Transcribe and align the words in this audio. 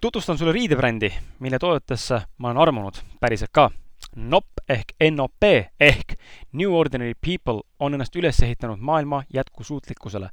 tutvustan 0.00 0.38
sulle 0.38 0.52
riidebrändi, 0.52 1.12
mille 1.38 1.58
toodetesse 1.58 2.22
ma 2.38 2.48
olen 2.48 2.58
armunud 2.58 2.94
päriselt 3.20 3.50
ka. 3.52 3.70
NOP 4.16 4.46
ehk 4.68 4.94
NOP 5.10 5.42
ehk 5.80 6.14
New 6.52 6.72
Ordinary 6.72 7.12
People 7.14 7.60
on 7.78 7.94
ennast 7.94 8.16
üles 8.16 8.40
ehitanud 8.42 8.78
maailma 8.80 9.22
jätkusuutlikkusele. 9.34 10.30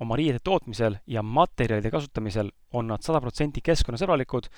oma 0.00 0.16
riiete 0.16 0.38
tootmisel 0.44 0.94
ja 1.06 1.22
materjalide 1.22 1.90
kasutamisel 1.90 2.50
on 2.72 2.86
nad 2.86 3.02
sada 3.02 3.20
protsenti 3.20 3.60
keskkonnasõbralikud, 3.60 4.48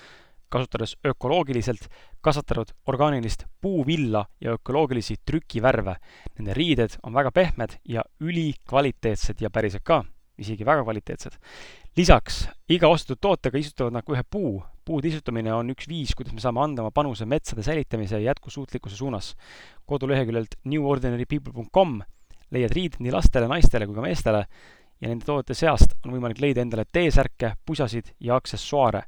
kasutades 0.49 0.95
ökoloogiliselt 1.05 1.89
kasvatatud 2.21 2.71
orgaanilist 2.87 3.43
puuvilla 3.61 4.25
ja 4.41 4.53
ökoloogilisi 4.53 5.15
trükivärve. 5.25 5.95
Nende 6.39 6.53
riided 6.53 6.95
on 7.03 7.13
väga 7.13 7.31
pehmed 7.31 7.79
ja 7.83 8.03
ülikvaliteetsed 8.19 9.41
ja 9.41 9.49
päriselt 9.49 9.83
ka, 9.83 10.03
isegi 10.37 10.65
väga 10.65 10.83
kvaliteetsed 10.83 11.35
lisaks, 11.97 12.47
iga 12.73 12.89
ostetud 12.89 13.21
tootega 13.21 13.59
istutavad 13.59 13.93
nad 13.93 14.05
ka 14.05 14.15
ühe 14.15 14.23
puu. 14.29 14.61
puude 14.83 15.07
istutamine 15.07 15.53
on 15.55 15.69
üks 15.71 15.87
viis, 15.87 16.11
kuidas 16.11 16.33
me 16.35 16.41
saame 16.43 16.59
anda 16.59 16.81
oma 16.83 16.91
panuse 16.91 17.23
metsade 17.25 17.63
säilitamise 17.63 18.17
ja 18.17 18.31
jätkusuutlikkuse 18.31 18.95
suunas. 18.95 19.35
koduleheküljelt 19.85 20.55
newordinarypeople.com 20.65 22.01
leiad 22.51 22.73
riided 22.73 22.99
nii 22.99 23.13
lastele, 23.13 23.47
naistele 23.47 23.85
kui 23.85 23.95
ka 23.95 24.01
meestele 24.01 24.43
ja 25.01 25.07
nende 25.07 25.25
toodete 25.25 25.53
seast 25.53 25.95
on 26.03 26.15
võimalik 26.15 26.41
leida 26.41 26.61
endale 26.61 26.85
T-särke, 26.85 27.55
pusasid 27.65 28.13
ja 28.19 28.35
aksessuaare. 28.35 29.03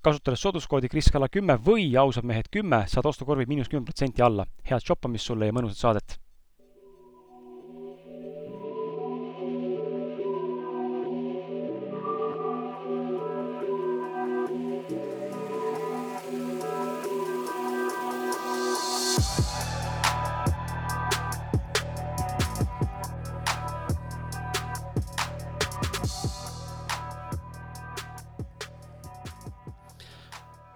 kasutades 0.00 0.40
sooduskoodi 0.40 0.88
kriskala 0.88 1.28
kümme 1.28 1.58
või 1.58 1.96
ausad 1.96 2.24
mehed 2.24 2.48
kümme, 2.50 2.84
saad 2.86 3.06
ostukorvi 3.06 3.46
miinus 3.46 3.68
kümme 3.68 3.84
protsenti 3.84 4.22
alla. 4.22 4.46
head 4.70 4.80
shoppamist 4.80 5.26
sulle 5.26 5.46
ja 5.46 5.52
mõnusat 5.52 5.76
saadet! 5.76 6.29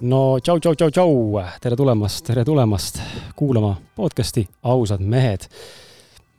No 0.05 0.37
tšau, 0.43 0.59
tšau, 0.61 0.75
tšau, 0.77 0.91
tšau, 0.93 1.13
tere 1.65 1.77
tulemast, 1.79 2.25
tere 2.27 2.43
tulemast 2.45 2.99
kuulama 3.39 3.73
podcast'i 3.97 4.45
Ausad 4.69 5.01
mehed. 5.01 5.47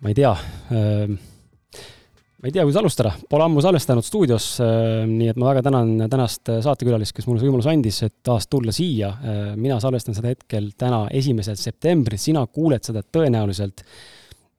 ma 0.04 0.12
ei 0.12 0.18
tea 0.18 0.30
äh,, 0.30 1.08
ma 1.10 2.46
ei 2.46 2.54
tea, 2.54 2.62
kuidas 2.62 2.78
alustada, 2.82 3.14
pole 3.30 3.48
ammu 3.48 3.64
salvestanud 3.66 4.06
stuudios 4.06 4.52
äh,, 4.62 5.06
nii 5.10 5.32
et 5.34 5.40
ma 5.42 5.50
väga 5.50 5.64
tänan 5.66 6.06
tänast 6.12 6.52
saatekülalist, 6.68 7.16
kes 7.16 7.26
mulle 7.26 7.42
see 7.42 7.50
võimaluse 7.50 7.74
andis, 7.74 8.04
et 8.06 8.16
taas 8.28 8.46
tulla 8.52 8.76
siia 8.76 9.10
äh,. 9.16 9.46
mina 9.58 9.80
salvestan 9.82 10.18
seda 10.18 10.36
hetkel 10.36 10.70
täna, 10.78 11.08
esimesel 11.10 11.58
septembril, 11.58 12.22
sina 12.22 12.46
kuuled 12.46 12.86
seda 12.86 13.02
tõenäoliselt 13.02 13.82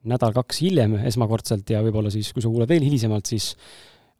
nädal-kaks 0.07 0.65
hiljem 0.65 0.99
esmakordselt 1.07 1.69
ja 1.71 1.79
võib-olla 1.85 2.11
siis, 2.11 2.33
kui 2.35 2.43
sa 2.43 2.51
kuuled 2.51 2.67
veel 2.69 2.83
hilisemalt, 2.83 3.31
siis 3.31 3.53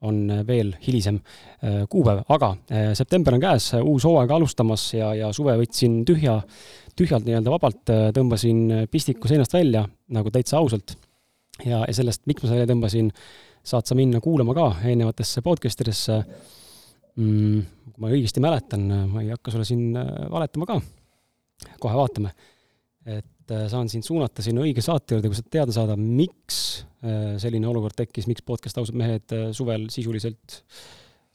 on 0.05 0.29
veel 0.47 0.73
hilisem 0.85 1.17
äh, 1.17 1.83
kuupäev, 1.89 2.21
aga 2.29 2.51
äh, 2.69 2.89
september 2.97 3.33
on 3.37 3.41
käes, 3.41 3.71
uus 3.81 4.05
hooaeg 4.05 4.31
alustamas 4.35 4.83
ja, 4.93 5.13
ja 5.17 5.31
suve 5.33 5.55
võtsin 5.57 6.03
tühja, 6.07 6.37
tühjalt 6.97 7.25
nii-öelda 7.25 7.53
vabalt, 7.53 7.83
äh, 7.93 8.07
tõmbasin 8.15 8.89
pistiku 8.93 9.29
seinast 9.29 9.55
välja 9.57 9.85
nagu 10.13 10.33
täitsa 10.33 10.59
ausalt. 10.61 10.97
ja, 11.65 11.81
ja 11.87 11.93
sellest, 11.93 12.25
miks 12.29 12.45
ma 12.45 12.51
selle 12.51 12.67
tõmbasin, 12.69 13.09
saad 13.67 13.89
sa 13.89 13.97
minna 13.97 14.21
kuulama 14.23 14.53
ka 14.55 14.67
eelnevatesse 14.85 15.41
podcast 15.45 15.81
idesse 15.81 16.19
mm,. 17.15 17.65
kui 17.89 18.03
ma 18.03 18.13
õigesti 18.13 18.43
mäletan, 18.43 18.85
ma 19.09 19.25
ei 19.25 19.33
hakka 19.33 19.51
sulle 19.51 19.65
siin 19.65 19.97
valetama 20.31 20.69
ka, 20.69 20.77
kohe 21.81 21.97
vaatame. 21.97 22.35
et 23.07 23.25
saan 23.47 23.87
sind 23.89 24.03
suunata 24.03 24.43
sinna 24.43 24.65
õige 24.65 24.83
saate 24.83 25.15
juurde, 25.15 25.31
kus 25.31 25.43
teada 25.49 25.71
saada, 25.75 25.95
miks 25.95 26.87
Äh, 27.05 27.35
selline 27.37 27.67
olukord 27.69 27.93
tekkis, 27.93 28.25
miks 28.25 28.41
podcast 28.41 28.80
Ausad 28.81 28.97
mehed 28.97 29.33
äh, 29.35 29.49
suvel 29.53 29.83
sisuliselt 29.93 30.63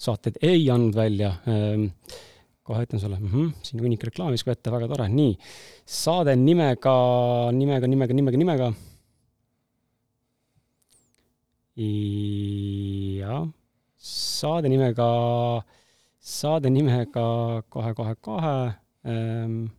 saateid 0.02 0.40
ei 0.42 0.64
andnud 0.74 0.96
välja. 0.98 1.36
Ähm, 1.46 1.84
kohe 2.66 2.82
ütlen 2.82 2.98
sulle 2.98 3.20
mm, 3.20 3.28
-hmm, 3.30 3.52
siin 3.62 3.82
hunnik 3.82 4.02
reklaami 4.08 4.34
viskab 4.34 4.56
ette, 4.56 4.72
väga 4.74 4.88
tore, 4.90 5.06
nii. 5.08 5.36
saade 5.86 6.34
nimega, 6.36 6.94
nimega, 7.54 7.86
nimega, 7.86 8.14
nimega, 8.14 8.40
nimega. 8.42 8.72
jah, 13.22 13.46
saade 13.98 14.68
nimega, 14.68 15.08
saade 16.18 16.74
nimega 16.74 17.62
kohe, 17.70 17.94
kohe, 17.94 18.16
kohe 18.20 18.56
ähm, 19.06 19.70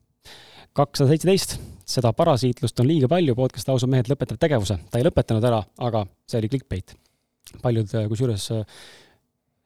kakssada 0.78 1.14
seitseteist, 1.14 1.56
seda 1.86 2.14
parasiitlust 2.18 2.80
on 2.82 2.90
liiga 2.90 3.10
palju, 3.12 3.36
podcast 3.38 3.70
Ausad 3.70 3.92
mehed 3.92 4.10
lõpetab 4.10 4.40
tegevuse. 4.42 4.78
ta 4.90 5.00
ei 5.00 5.06
lõpetanud 5.06 5.46
ära, 5.46 5.62
aga 5.86 6.06
see 6.30 6.40
oli 6.42 6.50
clickbait. 6.50 6.96
paljud, 7.62 7.92
kusjuures 8.10 8.50
äh, 8.56 8.64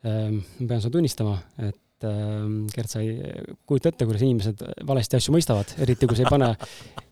ma 0.03 0.67
pean 0.67 0.81
sulle 0.81 0.97
tunnistama, 0.97 1.37
et 1.61 1.77
äh, 2.05 2.45
Gert, 2.73 2.93
sa 2.93 3.01
ei 3.01 3.17
kujuta 3.65 3.93
ette, 3.93 4.05
kuidas 4.05 4.25
inimesed 4.27 4.63
valesti 4.87 5.19
asju 5.19 5.35
mõistavad, 5.35 5.73
eriti 5.81 6.09
kui 6.09 6.19
sa 6.19 6.25
ei 6.25 6.31
pane 6.31 6.53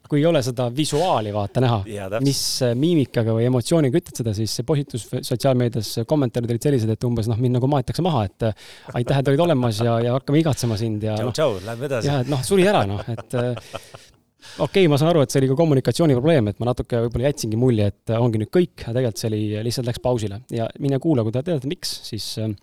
kui 0.10 0.22
ei 0.22 0.26
ole 0.30 0.42
seda 0.46 0.68
visuaali 0.76 1.34
vaata 1.34 1.62
näha, 1.64 1.80
mis 2.24 2.42
äh, 2.66 2.74
miimikaga 2.78 3.36
või 3.36 3.48
emotsiooniga 3.50 4.00
ütled 4.00 4.22
seda, 4.22 4.34
siis 4.38 4.54
see 4.58 4.68
postitus 4.68 5.08
sotsiaalmeedias, 5.10 5.92
kommentaarid 6.10 6.56
olid 6.56 6.68
sellised, 6.68 6.92
et 6.94 7.08
umbes 7.08 7.30
noh, 7.32 7.40
mind 7.42 7.58
nagu 7.58 7.70
maetakse 7.72 8.06
maha, 8.06 8.26
et 8.30 8.50
äh, 8.50 8.68
aitäh, 9.02 9.22
et 9.22 9.32
olid 9.34 9.46
olemas 9.48 9.82
ja, 9.84 9.98
ja 10.06 10.18
hakkame 10.18 10.42
igatsema 10.44 10.78
sind 10.80 11.06
ja. 11.06 11.18
tšau 11.18 11.30
no,, 11.30 11.36
tšau, 11.36 11.56
lähme 11.66 11.90
edasi. 11.90 12.12
jah, 12.12 12.22
et 12.26 12.34
noh, 12.34 12.44
suri 12.46 12.68
ära 12.70 12.84
noh, 12.90 13.02
et 13.12 13.38
äh, 13.40 13.50
okei 13.56 14.86
okay,, 14.86 14.92
ma 14.92 15.00
saan 15.02 15.14
aru, 15.14 15.26
et 15.26 15.34
see 15.34 15.42
oli 15.42 15.50
ka 15.52 15.58
kommunikatsiooniprobleem, 15.64 16.52
et 16.54 16.62
ma 16.62 16.70
natuke 16.70 17.02
võib-olla 17.08 17.32
jätsingi 17.32 17.60
mulje, 17.60 17.90
et 17.94 18.16
ongi 18.20 18.44
nüüd 18.44 18.54
kõik, 18.54 18.86
aga 18.86 19.00
tegelikult 19.00 19.24
see 19.24 19.32
oli, 19.32 19.44
lihtsalt 19.66 19.90
läks 19.90 20.06
pausile 20.06 20.44
ja 20.54 20.70
mine 20.84 21.02
kuula, 21.02 21.26
kui 21.26 21.34
tahad 21.34 21.50
teada, 21.50 21.72
miks, 21.72 21.98
siis 22.12 22.30
äh, 22.44 22.54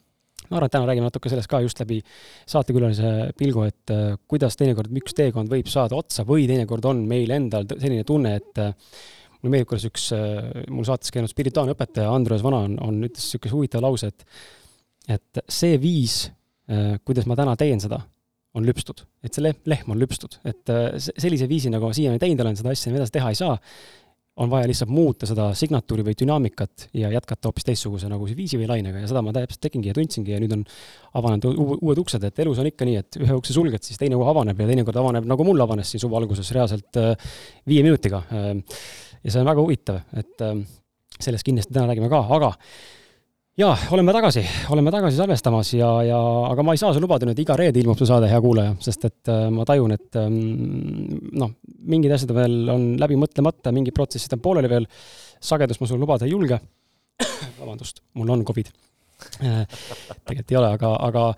ma 0.52 0.60
arvan, 0.60 0.68
et 0.68 0.74
täna 0.76 0.88
räägime 0.88 1.08
natuke 1.08 1.32
sellest 1.32 1.50
ka 1.50 1.62
just 1.64 1.80
läbi 1.82 1.98
saatekülalise 2.50 3.32
pilgu, 3.38 3.64
et 3.70 3.92
äh, 3.94 4.14
kuidas 4.30 4.58
teinekord 4.60 4.92
üks 5.00 5.16
teekond 5.18 5.50
võib 5.52 5.70
saada 5.72 5.96
otsa 5.98 6.26
või 6.28 6.46
teinekord 6.50 6.86
on 6.90 7.02
meil 7.08 7.32
endal 7.34 7.66
selline 7.72 8.04
tunne, 8.08 8.36
et 8.40 8.62
äh, 8.62 8.72
mulle 9.40 9.56
meeldib, 9.56 9.70
kuidas 9.72 9.88
üks 9.88 10.10
äh, 10.16 10.64
mul 10.70 10.86
saates 10.88 11.14
käinud 11.14 11.32
spirituaalne 11.32 11.76
õpetaja 11.76 12.12
Andres 12.12 12.44
Vana 12.44 12.62
on, 12.68 12.76
on, 12.84 13.00
ütles 13.08 13.24
niisuguse 13.24 13.56
huvitava 13.56 13.88
lause, 13.88 14.12
et 14.12 14.26
et 15.10 15.40
see 15.50 15.74
viis, 15.82 16.28
kuidas 17.02 17.24
ma 17.26 17.34
täna 17.34 17.56
teen 17.58 17.80
seda, 17.82 17.96
on 18.54 18.62
lüpstud, 18.62 19.00
et 19.26 19.34
see 19.34 19.42
lehm 19.42 19.90
on 19.90 19.98
lüpstud, 19.98 20.36
et 20.46 20.70
sellise 20.94 21.48
viisi, 21.50 21.72
nagu 21.74 21.88
ma 21.90 21.96
siiani 21.96 22.22
teinud 22.22 22.44
olen, 22.44 22.54
seda 22.60 22.70
asja 22.70 22.92
edasi 22.94 23.16
teha 23.16 23.32
ei 23.34 23.40
saa 23.40 23.56
on 24.40 24.50
vaja 24.50 24.68
lihtsalt 24.68 24.90
muuta 24.92 25.26
seda 25.28 25.50
signatuuri 25.56 26.04
või 26.06 26.14
dünaamikat 26.16 26.86
ja 26.96 27.10
jätkata 27.12 27.50
hoopis 27.50 27.66
teistsuguse 27.68 28.08
nagu 28.08 28.24
viisi 28.24 28.56
või 28.60 28.68
lainega 28.70 29.02
ja 29.02 29.10
seda 29.10 29.20
ma 29.24 29.34
täpselt 29.36 29.60
tegingi 29.66 29.90
ja 29.90 29.96
tundsingi 29.96 30.32
ja 30.32 30.38
nüüd 30.40 30.54
on 30.56 30.62
avanenud 31.20 31.60
uued 31.74 32.00
uksed, 32.00 32.24
et 32.24 32.40
elus 32.44 32.62
on 32.62 32.70
ikka 32.70 32.88
nii, 32.88 32.96
et 33.02 33.20
ühe 33.20 33.36
ukse 33.36 33.52
sulged, 33.52 33.84
siis 33.84 34.00
teine 34.00 34.16
avaneb 34.16 34.62
ja 34.62 34.70
teinekord 34.70 35.00
avaneb, 35.02 35.28
nagu 35.28 35.44
mul 35.44 35.60
avanes 35.60 35.92
siin 35.92 36.00
suve 36.00 36.16
alguses 36.16 36.48
reaalselt 36.56 37.00
äh, 37.00 37.36
viie 37.68 37.84
minutiga. 37.84 38.22
Äh, 38.32 38.80
ja 39.20 39.34
see 39.34 39.42
on 39.42 39.52
väga 39.52 39.66
huvitav, 39.66 40.00
et 40.16 40.46
äh, 40.46 40.56
sellest 41.20 41.44
kindlasti 41.44 41.76
täna 41.76 41.90
räägime 41.92 42.08
ka, 42.12 42.24
aga 42.32 42.54
jaa, 43.58 43.72
oleme 43.92 44.12
tagasi, 44.16 44.42
oleme 44.72 44.92
tagasi 44.92 45.18
salvestamas 45.18 45.72
ja, 45.76 45.88
ja 46.06 46.18
aga 46.48 46.64
ma 46.64 46.72
ei 46.72 46.80
saa 46.80 46.92
sulle 46.92 47.04
lubada 47.04 47.28
nüüd, 47.28 47.40
iga 47.42 47.56
reede 47.58 47.82
ilmub 47.82 47.98
see 48.00 48.08
saade, 48.08 48.30
hea 48.30 48.40
kuulaja, 48.40 48.76
sest 48.80 49.04
et 49.08 49.32
äh, 49.32 49.48
ma 49.52 49.66
tajun, 49.68 49.92
et 49.96 50.20
ähm, 50.20 50.38
noh, 51.36 51.52
mingid 51.92 52.14
asjad 52.16 52.32
veel 52.36 52.72
on 52.72 52.86
läbi 53.00 53.18
mõtlemata, 53.20 53.74
mingid 53.76 53.96
protsessid 53.96 54.38
on 54.38 54.44
pooleli 54.44 54.70
veel, 54.72 54.88
sagedust 55.42 55.82
ma 55.82 55.90
sulle 55.90 56.04
lubada 56.04 56.28
ei 56.28 56.32
julge. 56.32 56.58
vabandust, 57.60 58.00
mul 58.16 58.32
on 58.32 58.46
Covid 58.48 58.72
äh,. 59.44 59.60
tegelikult 60.24 60.56
ei 60.56 60.60
ole, 60.62 60.72
aga, 60.78 60.96
aga 61.10 61.28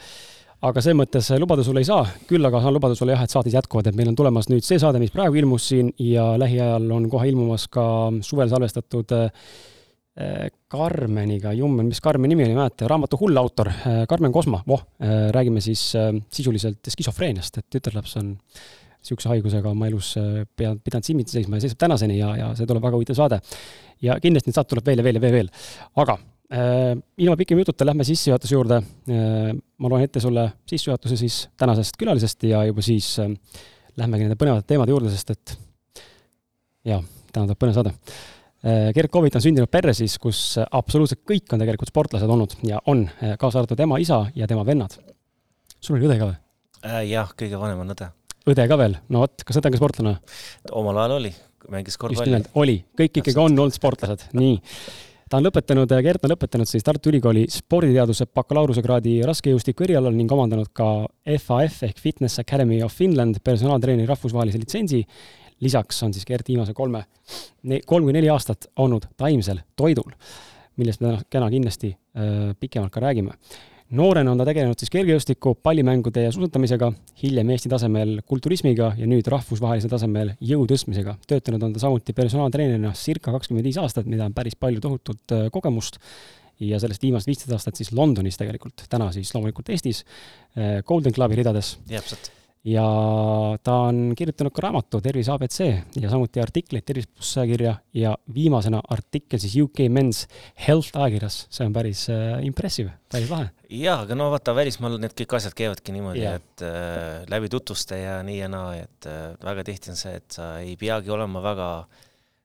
aga 0.64 0.80
selles 0.80 0.96
mõttes 0.96 1.26
lubada 1.42 1.66
sulle 1.66 1.82
ei 1.82 1.90
saa, 1.90 2.06
küll 2.30 2.46
aga 2.46 2.62
saan 2.62 2.78
lubada 2.78 2.94
sulle 2.96 3.12
jah, 3.12 3.26
et 3.26 3.34
saated 3.34 3.58
jätkuvad, 3.58 3.90
et 3.90 3.98
meil 3.98 4.14
on 4.14 4.16
tulemas 4.16 4.46
nüüd 4.48 4.64
see 4.64 4.78
saade, 4.80 5.02
mis 5.02 5.12
praegu 5.12 5.42
ilmus 5.42 5.66
siin 5.74 5.90
ja 6.00 6.30
lähiajal 6.40 6.86
on 6.94 7.10
kohe 7.12 7.26
ilmumas 7.28 7.66
ka 7.74 7.84
suvel 8.24 8.48
salvestatud 8.54 9.18
äh, 9.18 9.28
Karmeniga, 10.70 11.50
jummen, 11.58 11.88
mis 11.90 11.98
Karmeni 12.02 12.34
nimi 12.34 12.44
oli, 12.44 12.52
ei 12.54 12.58
mäleta, 12.58 12.86
raamatu 12.90 13.18
Hull 13.18 13.40
autor, 13.40 13.70
äh, 13.72 14.04
Karmen 14.06 14.32
Kosma, 14.32 14.60
voh, 14.68 14.84
äh, 15.02 15.26
räägime 15.34 15.62
siis 15.64 15.82
sisuliselt 16.30 16.86
skisofreeniast, 16.92 17.58
et 17.58 17.66
tütarlaps 17.74 18.14
on 18.20 18.28
niisuguse 19.04 19.28
haigusega 19.28 19.68
oma 19.68 19.88
elus 19.90 20.14
pea, 20.56 20.70
pidanud 20.80 21.04
silmitsi 21.04 21.36
seisma 21.36 21.58
ja 21.58 21.64
seisab 21.64 21.80
tänaseni 21.82 22.14
ja, 22.16 22.30
ja 22.38 22.52
see 22.56 22.68
tuleb 22.68 22.86
väga 22.86 22.96
huvitav 22.96 23.18
saade. 23.18 23.40
ja 24.00 24.16
kindlasti 24.22 24.48
neid 24.48 24.56
saate 24.56 24.72
tuleb 24.72 24.86
veel 24.86 25.02
ja 25.02 25.04
veel 25.04 25.18
ja 25.18 25.22
veel, 25.24 25.34
veel. 25.34 25.50
aga 26.00 26.16
äh, 26.54 26.94
ilma 27.20 27.36
pikema 27.36 27.64
jututa 27.64 27.84
lähme 27.84 28.06
sissejuhatuse 28.08 28.54
juurde 28.54 28.78
äh,. 28.80 29.50
ma 29.52 29.90
loen 29.92 30.06
ette 30.06 30.22
sulle 30.24 30.46
sissejuhatuse 30.70 31.18
siis 31.20 31.40
tänasest 31.60 31.98
külalisest 32.00 32.48
ja 32.48 32.62
juba 32.70 32.86
siis 32.86 33.10
äh, 33.20 33.28
lähmegi 34.00 34.24
nende 34.24 34.38
põnevate 34.40 34.70
teemade 34.72 34.94
juurde, 34.94 35.12
sest 35.12 35.34
et 35.36 35.58
jaa, 36.88 37.02
täna 37.28 37.44
tuleb 37.44 37.60
põnev 37.60 37.76
saade 37.76 37.92
Äh, 37.92 38.33
Gerd 38.64 39.12
Kovit 39.12 39.36
on 39.36 39.44
sündinud 39.44 39.68
perres, 39.68 40.00
kus 40.20 40.56
absoluutselt 40.64 41.20
kõik 41.28 41.52
on 41.52 41.60
tegelikult 41.60 41.90
sportlased 41.92 42.30
olnud 42.30 42.56
ja 42.64 42.80
on, 42.90 43.04
äh, 43.20 43.36
kaasa 43.40 43.60
arvatud 43.60 43.80
ema, 43.84 44.00
isa 44.00 44.24
ja 44.34 44.48
tema 44.50 44.64
vennad. 44.64 44.96
sul 45.80 45.98
oli 45.98 46.08
õde 46.08 46.18
ka 46.18 46.30
või? 46.30 46.36
äh,? 46.84 47.00
jah, 47.10 47.32
kõige 47.36 47.60
vanem 47.60 47.82
on 47.84 47.92
õde. 47.92 48.10
õde 48.48 48.68
ka 48.68 48.78
veel, 48.80 48.96
no 49.08 49.24
vot, 49.24 49.44
kas 49.44 49.60
õde 49.60 49.68
on 49.68 49.76
ka 49.76 49.82
sportlane? 49.82 50.14
omal 50.72 51.02
ajal 51.02 51.18
oli, 51.18 51.34
mängis 51.68 52.00
korvpalli. 52.00 52.44
oli, 52.54 52.78
kõik 52.96 53.20
ikkagi 53.20 53.40
on 53.40 53.52
olnud 53.52 53.76
sportlased, 53.76 54.30
nii 54.32 54.62
ta 55.34 55.40
on 55.40 55.46
lõpetanud, 55.48 55.90
Gert 56.04 56.24
on 56.26 56.32
lõpetanud 56.34 56.68
siis 56.68 56.84
Tartu 56.86 57.10
Ülikooli 57.10 57.44
sporditeaduse 57.50 58.28
bakalaureusekraadi 58.38 59.16
raskejõustiku 59.26 59.86
erialal 59.88 60.14
ning 60.14 60.30
omandanud 60.30 60.68
ka 60.76 61.08
FAF 61.40 61.80
ehk 61.88 61.98
Fitness 61.98 62.38
Academy 62.42 62.78
of 62.84 62.94
Finland 62.94 63.40
personaaltreeneri 63.44 64.06
rahvusvahelise 64.06 64.60
litsentsi. 64.62 65.00
Lisaks 65.60 66.02
on 66.02 66.14
siis 66.14 66.26
Gert 66.26 66.48
viimase 66.48 66.74
kolme, 66.74 67.04
kolm 67.86 68.08
kuni 68.08 68.18
neli 68.18 68.30
aastat 68.32 68.70
olnud 68.76 69.06
taimsel 69.16 69.62
toidul, 69.76 70.10
millest 70.76 71.04
me 71.04 71.18
täna, 71.30 71.50
kindlasti 71.50 71.94
äh, 71.94 72.50
pikemalt 72.60 72.92
ka 72.92 73.04
räägime 73.04 73.38
noorena 73.94 74.32
on 74.32 74.40
ta 74.40 74.46
tegelenud 74.48 74.80
siis 74.80 74.92
kergejõustiku, 74.92 75.54
pallimängude 75.62 76.24
ja 76.24 76.32
suusatamisega, 76.34 76.90
hiljem 77.22 77.50
Eesti 77.54 77.70
tasemel 77.72 78.16
kulturismiga 78.28 78.92
ja 78.98 79.08
nüüd 79.10 79.28
rahvusvahelisel 79.30 79.92
tasemel 79.92 80.34
jõu 80.44 80.66
tõstmisega. 80.70 81.16
töötanud 81.28 81.62
on 81.68 81.74
ta 81.74 81.82
samuti 81.84 82.16
personaaltreenerina 82.16 82.94
circa 82.98 83.34
kakskümmend 83.34 83.66
viis 83.66 83.78
aastat, 83.80 84.08
mida 84.10 84.26
on 84.26 84.34
päris 84.34 84.56
palju 84.56 84.80
tohutut 84.84 85.36
äh, 85.36 85.50
kogemust 85.52 86.00
ja 86.60 86.78
sellest 86.80 87.02
viimased 87.02 87.28
viisteist 87.30 87.52
aastat 87.52 87.76
siis 87.76 87.92
Londonis 87.92 88.38
tegelikult, 88.40 88.86
täna 88.90 89.10
siis 89.12 89.34
loomulikult 89.34 89.68
Eestis, 89.74 90.04
äh, 90.56 90.80
Golden 90.86 91.12
Clubi 91.12 91.42
ridades. 91.42 91.76
täpselt 91.88 92.32
ja 92.64 92.84
ta 93.62 93.74
on 93.90 94.14
kirjutanud 94.16 94.52
ka 94.54 94.62
raamatu 94.64 95.00
Tervise 95.04 95.32
abc 95.34 95.58
ja 96.00 96.10
samuti 96.10 96.40
artikleid 96.40 96.86
Tervis 96.88 97.06
pluss 97.10 97.36
ajakirja 97.40 97.74
ja 97.96 98.14
viimasena 98.34 98.80
artikkel 98.88 99.42
siis 99.42 99.56
UK 99.60 99.84
Men's 99.92 100.24
Health 100.66 100.96
ajakirjas, 100.96 101.44
see 101.52 101.66
on 101.68 101.76
päris 101.76 102.06
äh, 102.12 102.38
impressive, 102.46 102.94
päris 103.12 103.28
lahe. 103.32 103.50
jaa, 103.68 103.98
aga 104.06 104.16
no 104.16 104.30
vaata, 104.32 104.56
välismaal 104.56 104.96
need 105.02 105.16
kõik 105.18 105.36
asjad 105.36 105.56
käivadki 105.58 105.92
niimoodi, 105.92 106.24
et 106.30 106.64
äh, 106.64 107.20
läbi 107.30 107.52
tutvuste 107.52 108.00
ja 108.00 108.16
nii 108.24 108.40
ja 108.40 108.48
naa, 108.52 108.72
et 108.80 109.10
äh, 109.12 109.28
väga 109.44 109.68
tihti 109.68 109.92
on 109.92 110.00
see, 110.00 110.16
et 110.22 110.40
sa 110.40 110.54
ei 110.64 110.78
peagi 110.80 111.12
olema 111.12 111.44
väga 111.44 111.70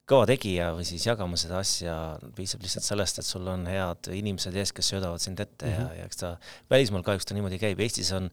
kõva 0.10 0.26
tegija 0.26 0.72
või 0.74 0.88
siis 0.90 1.06
jagama 1.06 1.38
seda 1.38 1.62
asja, 1.62 1.94
piisab 2.36 2.64
lihtsalt 2.66 2.84
sellest, 2.88 3.22
et 3.22 3.28
sul 3.28 3.46
on 3.48 3.68
head 3.70 4.10
inimesed 4.18 4.56
ees, 4.58 4.74
kes 4.76 4.90
söödavad 4.92 5.22
sind 5.22 5.40
ette 5.40 5.68
mm 5.68 5.72
-hmm. 5.72 5.80
ja, 5.80 5.86
mhm. 5.86 6.00
ja 6.00 6.06
eks 6.10 6.18
ta 6.18 6.32
välismaal 6.74 7.06
kahjuks 7.08 7.30
ta 7.30 7.38
niimoodi 7.38 7.62
käib, 7.62 7.80
Eestis 7.80 8.12
on 8.12 8.32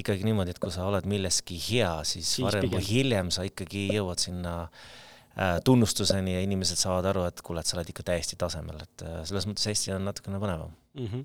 ikkagi 0.00 0.24
niimoodi, 0.26 0.54
et 0.54 0.60
kui 0.62 0.72
sa 0.72 0.86
oled 0.88 1.06
milleski 1.08 1.58
hea, 1.60 1.92
siis, 2.08 2.28
siis 2.36 2.46
varem 2.46 2.70
või 2.72 2.84
hiljem 2.86 3.32
sa 3.34 3.44
ikkagi 3.46 3.88
jõuad 3.92 4.22
sinna 4.22 4.54
äh, 4.62 5.58
tunnustuseni 5.66 6.36
ja 6.36 6.40
inimesed 6.44 6.80
saavad 6.80 7.10
aru, 7.12 7.26
et 7.28 7.42
kuule, 7.44 7.62
et 7.62 7.68
sa 7.68 7.76
oled 7.78 7.92
ikka 7.92 8.06
täiesti 8.08 8.38
tasemel, 8.40 8.80
et 8.86 9.04
äh, 9.06 9.20
selles 9.28 9.48
mõttes 9.48 9.68
Eesti 9.68 9.94
on 9.96 10.06
natukene 10.08 10.40
põnevam 10.42 10.72
mm. 10.72 11.06
-hmm. 11.06 11.24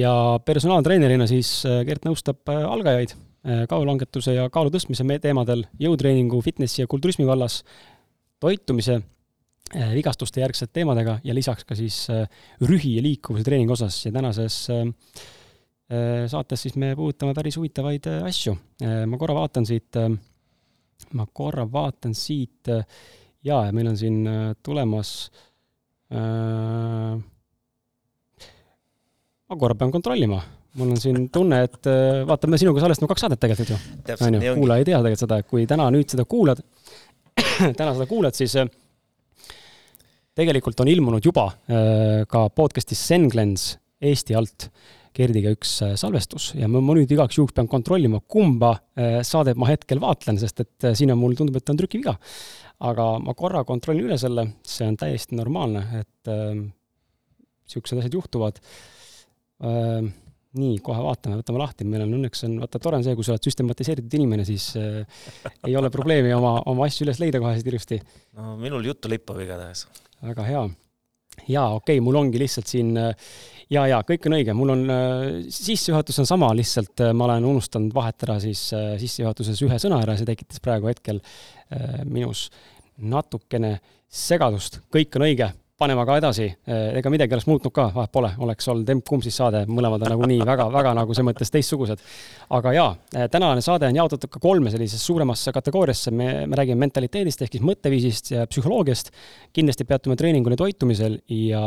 ja 0.00 0.14
personaaltreenerina 0.44 1.28
siis 1.30 1.54
äh, 1.68 1.82
Gert 1.88 2.08
nõustab 2.08 2.40
äh, 2.48 2.64
algajaid 2.64 3.14
äh, 3.14 3.64
kaalulangetuse 3.68 4.34
ja 4.38 4.48
kaalu 4.50 4.72
tõstmise 4.72 5.04
teemadel, 5.20 5.66
jõutreeningu, 5.78 6.40
fitnessi 6.40 6.82
ja 6.82 6.86
kulturismi 6.86 7.26
vallas, 7.26 7.62
toitumise 8.40 9.02
vigastuste 9.72 10.40
järgsete 10.40 10.72
teemadega 10.72 11.20
ja 11.24 11.34
lisaks 11.34 11.64
ka 11.64 11.74
siis 11.74 12.06
rühi 12.60 12.96
ja 12.96 13.02
liikuvuse 13.02 13.44
treeningu 13.44 13.72
osas 13.72 14.04
ja 14.04 14.12
tänases 14.12 14.68
Äh, 14.68 14.88
saates 16.30 16.62
siis 16.64 16.76
me 16.80 16.94
puudutame 16.96 17.34
päris 17.36 17.56
huvitavaid 17.58 18.06
äh, 18.10 18.22
asju. 18.28 18.54
Äh, 18.82 19.02
ma 19.08 19.18
korra 19.20 19.34
vaatan 19.36 19.66
siit, 19.68 19.98
ma 21.18 21.26
korra 21.32 21.66
vaatan 21.68 22.14
siit, 22.16 22.70
jaa, 23.42 23.66
ja 23.66 23.72
meil 23.74 23.90
on 23.90 23.98
siin 23.98 24.22
tulemas 24.62 25.30
ma 29.48 29.56
korra 29.58 29.74
pean 29.80 29.92
kontrollima, 29.94 30.38
mul 30.76 30.90
on 30.92 31.00
siin 31.00 31.30
tunne, 31.32 31.62
et 31.64 31.88
vaata, 32.28 32.50
me 32.52 32.60
sinuga 32.60 32.84
salvestame 32.84 33.08
kaks 33.08 33.24
saadet 33.24 33.40
tegelikult 33.40 33.72
ju. 33.72 33.78
on 34.28 34.36
ju, 34.36 34.40
kuulaja 34.58 34.84
ei 34.84 34.88
tea 34.90 34.98
tegelikult 35.00 35.24
seda, 35.24 35.38
et 35.40 35.48
kui 35.48 35.64
täna 35.68 35.88
nüüd 35.94 36.12
seda 36.12 36.24
kuulad, 36.28 36.60
täna 37.80 37.94
seda 37.96 38.06
kuulad, 38.10 38.36
siis 38.36 38.52
tegelikult 40.36 40.84
on 40.84 40.92
ilmunud 40.92 41.24
juba 41.24 41.48
ka 42.28 42.40
podcast'is 42.52 43.00
Senglens 43.08 43.72
Eesti 44.04 44.36
alt 44.36 44.68
Gerdiga 45.16 45.52
üks 45.52 45.74
äh, 45.84 45.94
salvestus 46.00 46.52
ja 46.56 46.68
ma, 46.70 46.80
ma 46.84 46.96
nüüd 46.96 47.10
igaks 47.12 47.38
juhuks 47.38 47.56
pean 47.56 47.68
kontrollima, 47.70 48.22
kumba 48.24 48.72
äh, 48.96 49.20
saadet 49.26 49.60
ma 49.60 49.68
hetkel 49.68 50.00
vaatlen, 50.02 50.40
sest 50.40 50.64
et 50.64 50.88
äh, 50.88 50.96
siin 50.98 51.12
on 51.14 51.20
mul, 51.20 51.36
tundub, 51.38 51.58
et 51.60 51.72
on 51.72 51.80
trükiviga. 51.80 52.16
aga 52.82 53.06
ma 53.22 53.34
korra 53.38 53.62
kontrollin 53.64 54.08
üle 54.08 54.18
selle, 54.18 54.48
see 54.66 54.88
on 54.88 54.96
täiesti 54.98 55.36
normaalne, 55.38 55.84
et 56.00 56.32
niisugused 56.32 57.94
äh, 57.94 58.02
asjad 58.02 58.16
juhtuvad 58.18 58.58
äh, 59.62 60.10
nii, 60.58 60.76
kohe 60.84 61.00
vaatame, 61.04 61.38
võtame 61.40 61.60
lahti, 61.62 61.86
meil 61.88 62.04
on 62.04 62.16
õnneks 62.18 62.44
on, 62.48 62.58
vaata, 62.62 62.80
tore 62.82 62.98
on 62.98 63.06
see, 63.06 63.16
kui 63.16 63.26
sa 63.26 63.34
oled 63.34 63.46
süstematiseeritud 63.46 64.16
inimene, 64.18 64.44
siis 64.48 64.68
äh, 64.80 65.22
ei 65.68 65.76
ole 65.78 65.90
probleemi 65.92 66.34
oma, 66.36 66.58
oma 66.68 66.88
asju 66.88 67.06
üles 67.06 67.20
leida 67.22 67.40
kohe 67.42 67.56
ilusti. 67.60 68.00
no 68.38 68.56
minul 68.60 68.84
juttu 68.90 69.10
lippab 69.12 69.40
igatahes. 69.44 69.86
väga 70.20 70.46
hea. 70.48 70.62
jaa, 71.46 71.68
okei 71.78 71.96
okay,, 71.96 72.04
mul 72.04 72.20
ongi 72.20 72.42
lihtsalt 72.42 72.68
siin 72.68 72.92
äh, 73.00 73.32
ja, 73.72 73.86
ja 73.90 74.00
kõik 74.06 74.28
on 74.28 74.36
õige, 74.38 74.56
mul 74.56 74.74
on 74.74 74.84
äh, 74.92 75.24
sissejuhatus 75.52 76.22
on 76.22 76.28
sama, 76.28 76.52
lihtsalt 76.56 77.04
äh, 77.04 77.14
ma 77.16 77.28
olen 77.28 77.48
unustanud 77.52 77.94
vahetada 77.94 78.38
siis 78.42 78.68
äh, 78.76 78.92
sissejuhatuses 79.00 79.62
ühe 79.66 79.80
sõna 79.82 80.02
ära, 80.04 80.16
see 80.18 80.28
tekitas 80.28 80.62
praegu 80.62 80.90
hetkel 80.90 81.22
minus 82.04 82.50
natukene 83.00 83.78
segadust, 84.12 84.82
kõik 84.92 85.16
on 85.16 85.22
õige, 85.24 85.46
paneme 85.80 86.02
aga 86.02 86.18
edasi, 86.20 86.44
ega 86.68 87.10
midagi 87.10 87.32
oleks 87.32 87.46
muutnud 87.48 87.72
ka, 87.72 87.86
vahet 87.94 88.12
pole, 88.12 88.28
oleks 88.44 88.68
olnud 88.68 88.90
emb-kumb 88.92 89.24
siis 89.24 89.38
saade, 89.40 89.62
mõlemad 89.72 90.04
on 90.04 90.12
nagunii 90.12 90.44
väga-väga 90.50 90.92
nagu 90.98 91.16
selles 91.16 91.30
mõttes 91.30 91.54
teistsugused. 91.54 92.02
aga 92.52 92.74
jaa, 92.76 92.90
tänane 93.32 93.64
saade 93.64 93.88
on 93.88 93.96
jaotatud 94.02 94.34
ka 94.34 94.42
kolme 94.42 94.70
sellisesse 94.74 95.08
suuremasse 95.08 95.54
kategooriasse, 95.56 96.12
me, 96.12 96.28
me 96.44 96.60
räägime 96.60 96.84
mentaliteedist 96.84 97.46
ehk 97.46 97.56
siis 97.56 97.64
mõtteviisist 97.64 98.34
ja 98.34 98.44
psühholoogiast, 98.52 99.14
kindlasti 99.56 99.88
peatume 99.88 100.18
treeningul 100.20 100.52
ja 100.52 100.60
toitumisel 100.66 101.22
ja 101.32 101.64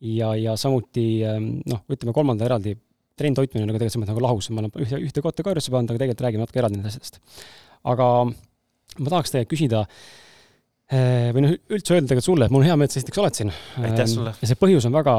ja, 0.00 0.32
ja 0.36 0.56
samuti 0.60 1.06
ähm, 1.26 1.56
noh, 1.68 1.82
ütleme 1.92 2.14
kolmanda 2.16 2.46
eraldi, 2.48 2.76
trenn 3.16 3.36
toitmine 3.36 3.64
on 3.64 3.70
nagu 3.70 3.78
tegelikult 3.78 3.96
selles 3.96 4.04
mõttes 4.04 4.14
nagu 4.14 4.26
lahus, 4.26 4.50
ma 4.52 4.62
olen 4.62 4.84
ühte, 4.84 5.00
ühte 5.08 5.24
kategooriasse 5.24 5.72
pannud, 5.72 5.92
aga 5.92 6.02
tegelikult 6.02 6.26
räägime 6.26 6.44
natuke 6.44 6.62
eraldi 6.62 6.80
nendest 6.80 7.00
asjadest. 7.00 7.48
aga 7.86 8.08
ma 8.26 9.12
tahaks 9.12 9.32
tegelikult 9.32 9.54
küsida 9.54 9.82
äh, 9.86 11.32
või 11.36 11.46
noh, 11.46 11.56
üldse 11.72 11.96
öelda 11.96 12.10
tegelikult 12.10 12.28
sulle, 12.28 12.48
et 12.48 12.54
mul 12.54 12.64
on 12.64 12.68
hea 12.68 12.76
meel, 12.76 12.90
et 12.90 12.96
sa 12.96 13.00
esiteks 13.00 13.22
oled 13.22 13.40
siin. 13.40 13.52
aitäh 13.80 14.04
ähm, 14.04 14.12
sulle! 14.12 14.36
ja 14.42 14.50
see 14.50 14.60
põhjus 14.60 14.88
on 14.88 14.96
väga, 14.96 15.16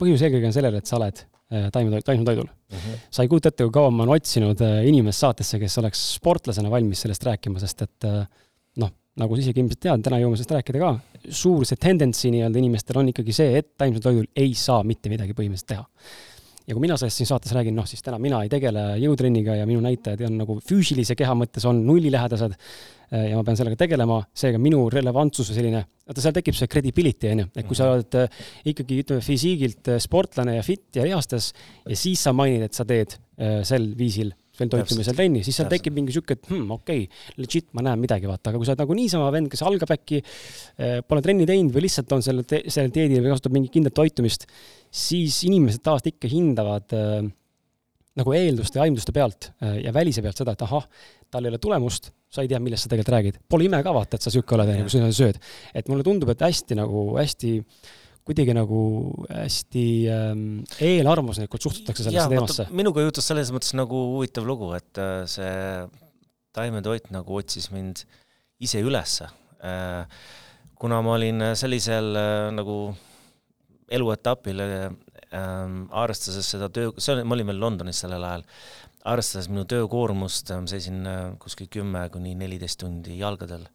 põhjus 0.00 0.24
eelkõige 0.24 0.50
on 0.50 0.56
sellel, 0.56 0.80
et 0.80 0.88
sa 0.88 0.96
oled 1.00 1.20
äh, 1.20 1.68
taimetoidul, 1.74 2.06
taimetoidul 2.08 2.48
mm. 2.48 2.78
-hmm. 2.78 3.04
sa 3.18 3.26
ei 3.26 3.32
kujuta 3.32 3.52
ette, 3.52 3.68
kui 3.68 3.76
kaua 3.76 3.92
ma 3.92 4.06
olen 4.06 4.16
otsinud 4.16 4.64
äh, 4.64 4.80
inimest 4.88 5.26
saatesse, 5.26 5.60
kes 5.60 5.78
oleks 5.84 6.06
sportlasena 6.16 6.72
valmis 6.72 7.04
sellest 7.04 7.28
rääkima, 7.28 7.60
sest 7.60 7.84
et 7.88 8.08
noh, 8.80 8.94
nagu 9.20 9.36
sa 9.36 9.44
isegi 9.44 9.60
ilmselt 9.60 9.84
tead, 9.84 10.08
täna 10.08 10.22
jõuame 10.22 10.40
sellest 10.40 10.56
rääkida 10.56 10.80
ka, 10.80 11.13
suur 11.32 11.64
see 11.68 11.80
tendency 11.80 12.30
nii-öelda 12.32 12.60
inimestel 12.60 13.00
on 13.00 13.10
ikkagi 13.12 13.34
see, 13.36 13.58
et 13.60 13.74
taimsel 13.80 14.02
toidul 14.04 14.28
ei 14.36 14.54
saa 14.58 14.82
mitte 14.86 15.12
midagi 15.12 15.36
põhimõtteliselt 15.36 15.70
teha. 15.74 15.84
ja 16.64 16.74
kui 16.74 16.80
mina 16.80 16.96
sellest 16.96 17.20
siin 17.20 17.28
saates 17.28 17.52
räägin, 17.52 17.76
noh 17.76 17.86
siis 17.88 18.02
täna 18.04 18.18
mina 18.22 18.40
ei 18.44 18.50
tegele 18.52 18.94
jõutrenniga 19.02 19.58
ja 19.58 19.66
minu 19.68 19.82
näitajad 19.84 20.24
on 20.28 20.38
nagu 20.40 20.58
füüsilise 20.64 21.16
keha 21.18 21.34
mõttes 21.36 21.66
on 21.68 21.82
nullilähedased 21.86 22.54
eh, 22.54 23.26
ja 23.30 23.36
ma 23.36 23.44
pean 23.44 23.58
sellega 23.60 23.80
tegelema, 23.84 24.22
seega 24.32 24.60
minu 24.60 24.86
relevantsus 24.92 25.50
või 25.52 25.58
selline, 25.58 25.82
vaata 26.08 26.24
seal 26.24 26.36
tekib 26.36 26.56
see 26.56 26.70
credibility, 26.72 27.32
on 27.32 27.44
ju, 27.44 27.50
et 27.54 27.68
kui 27.68 27.76
sa 27.76 27.88
mhm. 27.88 27.98
oled 27.98 28.20
eh, 28.22 28.46
ikkagi 28.72 29.02
ütleme, 29.04 29.26
füüsiigilt 29.26 29.92
eh, 29.92 30.00
sportlane 30.02 30.56
ja 30.56 30.64
fit 30.64 30.88
ja 30.96 31.04
lihastes 31.04 31.52
ja 31.84 31.98
siis 31.98 32.24
sa 32.24 32.32
mainid, 32.36 32.68
et 32.68 32.76
sa 32.76 32.88
teed 32.88 33.18
sel 33.66 33.88
viisil 33.98 34.28
veel 34.58 34.70
toitume 34.72 35.04
seal 35.06 35.16
trenni, 35.18 35.42
siis 35.46 35.58
seal 35.58 35.70
tekib 35.70 35.96
mingi 35.96 36.14
sihuke, 36.14 36.36
et 36.38 36.50
hmm, 36.50 36.70
okei 36.76 37.04
okay,, 37.06 37.22
legit, 37.42 37.68
ma 37.76 37.84
näen 37.86 38.02
midagi, 38.02 38.28
vaata, 38.30 38.52
aga 38.52 38.60
kui 38.60 38.68
sa 38.68 38.74
oled 38.74 38.84
nagu 38.84 38.98
niisama 38.98 39.30
vend, 39.34 39.50
kes 39.52 39.64
algab 39.66 39.94
äkki 39.96 40.20
eh,, 40.20 40.98
pole 41.06 41.24
trenni 41.24 41.46
teinud 41.48 41.74
või 41.74 41.86
lihtsalt 41.86 42.12
on 42.16 42.24
sellel 42.24 42.46
sellel 42.46 42.92
dieedil 42.94 43.24
või 43.24 43.32
kasutab 43.34 43.56
mingit 43.56 43.74
kindlat 43.74 43.96
toitumist, 43.96 44.46
siis 44.94 45.40
inimesed 45.48 45.82
tavaliselt 45.84 46.14
ikka 46.14 46.30
hindavad 46.30 46.94
eh, 46.94 47.24
nagu 48.20 48.36
eelduste 48.36 48.78
ja 48.78 48.86
aimduste 48.86 49.14
pealt 49.14 49.50
eh, 49.58 49.80
ja 49.88 49.94
välise 49.94 50.22
pealt 50.22 50.38
seda, 50.38 50.54
et 50.54 50.62
ahah, 50.66 50.86
tal 51.34 51.46
ei 51.46 51.54
ole 51.54 51.60
tulemust, 51.62 52.12
sa 52.30 52.44
ei 52.44 52.50
tea, 52.50 52.60
millest 52.62 52.86
sa 52.86 52.92
tegelikult 52.92 53.14
räägid. 53.14 53.42
Pole 53.50 53.66
ime 53.66 53.80
ka 53.86 53.94
vaata, 53.94 54.18
et 54.18 54.26
sa 54.26 54.32
sihuke 54.32 54.56
oled, 54.56 54.70
kui 54.86 54.94
sa 54.94 55.10
sööd. 55.14 55.38
et 55.74 55.90
mulle 55.90 56.06
tundub, 56.06 56.30
et 56.30 56.46
hästi 56.46 56.78
nagu, 56.78 57.06
hästi 57.18 57.58
kuidagi 58.24 58.54
nagu 58.56 58.80
hästi 59.28 59.84
ähm, 60.08 60.44
eelarvamuslikult 60.80 61.66
suhtutakse 61.66 62.06
sellesse 62.06 62.30
teemasse. 62.32 62.66
minuga 62.72 63.04
juhtus 63.04 63.28
selles 63.28 63.52
mõttes 63.52 63.74
nagu 63.76 64.00
huvitav 64.14 64.46
lugu, 64.48 64.70
et 64.78 65.00
äh, 65.00 65.24
see 65.28 65.52
taimetoit 66.56 67.10
nagu 67.12 67.40
otsis 67.40 67.70
mind 67.74 68.04
ise 68.64 68.80
ülesse 68.84 69.28
äh,. 69.60 70.06
kuna 70.80 71.02
ma 71.04 71.18
olin 71.18 71.50
sellisel 71.58 72.14
äh, 72.16 72.48
nagu 72.56 72.78
eluetapil 73.92 74.64
äh,, 74.64 74.88
arvestades 75.90 76.48
seda 76.54 76.70
töö, 76.72 76.94
see 76.96 77.14
oli, 77.14 77.26
ma 77.28 77.36
olin 77.36 77.50
veel 77.52 77.60
Londonis 77.60 78.00
sellel 78.04 78.24
ajal, 78.24 78.44
arvestades 79.12 79.50
minu 79.52 79.66
töökoormust, 79.68 80.52
äh, 80.54 80.64
seisin 80.70 81.04
äh, 81.08 81.24
kuskil 81.42 81.68
kümme 81.72 82.06
kuni 82.14 82.34
neliteist 82.38 82.80
tundi 82.80 83.18
jalgadel 83.20 83.66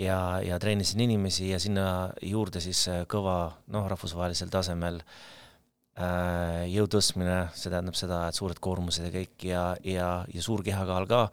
ja, 0.00 0.18
ja 0.42 0.58
treenisin 0.62 1.04
inimesi 1.06 1.48
ja 1.50 1.60
sinna 1.62 1.86
juurde 2.22 2.62
siis 2.62 2.86
äh, 2.90 3.04
kõva 3.10 3.54
noh, 3.72 3.86
rahvusvahelisel 3.90 4.50
tasemel 4.52 5.00
äh, 5.00 6.64
jõu 6.72 6.88
tõstmine, 6.90 7.48
see 7.54 7.70
tähendab 7.70 7.98
seda, 7.98 8.24
et 8.28 8.38
suured 8.38 8.58
koormused 8.62 9.06
ja 9.06 9.12
kõik 9.14 9.46
ja, 9.46 9.64
ja, 9.86 10.08
ja 10.30 10.44
suur 10.44 10.64
kehakaal 10.66 11.08
ka. 11.10 11.28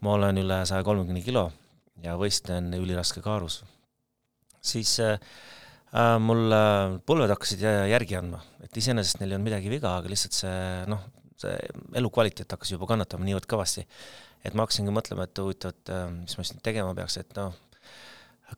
ma 0.00 0.16
olen 0.16 0.42
üle 0.42 0.62
saja 0.66 0.84
kolmekümne 0.86 1.22
kilo 1.22 1.50
ja 2.02 2.16
võistlen 2.18 2.72
üliraske 2.74 3.22
kaarus. 3.22 3.62
siis 4.60 4.98
äh, 5.04 5.18
äh 5.94 6.16
mul 6.18 6.50
äh, 6.52 6.98
põlved 7.06 7.30
hakkasid 7.30 7.62
järgi 7.62 8.18
andma, 8.18 8.42
et 8.64 8.76
iseenesest 8.76 9.20
neil 9.20 9.30
ei 9.30 9.38
olnud 9.38 9.50
midagi 9.52 9.70
viga, 9.70 9.96
aga 9.98 10.10
lihtsalt 10.10 10.34
see 10.34 10.84
noh, 10.90 11.06
see 11.40 11.54
elukvaliteet 11.96 12.50
hakkas 12.50 12.74
juba 12.74 12.90
kannatama 12.90 13.24
niivõrd 13.24 13.46
kõvasti, 13.48 13.86
et 14.44 14.54
ma 14.54 14.66
hakkasingi 14.66 14.92
mõtlema, 14.92 15.24
et 15.24 15.38
huvitav, 15.40 15.72
et 15.72 15.92
mis 16.18 16.36
ma 16.36 16.44
siis 16.44 16.56
nüüd 16.56 16.64
tegema 16.66 16.92
peaks, 16.96 17.16
et 17.22 17.32
noh, 17.38 17.54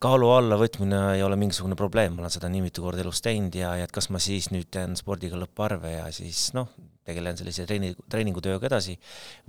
kaalu 0.01 0.31
alla 0.33 0.57
võtmine 0.61 1.01
ei 1.17 1.23
ole 1.25 1.37
mingisugune 1.41 1.77
probleem, 1.79 2.15
ma 2.17 2.25
olen 2.25 2.33
seda 2.33 2.49
nii 2.53 2.65
mitu 2.65 2.85
korda 2.85 3.03
elus 3.05 3.21
teinud 3.25 3.55
ja, 3.59 3.75
ja 3.81 3.89
et 3.89 3.93
kas 3.95 4.09
ma 4.15 4.21
siis 4.23 4.49
nüüd 4.55 4.71
teen 4.73 4.97
spordiga 4.99 5.39
lõpparve 5.41 5.93
ja 5.93 6.07
siis 6.15 6.51
noh, 6.57 6.71
tegelen 7.07 7.39
sellise 7.39 7.67
treeni, 7.69 7.93
treeningutööga 8.11 8.71
edasi 8.71 8.97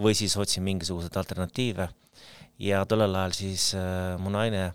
või 0.02 0.16
siis 0.18 0.36
otsin 0.40 0.66
mingisuguseid 0.66 1.16
alternatiive. 1.22 1.90
ja 2.60 2.84
tollel 2.86 3.16
ajal 3.16 3.38
siis 3.38 3.74
äh, 3.78 4.16
mu 4.20 4.34
naine, 4.34 4.72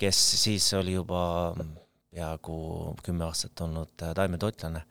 kes 0.00 0.18
siis 0.44 0.72
oli 0.78 0.94
juba 0.96 1.54
peaaegu 2.10 2.96
kümme 3.04 3.24
aastat 3.26 3.60
olnud 3.66 4.02
äh, 4.02 4.14
taimetoitlane 4.14 4.84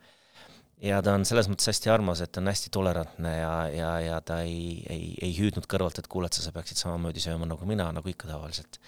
ja 0.82 1.00
ta 1.04 1.14
on 1.14 1.24
selles 1.28 1.48
mõttes 1.50 1.68
hästi 1.68 1.90
armas, 1.92 2.22
et 2.24 2.32
ta 2.32 2.40
on 2.40 2.50
hästi 2.50 2.72
tolerantne 2.72 3.32
ja, 3.36 3.54
ja, 3.72 3.90
ja 4.00 4.20
ta 4.24 4.40
ei, 4.44 4.80
ei, 4.88 5.14
ei 5.20 5.32
hüüdnud 5.36 5.68
kõrvalt, 5.70 6.00
et 6.00 6.08
kuule, 6.08 6.30
et 6.30 6.36
sa, 6.36 6.44
sa 6.46 6.54
peaksid 6.56 6.80
samamoodi 6.80 7.22
sööma 7.22 7.48
nagu 7.48 7.68
mina, 7.68 7.90
nagu 7.94 8.12
ikka 8.12 8.30
tavaliselt 8.30 8.80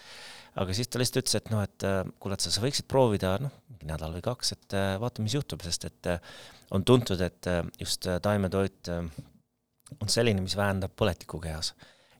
aga 0.60 0.74
siis 0.76 0.90
ta 0.90 1.00
lihtsalt 1.00 1.22
ütles, 1.22 1.38
et 1.38 1.50
noh, 1.52 1.62
et 1.64 1.86
äh, 1.88 2.02
kuule, 2.20 2.36
et 2.36 2.44
sa, 2.44 2.52
sa 2.52 2.62
võiksid 2.64 2.88
proovida 2.90 3.36
noh, 3.42 3.54
nädal 3.88 4.14
või 4.16 4.24
kaks, 4.24 4.54
et 4.56 4.76
äh, 4.76 4.94
vaata, 5.00 5.24
mis 5.24 5.36
juhtub, 5.36 5.64
sest 5.64 5.86
et 5.88 6.10
äh, 6.12 6.34
on 6.72 6.84
tuntud, 6.88 7.20
et 7.20 7.48
just 7.80 8.06
taimetoit 8.24 8.88
on 8.88 10.08
selline, 10.08 10.40
mis 10.40 10.54
vähendab 10.56 10.94
põletikku 10.96 11.36
kehas 11.42 11.74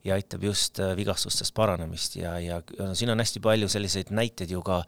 ja 0.05 0.19
aitab 0.19 0.43
just 0.45 0.77
vigastustest 0.99 1.55
paranemist 1.57 2.19
ja, 2.19 2.35
ja 2.43 2.59
no 2.77 2.91
siin 2.99 3.15
on 3.15 3.23
hästi 3.23 3.41
palju 3.41 3.71
selliseid 3.73 4.11
näiteid 4.13 4.53
ju 4.53 4.61
ka 4.67 4.83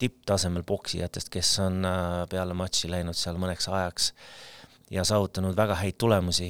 tipptasemel 0.00 0.64
poksijatest, 0.64 1.28
kes 1.34 1.50
on 1.66 1.84
peale 2.32 2.56
matši 2.56 2.88
läinud 2.94 3.18
seal 3.18 3.36
mõneks 3.42 3.68
ajaks 3.68 4.08
ja 4.94 5.04
saavutanud 5.04 5.52
väga 5.58 5.76
häid 5.82 5.98
tulemusi. 6.00 6.48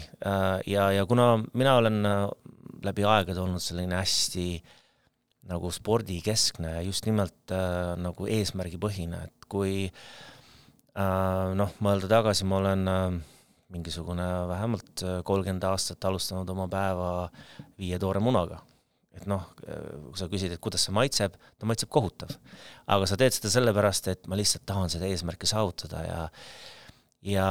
Ja, 0.71 0.87
ja 0.95 1.07
kuna 1.11 1.33
mina 1.57 1.75
olen 1.81 1.99
läbi 2.87 3.09
aegade 3.09 3.43
olnud 3.43 3.64
selline 3.64 3.99
hästi 3.99 4.47
äh, 4.61 4.84
nagu 5.49 5.71
spordikeskne 5.73 6.79
ja 6.79 6.83
just 6.85 7.07
nimelt 7.09 7.53
äh, 7.53 7.95
nagu 8.01 8.29
eesmärgipõhine, 8.31 9.27
et 9.29 9.49
kui 9.51 9.75
äh, 9.89 11.55
noh, 11.59 11.75
mõelda 11.85 12.11
tagasi, 12.11 12.47
ma 12.49 12.61
olen 12.63 12.91
äh, 12.91 13.07
mingisugune 13.75 14.27
vähemalt 14.49 15.03
äh, 15.03 15.19
kolmkümmend 15.27 15.67
aastat 15.69 16.05
alustanud 16.09 16.49
oma 16.55 16.69
päeva 16.71 17.11
viie 17.81 17.99
toore 18.01 18.23
munaga. 18.25 18.63
et 19.15 19.29
noh, 19.31 19.45
äh, 19.69 19.83
kui 20.09 20.19
sa 20.19 20.27
küsid, 20.31 20.57
et 20.57 20.63
kuidas 20.63 20.83
see 20.89 20.95
maitseb, 20.95 21.37
ta 21.59 21.69
maitseb 21.71 21.91
kohutav. 21.93 22.35
aga 22.87 23.07
sa 23.07 23.19
teed 23.21 23.37
seda 23.37 23.53
sellepärast, 23.55 24.09
et 24.11 24.27
ma 24.27 24.39
lihtsalt 24.39 24.67
tahan 24.67 24.91
seda 24.91 25.07
eesmärki 25.07 25.47
saavutada 25.47 26.03
ja 26.03 26.21
ja, 27.25 27.49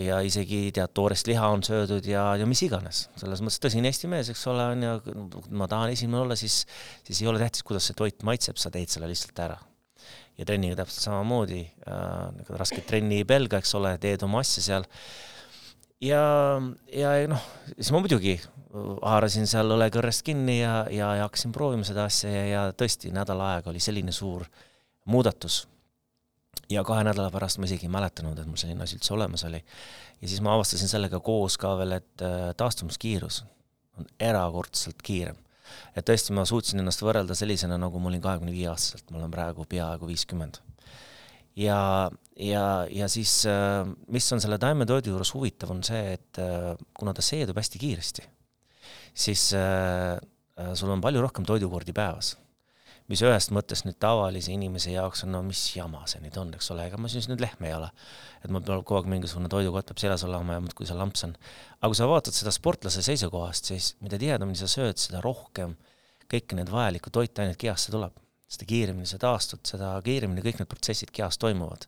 ja 0.00 0.20
isegi 0.24 0.68
tead, 0.74 0.92
toorest 0.96 1.28
liha 1.30 1.48
on 1.52 1.62
söödud 1.64 2.06
ja, 2.08 2.26
ja 2.40 2.48
mis 2.48 2.62
iganes, 2.66 3.06
selles 3.20 3.42
mõttes 3.44 3.60
tõsine 3.62 3.88
Eesti 3.90 4.10
mees, 4.12 4.30
eks 4.32 4.42
ole, 4.52 4.66
on 4.74 4.84
ju, 4.84 4.96
kui 5.32 5.60
ma 5.60 5.68
tahan 5.70 5.94
esimene 5.94 6.20
olla, 6.22 6.36
siis, 6.38 6.62
siis 7.06 7.22
ei 7.22 7.30
ole 7.30 7.40
tähtis, 7.42 7.64
kuidas 7.66 7.88
see 7.88 7.96
toit 7.98 8.24
maitseb, 8.26 8.60
sa 8.60 8.72
teed 8.74 8.92
selle 8.92 9.08
lihtsalt 9.10 9.40
ära. 9.46 9.60
ja 10.34 10.44
trenniga 10.44 10.80
täpselt 10.80 11.06
samamoodi 11.06 11.62
äh,, 11.86 12.48
rasket 12.58 12.88
trenni 12.90 13.22
ei 13.22 13.28
pelga, 13.28 13.60
eks 13.62 13.74
ole, 13.78 13.94
teed 14.02 14.22
oma 14.26 14.42
asja 14.42 14.62
seal. 14.62 14.88
ja, 16.02 16.24
ja 16.92 17.14
noh, 17.30 17.48
siis 17.76 17.92
ma 17.94 18.02
muidugi 18.04 18.38
haarasin 18.74 19.46
seal 19.46 19.70
õlekõrrest 19.70 20.24
kinni 20.26 20.58
ja, 20.60 20.82
ja, 20.90 21.12
ja 21.20 21.28
hakkasin 21.28 21.52
proovima 21.54 21.86
seda 21.86 22.08
asja 22.10 22.32
ja, 22.32 22.46
ja 22.50 22.64
tõesti 22.74 23.14
nädal 23.14 23.40
aega 23.46 23.70
oli 23.70 23.80
selline 23.80 24.12
suur 24.12 24.44
muudatus 25.06 25.62
ja 26.70 26.84
kahe 26.86 27.04
nädala 27.06 27.30
pärast 27.32 27.60
ma 27.60 27.68
isegi 27.68 27.88
ei 27.88 27.92
mäletanud, 27.92 28.38
et 28.38 28.48
mul 28.48 28.60
selline 28.60 28.84
asi 28.84 28.98
üldse 28.98 29.14
olemas 29.16 29.44
oli. 29.48 29.60
ja 30.20 30.28
siis 30.28 30.42
ma 30.44 30.54
avastasin 30.56 30.90
sellega 30.90 31.20
koos 31.24 31.58
ka 31.60 31.74
veel, 31.80 31.98
et 32.00 32.24
äh, 32.24 32.50
taastumiskiirus 32.56 33.42
on 33.98 34.08
erakordselt 34.20 35.02
kiirem. 35.04 35.38
et 35.96 36.06
tõesti, 36.06 36.34
ma 36.36 36.46
suutsin 36.48 36.82
ennast 36.82 37.02
võrrelda 37.02 37.36
sellisena, 37.38 37.78
nagu 37.80 38.00
ma 38.00 38.12
olin 38.12 38.22
kahekümne 38.24 38.54
viie 38.54 38.68
aastaselt, 38.72 39.10
ma 39.10 39.20
olen 39.22 39.34
praegu 39.34 39.66
peaaegu 39.68 40.08
viiskümmend. 40.08 40.60
ja, 41.56 42.10
ja, 42.36 42.64
ja 42.90 43.08
siis, 43.08 43.42
äh, 43.50 43.82
mis 44.08 44.30
on 44.32 44.42
selle 44.44 44.58
taimetoidu 44.58 45.14
juures 45.14 45.34
huvitav, 45.36 45.74
on 45.74 45.82
see, 45.86 46.16
et 46.18 46.42
äh, 46.42 46.72
kuna 46.96 47.14
ta 47.14 47.24
seedub 47.24 47.58
hästi 47.60 47.82
kiiresti, 47.82 48.30
siis 49.14 49.52
sul 50.74 50.90
on 50.90 51.00
palju 51.02 51.20
rohkem 51.22 51.46
toidukordi 51.46 51.92
päevas 51.94 52.32
mis 53.12 53.20
ühest 53.24 53.52
mõttest 53.52 53.84
nüüd 53.84 53.98
tavalise 54.00 54.52
inimese 54.54 54.94
jaoks 54.94 55.24
on, 55.26 55.34
no 55.34 55.42
mis 55.44 55.60
jama 55.76 56.04
see 56.08 56.22
nüüd 56.24 56.36
on, 56.40 56.52
eks 56.56 56.70
ole, 56.72 56.86
ega 56.88 57.00
ma 57.00 57.10
siis 57.12 57.28
nüüd 57.28 57.42
lehm 57.44 57.66
ei 57.68 57.74
ole. 57.76 57.90
et 58.44 58.52
mul 58.52 58.64
peab 58.64 58.84
kogu 58.84 59.00
aeg 59.00 59.10
mingisugune 59.12 59.48
toidukott 59.52 59.90
peab 59.90 60.00
seljas 60.00 60.24
olema 60.28 60.56
ja 60.56 60.62
muudkui 60.64 60.88
seal 60.88 61.00
lampsan. 61.00 61.36
aga 61.80 61.90
kui 61.92 62.00
sa 62.00 62.08
vaatad 62.08 62.36
seda 62.36 62.52
sportlase 62.54 63.04
seisukohast, 63.04 63.72
siis 63.72 63.92
mida 64.04 64.20
tihedamini 64.20 64.60
sa 64.60 64.70
sööd, 64.70 65.00
seda 65.00 65.20
rohkem 65.24 65.76
kõiki 66.32 66.56
need 66.56 66.72
vajalikud 66.72 67.12
toitained 67.12 67.60
kehasse 67.60 67.92
tuleb. 67.92 68.16
seda 68.48 68.68
kiiremini 68.72 69.08
sa 69.10 69.20
taastud, 69.20 69.64
seda 69.68 69.94
kiiremini 70.04 70.44
kõik 70.44 70.62
need 70.62 70.70
protsessid 70.72 71.12
kehas 71.12 71.40
toimuvad. 71.42 71.84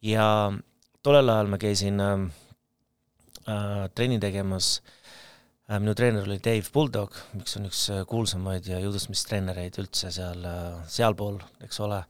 ja 0.00 0.26
tollel 1.04 1.36
ajal 1.36 1.52
ma 1.52 1.60
käisin 1.60 2.00
äh, 2.00 2.28
äh, 3.44 3.88
trenni 3.92 4.20
tegemas 4.20 4.78
Äh, 4.80 5.03
minu 5.72 5.94
treener 5.96 6.26
oli 6.26 6.40
Dave 6.44 6.68
Bulldog, 6.72 7.14
mis 7.38 7.56
on 7.58 7.68
üks 7.70 7.86
äh, 7.92 8.02
kuulsamaid 8.08 8.68
ja 8.68 8.80
jõudlusmistreenereid 8.82 9.78
üldse 9.80 10.10
seal, 10.12 10.44
äh, 10.44 10.82
sealpool, 10.92 11.38
eks 11.64 11.80
ole, 11.84 12.02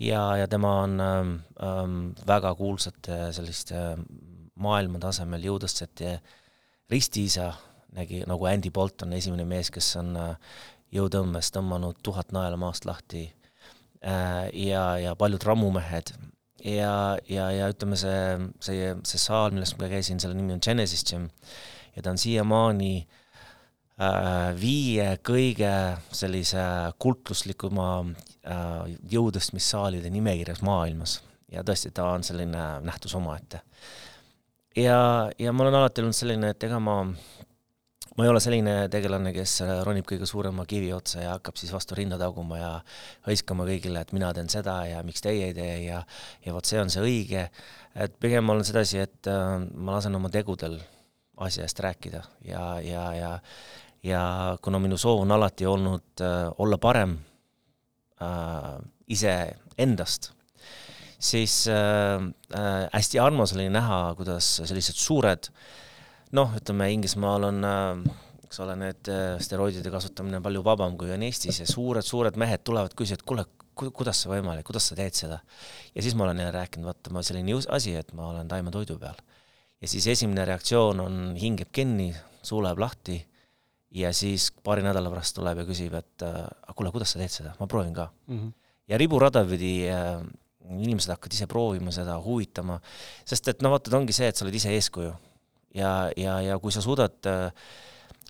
ja, 0.00 0.22
ja 0.40 0.48
tema 0.48 0.72
on 0.86 1.00
ähm, 1.04 1.34
ähm 1.62 1.98
väga 2.26 2.54
kuulsate 2.56 3.18
selliste 3.36 3.82
maailma 4.56 5.00
tasemel 5.02 5.44
jõudlustjate 5.44 6.18
ristiisa, 6.90 7.50
nägi 7.96 8.22
nagu 8.28 8.48
Andy 8.48 8.72
Bolton, 8.72 9.12
esimene 9.12 9.44
mees, 9.48 9.70
kes 9.70 9.90
on 10.00 10.16
jõutõmbes 10.92 11.52
tõmmanud 11.52 12.00
tuhat 12.04 12.32
naela 12.32 12.56
maast 12.60 12.86
lahti. 12.88 13.26
Äh, 14.00 14.48
ja, 14.56 14.96
ja 15.02 15.14
paljud 15.18 15.44
rammumehed 15.44 16.12
ja, 16.64 17.16
ja, 17.28 17.50
ja 17.52 17.68
ütleme, 17.72 17.96
see, 18.00 18.18
see, 18.64 18.92
see 19.04 19.20
saal, 19.20 19.52
millest 19.52 19.76
ma 19.80 19.88
käisin, 19.90 20.20
selle 20.22 20.36
nimi 20.36 20.54
on 20.56 20.64
Genesis 20.64 21.04
Gym 21.04 21.28
ja 21.96 22.02
ta 22.02 22.12
on 22.12 22.20
siiamaani 22.20 22.92
äh, 23.00 24.50
viie 24.60 25.08
kõige 25.24 25.72
sellise 26.12 26.64
kultuslikuma 26.98 27.88
äh, 28.04 28.98
jõutõstmissaalide 29.12 30.12
nimekirjas 30.12 30.62
maailmas 30.66 31.20
ja 31.52 31.64
tõesti, 31.66 31.92
ta 31.94 32.10
on 32.14 32.24
selline 32.26 32.66
nähtus 32.84 33.14
omaette. 33.14 33.62
ja, 34.76 35.30
ja 35.38 35.52
ma 35.52 35.64
olen 35.64 35.80
alati 35.80 36.02
olnud 36.02 36.16
selline, 36.16 36.52
et 36.52 36.64
ega 36.68 36.80
ma, 36.82 36.96
ma 37.06 38.24
ei 38.26 38.32
ole 38.32 38.42
selline 38.42 38.74
tegelane, 38.92 39.32
kes 39.36 39.60
ronib 39.86 40.08
kõige 40.08 40.28
suurema 40.28 40.66
kivi 40.68 40.92
otsa 40.92 41.22
ja 41.22 41.36
hakkab 41.36 41.56
siis 41.60 41.72
vastu 41.72 41.96
rinda 41.98 42.18
taguma 42.20 42.58
ja 42.58 42.72
hõiskama 43.28 43.68
kõigile, 43.68 44.02
et 44.02 44.12
mina 44.16 44.32
teen 44.36 44.50
seda 44.52 44.82
ja 44.90 45.02
miks 45.06 45.24
teie 45.24 45.50
ei 45.50 45.56
tee 45.56 45.78
ja, 45.86 46.02
ja 46.44 46.56
vot 46.56 46.66
see 46.68 46.82
on 46.82 46.92
see 46.92 47.04
õige. 47.04 47.48
et 47.94 48.20
pigem 48.20 48.44
ma 48.44 48.56
olen 48.56 48.68
sedasi, 48.68 49.00
et 49.06 49.32
äh, 49.32 49.62
ma 49.74 49.96
lasen 49.96 50.18
oma 50.18 50.32
tegudel 50.32 50.80
asja 51.36 51.66
eest 51.66 51.80
rääkida 51.84 52.22
ja, 52.44 52.80
ja, 52.80 53.06
ja 53.14 53.32
ja 54.06 54.22
kuna 54.62 54.78
minu 54.82 54.98
soov 55.00 55.24
on 55.24 55.34
alati 55.34 55.66
olnud 55.66 56.22
äh, 56.22 56.46
olla 56.62 56.78
parem 56.78 57.16
äh, 58.22 58.76
iseendast, 59.08 60.30
siis 61.18 61.64
äh, 61.68 62.22
äh, 62.54 62.86
hästi 62.92 63.20
armas 63.22 63.54
oli 63.56 63.68
näha, 63.72 64.14
kuidas 64.18 64.56
sellised 64.62 64.98
suured 65.00 65.50
noh, 66.36 66.54
ütleme 66.58 66.90
Inglismaal 66.94 67.48
on 67.50 67.66
äh, 67.66 68.16
eks 68.46 68.62
ole, 68.62 68.78
need 68.80 69.12
äh, 69.12 69.36
steroidide 69.42 69.92
kasutamine 69.92 70.40
on 70.40 70.46
palju 70.46 70.64
vabam, 70.66 70.96
kui 70.98 71.12
on 71.14 71.24
Eestis 71.26 71.62
ja 71.62 71.68
suured-suured 71.68 72.38
mehed 72.40 72.62
tulevad, 72.66 72.94
küsivad, 72.98 73.24
kuule, 73.26 73.46
kuidas 73.76 74.22
see 74.22 74.30
võimalik, 74.32 74.66
kuidas 74.68 74.90
sa 74.90 74.98
teed 74.98 75.18
seda? 75.18 75.40
ja 75.94 76.04
siis 76.04 76.14
ma 76.16 76.28
olen 76.28 76.40
neile 76.42 76.54
rääkinud, 76.54 76.86
vaata, 76.88 77.14
ma 77.14 77.24
selline 77.26 77.58
asi, 77.74 77.96
et 77.98 78.14
ma 78.16 78.30
olen 78.30 78.48
taimetoidu 78.50 79.00
peal 79.02 79.18
ja 79.82 79.88
siis 79.88 80.06
esimene 80.12 80.44
reaktsioon 80.48 81.00
on, 81.00 81.16
hing 81.40 81.60
jääb 81.60 81.72
kinni, 81.74 82.10
suu 82.46 82.62
läheb 82.64 82.80
lahti 82.80 83.18
ja 83.96 84.12
siis 84.16 84.50
paari 84.64 84.84
nädala 84.84 85.10
pärast 85.12 85.36
tuleb 85.36 85.62
ja 85.62 85.68
küsib, 85.68 85.94
et 85.98 86.24
äh, 86.26 86.42
kuule, 86.74 86.92
kuidas 86.94 87.14
sa 87.14 87.20
teed 87.20 87.32
seda, 87.32 87.54
ma 87.60 87.68
proovin 87.70 87.94
ka 87.94 88.10
mm. 88.26 88.38
-hmm. 88.38 88.52
ja 88.88 88.98
riburada 88.98 89.44
pidi 89.44 89.88
äh, 89.90 90.20
inimesed 90.66 91.12
hakkavad 91.14 91.32
ise 91.32 91.46
proovima 91.46 91.92
seda, 91.94 92.18
huvitama, 92.22 92.80
sest 93.24 93.48
et 93.48 93.62
noh, 93.62 93.70
vaata, 93.70 93.96
ongi 93.96 94.12
see, 94.12 94.28
et 94.28 94.36
sa 94.36 94.44
oled 94.44 94.54
ise 94.54 94.72
eeskuju. 94.74 95.12
ja, 95.74 96.10
ja, 96.16 96.40
ja 96.40 96.58
kui 96.58 96.72
sa 96.72 96.80
suudad 96.80 97.26
äh, 97.26 97.52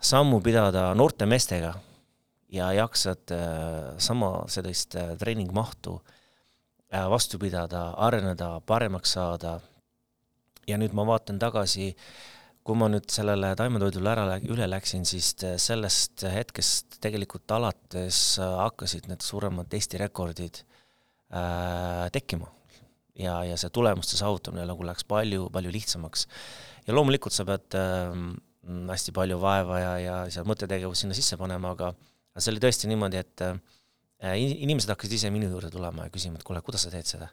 sammu 0.02 0.40
pidada 0.40 0.94
noorte 0.94 1.26
meestega 1.26 1.74
ja 2.52 2.72
jaksad 2.72 3.30
äh, 3.30 3.94
sama 3.98 4.44
sellist 4.48 4.94
äh, 4.96 5.16
treeningmahtu 5.18 6.00
äh, 6.92 7.10
vastu 7.10 7.38
pidada, 7.38 7.90
areneda, 7.96 8.60
paremaks 8.66 9.12
saada 9.12 9.60
ja 10.66 10.78
nüüd 10.80 10.94
ma 10.96 11.06
vaatan 11.08 11.38
tagasi, 11.42 11.92
kui 12.66 12.78
ma 12.78 12.88
nüüd 12.90 13.06
sellele 13.12 13.52
taimetoidule 13.58 14.10
ära 14.10 14.38
üle 14.50 14.66
läksin, 14.68 15.04
siis 15.06 15.34
sellest 15.62 16.26
hetkest 16.32 16.98
tegelikult 17.04 17.50
alates 17.54 18.40
hakkasid 18.42 19.06
need 19.10 19.22
suuremad 19.22 19.72
Eesti 19.78 20.00
rekordid 20.02 20.62
äh, 21.30 22.06
tekkima. 22.14 22.50
ja, 23.16 23.38
ja 23.48 23.56
see 23.56 23.70
tulemuste 23.72 24.18
saavutamine 24.18 24.66
nagu 24.68 24.84
läks 24.84 25.06
palju, 25.08 25.46
palju 25.52 25.70
lihtsamaks. 25.72 26.26
ja 26.86 26.94
loomulikult 26.94 27.32
sa 27.32 27.46
pead 27.48 27.78
äh, 27.78 28.18
hästi 28.66 29.14
palju 29.14 29.38
vaeva 29.40 29.78
ja, 29.80 29.94
ja 30.02 30.16
seal 30.32 30.46
mõttetegevust 30.48 31.04
sinna 31.04 31.16
sisse 31.16 31.38
panema, 31.38 31.72
aga 31.76 31.92
see 32.36 32.52
oli 32.52 32.62
tõesti 32.62 32.90
niimoodi, 32.90 33.22
et 33.22 33.44
äh, 33.46 34.34
inimesed 34.36 34.90
hakkasid 34.90 35.16
ise 35.18 35.30
minu 35.30 35.48
juurde 35.52 35.70
tulema 35.72 36.06
ja 36.06 36.12
küsima, 36.12 36.40
et 36.40 36.46
kuule, 36.46 36.62
kuidas 36.66 36.86
sa 36.86 36.92
teed 36.92 37.08
seda. 37.08 37.30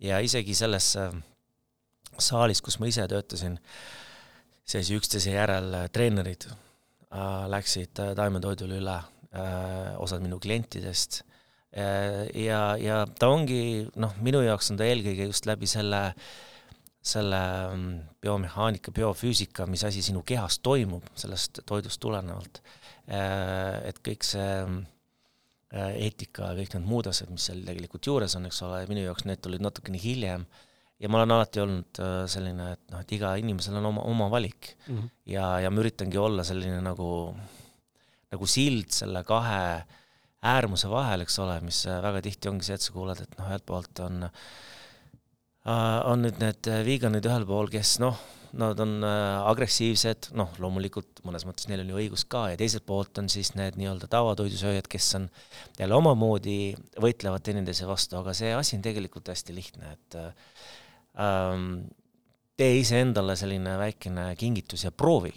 ja 0.00 0.20
isegi 0.24 0.54
selles 0.56 0.94
äh, 1.00 1.10
saalis, 2.24 2.62
kus 2.64 2.78
ma 2.80 2.88
ise 2.90 3.06
töötasin, 3.10 3.58
siis 4.68 4.90
üksteise 4.94 5.34
järel 5.34 5.74
treenerid 5.94 6.46
äh, 6.50 7.46
läksid 7.50 8.02
äh, 8.02 8.12
taimetoidule 8.18 8.78
üle 8.80 8.96
äh,, 8.96 9.96
osad 10.02 10.24
minu 10.24 10.40
klientidest. 10.42 11.24
Ja, 11.70 12.74
ja 12.82 13.04
ta 13.06 13.28
ongi, 13.30 13.86
noh, 14.02 14.16
minu 14.26 14.40
jaoks 14.42 14.72
on 14.72 14.78
ta 14.80 14.88
eelkõige 14.90 15.28
just 15.28 15.44
läbi 15.46 15.68
selle, 15.70 16.00
selle 16.98 17.38
mm, 17.76 17.92
biomehaanika, 18.26 18.90
biofüüsika, 18.90 19.68
mis 19.70 19.84
asi 19.86 20.02
sinu 20.02 20.24
kehas 20.26 20.58
toimub 20.66 21.06
sellest 21.14 21.62
toidust 21.70 22.02
tulenevalt. 22.02 22.58
Et 23.06 24.02
kõik 24.02 24.26
see 24.26 24.48
äh, 25.70 25.94
eetika 26.06 26.50
ja 26.50 26.58
kõik 26.58 26.74
need 26.74 26.88
muud 26.88 27.08
asjad, 27.10 27.30
mis 27.30 27.46
seal 27.46 27.62
tegelikult 27.66 28.06
juures 28.10 28.34
on, 28.38 28.48
eks 28.48 28.60
ole, 28.66 28.82
minu 28.90 29.04
jaoks 29.04 29.26
need 29.28 29.42
tulid 29.44 29.62
natukene 29.62 30.00
hiljem 30.02 30.46
ja 31.00 31.08
ma 31.08 31.20
olen 31.20 31.34
alati 31.34 31.62
olnud 31.62 32.00
äh, 32.02 32.16
selline, 32.30 32.72
et 32.76 32.82
noh, 32.92 33.04
et 33.04 33.14
iga 33.16 33.32
inimesel 33.40 33.78
on 33.80 33.88
oma, 33.92 34.04
oma 34.10 34.28
valik 34.32 34.74
mm. 34.86 34.96
-hmm. 34.96 35.12
ja, 35.32 35.46
ja 35.64 35.70
ma 35.72 35.82
üritangi 35.82 36.20
olla 36.20 36.44
selline 36.44 36.80
nagu, 36.84 37.10
nagu 38.30 38.50
sild 38.50 38.92
selle 38.94 39.24
kahe 39.24 39.62
äärmuse 40.40 40.88
vahel, 40.92 41.24
eks 41.24 41.38
ole, 41.44 41.60
mis 41.64 41.84
äh, 41.88 42.02
väga 42.04 42.20
tihti 42.24 42.52
ongi 42.52 42.68
see, 42.68 42.76
et 42.76 42.84
sa 42.84 42.92
kuuled, 42.96 43.20
et 43.20 43.38
noh, 43.38 43.48
ühelt 43.48 43.64
poolt 43.68 44.04
on 44.04 44.26
äh, 44.26 44.34
on 46.08 46.22
nüüd 46.24 46.38
need 46.40 46.68
veganid 46.84 47.26
ühel 47.28 47.46
pool, 47.48 47.68
kes 47.72 47.98
noh, 48.00 48.20
nad 48.60 48.80
on 48.82 49.04
agressiivsed, 49.06 50.32
noh, 50.34 50.48
loomulikult 50.58 51.20
mõnes 51.22 51.44
mõttes 51.46 51.68
neil 51.70 51.84
on 51.84 51.92
ju 51.92 51.98
õigus 52.00 52.24
ka, 52.26 52.48
ja 52.50 52.58
teiselt 52.58 52.82
poolt 52.88 53.20
on 53.22 53.28
siis 53.30 53.52
need 53.54 53.76
nii-öelda 53.78 54.08
tavatoidusööjad, 54.10 54.88
kes 54.90 55.06
on 55.20 55.28
jälle 55.78 55.94
omamoodi, 55.94 56.56
võitlevad 56.98 57.44
teineteise 57.46 57.86
vastu, 57.86 58.18
aga 58.18 58.34
see 58.34 58.50
asi 58.56 58.74
on 58.80 58.82
tegelikult 58.82 59.30
hästi 59.30 59.54
lihtne, 59.54 59.92
et 59.94 60.18
tee 62.56 62.74
iseendale 62.80 63.36
selline 63.36 63.76
väikene 63.80 64.30
kingitus 64.40 64.84
ja 64.84 64.92
proovi. 64.92 65.32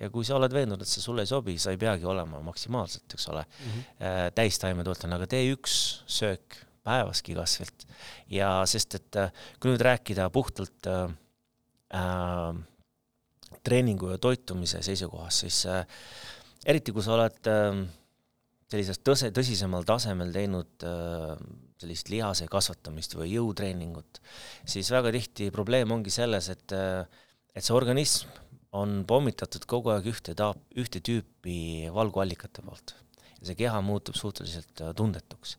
ja 0.00 0.08
kui 0.10 0.24
sa 0.26 0.34
oled 0.34 0.50
veendunud, 0.50 0.82
et 0.82 0.88
see 0.88 1.02
sulle 1.04 1.22
ei 1.22 1.30
sobi, 1.30 1.54
sa 1.62 1.70
ei 1.70 1.78
peagi 1.78 2.06
olema 2.08 2.40
maksimaalselt, 2.42 3.12
eks 3.14 3.28
ole 3.28 3.44
mm 3.44 3.70
-hmm., 3.70 4.34
täistaimetoetlane, 4.34 5.14
aga 5.14 5.26
tee 5.30 5.52
üks 5.52 5.74
söök 6.10 6.56
päevaski 6.86 7.36
kasvõi. 7.38 7.70
ja 8.32 8.50
sest, 8.66 8.94
et 8.98 9.16
äh, 9.16 9.32
kui 9.60 9.72
nüüd 9.72 9.84
rääkida 9.84 10.28
puhtalt 10.34 10.88
äh, 10.90 11.14
äh, 11.94 12.60
treeningu 13.62 14.10
ja 14.10 14.18
toitumise 14.18 14.82
seisukohast, 14.82 15.44
siis 15.44 15.64
äh, 15.66 15.84
eriti 16.66 16.94
kui 16.94 17.04
sa 17.04 17.14
oled 17.16 17.50
äh, 17.50 17.82
sellisest 18.72 19.04
tõse, 19.06 19.30
tõsisemal 19.34 19.86
tasemel 19.88 20.32
teinud 20.34 20.86
äh, 20.88 21.36
sellist 21.82 22.10
lihase 22.12 22.48
kasvatamist 22.50 23.16
või 23.18 23.34
jõutreeningut, 23.34 24.22
siis 24.68 24.90
väga 24.94 25.12
tihti 25.14 25.50
probleem 25.54 25.92
ongi 25.94 26.12
selles, 26.14 26.48
et, 26.54 26.74
et 27.52 27.66
see 27.66 27.76
organism 27.76 28.30
on 28.78 29.02
pommitatud 29.08 29.66
kogu 29.68 29.92
aeg 29.92 30.08
ühte 30.12 30.34
taap, 30.38 30.60
ühte 30.80 31.02
tüüpi 31.04 31.90
valguallikate 31.92 32.64
poolt. 32.64 32.96
ja 33.42 33.50
see 33.50 33.58
keha 33.58 33.80
muutub 33.84 34.16
suhteliselt 34.16 34.84
tundetuks. 34.96 35.56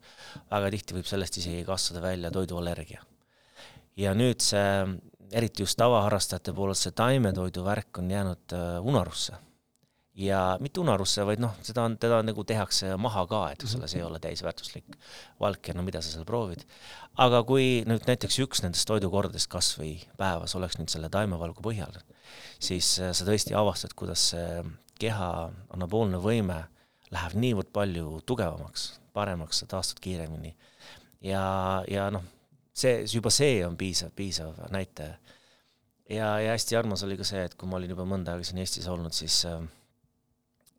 väga 0.49 0.71
tihti 0.73 0.97
võib 0.97 1.09
sellest 1.09 1.38
isegi 1.43 1.65
kasvada 1.67 2.01
välja 2.07 2.31
toiduallergia. 2.31 3.03
ja 3.97 4.13
nüüd 4.17 4.41
see, 4.41 4.67
eriti 5.31 5.63
just 5.63 5.77
tavaharrastajate 5.77 6.53
poolelt, 6.53 6.81
see 6.81 6.91
taimetoidu 6.91 7.63
värk 7.65 8.01
on 8.01 8.12
jäänud 8.12 8.57
äh, 8.57 8.79
unarusse 8.81 9.38
ja 10.15 10.58
mitte 10.62 10.82
unarusse, 10.84 11.26
vaid 11.26 11.41
noh, 11.41 11.56
seda 11.65 11.86
on, 11.88 11.95
teda 12.02 12.19
nagu 12.26 12.43
tehakse 12.45 12.91
maha 13.02 13.26
ka, 13.30 13.41
et 13.54 13.63
eks 13.65 13.78
ole, 13.80 13.89
see 13.89 13.99
ei 14.02 14.06
ole 14.06 14.19
täisväärtuslik 14.21 14.97
valk 15.41 15.69
ja 15.71 15.73
no 15.78 15.86
mida 15.86 16.04
sa 16.06 16.13
seal 16.13 16.28
proovid. 16.28 16.65
aga 17.17 17.43
kui 17.47 17.82
nüüd 17.89 18.06
näiteks 18.10 18.39
üks 18.45 18.62
nendest 18.65 18.88
toidukordadest 18.89 19.49
kas 19.49 19.73
või 19.80 19.95
päevas 20.17 20.56
oleks 20.58 20.78
nüüd 20.78 20.93
selle 20.93 21.10
taimevalgu 21.13 21.65
põhjal, 21.65 21.97
siis 22.62 22.95
äh, 23.02 23.13
sa 23.13 23.26
tõesti 23.26 23.58
avastad, 23.58 23.97
kuidas 23.97 24.30
see 24.34 24.62
keha 25.02 25.32
anaboolne 25.73 26.21
võime 26.21 26.63
läheb 27.13 27.38
niivõrd 27.38 27.73
palju 27.73 28.21
tugevamaks, 28.30 28.93
paremaks, 29.13 29.62
sa 29.62 29.69
taastud 29.69 30.02
kiiremini. 30.02 30.56
ja, 31.26 31.43
ja 31.89 32.10
noh, 32.13 32.23
see, 32.73 33.04
juba 33.10 33.34
see 33.34 33.62
on 33.65 33.78
piisav, 33.78 34.13
piisav 34.15 34.62
näitaja. 34.69 35.17
ja, 36.10 36.36
ja 36.39 36.52
hästi 36.54 36.78
armas 36.78 37.04
oli 37.04 37.17
ka 37.17 37.26
see, 37.26 37.47
et 37.49 37.56
kui 37.58 37.69
ma 37.69 37.82
olin 37.82 37.97
juba 37.97 38.06
mõnda 38.06 38.36
aega 38.36 38.45
siin 38.45 38.62
Eestis 38.62 38.88
olnud, 38.88 39.13
siis 39.17 39.45
äh, 39.49 39.63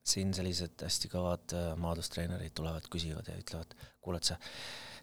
siin 0.05 0.35
sellised 0.37 0.85
hästi 0.85 1.11
kõvad 1.13 1.55
äh, 1.57 1.71
maadustreenerid 1.81 2.55
tulevad, 2.57 2.89
küsivad 2.93 3.29
ja 3.31 3.37
ütlevad, 3.41 3.77
kuule, 4.05 4.21
et 4.21 4.33
sa, 4.33 4.39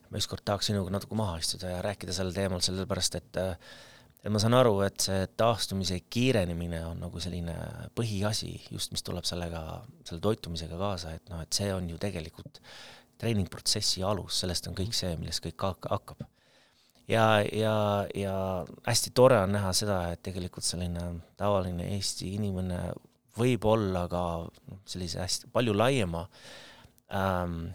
ma 0.09 0.21
ükskord 0.21 0.45
tahaks 0.45 0.69
sinuga 0.69 0.93
natuke 0.93 1.17
maha 1.17 1.39
istuda 1.41 1.75
ja 1.75 1.85
rääkida 1.85 2.13
sel 2.15 2.33
teemal, 2.35 2.61
sellepärast 2.65 3.17
et 3.21 3.41
äh, 3.41 3.55
et 4.21 4.29
ma 4.29 4.37
saan 4.41 4.53
aru, 4.53 4.75
et 4.85 5.01
see 5.01 5.21
taastumise 5.39 5.97
kiirenemine 6.13 6.83
on 6.85 6.99
nagu 7.01 7.21
selline 7.23 7.55
põhiasi 7.97 8.53
just, 8.69 8.93
mis 8.93 9.01
tuleb 9.05 9.25
sellega, 9.25 9.81
selle 10.05 10.21
toitumisega 10.21 10.77
kaasa, 10.77 11.15
et 11.17 11.31
noh, 11.31 11.41
et 11.41 11.57
see 11.57 11.71
on 11.73 11.89
ju 11.89 11.97
tegelikult 12.01 12.61
treeningprotsessi 13.21 14.05
alus, 14.05 14.39
sellest 14.43 14.69
on 14.69 14.77
kõik 14.77 14.93
see, 14.97 15.15
millest 15.17 15.43
kõik 15.45 15.65
hakkab. 15.65 16.21
ja, 17.09 17.41
ja, 17.53 17.75
ja 18.17 18.35
hästi 18.85 19.13
tore 19.17 19.41
on 19.41 19.55
näha 19.57 19.73
seda, 19.77 20.03
et 20.13 20.21
tegelikult 20.25 20.65
selline 20.65 21.07
tavaline 21.37 21.89
Eesti 21.95 22.35
inimene 22.37 22.91
võib 23.37 23.65
olla 23.69 24.07
ka 24.11 24.23
sellise 24.89 25.21
hästi 25.21 25.51
palju 25.53 25.75
laiema 25.75 26.25
ähm, 27.15 27.69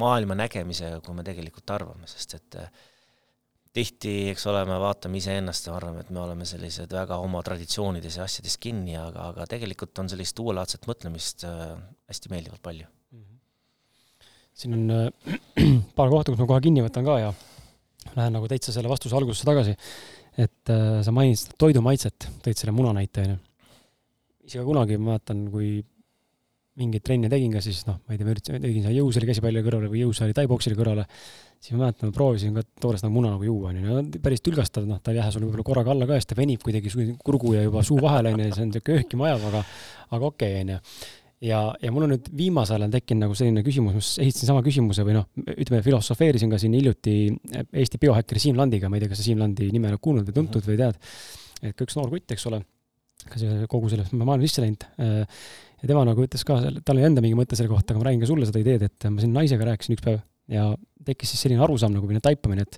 maailma 0.00 0.36
nägemisega, 0.38 1.00
kui 1.04 1.16
me 1.16 1.24
tegelikult 1.26 1.70
arvame, 1.74 2.08
sest 2.10 2.36
et 2.38 2.58
äh, 2.60 2.70
tihti, 3.76 4.14
eks 4.32 4.46
ole, 4.50 4.62
me 4.68 4.78
vaatame 4.82 5.20
iseennast 5.20 5.68
ja 5.68 5.74
arvame, 5.76 6.04
et 6.04 6.10
me 6.14 6.22
oleme 6.22 6.46
sellised 6.48 6.90
väga 6.94 7.20
oma 7.22 7.42
traditsioonides 7.46 8.18
ja 8.18 8.26
asjades 8.26 8.56
kinni, 8.62 8.96
aga, 8.98 9.30
aga 9.32 9.46
tegelikult 9.50 10.02
on 10.02 10.10
sellist 10.10 10.38
uuelaadset 10.42 10.88
mõtlemist 10.90 11.46
äh, 11.48 11.76
hästi 12.10 12.32
meeldivalt 12.32 12.62
palju. 12.62 12.86
-hmm. 12.86 13.38
siin 14.54 14.74
on 14.78 14.90
äh, 14.96 15.36
paar 15.98 16.10
kohta, 16.10 16.32
kus 16.32 16.42
ma 16.42 16.50
kohe 16.50 16.66
kinni 16.66 16.86
võtan 16.86 17.06
ka 17.06 17.18
ja 17.18 17.34
lähen 18.16 18.32
nagu 18.34 18.48
täitsa 18.48 18.72
selle 18.72 18.88
vastuse 18.88 19.16
algusesse 19.16 19.46
tagasi. 19.46 19.76
et 20.38 20.70
äh, 20.70 21.02
sa 21.04 21.12
mainisid 21.12 21.54
toidu 21.58 21.82
maitset, 21.82 22.26
tõid 22.42 22.58
selle 22.58 22.72
muna 22.72 22.92
näite, 22.96 23.22
onju 23.26 23.49
ise 24.50 24.60
ka 24.60 24.66
kunagi, 24.66 24.98
ma 24.98 25.14
mäletan, 25.14 25.46
kui 25.52 25.78
mingeid 26.80 27.04
trenne 27.04 27.28
tegin 27.30 27.52
ka, 27.52 27.60
siis 27.64 27.82
noh, 27.88 27.98
ma 28.06 28.14
ei 28.14 28.18
tea, 28.18 28.26
ma 28.26 28.34
üritasin, 28.34 28.62
tegin 28.62 28.84
seal 28.86 28.96
jõusaali 28.96 29.28
käsipalli 29.28 29.62
kõrvale 29.66 29.90
või 29.92 30.02
jõusaali 30.04 30.34
taiboksile 30.36 30.78
kõrvale, 30.78 31.04
siis 31.60 31.74
ma 31.74 31.84
mäletan, 31.84 32.10
ma 32.10 32.16
proovisin 32.16 32.56
ka 32.56 32.64
toores 32.82 33.04
nagu 33.04 33.14
muna 33.16 33.32
nagu 33.34 33.46
juua, 33.46 33.72
onju, 33.72 34.20
päris 34.22 34.44
tülgastav, 34.46 34.86
noh, 34.88 35.00
ta 35.02 35.12
ei 35.12 35.18
lähe 35.18 35.34
sul 35.34 35.44
võib-olla 35.44 35.66
korraga 35.66 35.92
alla 35.94 36.08
ka 36.08 36.18
siis 36.18 36.30
ta 36.30 36.38
venib 36.38 36.62
kuidagi 36.64 36.92
kurgu 37.26 37.56
ja 37.56 37.66
juba 37.66 37.84
suu 37.86 37.98
vahel, 38.00 38.30
onju, 38.32 38.48
see 38.54 38.64
on 38.64 38.72
niisugune 38.72 39.02
öökima 39.02 39.28
ajav, 39.28 39.48
aga, 39.50 39.64
aga 40.16 40.30
okei 40.30 40.54
okay,, 40.54 40.62
onju. 40.62 40.80
ja, 41.50 41.60
ja 41.82 41.92
mul 41.96 42.06
on 42.06 42.14
nüüd 42.14 42.32
viimasel 42.40 42.80
ajal 42.80 42.96
tekkinud 42.96 43.26
nagu 43.26 43.38
selline 43.42 43.66
küsimus, 43.66 43.98
ma 43.98 44.04
esitasin 44.06 44.54
sama 44.54 44.64
küsimuse 44.64 45.04
või 45.04 45.18
noh, 45.18 45.28
ütleme, 45.56 45.82
filosofeerisin 45.84 46.54
ka 46.54 46.62
siin 46.62 46.78
hiljuti 46.78 47.16
Eesti 47.82 48.00
biohäkkeri 48.00 48.46
Siim 48.46 48.62
Landiga, 48.62 48.88
ma 48.88 48.96
ei 48.96 49.04
tea, 49.04 49.12
kas 49.12 49.20
sa 49.24 49.26
Siim 49.26 49.42
Landi 49.42 49.68
nime 49.74 49.90
oled 49.90 50.00
kuulnud 50.00 50.30
või 50.30 50.38
tuntud 50.38 50.70
või 50.70 50.80
tead, 50.80 51.02
et 51.60 51.74
ka 51.74 51.84
üks 51.84 51.98
noor 51.98 52.14
kutt, 52.14 52.30
eks 52.30 52.46
ole 52.48 52.62
ka 53.28 53.40
see 53.40 53.66
kogu 53.70 53.90
selles 53.92 54.12
maailma 54.14 54.40
sisse 54.46 54.64
läinud. 54.64 54.86
Äh, 55.02 55.44
ja 55.80 55.88
tema 55.88 56.04
nagu 56.08 56.24
ütles 56.24 56.44
ka, 56.46 56.58
tal 56.84 56.98
oli 56.98 57.06
enda 57.08 57.24
mingi 57.24 57.38
mõte 57.38 57.56
selle 57.58 57.70
kohta, 57.72 57.94
aga 57.94 58.02
ma 58.02 58.10
räägin 58.10 58.24
ka 58.24 58.28
sulle 58.30 58.48
seda 58.48 58.60
ideed, 58.62 58.84
et 58.88 59.08
ma 59.08 59.22
siin 59.22 59.32
naisega 59.36 59.68
rääkisin 59.68 59.96
üks 59.96 60.04
päev 60.04 60.20
ja 60.50 60.66
tekkis 61.06 61.32
siis 61.32 61.46
selline 61.46 61.62
arusaam 61.64 61.94
nagu 61.94 62.08
või 62.08 62.20
taipamine, 62.22 62.66
et 62.66 62.76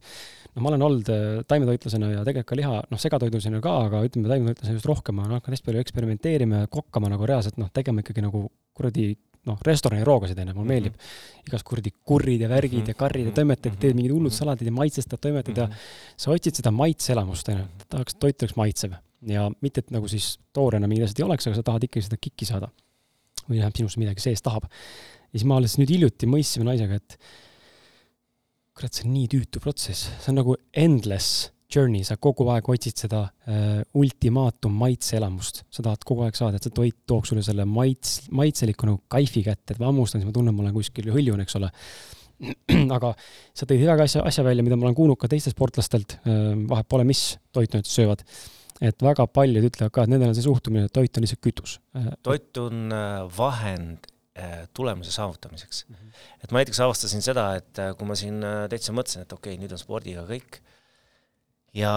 noh, 0.53 0.63
ma 0.63 0.71
olen 0.71 0.87
olnud 0.87 1.11
äh, 1.13 1.27
taimetoitlasena 1.49 2.13
ja 2.13 2.23
tegelikult 2.27 2.53
ka 2.53 2.61
liha, 2.61 2.79
noh, 2.93 3.01
segatoidusena 3.01 3.61
ka, 3.65 3.75
aga 3.89 4.05
ütleme, 4.07 4.31
taimetoitlasena 4.31 4.79
just 4.79 4.89
rohkem, 4.89 5.19
ma 5.19 5.27
olen 5.27 5.41
hakanud 5.41 5.57
hästi 5.57 5.69
palju 5.69 5.83
eksperimenteerima 5.83 6.65
ja 6.65 6.73
kokkama 6.73 7.11
nagu 7.13 7.29
reaalselt 7.29 7.59
noh, 7.61 7.73
tegema 7.75 8.05
ikkagi 8.05 8.25
nagu 8.25 8.47
kuradi 8.77 9.11
noh, 9.49 9.59
restorani 9.67 10.05
roogasid 10.07 10.39
onju, 10.39 10.55
mulle 10.55 10.71
meeldib 10.71 10.93
mm 10.95 11.07
-hmm. 11.07 11.47
igast 11.49 11.67
kuradi 11.67 11.93
kurrid 12.05 12.41
ja 12.41 12.49
värgid 12.49 12.79
mm 12.79 12.85
-hmm. 12.85 12.95
ja 12.95 12.95
karrid 12.95 13.27
ja 13.27 13.33
toimetad 13.33 13.73
ja 13.73 13.81
teed 13.81 13.97
mingid 13.99 14.13
hullud 14.15 14.33
saladid 14.33 14.67
ja 14.67 14.73
maitsestad, 14.73 15.19
toimetad 15.19 15.57
mm 15.57 15.65
-hmm. 15.65 15.71
ja 15.71 16.17
sa 16.17 16.31
otsid 16.31 16.55
seda 16.55 16.71
maitseelamust 16.71 17.49
onju, 17.49 17.65
tahaks, 17.89 18.15
toit 18.15 18.43
oleks 18.43 18.57
maitsev 18.57 18.93
ja 19.29 19.47
mitte, 19.63 19.83
et 19.83 19.93
nagu 19.95 20.09
siis 20.11 20.37
toorena 20.55 20.89
mingid 20.91 21.07
asjad 21.07 21.23
ei 21.23 21.29
oleks, 21.29 21.47
aga 21.49 21.59
sa 21.59 21.67
tahad 21.67 21.87
ikkagi 21.87 22.09
seda 22.09 22.19
kikki 22.21 22.49
saada. 22.49 22.73
või 23.49 23.59
vähemalt 23.59 23.79
sinust 23.81 23.99
midagi 23.99 24.23
sees 24.23 24.43
tahab. 24.43 24.69
ja 24.71 25.39
siis 25.39 25.47
ma 25.49 25.57
alles 25.59 25.79
nüüd 25.79 25.91
hiljuti 25.91 26.29
mõistsime 26.31 26.69
naisega, 26.69 26.99
et 27.01 27.19
kurat, 28.77 28.95
see 28.95 29.07
on 29.07 29.17
nii 29.17 29.29
tüütu 29.33 29.61
protsess, 29.61 30.09
see 30.23 30.31
on 30.33 30.41
nagu 30.41 30.57
endless 30.73 31.51
journey, 31.73 32.05
sa 32.05 32.19
kogu 32.21 32.47
aeg 32.53 32.69
otsid 32.69 33.05
seda 33.05 33.25
äh, 33.49 33.83
ultimaatum 33.99 34.75
maitseelamust. 34.77 35.63
sa 35.73 35.85
tahad 35.85 36.05
kogu 36.07 36.27
aeg 36.27 36.39
saada, 36.39 36.57
et 36.59 36.67
see 36.67 36.75
toit 36.75 36.97
toob 37.09 37.29
sulle 37.29 37.45
selle 37.45 37.67
maits, 37.69 38.29
maitseliku 38.31 38.89
nagu 38.89 39.03
kaifi 39.13 39.45
kätte, 39.47 39.75
et 39.75 39.81
ma 39.81 39.89
hammustan, 39.91 40.21
siis 40.21 40.29
ma 40.29 40.37
tunnen, 40.37 40.55
ma 40.55 40.67
olen 40.67 40.77
kuskil 40.77 41.13
hõljun, 41.15 41.43
eks 41.45 41.57
ole. 41.61 41.71
aga 42.97 43.13
sa 43.55 43.69
tõid 43.69 43.85
väga 43.87 44.09
asja, 44.09 44.25
asja 44.27 44.45
välja, 44.45 44.65
mida 44.67 44.77
ma 44.77 44.89
olen 44.89 44.99
kuulnud 44.99 45.21
ka 45.21 45.31
teistelt 45.31 45.55
sportlastelt 45.55 46.19
äh,, 46.27 46.53
vahet 46.69 46.89
pole, 46.91 47.07
mis 47.09 47.37
toitu 47.55 47.79
nad 47.79 47.89
söövad 47.89 48.25
et 48.83 49.05
väga 49.05 49.27
paljud 49.31 49.69
ütlevad 49.69 49.95
ka, 49.95 50.05
et 50.05 50.13
nendel 50.13 50.33
on 50.33 50.37
see 50.37 50.47
suhtumine, 50.47 50.89
et 50.89 50.95
toit 50.95 51.19
on 51.19 51.25
lihtsalt 51.25 51.43
kütus. 51.45 51.77
Äh, 51.99 52.11
toit 52.27 52.59
on 52.61 52.95
äh, 52.95 53.23
vahend 53.37 54.09
äh, 54.39 54.65
tulemuse 54.75 55.15
saavutamiseks 55.15 55.85
mm. 55.89 55.95
-hmm. 55.97 56.21
et 56.43 56.51
ma 56.53 56.63
näiteks 56.63 56.81
avastasin 56.81 57.23
seda, 57.23 57.47
et 57.61 57.83
kui 57.99 58.09
ma 58.09 58.19
siin 58.19 58.43
täitsa 58.71 58.95
mõtlesin, 58.97 59.27
et 59.27 59.33
okei 59.33 59.55
okay,, 59.55 59.63
nüüd 59.63 59.75
on 59.75 59.83
spordiga 59.83 60.25
kõik, 60.29 60.59
ja, 61.79 61.95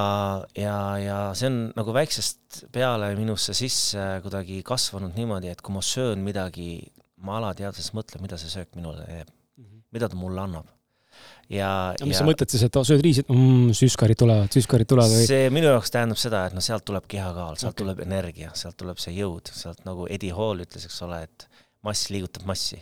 ja, 0.58 0.76
ja 1.02 1.18
see 1.34 1.50
on 1.50 1.60
nagu 1.76 1.96
väiksest 1.96 2.66
peale 2.72 3.14
minusse 3.18 3.58
sisse 3.58 4.06
kuidagi 4.24 4.62
kasvanud 4.64 5.18
niimoodi, 5.18 5.50
et 5.50 5.66
kui 5.66 5.74
ma 5.74 5.82
söön 5.82 6.22
midagi, 6.26 6.92
ma 7.18 7.40
alateadvuses 7.42 7.96
mõtlen, 7.98 8.22
mida 8.22 8.38
see 8.38 8.52
söök 8.54 8.76
minule 8.78 9.06
teeb 9.10 9.30
mm, 9.30 9.66
-hmm. 9.66 9.84
mida 9.92 10.10
ta 10.10 10.16
mulle 10.16 10.42
annab 10.42 10.75
ja, 11.50 11.94
ja 12.00 12.08
mis 12.08 12.18
ja, 12.18 12.22
sa 12.24 12.28
mõtled 12.28 12.52
siis, 12.52 12.64
et 12.66 12.80
sööd 12.90 13.04
riisi, 13.06 13.24
mm, 13.28 13.76
süskarid 13.78 14.20
tulevad, 14.20 14.50
süskarid 14.56 14.90
tulevad 14.90 15.14
või? 15.14 15.28
see 15.30 15.52
minu 15.54 15.70
jaoks 15.70 15.94
tähendab 15.94 16.20
seda, 16.22 16.46
et 16.50 16.58
noh, 16.58 16.64
sealt 16.66 16.86
tuleb 16.88 17.06
kehakaal, 17.12 17.60
sealt 17.62 17.74
okay. 17.74 17.84
tuleb 17.84 18.02
energia, 18.06 18.52
sealt 18.58 18.78
tuleb 18.82 19.00
see 19.02 19.14
jõud, 19.20 19.52
sealt 19.54 19.86
nagu 19.88 20.10
Eddie 20.12 20.34
Hall 20.36 20.66
ütles, 20.66 20.88
eks 20.90 20.98
ole, 21.06 21.22
et 21.28 21.48
mass 21.86 22.10
liigutab 22.14 22.48
massi. 22.50 22.82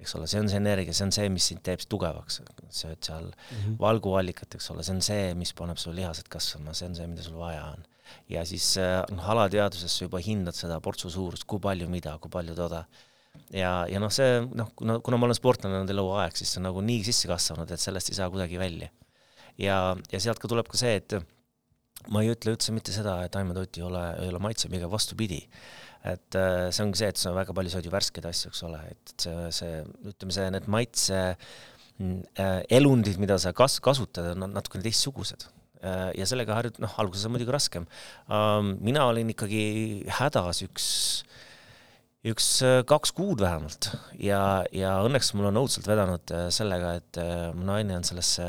eks 0.00 0.14
ole, 0.16 0.26
see 0.32 0.40
on 0.40 0.48
see 0.48 0.56
energia, 0.56 0.96
see 0.96 1.04
on 1.04 1.12
see, 1.12 1.28
mis 1.28 1.50
sind 1.50 1.60
teeb 1.66 1.82
tugevaks, 1.92 2.40
sööd 2.72 3.04
seal 3.04 3.26
mm 3.28 3.56
-hmm. 3.56 3.76
valguallikat, 3.82 4.56
eks 4.56 4.70
ole, 4.72 4.82
see 4.86 4.96
on 4.96 5.02
see, 5.04 5.34
mis 5.36 5.52
paneb 5.52 5.76
sul 5.76 5.92
lihased 5.94 6.28
kasvama, 6.32 6.72
see 6.72 6.88
on 6.88 6.96
see, 6.96 7.06
mida 7.06 7.22
sul 7.22 7.36
vaja 7.36 7.66
on. 7.74 7.84
ja 8.28 8.44
siis 8.44 8.74
noh, 9.10 9.28
alateadvuses 9.34 9.98
sa 9.98 10.04
juba 10.04 10.18
hindad 10.18 10.56
seda 10.56 10.80
portsu 10.80 11.10
suurust, 11.10 11.44
kui 11.44 11.60
palju 11.60 11.88
mida, 11.88 12.16
kui 12.18 12.30
palju 12.30 12.54
toda 12.54 12.86
ja, 13.54 13.72
ja 13.90 14.00
noh, 14.02 14.12
see 14.14 14.40
noh, 14.46 14.70
kuna, 14.78 14.98
kuna 15.04 15.18
ma 15.18 15.28
olen 15.28 15.38
sportlane 15.38 15.80
olnud 15.80 15.92
eluaeg, 15.94 16.36
siis 16.38 16.54
see 16.54 16.62
on 16.62 16.68
nagu 16.70 16.82
nii 16.84 17.02
sisse 17.06 17.30
kasvanud, 17.30 17.70
et 17.70 17.82
sellest 17.82 18.12
ei 18.12 18.18
saa 18.18 18.30
kuidagi 18.32 18.58
välja. 18.60 18.90
ja, 19.60 19.76
ja 20.12 20.22
sealt 20.22 20.40
ka 20.42 20.50
tuleb 20.50 20.70
ka 20.70 20.80
see, 20.80 20.96
et 21.00 21.18
ma 22.08 22.22
ei 22.24 22.32
ütle 22.32 22.54
üldse 22.54 22.72
mitte 22.72 22.94
seda, 22.94 23.18
et 23.24 23.32
taimetoit 23.34 23.76
ei 23.76 23.84
ole, 23.84 24.04
ei 24.22 24.30
ole 24.32 24.40
maitsev, 24.42 24.72
pigem 24.72 24.92
vastupidi. 24.92 25.42
et 26.00 26.36
äh, 26.38 26.70
see 26.72 26.84
ongi 26.86 26.96
see, 27.02 27.10
et 27.12 27.20
sa 27.20 27.34
väga 27.36 27.52
palju 27.52 27.74
sööd 27.74 27.84
ju 27.84 27.92
värskeid 27.92 28.24
asju, 28.24 28.48
eks 28.48 28.62
ole, 28.64 28.78
et 28.88 29.14
see, 29.20 29.34
see, 29.52 29.82
ütleme 30.08 30.32
see, 30.32 30.46
need 30.54 30.68
maitse 30.72 31.18
äh, 31.36 32.60
elundid, 32.72 33.20
mida 33.20 33.36
sa 33.42 33.52
kas-, 33.56 33.82
kasutad, 33.84 34.30
on 34.32 34.46
natukene 34.54 34.86
teistsugused 34.86 35.44
äh, 35.84 36.08
ja 36.16 36.28
sellega 36.30 36.56
harjut-, 36.56 36.80
noh, 36.80 36.94
alguses 37.02 37.28
on 37.28 37.34
muidugi 37.34 37.52
raskem. 37.52 37.84
Mina 38.80 39.04
olin 39.10 39.34
ikkagi 39.34 39.60
hädas 40.20 40.64
üks 40.64 40.88
üks 42.26 42.48
äh, 42.66 42.80
kaks 42.88 43.14
kuud 43.16 43.40
vähemalt. 43.40 43.90
Ja, 44.20 44.64
ja 44.76 44.98
õnneks 45.06 45.32
mul 45.36 45.48
on 45.50 45.62
õudselt 45.62 45.88
vedanud 45.88 46.32
äh, 46.36 46.48
sellega, 46.52 46.94
et 47.00 47.20
äh, 47.20 47.48
mu 47.56 47.64
naine 47.68 47.96
on 47.96 48.06
sellesse, 48.06 48.48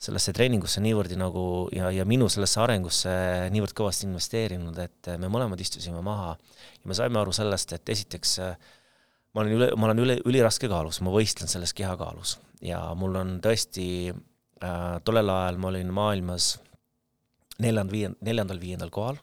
sellesse 0.00 0.34
treeningusse 0.36 0.82
niivõrd 0.84 1.12
nagu 1.18 1.44
ja, 1.74 1.90
ja 1.94 2.06
minu 2.08 2.30
sellesse 2.30 2.60
arengusse 2.62 3.14
niivõrd 3.52 3.74
kõvasti 3.76 4.06
investeerinud, 4.08 4.78
et 4.78 5.10
me 5.20 5.30
mõlemad 5.32 5.60
istusime 5.60 6.02
maha 6.04 6.36
ja 6.36 6.90
me 6.90 6.96
saime 6.96 7.20
aru 7.20 7.34
sellest, 7.36 7.74
et 7.76 7.92
esiteks 7.92 8.38
ma 8.40 9.42
olen 9.42 9.56
üle, 9.58 9.70
ma 9.76 9.90
olen 9.90 10.04
üle, 10.06 10.16
üliraske 10.30 10.70
kaalus, 10.70 11.02
ma 11.04 11.12
võistlen 11.12 11.50
selles 11.50 11.74
kehakaalus. 11.76 12.38
Ja 12.64 12.80
mul 12.98 13.18
on 13.18 13.38
tõesti 13.44 13.86
äh,, 14.10 14.96
tollel 15.04 15.32
ajal 15.32 15.60
ma 15.60 15.70
olin 15.72 15.92
maailmas 15.96 16.54
neljand-viiend-, 17.60 18.20
neljandal-viiendal 18.24 18.92
kohal 18.94 19.20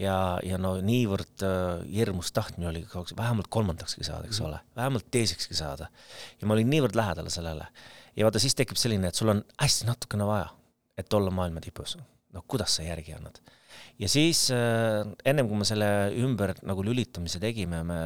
ja, 0.00 0.16
ja 0.46 0.58
no 0.60 0.74
niivõrd 0.84 1.44
äh, 1.44 1.82
hirmus 1.92 2.32
tahtmine 2.36 2.70
oli 2.70 2.84
vähemalt 3.16 3.50
kolmandakski 3.52 4.06
saada, 4.06 4.28
eks 4.28 4.40
mhm. 4.40 4.48
ole, 4.48 4.60
vähemalt 4.76 5.08
teisekski 5.12 5.56
saada. 5.58 5.90
ja 6.40 6.48
ma 6.48 6.56
olin 6.56 6.70
niivõrd 6.72 6.96
lähedal 6.98 7.28
sellele. 7.32 7.68
ja 8.16 8.26
vaata, 8.26 8.42
siis 8.42 8.56
tekib 8.58 8.80
selline, 8.80 9.10
et 9.10 9.18
sul 9.18 9.32
on 9.34 9.44
hästi 9.60 9.88
natukene 9.90 10.26
vaja, 10.28 10.48
et 10.98 11.12
olla 11.12 11.32
maailma 11.34 11.62
tipus. 11.64 11.98
no 12.32 12.44
kuidas 12.48 12.78
sa 12.78 12.86
järgi 12.86 13.14
annad? 13.16 13.42
ja 14.00 14.08
siis 14.08 14.48
äh, 14.54 15.04
ennem 15.24 15.48
kui 15.50 15.60
me 15.60 15.68
selle 15.68 15.90
ümber 16.16 16.56
nagu 16.64 16.84
lülitamise 16.86 17.42
tegime, 17.42 17.82
me 17.84 18.00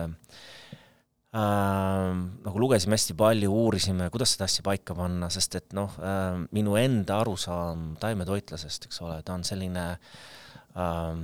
äh, 1.31 2.11
nagu 2.49 2.61
lugesime 2.67 2.99
hästi 2.99 3.15
palju, 3.19 3.55
uurisime, 3.55 4.11
kuidas 4.11 4.35
seda 4.35 4.51
asja 4.51 4.67
paika 4.67 4.99
panna, 4.99 5.31
sest 5.31 5.61
et 5.63 5.79
noh 5.79 5.95
äh,, 6.03 6.43
minu 6.57 6.75
enda 6.81 7.23
arusaam 7.23 7.95
taimetoitlasest, 8.03 8.91
eks 8.91 9.03
ole, 9.07 9.23
ta 9.23 9.39
on 9.39 9.47
selline 9.47 9.91
äh, 9.95 11.19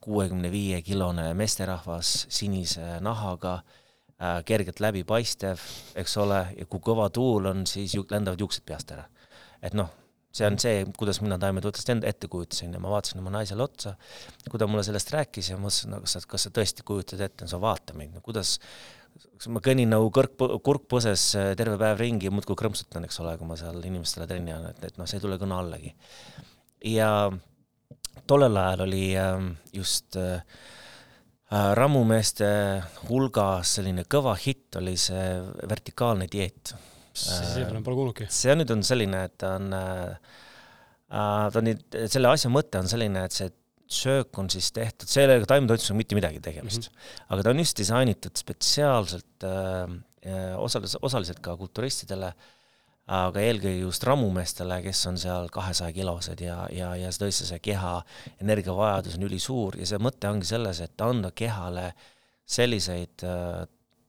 kuuekümne 0.00 0.50
viie 0.52 0.80
kilone 0.82 1.30
meesterahvas 1.36 2.26
sinise 2.32 2.98
nahaga 3.04 3.60
äh,, 3.60 4.40
kergelt 4.48 4.80
läbipaistev, 4.80 5.62
eks 6.00 6.16
ole, 6.22 6.44
ja 6.56 6.68
kui 6.68 6.82
kõva 6.84 7.10
tuul 7.12 7.50
on, 7.52 7.66
siis 7.68 7.94
ju 7.96 8.06
lendavad 8.10 8.40
juuksed 8.40 8.64
peast 8.68 8.92
ära. 8.96 9.06
et 9.62 9.76
noh, 9.76 9.90
see 10.32 10.46
on 10.46 10.56
see, 10.62 10.84
kuidas 10.98 11.18
mina 11.24 11.36
taimetoitlast 11.42 11.90
enda 11.92 12.08
ette 12.08 12.30
kujutasin 12.30 12.72
ja 12.76 12.80
ma 12.82 12.92
vaatasin 12.92 13.20
oma 13.20 13.32
naisele 13.34 13.64
otsa, 13.64 13.96
kui 14.46 14.60
ta 14.62 14.68
mulle 14.70 14.84
sellest 14.86 15.10
rääkis 15.14 15.50
ja 15.50 15.58
mõtlesin, 15.58 15.92
no 15.94 16.00
kas 16.04 16.16
sa, 16.16 16.22
kas 16.30 16.46
sa 16.46 16.54
tõesti 16.54 16.86
kujutad 16.86 17.20
ette, 17.26 17.48
sa 17.50 17.60
vaata 17.62 17.96
mind, 17.98 18.14
no 18.16 18.22
kuidas, 18.24 18.56
ma 19.50 19.62
kõnnin 19.64 19.90
nagu 19.90 20.08
kõrg, 20.14 20.36
kurk 20.64 20.86
põses 20.92 21.26
äh, 21.38 21.52
terve 21.58 21.76
päev 21.80 21.98
ringi 22.00 22.30
ja 22.30 22.34
muudkui 22.34 22.58
krõmpsutan, 22.58 23.08
eks 23.08 23.20
ole, 23.24 23.34
kui 23.40 23.50
ma 23.50 23.58
seal 23.58 23.82
inimestele 23.82 24.28
trenni 24.30 24.54
annan, 24.54 24.76
et, 24.76 24.90
et 24.92 25.00
noh, 25.00 25.10
see 25.10 25.18
ei 25.18 25.26
tule 25.26 25.38
kõne 25.42 25.58
allagi. 25.58 25.94
ja 26.86 27.10
tollel 28.30 28.58
ajal 28.60 28.84
oli 28.86 29.04
ähm, 29.18 29.52
just 29.74 30.16
äh, 30.18 30.42
äh, 31.50 31.70
rammumeeste 31.78 32.50
hulgas 33.08 33.76
selline 33.78 34.06
kõva 34.10 34.36
hitt 34.40 34.78
oli 34.80 34.96
see 35.00 35.24
vertikaalne 35.70 36.28
dieet. 36.30 36.74
seda 37.14 37.80
pole 37.84 37.96
kuulnudki. 37.98 38.28
see 38.30 38.54
nüüd 38.58 38.70
on 38.74 38.84
selline, 38.86 39.24
et 39.28 39.38
ta 39.40 39.56
on, 39.58 39.72
äh, 39.74 40.36
ta 41.10 41.62
on 41.62 41.72
selle 42.06 42.30
asja 42.30 42.52
mõte 42.52 42.82
on 42.82 42.90
selline, 42.90 43.24
et 43.26 43.34
see 43.34 43.50
söök 43.90 44.38
on 44.38 44.46
siis 44.52 44.68
tehtud, 44.70 45.10
sellega 45.10 45.48
taimetoitlusega 45.50 45.98
mitte 45.98 46.14
midagi 46.14 46.38
tegemist 46.44 46.86
mm, 46.86 46.94
-hmm. 46.94 47.26
aga 47.34 47.42
ta 47.42 47.50
on 47.50 47.64
just 47.64 47.80
disainitud 47.80 48.38
spetsiaalselt 48.38 49.46
äh, 49.48 49.98
osales, 50.60 50.94
osaliselt 51.02 51.40
ka 51.42 51.56
kulturistidele 51.58 52.30
äh, 52.30 52.48
aga 53.10 53.42
eelkõige 53.42 53.80
just 53.82 54.04
rammumeestele, 54.06 54.78
kes 54.84 55.00
on 55.10 55.18
seal 55.18 55.48
kahesaja 55.52 55.94
kilosed 55.94 56.42
ja, 56.44 56.60
ja, 56.74 56.92
ja 56.98 57.10
tõesti 57.10 57.48
see 57.48 57.58
keha 57.64 57.96
energiavajadus 58.42 59.16
on 59.18 59.26
ülisuur 59.26 59.80
ja 59.80 59.88
see 59.90 59.98
mõte 60.02 60.30
ongi 60.30 60.46
selles, 60.46 60.82
et 60.84 61.02
anda 61.02 61.32
kehale 61.34 61.90
selliseid 62.50 63.26
äh, 63.26 63.64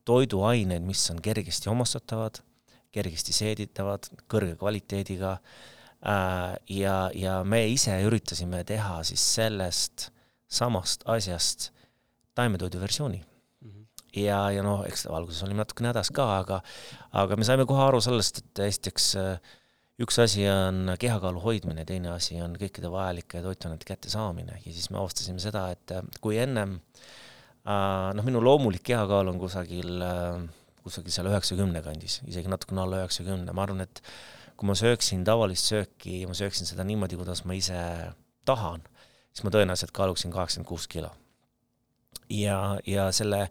toiduaineid, 0.06 0.86
mis 0.86 1.04
on 1.14 1.22
kergesti 1.24 1.70
omastatavad, 1.74 2.42
kergesti 2.94 3.34
seeditavad, 3.34 4.06
kõrge 4.30 4.54
kvaliteediga 4.62 5.34
äh, 5.34 6.54
ja, 6.70 6.96
ja 7.18 7.42
me 7.44 7.66
ise 7.74 7.98
üritasime 8.06 8.62
teha 8.70 9.02
siis 9.08 9.26
sellest 9.40 10.12
samast 10.52 11.08
asjast 11.10 11.72
taimetoidu 12.38 12.82
versiooni 12.82 13.24
ja, 14.18 14.40
ja 14.54 14.66
noh, 14.66 14.84
eks 14.88 15.06
alguses 15.10 15.44
olime 15.46 15.62
natukene 15.62 15.92
hädas 15.92 16.12
ka, 16.16 16.28
aga, 16.42 16.62
aga 17.18 17.38
me 17.40 17.48
saime 17.48 17.66
kohe 17.70 17.84
aru 17.86 18.02
sellest, 18.04 18.42
et 18.44 18.64
esiteks 18.68 19.08
äh, 19.22 19.56
üks 20.02 20.20
asi 20.24 20.46
on 20.50 20.96
kehakaalu 21.00 21.44
hoidmine, 21.44 21.86
teine 21.88 22.14
asi 22.16 22.40
on 22.42 22.56
kõikide 22.60 22.92
vajalike 22.92 23.44
toitainete 23.46 23.88
kättesaamine 23.88 24.60
ja 24.64 24.74
siis 24.74 24.90
me 24.92 25.02
avastasime 25.02 25.42
seda, 25.44 25.68
et 25.76 25.96
äh, 25.96 26.04
kui 26.24 26.40
ennem 26.42 26.80
äh, 26.80 28.12
noh, 28.18 28.28
minu 28.28 28.44
loomulik 28.44 28.86
kehakaal 28.92 29.32
on 29.32 29.40
kusagil, 29.42 30.04
kusagil 30.82 31.14
seal 31.14 31.32
üheksakümne 31.32 31.84
kandis, 31.86 32.20
isegi 32.28 32.52
natukene 32.52 32.86
alla 32.86 33.04
üheksakümne, 33.04 33.54
ma 33.56 33.68
arvan, 33.68 33.86
et 33.86 34.04
kui 34.62 34.70
ma 34.70 34.76
sööksin 34.78 35.24
tavalist 35.26 35.72
sööki 35.72 36.20
ja 36.22 36.30
ma 36.30 36.36
sööksin 36.38 36.70
seda 36.70 36.86
niimoodi, 36.86 37.18
kuidas 37.18 37.42
ma 37.50 37.56
ise 37.58 37.80
tahan, 38.46 38.84
siis 39.34 39.46
ma 39.46 39.54
tõenäoliselt 39.54 39.94
kaaluksin 39.96 40.34
kaheksakümmend 40.34 40.70
kuus 40.70 40.86
kilo. 40.92 41.10
ja, 42.30 42.78
ja 42.86 43.08
selle 43.12 43.48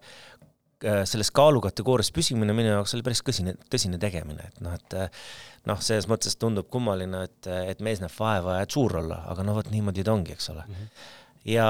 selles 1.05 1.31
kaalukategoorias 1.35 2.11
püsimine 2.15 2.55
minu 2.57 2.73
jaoks 2.73 2.95
oli 2.97 3.05
päris 3.05 3.21
tõsine, 3.25 3.55
tõsine 3.71 3.99
tegemine, 4.01 4.47
et 4.49 4.61
noh, 4.65 4.75
et 4.77 4.95
äh, 4.97 5.25
noh, 5.69 5.81
selles 5.83 6.07
mõttes 6.09 6.37
tundub 6.41 6.69
kummaline, 6.73 7.25
et, 7.27 7.49
et 7.73 7.83
mees 7.85 8.01
näeb 8.01 8.13
vaeva 8.17 8.59
ja 8.59 8.67
et 8.67 8.77
suur 8.77 8.97
olla, 9.01 9.21
aga 9.31 9.45
no 9.45 9.55
vot 9.57 9.69
niimoodi 9.73 10.05
ta 10.07 10.15
ongi, 10.15 10.35
eks 10.37 10.49
ole 10.53 10.65
mm. 10.65 10.79
-hmm. 10.79 11.03
ja, 11.53 11.67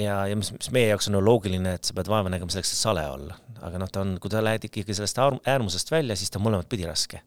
ja, 0.00 0.18
ja 0.30 0.38
mis, 0.40 0.52
mis 0.56 0.70
meie 0.74 0.88
jaoks 0.92 1.10
on 1.10 1.20
loogiline, 1.24 1.76
et 1.78 1.84
sa 1.84 1.96
pead 1.96 2.10
vaeva 2.12 2.32
nägema 2.32 2.54
selleks, 2.54 2.72
et 2.72 2.82
sale 2.86 3.04
olla, 3.10 3.36
aga 3.60 3.82
noh, 3.82 3.92
ta 3.92 4.04
on, 4.04 4.16
kui 4.20 4.32
sa 4.32 4.44
lähed 4.44 4.64
ikkagi 4.70 4.96
sellest 4.96 5.20
äärmusest 5.20 5.90
välja, 5.90 6.16
siis 6.16 6.30
ta 6.30 6.40
on 6.40 6.48
mõlemat 6.48 6.70
pidi 6.70 6.88
raske 6.88 7.20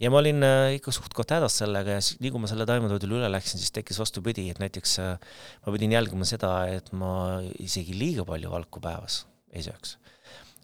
ja 0.00 0.10
ma 0.12 0.20
olin 0.20 0.44
äh, 0.44 0.74
ikka 0.78 0.92
suht-koht 0.96 1.32
hädas 1.36 1.58
sellega 1.60 1.98
ja 1.98 2.04
nii 2.20 2.32
kui 2.32 2.40
ma 2.40 2.48
selle 2.50 2.66
taimetoidule 2.68 3.20
üle 3.20 3.32
läksin, 3.32 3.60
siis 3.60 3.72
tekkis 3.72 4.00
vastupidi, 4.00 4.48
et 4.50 4.60
näiteks 4.62 4.98
äh, 5.04 5.32
ma 5.64 5.74
pidin 5.76 5.96
jälgima 5.96 6.28
seda, 6.28 6.52
et 6.68 6.92
ma 6.92 7.40
isegi 7.60 7.96
liiga 7.96 8.24
palju 8.28 8.52
valku 8.52 8.80
päevas 8.80 9.24
ei 9.52 9.64
sööks 9.66 9.99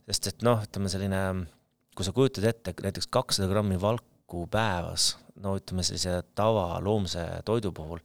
sest 0.06 0.30
et 0.30 0.46
noh, 0.46 0.62
ütleme 0.62 0.90
selline, 0.92 1.20
kui 1.96 2.06
sa 2.06 2.14
kujutad 2.14 2.46
ette 2.46 2.74
näiteks 2.84 3.10
kakssada 3.12 3.50
grammi 3.50 3.78
valku 3.82 4.44
päevas, 4.52 5.14
no 5.42 5.56
ütleme 5.58 5.84
sellise 5.86 6.20
tava 6.38 6.76
loomse 6.84 7.24
toidu 7.48 7.72
puhul, 7.74 8.02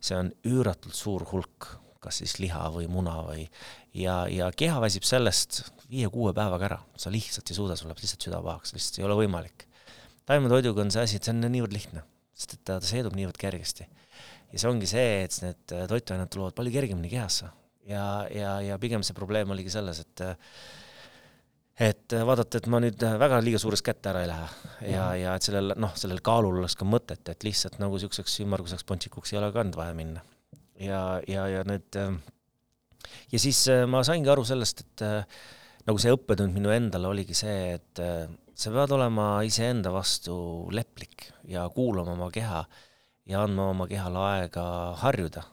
see 0.00 0.16
on 0.16 0.30
üüratult 0.48 0.96
suur 0.96 1.26
hulk, 1.32 1.68
kas 2.00 2.22
siis 2.22 2.38
liha 2.40 2.70
või 2.72 2.86
muna 2.88 3.18
või 3.26 3.44
ja, 3.96 4.22
ja 4.30 4.48
keha 4.56 4.80
väsib 4.80 5.04
sellest 5.04 5.64
viie-kuue 5.90 6.32
päevaga 6.36 6.68
ära, 6.70 6.78
sa 6.96 7.12
lihtsalt 7.12 7.50
ei 7.50 7.58
suuda, 7.58 7.76
sul 7.76 7.90
läheb 7.90 8.00
lihtsalt 8.00 8.24
süda 8.28 8.40
pahaks, 8.44 8.72
lihtsalt 8.76 9.00
ei 9.02 9.08
ole 9.08 9.18
võimalik. 9.18 9.66
taimetoiduga 10.30 10.86
on 10.86 10.92
see 10.94 11.04
asi, 11.04 11.18
et 11.18 11.26
see 11.26 11.34
on 11.34 11.44
niivõrd 11.50 11.74
lihtne, 11.74 12.04
sest 12.36 12.56
et 12.56 12.62
ta 12.70 12.78
seedub 12.84 13.16
niivõrd 13.18 13.40
kergesti. 13.40 13.88
ja 14.52 14.62
see 14.62 14.70
ongi 14.70 14.88
see, 14.88 15.24
et 15.26 15.40
need 15.44 15.74
toitained 15.90 16.30
tulevad 16.30 16.56
palju 16.56 16.72
kergemini 16.78 17.10
kehasse 17.10 17.50
ja, 17.90 18.04
ja, 18.32 18.54
ja 18.64 18.78
pigem 18.80 19.04
see 19.06 19.16
probleem 19.16 19.50
oligi 19.50 19.72
selles, 19.72 20.00
et 20.06 20.24
et 21.80 22.16
vaadata, 22.26 22.60
et 22.60 22.68
ma 22.72 22.80
nüüd 22.82 23.04
väga 23.20 23.38
liiga 23.44 23.60
suurest 23.60 23.84
kätte 23.86 24.10
ära 24.12 24.24
ei 24.24 24.28
lähe 24.30 24.90
ja, 24.92 25.06
ja 25.16 25.36
et 25.38 25.46
sellel, 25.46 25.74
noh, 25.80 25.94
sellel 25.98 26.20
kaalul 26.24 26.60
oleks 26.60 26.76
ka 26.78 26.88
mõtet, 26.88 27.22
et 27.32 27.46
lihtsalt 27.46 27.78
nagu 27.80 27.96
niisuguseks 27.96 28.40
ümmarguseks 28.44 28.84
pontsikuks 28.88 29.32
ei 29.32 29.40
ole 29.40 29.48
ka 29.54 29.64
nüüd 29.64 29.78
vaja 29.80 29.96
minna. 29.96 30.24
ja, 30.80 31.20
ja, 31.28 31.46
ja 31.48 31.64
need 31.68 31.96
ja 33.32 33.40
siis 33.40 33.62
ma 33.88 34.04
saingi 34.06 34.28
aru 34.30 34.44
sellest, 34.48 34.84
et 34.84 35.06
nagu 35.88 36.02
see 36.02 36.12
õppetund 36.14 36.54
minu 36.56 36.72
endale 36.74 37.08
oligi 37.08 37.36
see, 37.38 37.78
et 37.78 38.04
sa 38.60 38.74
pead 38.74 38.92
olema 38.92 39.30
iseenda 39.48 39.92
vastu 39.94 40.36
leplik 40.76 41.30
ja 41.48 41.64
kuulama 41.72 42.12
oma 42.18 42.28
keha 42.34 42.64
ja 43.30 43.46
andma 43.46 43.70
oma 43.72 43.86
kehale 43.88 44.20
aega 44.34 44.66
harjuda. 45.00 45.46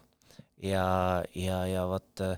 ja, 0.64 1.24
ja, 1.36 1.62
ja 1.70 1.88
vot 1.88 2.18
Äh, 2.22 2.38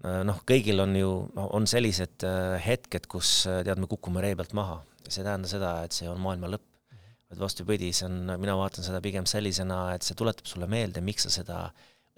noh, 0.00 0.40
kõigil 0.48 0.80
on 0.82 0.96
ju, 0.96 1.10
on 1.36 1.68
sellised 1.68 2.24
äh, 2.26 2.56
hetked, 2.64 3.08
kus 3.10 3.44
äh, 3.50 3.60
tead, 3.66 3.80
me 3.82 3.88
kukume 3.90 4.22
ree 4.24 4.36
pealt 4.38 4.54
maha. 4.56 4.80
see 5.06 5.22
ei 5.22 5.26
tähenda 5.26 5.48
seda, 5.50 5.70
et 5.84 5.96
see 5.96 6.08
on 6.08 6.20
maailma 6.22 6.52
lõpp. 6.54 6.66
vaid 7.30 7.40
vastupidi, 7.42 7.92
see 7.94 8.08
on, 8.08 8.34
mina 8.42 8.56
vaatan 8.58 8.86
seda 8.86 9.00
pigem 9.02 9.26
sellisena, 9.28 9.94
et 9.94 10.06
see 10.06 10.16
tuletab 10.18 10.48
sulle 10.50 10.66
meelde, 10.70 11.02
miks 11.04 11.28
sa 11.28 11.34
seda 11.34 11.58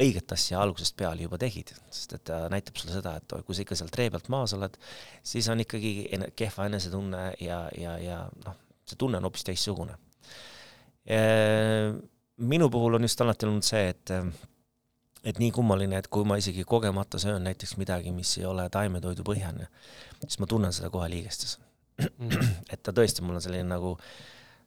õiget 0.00 0.32
asja 0.32 0.60
algusest 0.62 0.96
peale 0.96 1.26
juba 1.26 1.36
tegid, 1.38 1.68
sest 1.92 2.14
et 2.16 2.22
ta 2.30 2.46
näitab 2.52 2.78
sulle 2.80 2.94
seda, 2.94 3.16
et 3.20 3.34
kui 3.44 3.54
sa 3.54 3.64
ikka 3.64 3.76
sealt 3.76 3.98
ree 4.00 4.08
pealt 4.10 4.30
maas 4.32 4.54
oled, 4.56 4.78
siis 5.22 5.48
on 5.52 5.60
ikkagi 5.62 5.92
kehva 6.38 6.64
enesetunne 6.70 7.26
ja, 7.44 7.58
ja, 7.76 7.98
ja 8.00 8.22
noh, 8.46 8.56
see 8.88 8.96
tunne 8.98 9.20
on 9.20 9.28
hoopis 9.28 9.44
teistsugune. 9.50 9.98
minu 12.52 12.70
puhul 12.72 12.96
on 12.96 13.04
just 13.04 13.20
alati 13.20 13.46
olnud 13.46 13.68
see, 13.68 13.92
et 13.92 14.14
et 15.24 15.38
nii 15.38 15.50
kummaline, 15.54 15.98
et 15.98 16.08
kui 16.12 16.26
ma 16.26 16.36
isegi 16.40 16.64
kogemata 16.68 17.20
söön 17.22 17.44
näiteks 17.46 17.76
midagi, 17.78 18.10
mis 18.14 18.34
ei 18.40 18.46
ole 18.48 18.66
taimetoidu 18.72 19.24
põhjane, 19.26 19.68
siis 20.24 20.40
ma 20.42 20.48
tunnen 20.50 20.74
seda 20.74 20.90
kohe 20.90 21.08
liigestes 21.12 21.58
mm.. 22.00 22.52
et 22.72 22.82
ta 22.82 22.94
tõesti, 22.96 23.24
mul 23.24 23.38
on 23.38 23.44
selline 23.44 23.68
nagu 23.68 23.94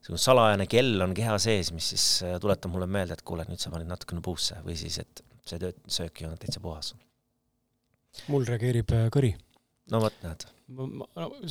selline 0.06 0.22
salajane 0.22 0.68
kell 0.72 1.02
on 1.04 1.16
keha 1.18 1.38
sees, 1.42 1.72
mis 1.76 1.92
siis 1.94 2.06
äh, 2.26 2.38
tuletab 2.42 2.74
mulle 2.74 2.88
meelde, 2.88 3.18
et 3.18 3.26
kuule, 3.26 3.46
nüüd 3.50 3.62
sa 3.62 3.72
panid 3.74 3.90
natukene 3.90 4.24
puusse 4.26 4.60
või 4.66 4.78
siis, 4.80 5.00
et 5.04 5.24
see 5.46 5.62
töö, 5.62 5.74
söök 5.98 6.22
ei 6.22 6.30
olnud 6.30 6.42
täitsa 6.42 6.62
puhas. 6.64 6.94
mul 8.32 8.46
reageerib 8.48 8.94
äh, 8.96 9.08
kõri. 9.14 9.34
no 9.92 10.02
vot, 10.04 10.16
näed. 10.24 10.48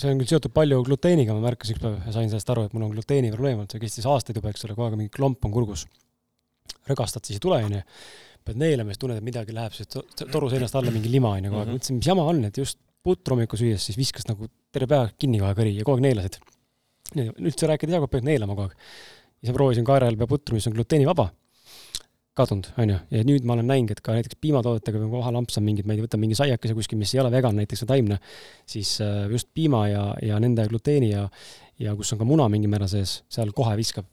see 0.01 0.15
on 0.15 0.23
küll 0.23 0.31
seotud 0.31 0.55
palju 0.55 0.81
gluteeniga, 0.87 1.37
ma 1.37 1.51
märkasin 1.51 1.77
üks 1.77 1.85
päev 1.85 1.99
ja 2.01 2.15
sain 2.17 2.33
sellest 2.33 2.55
aru, 2.55 2.65
et 2.69 2.77
mul 2.77 2.89
on 2.89 2.95
gluteeni 2.97 3.35
probleem 3.35 3.61
olnud, 3.61 3.75
see 3.75 3.83
kestis 3.85 4.09
aastaid 4.11 4.41
juba, 4.41 4.55
eks 4.55 4.65
ole, 4.65 4.79
kogu 4.79 4.89
aeg 4.89 4.99
mingi 5.03 5.13
klomp 5.15 5.45
on 5.45 5.55
kurgus. 5.55 5.85
rõgastad 6.89 7.27
siis 7.27 7.39
ei 7.41 7.45
tule, 7.45 7.61
onju 7.67 7.83
pead 8.45 8.61
neelama, 8.61 8.93
siis 8.93 9.01
tunned, 9.03 9.21
et 9.21 9.27
midagi 9.27 9.55
läheb 9.57 9.77
siit 9.77 9.95
toru 10.23 10.51
seinast 10.53 10.77
alla 10.79 10.93
mingi 10.95 11.13
lima 11.13 11.35
onju 11.37 11.51
kogu 11.51 11.61
aeg, 11.61 11.69
mhm. 11.69 11.79
mõtlesin, 11.79 12.01
mis 12.01 12.11
jama 12.11 12.27
on, 12.33 12.43
et 12.49 12.61
just 12.61 12.81
putru 13.05 13.37
hommikul 13.37 13.61
süües, 13.61 13.85
siis 13.85 14.01
viskas 14.01 14.29
nagu 14.31 14.49
terve 14.73 14.89
päev 14.91 15.15
kinni 15.21 15.41
kohe 15.43 15.55
kõri 15.57 15.75
ja 15.77 15.87
kogu 15.87 16.01
aeg 16.01 16.07
neelasid. 16.09 16.41
üldse 17.15 17.69
rääkida 17.69 17.93
ei 17.93 17.99
saa, 17.99 18.11
pead 18.11 18.27
neelama 18.27 18.57
kogu 18.57 18.69
aeg. 18.69 18.93
siis 19.41 19.53
ma 19.53 19.57
proovisin 19.59 19.89
kaerajalbe 19.89 20.29
putru, 20.29 20.57
mis 20.57 20.69
on 20.71 20.77
gluteenivaba, 20.77 21.29
kadunud, 22.35 22.71
onju, 22.81 22.97
ja 23.15 23.27
nüüd 23.29 23.45
ma 23.47 23.55
olen 23.55 23.69
näinud, 23.71 23.93
et 23.95 24.01
ka 24.05 24.17
näiteks 24.17 24.41
piimatoodetega 24.43 25.03
või 25.05 25.13
vahel 25.13 25.37
ampsan 25.39 25.63
mingid, 25.67 25.87
ma 25.87 25.95
ei 25.95 26.01
tea, 26.01 26.09
võtan 26.09 26.23
mingi 26.25 26.39
saiakese 26.39 26.75
kuskil, 26.75 26.99
mis 26.99 27.13
ei 27.15 27.21
ole 27.23 27.31
vegan 27.31 27.61
näiteks 27.61 27.85
või 27.85 27.91
taimne, 27.93 28.19
siis 28.67 28.97
äh, 29.05 29.29
just 29.31 29.53
piima 29.55 29.85
ja, 29.91 30.09
ja 30.25 30.41
nende 30.43 30.67
gluteeni 30.73 31.13
ja, 31.13 31.29
ja 31.79 31.95
kus 31.95 32.11
on 32.17 32.25
ka 32.25 32.27
muna 32.27 32.49
mingi 32.51 32.73
määra 32.73 32.89
sees, 32.91 33.21
seal 33.31 33.53
kohe 33.55 33.77
viskab 33.79 34.09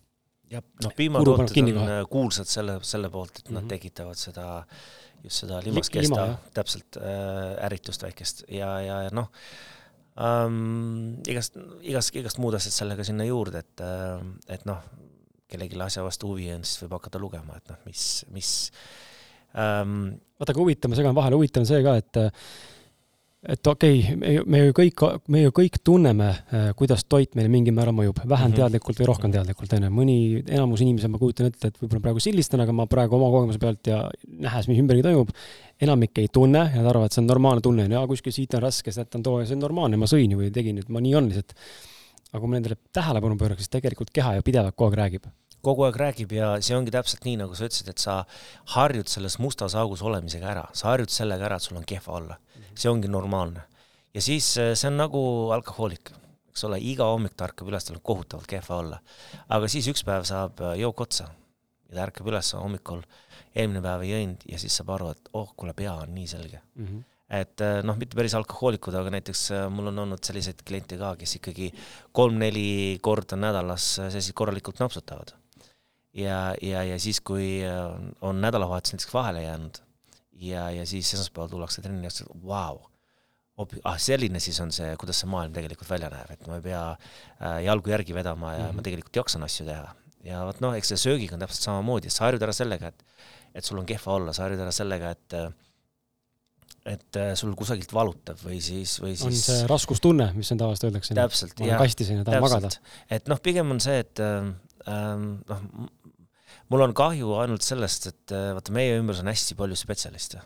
jah, 0.51 0.63
noh, 0.83 0.93
piimatooted 0.97 1.59
on 1.61 1.69
kohe. 1.77 1.97
Äh, 1.97 2.05
kuulsad 2.11 2.49
selle, 2.51 2.77
selle 2.87 3.11
poolt, 3.13 3.39
et 3.39 3.43
mm 3.43 3.49
-hmm. 3.49 3.59
nad 3.59 3.63
mhm. 3.63 3.73
tekitavad 3.75 4.19
seda, 4.19 4.47
just 5.23 5.43
seda 5.43 5.61
limaskesta, 5.65 6.27
täpselt 6.53 6.97
äh, 6.97 7.65
ärritust 7.65 8.03
väikest 8.03 8.43
ja, 8.49 8.79
ja, 8.81 9.03
ja 9.07 9.13
noh 9.13 9.29
ähm,, 10.17 11.21
igast, 11.27 11.57
igast, 11.81 12.15
igast 12.15 12.41
muud 12.41 12.57
asjad 12.57 12.73
sellega 12.73 13.03
sinna 13.07 13.25
juurde, 13.25 13.63
et 13.63 13.85
äh,, 13.85 14.25
et 14.47 14.65
noh, 14.65 14.81
kellelgi 15.51 15.79
asja 15.83 16.03
vastu 16.03 16.31
huvi 16.31 16.51
on, 16.53 16.63
siis 16.63 16.83
võib 16.83 16.97
hakata 16.99 17.19
lugema, 17.19 17.57
et 17.57 17.69
noh, 17.69 17.79
mis, 17.85 18.25
mis 18.31 18.51
ähm, 19.55 20.13
vaata, 20.39 20.53
aga 20.53 20.59
huvitav, 20.59 20.91
ma 20.91 20.99
segan 20.99 21.15
vahele, 21.15 21.39
huvitav 21.39 21.63
on 21.63 21.69
see 21.69 21.83
ka, 21.83 21.95
et 21.99 22.21
et 23.41 23.67
okei 23.67 23.99
okay,, 23.99 24.15
me 24.21 24.31
ju, 24.35 24.43
me 24.45 24.59
kõik, 24.77 25.03
me 25.33 25.41
ju 25.41 25.53
kõik 25.57 25.79
tunneme, 25.85 26.27
äh, 26.53 26.67
kuidas 26.77 27.03
toit 27.09 27.33
meile 27.37 27.49
mingil 27.49 27.73
määral 27.73 27.95
mõjub, 27.97 28.19
vähem 28.21 28.51
mm 28.51 28.53
-hmm. 28.53 28.59
teadlikult 28.59 29.01
või 29.01 29.07
rohkem 29.09 29.33
teadlikult, 29.33 29.73
onju. 29.73 29.89
mõni, 29.89 30.17
enamus 30.45 30.83
inimesi, 30.85 31.09
ma 31.09 31.21
kujutan 31.21 31.49
ette, 31.49 31.71
et 31.71 31.81
võib-olla 31.81 32.03
praegu 32.05 32.21
sildistan, 32.21 32.61
aga 32.61 32.71
ma 32.71 32.85
praegu 32.85 33.17
oma 33.17 33.31
kogemuse 33.33 33.59
pealt 33.59 33.87
ja 33.87 34.03
nähes, 34.45 34.67
mis 34.69 34.79
ümbergi 34.83 35.01
toimub, 35.01 35.33
enamik 35.81 36.21
ei 36.21 36.27
tunne 36.27 36.67
ja 36.69 36.81
nad 36.81 36.91
arvavad, 36.93 37.09
et 37.09 37.17
see 37.17 37.23
on 37.23 37.27
normaalne 37.33 37.61
tunne, 37.61 37.85
on 37.89 37.97
jaa, 37.97 38.07
kuskil 38.07 38.31
siit 38.31 38.53
on 38.53 38.61
raske, 38.61 38.91
sealt 38.91 39.15
on 39.15 39.23
too 39.23 39.39
ja 39.39 39.49
see 39.49 39.57
on 39.57 39.65
normaalne, 39.65 39.97
ma 39.97 40.05
sõin 40.05 40.31
ju 40.31 40.37
või 40.37 40.51
tegin, 40.53 40.77
et 40.77 40.89
ma 40.89 41.01
nii 41.01 41.15
on 41.15 41.31
lihtsalt. 41.31 41.57
aga 42.31 42.39
kui 42.39 42.47
ma 42.47 42.55
nendele 42.59 42.77
tähelepanu 42.93 43.35
pööraks, 43.37 43.65
siis 43.65 43.73
tegelikult 43.73 44.13
keha 44.13 44.35
ju 44.35 44.41
pidevalt 44.45 44.75
kogu 44.75 44.91
aeg 44.91 44.99
räägib 44.99 45.25
kogu 45.65 45.85
aeg 45.85 45.97
räägib 46.01 46.33
ja 46.35 46.53
see 46.63 46.75
ongi 46.77 46.93
täpselt 46.93 47.25
nii, 47.27 47.37
nagu 47.43 47.57
sa 47.57 47.67
ütlesid, 47.67 47.91
et 47.91 48.01
sa 48.01 48.21
harjud 48.75 49.09
selles 49.11 49.37
mustas 49.41 49.75
augus 49.77 50.01
olemisega 50.05 50.49
ära, 50.53 50.63
sa 50.77 50.91
harjud 50.91 51.13
sellega 51.13 51.47
ära, 51.49 51.59
et 51.59 51.67
sul 51.67 51.79
on 51.79 51.85
kehva 51.87 52.17
olla. 52.17 52.39
see 52.75 52.89
ongi 52.89 53.07
normaalne. 53.11 53.61
ja 54.13 54.21
siis 54.21 54.57
eh, 54.57 54.73
see 54.75 54.89
on 54.89 54.97
nagu 54.97 55.21
alkohoolik, 55.53 56.13
eks 56.51 56.65
ole, 56.67 56.79
iga 56.79 57.05
hommik 57.11 57.35
ta 57.37 57.49
ärkab 57.49 57.69
üles, 57.69 57.85
tal 57.85 57.99
on 57.99 58.05
kohutavalt 58.11 58.49
kehva 58.49 58.79
olla. 58.81 58.99
aga 59.49 59.69
siis 59.69 59.87
üks 59.91 60.05
päev 60.07 60.25
saab 60.29 60.61
eh, 60.61 60.79
jook 60.81 61.05
otsa 61.07 61.29
ja 61.89 61.95
ta 61.95 62.07
ärkab 62.07 62.31
üles 62.33 62.53
hommikul, 62.57 63.05
eelmine 63.53 63.83
päev 63.85 64.07
ei 64.07 64.15
jõinud 64.15 64.45
ja 64.49 64.59
siis 64.61 64.75
saab 64.79 64.95
aru, 64.97 65.13
et 65.13 65.33
oh, 65.37 65.53
kuule, 65.55 65.75
pea 65.77 65.93
on 65.93 66.13
nii 66.15 66.27
selge 66.27 66.61
mm. 66.75 66.85
-hmm 66.85 67.07
et 67.31 67.61
eh, 67.63 67.77
noh, 67.87 67.95
mitte 67.95 68.17
päris 68.19 68.33
alkohoolikud, 68.35 68.91
aga 68.91 69.13
näiteks 69.13 69.45
mul 69.71 69.87
on 69.87 69.99
olnud 70.03 70.19
selliseid 70.19 70.65
kliente 70.67 70.97
ka, 70.99 71.13
kes 71.15 71.37
ikkagi 71.37 71.69
kolm-neli 72.11 72.99
korda 72.99 73.39
nädalas 73.39 73.85
selliseid 74.01 74.35
korralikult 74.35 74.83
napsutavad 74.83 75.31
ja, 76.13 76.53
ja, 76.61 76.83
ja 76.83 76.99
siis, 76.99 77.21
kui 77.21 77.61
äh, 77.65 77.95
on 78.21 78.41
nädalavahetus 78.43 78.95
näiteks 78.95 79.13
vahele 79.13 79.43
jäänud 79.45 79.81
ja, 80.41 80.69
ja 80.71 80.85
siis 80.85 81.13
esmaspäeval 81.13 81.51
tullakse 81.51 81.83
trenni 81.83 82.07
ja 82.07 82.13
ütled, 82.13 82.31
vau, 82.45 82.81
ah 83.85 83.97
selline 84.01 84.41
siis 84.41 84.57
on 84.63 84.71
see, 84.75 84.89
kuidas 84.99 85.21
see 85.21 85.29
maailm 85.31 85.53
tegelikult 85.55 85.89
välja 85.91 86.09
näeb, 86.13 86.31
et 86.33 86.47
ma 86.49 86.59
ei 86.59 86.65
pea 86.65 86.83
äh, 86.91 87.57
jalgu 87.67 87.93
järgi 87.93 88.15
vedama 88.17 88.53
ja 88.53 88.63
mm 88.63 88.69
-hmm. 88.69 88.79
ma 88.79 88.87
tegelikult 88.87 89.21
jaksan 89.23 89.43
asju 89.47 89.65
teha. 89.67 89.95
ja 90.23 90.45
vot 90.45 90.61
noh, 90.61 90.77
eks 90.77 90.93
see 90.93 91.03
söögiga 91.09 91.35
on 91.35 91.43
täpselt 91.43 91.67
samamoodi, 91.67 92.09
sa 92.09 92.27
harjud 92.27 92.43
ära 92.45 92.53
sellega, 92.53 92.87
et, 92.87 93.03
et 93.55 93.65
sul 93.65 93.79
on 93.79 93.85
kehva 93.85 94.13
olla, 94.19 94.33
sa 94.33 94.43
harjud 94.43 94.59
ära 94.59 94.71
sellega, 94.71 95.11
et 95.11 95.37
et 96.85 97.17
äh, 97.19 97.33
sul 97.37 97.53
kusagilt 97.55 97.93
valutab 97.93 98.39
või 98.41 98.57
siis, 98.61 98.95
või 99.01 99.13
siis 99.13 99.25
on 99.27 99.35
see 99.37 99.67
raskustunne, 99.69 100.31
mis 100.33 100.49
on 100.51 100.57
tavaliselt 100.57 100.87
öeldakse. 100.89 101.13
täpselt, 101.13 101.59
jah. 101.59 101.77
kastis 101.77 102.09
on 102.09 102.21
ja 102.21 102.23
tahan 102.25 102.41
magada. 102.41 102.69
et 103.09 103.27
noh, 103.29 103.37
pigem 103.37 103.69
on 103.71 103.79
see, 103.79 103.99
et 104.01 104.19
ähm, 104.19 104.55
noh, 105.49 105.61
mul 106.71 106.85
on 106.85 106.95
kahju 106.95 107.35
ainult 107.41 107.65
sellest, 107.65 108.09
et 108.11 108.33
äh, 108.35 108.51
vaata, 108.55 108.73
meie 108.75 108.97
ümber 108.99 109.19
on 109.19 109.31
hästi 109.31 109.57
palju 109.59 109.77
spetsialiste, 109.79 110.41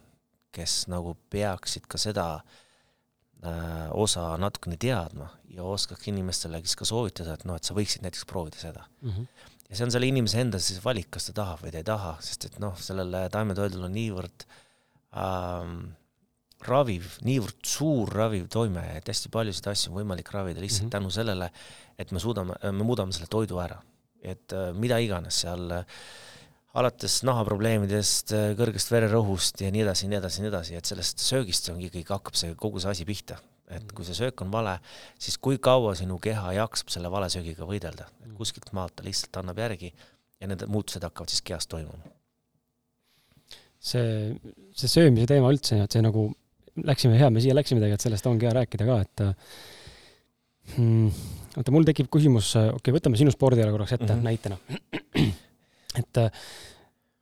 kes 0.56 0.86
nagu 0.92 1.16
peaksid 1.34 1.86
ka 1.92 2.00
seda 2.02 2.28
äh, 2.40 3.90
osa 3.94 4.32
natukene 4.42 4.80
teadma 4.82 5.30
ja 5.54 5.66
oskaks 5.68 6.08
inimestele 6.12 6.64
siis 6.64 6.78
ka 6.80 6.88
soovitada, 6.88 7.36
et 7.38 7.46
noh, 7.48 7.60
et 7.60 7.68
sa 7.68 7.78
võiksid 7.78 8.06
näiteks 8.06 8.26
proovida 8.30 8.60
seda 8.62 8.88
mm. 9.02 9.12
-hmm. 9.12 9.28
ja 9.70 9.78
see 9.78 9.88
on 9.88 9.94
selle 9.94 10.10
inimese 10.10 10.42
enda 10.42 10.62
siis 10.62 10.82
valik, 10.84 11.12
kas 11.14 11.30
ta 11.30 11.38
tahab 11.44 11.66
või 11.66 11.76
ta 11.76 11.84
ei 11.84 11.88
taha, 11.92 12.16
sest 12.26 12.50
et 12.50 12.60
noh, 12.64 12.74
sellele 12.80 13.28
taimetoidul 13.34 13.86
on 13.88 13.96
niivõrd 13.96 14.48
ähm, 15.22 15.80
raviv, 16.66 17.20
niivõrd 17.28 17.60
suur 17.70 18.10
raviv 18.10 18.48
toime, 18.50 18.84
et 18.98 19.12
hästi 19.12 19.30
paljusid 19.30 19.68
asju 19.70 19.92
on 19.92 20.02
võimalik 20.02 20.32
ravida 20.34 20.64
lihtsalt 20.64 20.88
mm 20.88 20.88
-hmm. 20.88 20.98
tänu 20.98 21.12
sellele, 21.12 21.52
et 22.00 22.12
me 22.12 22.20
suudame, 22.20 22.58
me 22.64 22.84
muudame 22.84 23.14
selle 23.14 23.30
toidu 23.30 23.62
ära 23.62 23.84
et 24.26 24.56
äh, 24.56 24.70
mida 24.78 25.00
iganes 25.04 25.42
seal, 25.44 25.66
äh, 25.72 26.00
alates 26.76 27.22
nahaprobleemidest, 27.28 28.34
äh, 28.36 28.54
kõrgest 28.60 28.92
vererõhust 28.92 29.64
ja 29.64 29.72
nii 29.74 29.86
edasi, 29.86 30.10
nii 30.12 30.20
edasi, 30.20 30.44
nii 30.44 30.52
edasi, 30.52 30.78
et 30.80 30.90
sellest 30.90 31.24
söögist 31.24 31.70
on 31.72 31.82
ikkagi, 31.84 32.06
hakkab 32.10 32.38
see 32.40 32.56
kogu 32.60 32.82
see 32.84 32.92
asi 32.96 33.08
pihta. 33.08 33.42
et 33.66 33.94
kui 33.98 34.06
see 34.06 34.14
söök 34.14 34.44
on 34.44 34.52
vale, 34.54 34.76
siis 35.18 35.40
kui 35.42 35.58
kaua 35.58 35.96
sinu 35.98 36.20
keha 36.22 36.52
jaksab 36.54 36.92
selle 36.94 37.10
vale 37.10 37.32
söögiga 37.34 37.66
võidelda, 37.66 38.06
et 38.22 38.28
mm. 38.28 38.36
kuskilt 38.38 38.68
maalt 38.78 38.94
ta 38.94 39.02
lihtsalt 39.08 39.40
annab 39.42 39.58
järgi 39.58 39.90
ja 39.90 40.50
need 40.52 40.68
muutused 40.70 41.02
hakkavad 41.02 41.34
siis 41.34 41.42
kehas 41.42 41.66
toimuma. 41.72 42.12
see, 43.82 44.36
see 44.70 44.92
söömise 44.92 45.26
teema 45.34 45.50
üldse, 45.50 45.80
et 45.82 45.98
see 45.98 46.06
nagu, 46.06 46.28
läksime 46.78 47.18
hea, 47.18 47.32
me 47.34 47.42
siia 47.42 47.58
läksime 47.58 47.82
tegelikult, 47.82 48.06
sellest 48.06 48.30
ongi 48.30 48.46
hea 48.46 48.54
rääkida 48.60 48.86
ka, 48.86 49.00
et 49.02 49.26
hmm,? 50.76 51.10
Oota, 51.58 51.72
mul 51.72 51.88
tekib 51.88 52.10
küsimus, 52.12 52.54
okei 52.56 52.78
okay,, 52.80 52.96
võtame 52.96 53.20
sinu 53.20 53.34
spordiala 53.34 53.72
korraks 53.74 53.96
ette 53.98 54.08
mm 54.08 54.20
-hmm. 54.20 54.24
näitena. 54.24 54.58
et 56.02 56.22
äh, 56.22 56.44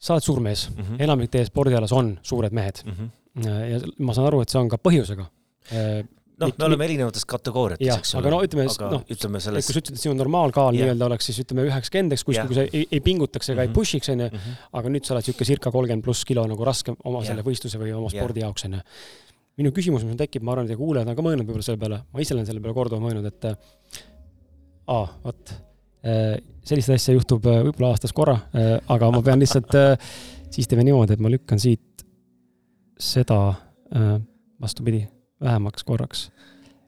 sa 0.03 0.17
oled 0.17 0.25
suur 0.25 0.41
mees 0.43 0.69
mm, 0.69 0.83
-hmm. 0.83 1.03
enamik 1.05 1.31
teie 1.31 1.45
spordialas 1.45 1.91
on 1.91 2.17
suured 2.21 2.51
mehed 2.51 2.83
mm. 2.85 2.91
-hmm. 2.91 3.47
ja 3.69 3.79
ma 3.99 4.13
saan 4.13 4.27
aru, 4.27 4.41
et 4.41 4.49
see 4.49 4.59
on 4.59 4.69
ka 4.69 4.77
põhjusega 4.77 5.29
noh, 6.41 6.51
me 6.57 6.65
oleme 6.67 6.85
erinevates 6.87 7.25
kategooriates, 7.29 7.89
eks 7.95 8.13
ole. 8.15 8.21
aga 8.23 8.33
no 8.33 8.39
ütleme, 8.45 8.65
noh, 8.91 9.03
ütleme 9.15 9.41
selles... 9.43 9.67
kui 9.67 9.75
sa 9.75 9.81
ütled, 9.81 9.97
et 9.97 10.03
sinu 10.03 10.15
normaalkaal 10.19 10.75
nii-öelda 10.75 11.07
oleks 11.09 11.29
siis 11.29 11.41
ütleme 11.43 11.65
üheksakümmend, 11.69 12.15
eks 12.15 12.25
kuskil 12.27 12.49
kui 12.49 12.57
sa 12.57 12.65
ei, 12.67 12.85
ei 12.89 13.01
pingutaks 13.05 13.51
ega 13.51 13.55
mm 13.55 13.59
-hmm. 13.59 13.67
ei 13.67 13.71
mhm. 13.71 13.77
push'iks, 13.79 14.13
onju, 14.13 14.29
mhm. 14.31 14.55
aga 14.79 14.93
nüüd 14.95 15.07
sa 15.07 15.15
oled 15.15 15.27
niisugune 15.27 15.49
circa 15.51 15.73
kolmkümmend 15.75 16.07
pluss 16.07 16.25
kilo 16.29 16.45
nagu 16.49 16.65
raske 16.65 16.95
oma 17.03 17.19
yeah. 17.19 17.27
selle 17.27 17.45
võistluse 17.45 17.81
või 17.81 17.93
oma 17.97 18.09
spordi 18.09 18.41
yeah. 18.41 18.49
jaoks, 18.49 18.65
onju. 18.69 18.81
minu 19.61 19.71
küsimus, 19.71 20.03
mis 20.07 20.17
tekib, 20.17 20.43
ma 20.43 20.55
arvan, 20.55 20.71
et 20.71 20.77
kuulajad 20.77 21.07
on 21.07 21.15
ka 21.15 21.21
mõelnud 21.21 21.45
võib-olla 21.45 21.67
selle 21.69 21.79
peale, 21.79 22.01
ma 22.11 22.25
ise 22.25 22.33
olen 22.33 22.45
selle 22.49 22.59
peale 22.59 22.73
korduvalt 22.73 23.05
mõelnud, 23.05 23.29
et 23.29 24.03
aa, 24.91 25.05
vot, 25.23 25.53
äh, 26.05 26.37
sellist 26.67 26.93
asja 26.93 27.15
juhtub 27.15 27.45
äh, 27.47 27.61
võib-olla 27.67 27.93
aastas 27.93 28.13
korra, 28.15 28.37
äh, 28.55 28.75
aga 28.93 29.09
ma 29.13 29.21
pean 29.25 29.41
lihtsalt, 29.41 29.75
siis 30.53 30.69
teeme 30.69 30.85
niimoodi, 30.87 31.15
et 31.15 31.23
ma 31.23 31.31
lükkan 31.33 31.61
siit 31.61 32.05
seda 32.99 33.37
vastupidi 34.61 35.03
vähemaks 35.43 35.83
korraks. 35.85 36.27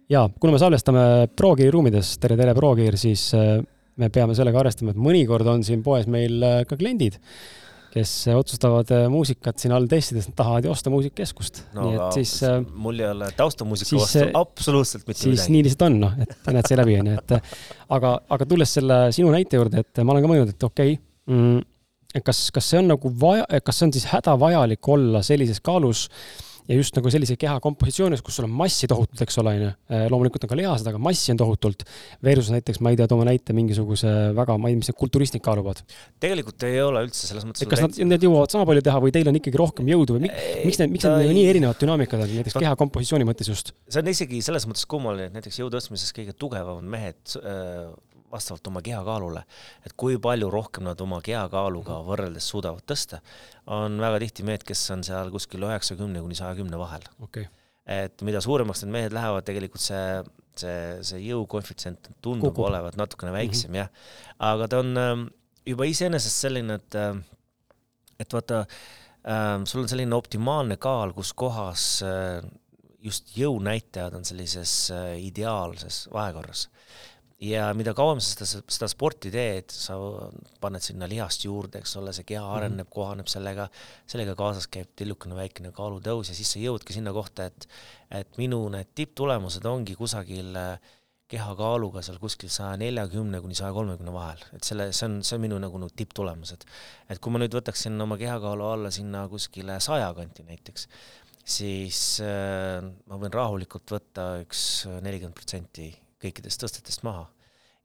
ja 0.10 0.24
kuna 0.40 0.56
me 0.56 0.60
salvestame 0.62 1.04
ProGear 1.38 1.74
ruumides, 1.74 2.16
tere, 2.22 2.38
tere, 2.40 2.56
ProGear, 2.58 2.98
siis 2.98 3.28
me 3.34 4.10
peame 4.10 4.34
sellega 4.38 4.60
arvestama, 4.62 4.94
et 4.94 5.02
mõnikord 5.02 5.46
on 5.50 5.64
siin 5.66 5.84
poes 5.86 6.08
meil 6.10 6.42
ka 6.70 6.78
kliendid, 6.80 7.20
kes 7.96 8.14
otsustavad 8.36 8.92
äh, 8.96 9.06
muusikat 9.12 9.62
siin 9.62 9.74
all 9.76 9.88
testides, 9.92 10.30
nad 10.30 10.38
tahavad 10.38 10.68
ju 10.68 10.74
osta 10.74 10.94
muusikakeskust 10.94 11.62
no,. 11.74 11.90
nii 11.90 12.00
et 12.00 12.18
siis 12.20 12.34
mul 12.86 13.00
ei 13.00 13.10
ole 13.12 13.30
taustamuusika 13.38 14.02
vastu 14.02 14.26
absoluutselt 14.42 15.08
mitte 15.08 15.22
siis 15.22 15.30
midagi. 15.30 15.44
siis 15.44 15.54
nii 15.56 15.68
lihtsalt 15.68 15.88
on, 15.88 16.00
noh, 16.06 16.18
et 16.26 16.52
näed 16.52 16.72
see 16.72 16.80
läbi, 16.80 16.98
onju, 17.04 17.20
et 17.22 17.38
aga, 17.98 18.18
aga 18.38 18.50
tulles 18.50 18.76
selle 18.80 19.00
sinu 19.16 19.32
näite 19.36 19.62
juurde, 19.62 19.86
et 19.86 20.04
ma 20.04 20.16
olen 20.16 20.28
ka 20.28 20.34
mõelnud, 20.34 20.56
et 20.56 20.68
okei 20.70 20.98
okay, 20.98 21.36
mm,, 21.36 21.62
kas, 22.26 22.48
kas 22.56 22.74
see 22.74 22.82
on 22.84 22.92
nagu 22.94 23.14
vaja, 23.22 23.48
kas 23.64 23.80
see 23.80 23.90
on 23.90 23.96
siis 23.96 24.10
hädavajalik 24.12 24.92
olla 24.96 25.24
sellises 25.26 25.64
kaalus 25.64 26.08
äh, 26.10 26.46
ja 26.70 26.78
just 26.78 26.96
nagu 26.98 27.12
sellise 27.14 27.38
keha 27.40 27.58
kompositsioonis, 27.64 28.24
kus 28.26 28.40
sul 28.40 28.48
on 28.48 28.54
massi 28.58 28.90
tohutult, 28.90 29.22
eks 29.26 29.40
ole, 29.42 29.54
onju. 29.60 29.72
Äh, 29.92 30.06
loomulikult 30.12 30.48
on 30.48 30.52
ka 30.52 30.58
lihased, 30.60 30.90
aga 30.90 31.02
massi 31.02 31.34
on 31.34 31.42
tohutult. 31.42 31.86
Versus 32.26 32.52
näiteks, 32.54 32.82
ma 32.84 32.94
ei 32.94 33.00
tea, 33.00 33.08
toome 33.12 33.28
näite 33.28 33.56
mingisuguse 33.58 34.12
väga, 34.38 34.58
ma 34.62 34.72
ei 34.72 34.76
tea, 34.76 34.82
mis 34.82 34.92
need 34.92 35.00
kulturistid 35.00 35.44
kaaluvad. 35.46 35.84
tegelikult 36.22 36.66
ei 36.68 36.80
ole 36.82 37.06
üldse 37.06 37.30
selles 37.30 37.46
mõttes. 37.48 37.68
kas 37.70 37.84
nad, 37.86 38.00
need 38.14 38.26
jõuavad 38.26 38.54
sama 38.54 38.66
palju 38.70 38.84
teha 38.86 39.02
või 39.04 39.14
teil 39.16 39.30
on 39.30 39.38
ikkagi 39.40 39.62
rohkem 39.62 39.90
jõudu 39.92 40.18
või 40.18 40.26
miks 40.26 40.80
need, 40.82 40.94
miks 40.94 41.06
need 41.06 41.28
ei... 41.28 41.36
nii 41.38 41.46
erinevad 41.52 41.80
dünaamikad 41.82 42.26
on, 42.26 42.34
näiteks 42.40 42.58
keha 42.58 42.74
kompositsiooni 42.80 43.28
mõttes 43.28 43.52
just? 43.52 43.74
see 43.92 44.02
on 44.02 44.12
isegi 44.12 44.42
selles 44.46 44.66
mõttes 44.70 44.88
kummaline, 44.90 45.30
et 45.30 45.38
näiteks 45.38 45.62
jõu 45.62 45.70
tõstmises 45.74 46.16
kõige 46.16 46.36
tugevamad 46.40 46.88
mehed 46.96 47.38
äh, 47.42 47.92
vastavalt 48.36 48.68
oma 48.70 48.82
kehakaalule, 48.86 49.44
et 49.88 49.96
kui 49.98 50.20
palju 50.22 50.50
rohkem 50.54 50.86
nad 50.88 51.02
oma 51.02 51.22
kehakaaluga 51.26 52.02
võrreldes 52.08 52.48
suudavad 52.52 52.86
tõsta, 52.88 53.22
on 53.74 54.00
väga 54.02 54.22
tihti 54.26 54.46
mehed, 54.48 54.66
kes 54.68 54.84
on 54.96 55.06
seal 55.08 55.32
kuskil 55.34 55.66
üheksakümne 55.68 56.24
kuni 56.24 56.38
saja 56.38 56.58
kümne 56.60 56.80
vahel. 56.82 57.06
Okay.. 57.26 57.48
et 57.86 58.22
mida 58.26 58.42
suuremaks 58.42 58.82
need 58.84 58.94
mehed 58.96 59.14
lähevad, 59.14 59.46
tegelikult 59.46 59.84
see, 59.84 60.04
see, 60.58 60.78
see 61.06 61.20
jõukoefitsient 61.28 62.10
tundub 62.18 62.50
Kukub. 62.50 62.66
olevat 62.72 62.98
natukene 62.98 63.34
väiksem 63.36 63.70
mm 63.70 63.76
-hmm. 63.76 63.80
jah, 63.84 63.90
aga 64.52 64.68
ta 64.68 64.80
on 64.82 64.98
ähm, 64.98 65.28
juba 65.66 65.86
iseenesest 65.90 66.46
selline, 66.48 66.80
et, 66.80 66.96
äh, 66.96 67.16
et 68.20 68.34
vaata, 68.34 68.66
ähm, 69.30 69.66
sul 69.66 69.84
on 69.84 69.90
selline 69.90 70.16
optimaalne 70.16 70.78
kaal, 70.78 71.14
kus 71.14 71.34
kohas 71.34 72.02
äh, 72.06 72.42
just 73.06 73.36
jõunäitajad 73.38 74.18
on 74.18 74.26
sellises 74.26 74.92
äh, 74.92 75.20
ideaalses 75.22 76.08
vahekorras 76.14 76.68
ja 77.44 77.68
mida 77.76 77.94
kauem 77.96 78.22
sa 78.24 78.46
seda, 78.46 78.64
seda 78.72 78.88
sporti 78.92 79.32
teed, 79.34 79.74
sa 79.74 79.98
paned 80.64 80.84
sinna 80.84 81.08
lihast 81.12 81.44
juurde, 81.46 81.82
eks 81.82 81.96
ole, 82.00 82.14
see 82.16 82.28
keha 82.28 82.44
mhm. 82.44 82.56
areneb 82.58 82.78
mm, 82.78 82.86
-hmm. 82.88 82.96
kohaneb 82.96 83.32
sellega, 83.32 83.70
sellega 84.08 84.36
kaasas 84.40 84.68
käib 84.72 84.94
tillukene 84.96 85.36
väikene 85.36 85.72
kaalutõus 85.76 86.32
ja 86.32 86.36
siis 86.36 86.54
sa 86.56 86.60
jõudki 86.60 86.96
sinna 86.96 87.14
kohta, 87.14 87.46
et 87.46 87.68
et 88.12 88.38
minu 88.38 88.62
need 88.70 88.94
tipptulemused 88.96 89.66
ongi 89.66 89.96
kusagil 89.96 90.56
äh, 90.56 90.80
kehakaaluga 91.28 92.04
seal 92.06 92.20
kuskil 92.22 92.52
saja 92.54 92.78
neljakümne 92.78 93.42
kuni 93.42 93.58
saja 93.58 93.74
kolmekümne 93.74 94.14
vahel, 94.14 94.44
et 94.54 94.64
selle, 94.64 94.92
see 94.94 95.08
on, 95.10 95.18
see 95.26 95.36
on 95.36 95.42
minu 95.42 95.58
nagu, 95.60 95.80
nagu 95.82 95.92
tipptulemused. 95.98 96.66
et 97.10 97.20
kui 97.20 97.34
ma 97.34 97.42
nüüd 97.42 97.58
võtaksin 97.58 98.00
oma 98.02 98.18
kehakaalu 98.22 98.70
alla 98.70 98.92
sinna 98.94 99.28
kuskile 99.28 99.80
saja 99.82 100.14
kanti 100.14 100.46
näiteks, 100.46 100.88
siis 101.58 102.22
äh, 102.24 102.80
ma 103.10 103.22
võin 103.22 103.34
rahulikult 103.34 103.98
võtta 103.98 104.36
üks 104.46 104.86
nelikümmend 105.02 105.36
protsenti 105.36 105.90
kõikidest 106.26 106.62
tõstetest 106.62 107.06
maha. 107.08 107.26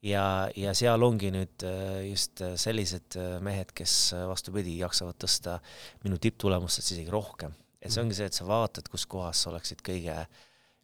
ja, 0.03 0.24
ja 0.57 0.72
seal 0.76 1.03
ongi 1.05 1.31
nüüd 1.35 1.64
äh, 1.68 2.05
just 2.09 2.40
äh, 2.44 2.55
sellised 2.61 3.16
äh, 3.20 3.38
mehed, 3.44 3.72
kes 3.76 4.14
vastupidi, 4.31 4.79
jaksavad 4.81 5.18
tõsta 5.20 5.59
minu 6.05 6.18
tipptulemustest 6.18 6.94
isegi 6.94 7.12
rohkem. 7.12 7.53
et 7.81 7.92
see 7.92 8.03
ongi 8.03 8.16
see, 8.16 8.29
et 8.31 8.37
sa 8.37 8.46
vaatad, 8.48 8.88
kus 8.92 9.07
kohas 9.11 9.42
sa 9.42 9.50
oleksid 9.53 9.83
kõige, 9.85 10.16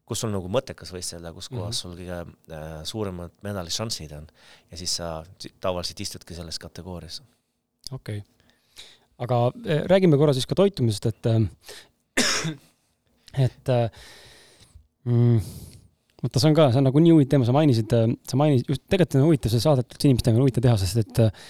kus 0.07 0.23
sul 0.23 0.31
nagu 0.33 0.49
mõttekas 0.51 0.93
võistelda, 0.93 1.33
kus 1.33 1.49
kohas 1.49 1.63
mm 1.63 1.71
-hmm. 1.71 1.81
sul 1.81 1.93
kõige 1.97 2.19
äh, 2.57 2.83
suuremad 2.83 3.31
medališansid 3.43 4.11
on. 4.17 4.27
ja 4.71 4.77
siis 4.77 4.95
sa 5.01 5.25
tavaliselt 5.59 5.99
istudki 5.99 6.35
selles 6.35 6.59
kategoorias. 6.59 7.21
okei 7.91 8.17
okay. 8.17 8.27
aga 9.17 9.51
räägime 9.93 10.17
korra 10.17 10.33
siis 10.33 10.45
ka 10.45 10.55
toitumisest, 10.55 11.05
et 11.05 11.25
et 13.45 13.67
mm, 15.05 15.41
vaata, 16.27 16.43
see 16.43 16.51
on 16.51 16.57
ka, 16.57 16.67
see 16.73 16.81
on 16.81 16.87
nagu 16.89 17.03
nii 17.03 17.15
huvitav 17.15 17.35
teema, 17.35 17.47
sa 17.47 17.55
mainisid, 17.55 17.95
äh, 17.95 18.11
sa 18.27 18.39
mainisid, 18.39 18.69
just 18.73 18.83
tegelikult 18.91 19.19
on 19.21 19.25
huvitav 19.29 19.53
see 19.53 19.63
saadet 19.63 19.95
üldse 19.95 20.11
inimestega 20.11 20.39
on 20.39 20.45
huvitav 20.45 20.67
teha, 20.67 20.75
sest 20.83 21.01
et 21.03 21.23
äh, 21.23 21.47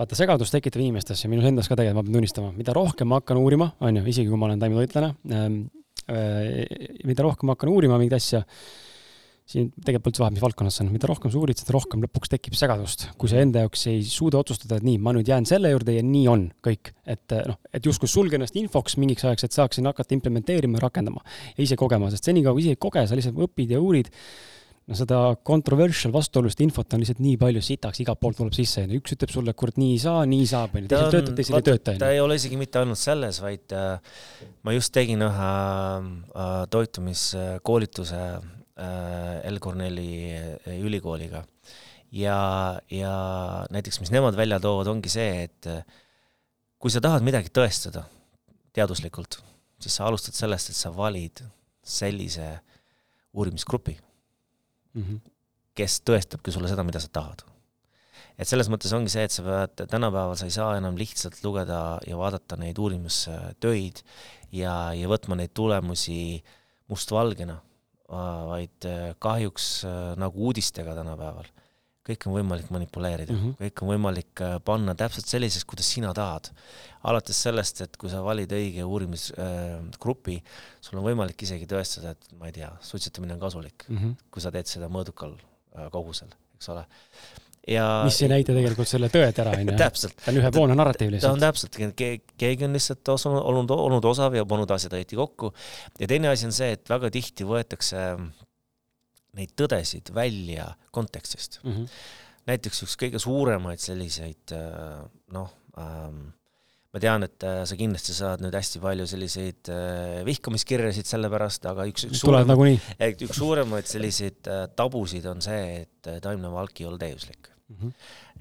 vaata, 0.00 0.18
segadust 0.18 0.56
tekitab 0.56 0.82
inimestes 0.82 1.24
ja 1.24 1.30
minus 1.32 1.48
endas 1.50 1.70
ka 1.70 1.78
tegelikult, 1.78 2.02
ma 2.02 2.08
pean 2.08 2.18
tunnistama, 2.18 2.52
mida 2.56 2.76
rohkem 2.76 3.12
ma 3.12 3.20
hakkan 3.20 3.40
uurima, 3.42 3.70
on 3.84 4.00
ju, 4.00 4.06
isegi 4.14 4.32
kui 4.32 4.40
ma 4.40 4.50
olen 4.50 4.64
taimetoitlane 4.64 5.12
ähm,, 5.36 5.62
äh, 6.10 6.66
mida 7.08 7.26
rohkem 7.26 7.50
ma 7.50 7.56
hakkan 7.56 7.72
uurima 7.72 8.00
mingit 8.00 8.18
asja 8.18 8.42
äh,, 8.42 8.85
siin 9.46 9.68
tegelikult 9.78 10.10
üldse 10.10 10.22
vahet, 10.24 10.34
mis 10.34 10.42
valdkonnas 10.42 10.76
see 10.76 10.82
on, 10.82 10.88
mida 10.90 11.06
rohkem 11.06 11.30
sa 11.30 11.38
uurid, 11.38 11.60
seda 11.60 11.74
rohkem 11.76 12.02
lõpuks 12.02 12.32
tekib 12.32 12.56
segadust, 12.58 13.06
kui 13.20 13.30
sa 13.30 13.38
enda 13.38 13.62
jaoks 13.62 13.86
ei 13.92 14.00
suuda 14.02 14.40
otsustada, 14.42 14.80
et 14.80 14.86
nii, 14.86 14.98
ma 15.02 15.14
nüüd 15.14 15.30
jään 15.30 15.46
selle 15.46 15.70
juurde 15.70 15.94
ja 15.94 16.02
nii 16.02 16.24
on 16.32 16.48
kõik. 16.66 16.90
et 17.06 17.36
eh, 17.36 17.44
noh, 17.46 17.60
et 17.70 17.86
justkui 17.86 18.10
sulge 18.10 18.34
ennast 18.40 18.58
infoks 18.58 18.98
mingiks 18.98 19.22
ajaks, 19.28 19.46
et 19.46 19.54
saaksin 19.54 19.86
hakata 19.86 20.16
implementeerima 20.18 20.80
ja 20.80 20.88
rakendama 20.88 21.22
ja 21.54 21.62
ise 21.62 21.78
kogema, 21.78 22.10
sest 22.10 22.26
senikaua 22.26 22.56
kui 22.56 22.66
ise 22.66 22.74
ei 22.74 22.82
koge, 22.88 23.06
sa 23.06 23.18
lihtsalt 23.18 23.38
õpid 23.46 23.76
ja 23.76 23.78
uurid, 23.78 24.10
no 24.90 24.98
seda 24.98 25.20
controversial 25.46 26.10
vastuolulist 26.14 26.64
infot 26.66 26.98
on 26.98 27.04
lihtsalt 27.04 27.22
nii 27.22 27.38
palju 27.38 27.62
sitaks, 27.62 28.02
igalt 28.02 28.18
poolt 28.18 28.40
tuleb 28.42 28.58
sisse, 28.58 28.82
onju. 28.82 28.98
üks 28.98 29.14
ütleb 29.14 29.30
sulle, 29.30 29.54
kurat, 29.54 29.78
nii 29.78 29.94
ei 29.94 30.02
saa, 30.02 30.26
nii 30.26 30.50
saab, 30.50 30.74
onju. 30.74 30.90
teisel 30.90 31.14
töötab, 31.14 31.38
teisel 31.38 31.60
ei 31.60 31.68
tööta, 31.70 31.94
onju. 31.94 32.02
ta 32.02 32.10
ei 32.10 32.20
ole 32.24 32.42
isegi 32.42 32.58
mitte 32.58 32.82
ainult 32.82 32.98
selles, 32.98 33.38
vaid 33.46 33.78
äh, 33.78 34.18
ma 34.66 34.74
just 34.74 34.94
tegin 34.98 35.22
ühe 35.26 35.54
äh, 35.54 36.60
toitumiskoolituse 36.74 38.26
Äh, 38.26 38.55
El 38.76 39.58
Corneli 39.60 40.10
äh, 40.36 40.80
ülikooliga. 40.84 41.44
ja, 42.12 42.80
ja 42.90 43.14
näiteks, 43.70 44.00
mis 44.00 44.12
nemad 44.12 44.36
välja 44.36 44.60
toovad, 44.60 44.90
ongi 44.92 45.08
see, 45.12 45.46
et 45.48 45.68
äh, 45.70 45.82
kui 46.78 46.92
sa 46.92 47.00
tahad 47.00 47.24
midagi 47.24 47.50
tõestada 47.50 48.04
teaduslikult, 48.76 49.40
siis 49.80 49.96
sa 49.96 50.06
alustad 50.08 50.36
sellest, 50.36 50.70
et 50.70 50.78
sa 50.78 50.92
valid 50.94 51.40
sellise 51.86 52.58
uurimisgrupi 53.36 53.96
mm, 53.96 55.02
-hmm. 55.02 55.20
kes 55.74 56.00
tõestabki 56.08 56.52
sulle 56.52 56.68
seda, 56.68 56.84
mida 56.84 57.00
sa 57.00 57.08
tahad. 57.12 57.44
et 58.38 58.48
selles 58.48 58.68
mõttes 58.68 58.92
ongi 58.92 59.08
see, 59.08 59.24
et 59.24 59.32
sa 59.32 59.42
pead, 59.42 59.86
tänapäeval 59.88 60.36
sa 60.36 60.44
ei 60.44 60.52
saa 60.52 60.76
enam 60.76 60.96
lihtsalt 60.96 61.40
lugeda 61.44 61.98
ja 62.06 62.16
vaadata 62.16 62.56
neid 62.60 62.78
uurimustöid 62.78 64.02
ja, 64.52 64.92
ja 64.92 65.08
võtma 65.08 65.36
neid 65.36 65.54
tulemusi 65.54 66.44
mustvalgena, 66.88 67.60
vaid 68.08 68.86
äh, 68.86 69.12
kahjuks 69.22 69.68
äh, 69.88 70.10
nagu 70.20 70.48
uudistega 70.48 70.94
tänapäeval, 70.94 71.48
kõik 72.06 72.26
on 72.28 72.36
võimalik 72.36 72.68
manipuleerida 72.70 73.34
mm, 73.34 73.40
-hmm. 73.40 73.56
kõik 73.64 73.82
on 73.82 73.90
võimalik 73.90 74.42
äh, 74.46 74.56
panna 74.64 74.94
täpselt 74.94 75.26
selliseks, 75.26 75.66
kuidas 75.66 75.88
sina 75.90 76.12
tahad. 76.14 76.52
alates 77.02 77.42
sellest, 77.42 77.80
et 77.80 77.96
kui 77.96 78.10
sa 78.10 78.22
valid 78.22 78.52
õige 78.52 78.84
uurimisgrupi 78.84 80.36
äh,, 80.36 80.54
sul 80.80 80.98
on 80.98 81.04
võimalik 81.06 81.42
isegi 81.42 81.66
tõestada, 81.66 82.14
et 82.14 82.32
ma 82.38 82.46
ei 82.46 82.52
tea, 82.52 82.70
suitsetamine 82.80 83.34
on 83.34 83.40
kasulik 83.40 83.88
mm, 83.88 83.96
-hmm. 83.96 84.14
kui 84.30 84.42
sa 84.42 84.50
teed 84.54 84.66
seda 84.66 84.88
mõõdukal 84.88 85.34
äh, 85.34 85.90
kogusel, 85.90 86.30
eks 86.54 86.68
ole 86.74 86.86
ja 87.66 87.86
mis 88.06 88.18
ei 88.22 88.30
näita 88.30 88.54
tegelikult 88.54 88.88
selle 88.90 89.08
tõe 89.12 89.26
ära, 89.26 89.54
onju. 89.58 89.74
ta 89.78 89.90
on 90.30 90.40
ühepoolne 90.40 90.76
narratiiv 90.78 91.14
lihtsalt. 91.14 91.26
ta 91.26 91.34
on 91.34 91.42
täpselt, 91.42 91.78
keegi 92.38 92.66
on 92.66 92.76
lihtsalt 92.76 93.12
osunud, 93.16 93.42
olnud, 93.42 93.74
olnud 93.74 94.06
osav 94.12 94.36
ja 94.38 94.46
pannud 94.48 94.70
asjad 94.76 94.94
õieti 94.98 95.18
kokku. 95.18 95.52
ja 96.00 96.10
teine 96.10 96.30
asi 96.30 96.46
on 96.48 96.54
see, 96.54 96.76
et 96.78 96.92
väga 96.92 97.10
tihti 97.14 97.48
võetakse 97.48 98.06
neid 99.36 99.52
tõdesid 99.58 100.14
välja 100.16 100.70
kontekstist 100.94 101.60
mm. 101.64 101.72
-hmm. 101.72 102.00
näiteks 102.52 102.86
üks 102.86 102.96
kõige 103.02 103.20
suuremaid 103.22 103.82
selliseid 103.82 104.56
noh 105.34 105.52
ähm,, 105.80 106.28
ma 106.96 107.02
tean, 107.02 107.26
et 107.26 107.44
äh, 107.44 107.64
sa 107.68 107.76
kindlasti 107.76 108.14
saad 108.16 108.40
nüüd 108.44 108.54
hästi 108.56 108.80
palju 108.80 109.04
selliseid 109.10 109.72
äh, 109.72 110.22
vihkamiskirjasid 110.24 111.10
selle 111.10 111.28
pärast, 111.32 111.66
aga 111.68 111.84
üks, 111.90 112.06
üks 112.08 112.22
nagunii. 112.24 112.78
üks 113.26 113.36
suuremaid 113.36 113.90
selliseid 113.90 114.48
äh, 114.48 114.64
tabusid 114.78 115.26
on 115.28 115.44
see, 115.44 115.82
et 115.82 116.14
taimne 116.24 116.48
valk 116.54 116.80
ei 116.80 116.88
ole 116.88 117.02
täiuslik 117.02 117.50
mm. 117.68 117.76
-hmm. 117.80 117.92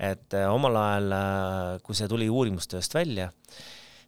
et 0.09 0.37
omal 0.49 0.77
ajal, 0.81 1.15
kui 1.83 1.95
see 1.95 2.07
tuli 2.11 2.29
uurimustööst 2.29 2.93
välja, 2.93 3.31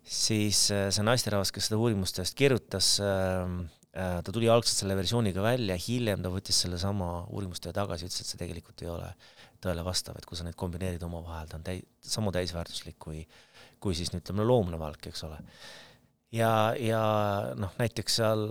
siis 0.03 0.67
see 0.69 1.03
naisterahvas, 1.03 1.51
kes 1.51 1.69
seda 1.69 1.81
uurimustööst 1.81 2.35
kirjutas, 2.37 2.97
ta 3.97 4.31
tuli 4.31 4.49
algselt 4.49 4.83
selle 4.83 4.95
versiooniga 4.95 5.41
välja, 5.41 5.75
hiljem 5.87 6.21
ta 6.21 6.29
võttis 6.29 6.61
sellesama 6.63 7.25
uurimustöö 7.33 7.73
tagasi, 7.73 8.05
ütles, 8.05 8.21
et 8.21 8.29
see 8.29 8.39
tegelikult 8.39 8.81
ei 8.85 8.89
ole 8.93 9.09
tõele 9.61 9.83
vastav, 9.83 10.15
et 10.17 10.25
kui 10.25 10.37
sa 10.37 10.45
neid 10.45 10.55
kombineerid 10.55 11.03
omavahel, 11.03 11.47
ta 11.49 11.57
on 11.57 11.63
täi-, 11.65 11.81
sama 12.01 12.31
täisväärtuslik 12.31 12.99
kui 13.01 13.23
äh, 13.23 13.57
kui 13.83 13.97
siis 13.97 14.11
ütleme 14.15 14.45
loomne 14.47 14.79
valk, 14.79 15.09
eks 15.09 15.23
ole. 15.27 15.39
ja, 16.35 16.51
ja 16.79 17.01
noh, 17.59 17.73
näiteks 17.79 18.19
seal 18.21 18.47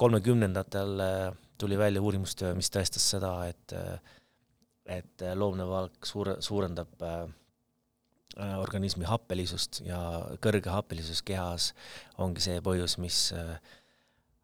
kolmekümnendatel 0.00 1.02
äh, 1.02 1.26
tuli 1.58 1.78
välja 1.78 2.02
uurimustöö, 2.04 2.54
mis 2.56 2.70
tõestas 2.72 3.06
seda, 3.14 3.32
et 3.48 3.76
äh, 3.76 4.15
et 4.86 5.22
loomne 5.34 5.66
valk 5.66 6.06
suure, 6.06 6.36
suurendab 6.44 7.02
äh, 7.02 7.26
organismi 8.36 9.06
happelisust 9.08 9.80
ja 9.86 9.98
kõrge 10.42 10.72
happelisus 10.72 11.22
kehas 11.24 11.72
ongi 12.20 12.44
see 12.44 12.60
põhjus, 12.64 12.98
mis 13.00 13.30
äh, 13.32 13.56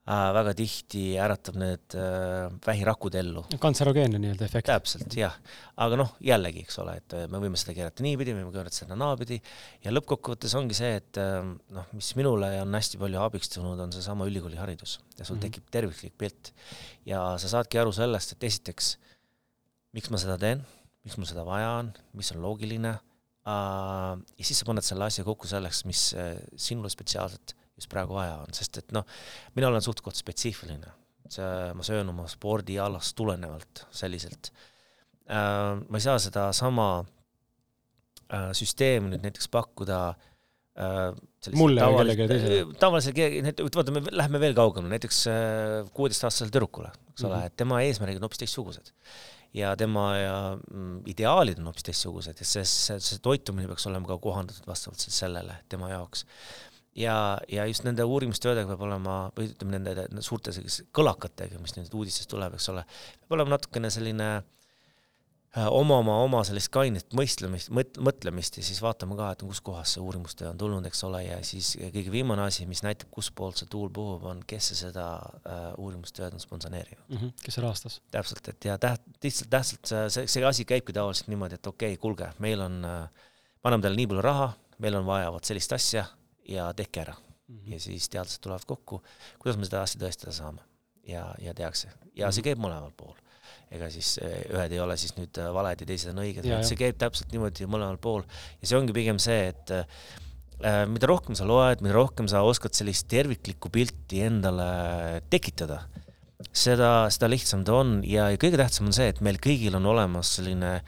äh, 0.09 0.29
väga 0.37 0.55
tihti 0.57 1.03
äratab 1.21 1.59
need 1.61 1.97
äh, 1.99 2.49
vähirakud 2.67 3.19
ellu. 3.21 3.45
kantserogeenne 3.61 4.21
nii-öelda 4.23 4.49
efekt. 4.49 4.71
täpselt, 4.71 5.13
jah. 5.19 5.37
aga 5.77 6.01
noh, 6.01 6.15
jällegi, 6.25 6.65
eks 6.65 6.81
ole, 6.83 6.97
et 7.03 7.19
äh, 7.19 7.29
me 7.33 7.43
võime 7.43 7.61
seda 7.61 7.77
keerata 7.77 8.07
niipidi, 8.07 8.35
me 8.37 8.47
võime 8.47 8.57
keerata 8.57 8.81
seda 8.81 8.99
naapidi 8.99 9.43
ja 9.85 9.93
lõppkokkuvõttes 9.93 10.57
ongi 10.59 10.79
see, 10.79 10.97
et 11.03 11.21
äh, 11.21 11.39
noh, 11.77 11.93
mis 11.93 12.13
minule 12.19 12.49
on 12.65 12.81
hästi 12.81 13.01
palju 13.03 13.23
abiks 13.27 13.53
tulnud, 13.53 13.81
on 13.85 13.93
seesama 13.95 14.29
ülikooliharidus 14.31 14.99
ja 15.19 15.25
sul 15.25 15.37
mm 15.37 15.39
-hmm. 15.39 15.47
tekib 15.47 15.71
terviklik 15.71 16.19
pilt. 16.19 16.55
ja 17.05 17.37
sa 17.39 17.57
saadki 17.59 17.79
aru 17.79 17.93
sellest, 17.93 18.33
et 18.33 18.51
esiteks, 18.51 18.97
miks 19.93 20.11
ma 20.13 20.21
seda 20.21 20.39
teen, 20.41 20.63
miks 21.05 21.19
mul 21.19 21.29
seda 21.29 21.45
vaja 21.47 21.73
on, 21.81 21.91
mis 22.19 22.31
on 22.35 22.43
loogiline 22.45 22.93
äh,, 22.95 24.15
ja 24.17 24.45
siis 24.47 24.63
sa 24.63 24.69
paned 24.69 24.87
selle 24.87 25.09
asja 25.09 25.25
kokku 25.27 25.51
selleks, 25.51 25.85
mis 25.89 26.11
äh, 26.19 26.37
sinule 26.57 26.91
spetsiaalselt 26.93 27.57
mis 27.79 27.89
praegu 27.91 28.17
vaja 28.17 28.37
on, 28.43 28.53
sest 28.57 28.83
et 28.83 28.93
noh, 28.95 29.07
mina 29.57 29.71
olen 29.71 29.85
suht-koht 29.85 30.19
spetsiifiline, 30.19 30.93
see, 31.33 31.49
ma 31.77 31.87
söön 31.87 32.11
oma 32.13 32.29
spordialast 32.31 33.17
tulenevalt 33.19 33.87
selliselt 33.95 34.53
äh,. 35.27 35.81
ma 35.81 35.99
ei 35.99 36.05
saa 36.05 36.19
sedasama 36.23 36.89
äh, 37.01 38.53
süsteemi 38.57 39.15
nüüd 39.15 39.25
näiteks 39.25 39.49
pakkuda 39.53 40.01
äh, 40.13 41.11
mulle 41.59 41.89
või 41.89 42.03
kellelegi 42.03 42.31
teisele? 42.31 42.63
tavalisele 42.83 43.19
keegi, 43.19 43.69
vaata, 43.75 43.97
me 43.97 44.05
läheme 44.13 44.43
veel 44.43 44.57
kaugemale, 44.59 44.93
näiteks 44.95 45.25
kuueteistaastasele 45.97 46.53
tüdrukule, 46.53 46.93
eks 47.15 47.25
ole 47.25 47.35
mm, 47.35 47.41
-hmm. 47.41 47.51
et 47.51 47.57
tema 47.65 47.83
eesmärgid 47.87 48.21
on 48.21 48.29
hoopis 48.29 48.45
teistsugused. 48.45 48.93
Ja 49.55 49.77
tema 49.77 50.05
ja 50.17 50.37
mm, 50.57 51.03
ideaalid 51.13 51.61
on 51.61 51.71
hoopis 51.71 51.87
teistsugused 51.89 52.41
ja 52.41 52.49
see, 52.49 52.65
see, 52.69 52.99
see 53.01 53.23
toitumine 53.23 53.69
peaks 53.69 53.87
olema 53.91 54.09
ka 54.09 54.19
kohandatud 54.23 54.69
vastavalt 54.69 55.03
siis 55.03 55.19
sellele 55.25 55.59
tema 55.69 55.91
jaoks. 55.93 56.27
Ja, 56.97 57.17
ja 57.49 57.65
just 57.67 57.87
nende 57.87 58.05
uurimustöödega 58.05 58.69
peab 58.69 58.83
olema, 58.85 59.15
või 59.37 59.49
ütleme, 59.49 59.79
nende, 59.79 60.09
suurte 60.25 60.53
kõlakatega, 60.93 61.61
mis 61.61 61.73
nüüd 61.79 61.95
uudistest 61.97 62.29
tuleb, 62.29 62.59
eks 62.59 62.69
ole, 62.69 62.85
peab 63.23 63.39
olema 63.39 63.55
natukene 63.55 63.89
selline 63.93 64.29
äh, 64.35 64.43
omama 65.53 66.15
oma 66.25 66.41
sellist 66.49 66.71
kainet 66.73 67.13
mõistlemist, 67.17 67.69
mõtlemist 67.73 68.57
ja 68.57 68.63
siis 68.65 68.79
vaatame 68.81 69.17
ka, 69.19 69.33
et 69.35 69.43
kus 69.45 69.61
kohas 69.65 69.95
see 69.95 70.01
uurimustöö 70.01 70.49
on 70.49 70.61
tulnud, 70.61 70.87
eks 70.89 71.03
ole, 71.05 71.21
ja 71.27 71.41
siis 71.45 71.75
kõige 71.77 72.13
viimane 72.15 72.47
asi, 72.47 72.65
mis 72.67 72.81
näitab, 72.85 73.11
kuspoolt 73.13 73.61
see 73.61 73.69
tuul 73.73 73.91
puhub, 73.93 74.25
on 74.31 74.41
kes 74.49 74.71
seda 74.79 75.07
uh, 75.21 75.67
uurimustööd 75.83 76.33
on 76.33 76.41
sponsoreerinud 76.41 77.05
mm. 77.05 77.19
-hmm. 77.19 77.35
kes 77.45 77.59
see 77.59 77.65
rahastas? 77.65 78.01
täpselt, 78.11 78.49
et 78.49 78.65
ja 78.65 78.79
täht-, 78.81 79.05
lihtsalt 79.25 79.51
tähtsalt 79.53 79.93
see, 79.93 80.09
see, 80.17 80.27
see 80.37 80.45
asi 80.49 80.65
käibki 80.65 80.93
tavaliselt 80.97 81.29
niimoodi, 81.29 81.61
et 81.61 81.67
okei 81.67 81.93
okay,, 81.93 82.01
kuulge, 82.01 82.33
meil 82.39 82.65
on 82.65 82.81
uh,, 82.89 83.29
paneme 83.63 83.85
teile 83.85 84.01
nii 84.01 84.09
palju 84.09 84.25
raha, 84.25 84.53
meil 84.79 84.97
on 85.03 85.07
vaja 85.07 85.33
vot 85.33 85.45
sellist 85.45 85.77
asja 85.77 86.07
ja 86.49 86.73
tehke 86.75 87.05
ära 87.05 87.15
mm. 87.15 87.59
-hmm. 87.59 87.73
ja 87.73 87.81
siis 87.81 88.09
teadlased 88.09 88.41
tulevad 88.41 88.65
kokku, 88.65 89.03
kuidas 89.39 89.59
me 89.59 89.69
seda 89.69 89.83
asja 89.83 90.01
tõestada 90.01 90.33
saame. 90.33 90.63
ja, 91.09 91.35
ja 91.39 91.55
tehakse. 91.55 91.89
ja 92.15 92.33
see 92.33 92.41
mhm. 92.41 92.49
käib 92.49 92.59
mõlemal 92.59 92.93
pool. 92.97 93.17
Ega 93.73 93.89
siis 93.93 94.17
eh, 94.23 94.43
ühed 94.53 94.75
ei 94.75 94.81
ole 94.83 94.97
siis 95.01 95.15
nüüd 95.17 95.39
eh, 95.41 95.49
valed 95.55 95.83
ja 95.83 95.89
teised 95.89 96.13
on 96.13 96.23
õiged, 96.25 96.49
see 96.67 96.79
käib 96.79 96.99
täpselt 97.01 97.33
niimoodi 97.33 97.69
mõlemal 97.71 97.99
pool. 98.03 98.27
ja 98.61 98.69
see 98.69 98.79
ongi 98.79 98.95
pigem 98.97 99.21
see, 99.23 99.49
et 99.53 99.73
äh, 99.77 100.85
mida 100.91 101.09
rohkem 101.11 101.37
sa 101.39 101.47
loed, 101.49 101.83
mida 101.85 101.97
rohkem 101.97 102.29
sa 102.31 102.45
oskad 102.47 102.77
sellist 102.77 103.09
terviklikku 103.11 103.73
pilti 103.73 104.23
endale 104.27 105.23
tekitada, 105.33 105.83
seda, 106.51 106.93
seda 107.13 107.31
lihtsam 107.33 107.65
ta 107.67 107.81
on 107.81 107.99
ja, 108.07 108.29
ja 108.35 108.41
kõige 108.41 108.61
tähtsam 108.61 108.91
on 108.91 108.97
see, 108.97 109.09
et 109.13 109.21
meil 109.25 109.41
kõigil 109.43 109.77
on 109.79 109.89
olemas 109.95 110.37
selline 110.39 110.79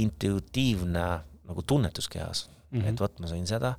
intuitiivne 0.00 1.06
nagu 1.44 1.62
tunnetus 1.68 2.08
kehas 2.10 2.48
mm, 2.48 2.80
-hmm. 2.80 2.90
et 2.90 3.00
vot 3.00 3.22
ma 3.22 3.30
sain 3.30 3.46
seda 3.46 3.74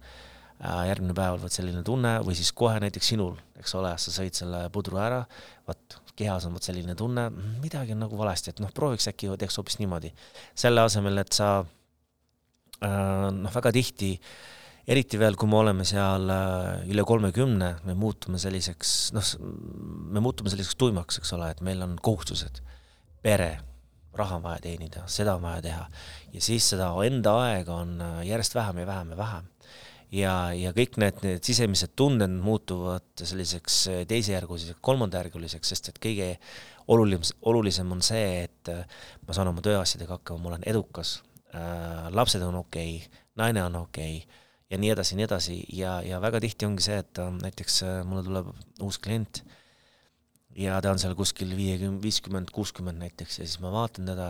järgmine 0.64 1.16
päev 1.16 1.42
vot 1.42 1.52
selline 1.52 1.84
tunne 1.86 2.16
või 2.24 2.36
siis 2.38 2.52
kohe 2.56 2.80
näiteks 2.84 3.12
sinul, 3.14 3.36
eks 3.60 3.76
ole, 3.76 3.92
sa 4.00 4.14
sõid 4.14 4.38
selle 4.38 4.66
pudru 4.74 5.00
ära, 5.02 5.22
vot 5.68 6.00
kehas 6.16 6.46
on 6.48 6.56
vot 6.56 6.64
selline 6.64 6.96
tunne, 6.96 7.28
midagi 7.62 7.96
on 7.96 8.06
nagu 8.06 8.18
valesti, 8.18 8.54
et 8.54 8.62
noh, 8.64 8.72
prooviks 8.76 9.10
äkki 9.12 9.34
teeks 9.40 9.60
hoopis 9.60 9.80
niimoodi. 9.82 10.14
selle 10.56 10.86
asemel, 10.88 11.20
et 11.20 11.36
sa 11.36 11.50
äh, 11.60 13.28
noh, 13.36 13.52
väga 13.52 13.74
tihti, 13.76 14.14
eriti 14.88 15.20
veel, 15.20 15.36
kui 15.36 15.52
me 15.52 15.60
oleme 15.60 15.84
seal 15.88 16.32
äh, 16.32 16.88
üle 16.88 17.04
kolmekümne, 17.04 17.72
me 17.84 17.96
muutume 18.00 18.40
selliseks, 18.40 18.96
noh, 19.18 19.32
me 20.16 20.24
muutume 20.24 20.54
selliseks 20.54 20.80
tuimaks, 20.80 21.20
eks 21.20 21.36
ole, 21.36 21.52
et 21.52 21.64
meil 21.66 21.84
on 21.84 21.98
kohustused, 22.00 22.62
pere, 23.26 23.58
raha 24.16 24.38
on 24.40 24.46
vaja 24.46 24.64
teenida, 24.64 25.04
seda 25.12 25.36
on 25.36 25.44
vaja 25.44 25.60
teha. 25.66 25.90
Ja 26.32 26.42
siis 26.48 26.70
seda 26.72 26.94
enda 27.04 27.36
aega 27.50 27.82
on 27.84 28.00
järjest 28.24 28.56
vähem 28.56 28.80
ja 28.80 28.88
vähem 28.88 29.12
ja 29.12 29.20
vähem 29.20 29.52
ja, 30.16 30.36
ja 30.56 30.72
kõik 30.76 31.00
need, 31.02 31.20
need 31.26 31.44
sisemised 31.46 31.96
tunded 32.00 32.32
muutuvad 32.44 33.06
selliseks 33.20 33.80
äh, 33.92 34.00
teisejärguliseks, 34.10 34.80
kolmandajärguliseks, 34.86 35.74
sest 35.74 35.92
et 35.92 36.00
kõige 36.04 36.30
olulisem, 36.92 37.40
olulisem 37.52 37.92
on 37.96 38.04
see, 38.06 38.46
et 38.46 38.72
äh, 38.72 38.86
ma 39.28 39.36
saan 39.38 39.52
oma 39.52 39.64
tööasjadega 39.66 40.20
hakkama, 40.20 40.44
ma 40.44 40.54
olen 40.54 40.66
edukas 40.72 41.18
äh,, 41.52 42.08
lapsed 42.16 42.44
on 42.46 42.62
okei 42.64 42.98
okay,, 43.02 43.22
naine 43.42 43.66
on 43.66 43.82
okei 43.84 44.18
okay, 44.22 44.42
ja 44.72 44.80
nii 44.82 44.96
edasi 44.96 45.20
nii 45.20 45.28
edasi. 45.28 45.60
Ja, 45.78 46.00
ja 46.06 46.22
väga 46.24 46.42
tihti 46.44 46.68
ongi 46.68 46.86
see, 46.86 46.98
et 47.04 47.22
näiteks 47.42 47.84
mulle 48.08 48.24
tuleb 48.26 48.50
uus 48.84 48.98
klient 49.02 49.44
ja 50.58 50.80
ta 50.82 50.94
on 50.94 51.02
seal 51.02 51.16
kuskil 51.18 51.52
viiekümne, 51.58 52.02
viiskümmend, 52.04 52.52
kuuskümmend 52.56 53.04
näiteks 53.04 53.42
ja 53.42 53.48
siis 53.48 53.60
ma 53.64 53.74
vaatan 53.74 54.08
teda 54.10 54.30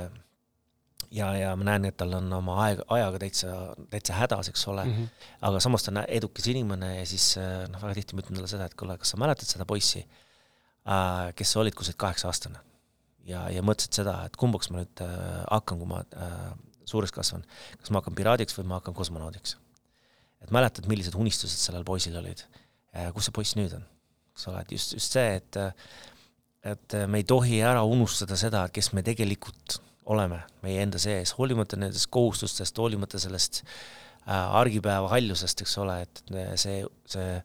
ja, 1.16 1.30
ja 1.38 1.53
ma 1.57 1.68
näen, 1.70 1.88
et 1.89 1.97
tal 1.99 2.13
on 2.18 2.28
oma 2.38 2.57
aeg, 2.66 2.82
ajaga 2.91 3.22
täitsa, 3.24 3.55
täitsa 3.91 4.18
hädas, 4.18 4.49
eks 4.51 4.68
ole 4.72 4.86
mm, 4.86 4.93
-hmm. 4.97 5.26
aga 5.49 5.61
samas 5.63 5.86
ta 5.86 5.91
on 5.93 6.03
edukas 6.03 6.47
inimene 6.51 6.91
ja 6.97 7.05
siis 7.05 7.38
äh, 7.41 7.66
noh, 7.72 7.82
väga 7.82 7.97
tihti 7.99 8.16
ma 8.16 8.24
ütlen 8.24 8.39
talle 8.39 8.51
seda, 8.51 8.68
et 8.70 8.78
kuule, 8.80 8.97
kas 9.01 9.13
sa 9.13 9.20
mäletad 9.22 9.49
seda 9.49 9.66
poissi 9.66 10.03
äh,, 10.03 11.34
kes 11.36 11.51
sa 11.51 11.59
olid, 11.63 11.76
kui 11.76 11.86
sa 11.86 11.93
olid 11.93 12.01
kaheksa-aastane? 12.05 12.63
ja, 13.26 13.47
ja 13.49 13.61
mõtlesid 13.66 14.01
seda, 14.01 14.20
et 14.26 14.36
kumbaks 14.38 14.70
ma 14.72 14.84
nüüd 14.84 15.03
äh, 15.05 15.43
hakkan, 15.51 15.80
kui 15.82 15.89
ma 15.89 16.03
äh, 16.16 16.51
suureks 16.86 17.16
kasvan, 17.16 17.45
kas 17.80 17.89
ma 17.89 18.01
hakkan 18.01 18.18
piraadiks 18.18 18.57
või 18.59 18.68
ma 18.70 18.82
hakkan 18.82 18.93
kosmonaudiks. 18.93 19.57
et 20.43 20.51
mäletad, 20.51 20.88
millised 20.88 21.16
unistused 21.16 21.57
sellel 21.57 21.84
poisil 21.88 22.18
olid 22.22 22.45
kus 23.13 23.28
see 23.28 23.36
poiss 23.36 23.55
nüüd 23.59 23.74
on, 23.76 23.82
eks 24.32 24.45
ole, 24.47 24.61
et 24.61 24.72
just, 24.72 24.93
just 24.95 25.18
see, 25.18 25.39
et 25.39 25.57
et 26.66 26.95
me 27.07 27.20
ei 27.22 27.26
tohi 27.28 27.59
ära 27.61 27.84
unustada 27.86 28.38
seda, 28.39 28.63
kes 28.74 28.93
me 28.97 29.03
tegelikult 29.05 29.76
oleme 30.12 30.41
meie 30.66 30.82
enda 30.86 30.99
sees, 31.01 31.34
hoolimata 31.38 31.78
nendest 31.80 32.10
kohustustest, 32.14 32.78
hoolimata 32.82 33.20
sellest 33.22 33.64
äh, 33.64 34.58
argipäeva 34.60 35.10
haljusest, 35.14 35.64
eks 35.66 35.78
ole, 35.82 36.01
et 36.06 36.22
see, 36.62 36.82
see, 37.10 37.39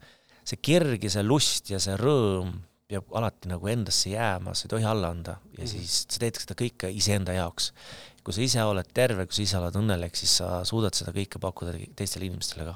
see 0.45 0.61
kirg 0.65 1.07
ja 1.07 1.13
see 1.17 1.25
lust 1.27 1.73
ja 1.73 1.81
see 1.83 1.97
rõõm 2.01 2.59
peab 2.91 3.13
alati 3.15 3.51
nagu 3.51 3.71
endasse 3.71 4.11
jääma, 4.11 4.55
sa 4.59 4.67
ei 4.67 4.73
tohi 4.73 4.87
alla 4.89 5.13
anda 5.15 5.37
ja 5.39 5.41
mm 5.41 5.65
-hmm. 5.65 5.73
siis 5.73 6.07
sa 6.09 6.23
teed 6.23 6.41
seda 6.43 6.57
kõike 6.59 6.91
iseenda 6.91 7.33
jaoks. 7.37 7.73
kui 8.25 8.35
sa 8.37 8.43
ise 8.43 8.63
oled 8.63 8.89
terve, 8.95 9.25
kui 9.27 9.35
sa 9.35 9.43
ise 9.43 9.59
oled 9.59 9.77
õnnelik, 9.81 10.17
siis 10.17 10.37
sa 10.43 10.65
suudad 10.65 10.95
seda 10.95 11.13
kõike 11.13 11.39
pakkuda 11.41 11.73
teistele 11.97 12.27
inimestele 12.27 12.65
ka. 12.65 12.75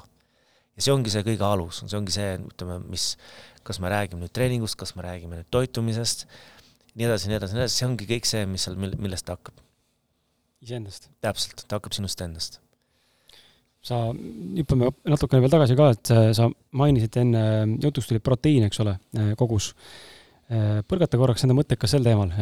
ja 0.77 0.83
see 0.83 0.95
ongi 0.95 1.11
see 1.11 1.23
kõige 1.23 1.45
alus, 1.45 1.83
see 1.87 1.99
ongi 1.99 2.13
see, 2.13 2.39
ütleme, 2.39 2.79
mis, 2.89 3.17
kas 3.63 3.81
me 3.81 3.91
räägime 3.91 4.23
nüüd 4.23 4.33
treeningust, 4.33 4.77
kas 4.77 4.95
me 4.97 5.03
räägime 5.03 5.37
nüüd 5.37 5.51
toitumisest, 5.51 6.27
nii 6.95 7.07
edasi, 7.07 7.29
nii 7.29 7.37
edasi, 7.37 7.55
nii 7.55 7.63
edasi, 7.63 7.77
see 7.77 7.87
ongi 7.91 8.07
kõik 8.07 8.25
see, 8.31 8.47
mis 8.47 8.65
seal, 8.65 8.77
millest 8.79 9.27
ta 9.27 9.37
hakkab 9.37 9.64
iseendast. 10.65 11.11
täpselt, 11.25 11.65
ta 11.69 11.79
hakkab 11.79 11.97
sinust 11.97 12.21
endast. 12.25 12.61
sa, 13.85 13.99
hüppame 14.57 14.89
natukene 15.13 15.45
veel 15.45 15.53
tagasi 15.53 15.77
ka, 15.77 15.91
et 15.93 16.13
äh, 16.15 16.31
sa 16.37 16.49
mainisid 16.81 17.19
enne, 17.21 17.43
jutuks 17.83 18.09
tuli 18.09 18.23
proteiin, 18.25 18.65
eks 18.65 18.81
ole, 18.81 18.95
äh, 19.19 19.35
kogus. 19.37 19.75
Äh, 20.49 20.79
põrgata 20.89 21.21
korraks 21.21 21.45
enda 21.45 21.57
mõtteid 21.57 21.81
ka 21.81 21.91
sel 21.91 22.05
teemal. 22.05 22.33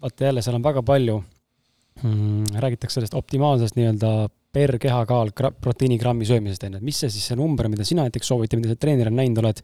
vaata 0.00 0.28
jälle, 0.28 0.44
seal 0.44 0.56
on 0.56 0.64
väga 0.64 0.82
palju 0.88 1.18
mm,, 1.20 2.58
räägitakse 2.64 2.98
sellest 2.98 3.16
optimaalsest 3.18 3.76
nii-öelda 3.76 4.12
per 4.52 4.78
kehakaal 4.80 5.32
gra-, 5.36 5.52
proteiinigrammi 5.52 6.28
söömisest, 6.28 6.64
on 6.64 6.78
ju, 6.78 6.80
et 6.80 6.88
mis 6.88 7.00
see 7.04 7.12
siis 7.12 7.28
see 7.28 7.36
number, 7.36 7.68
mida 7.68 7.84
sina 7.84 8.06
näiteks 8.08 8.32
soovitad, 8.32 8.60
mida 8.60 8.72
sa 8.72 8.80
treenerina 8.80 9.20
näinud 9.20 9.42
oled, 9.42 9.60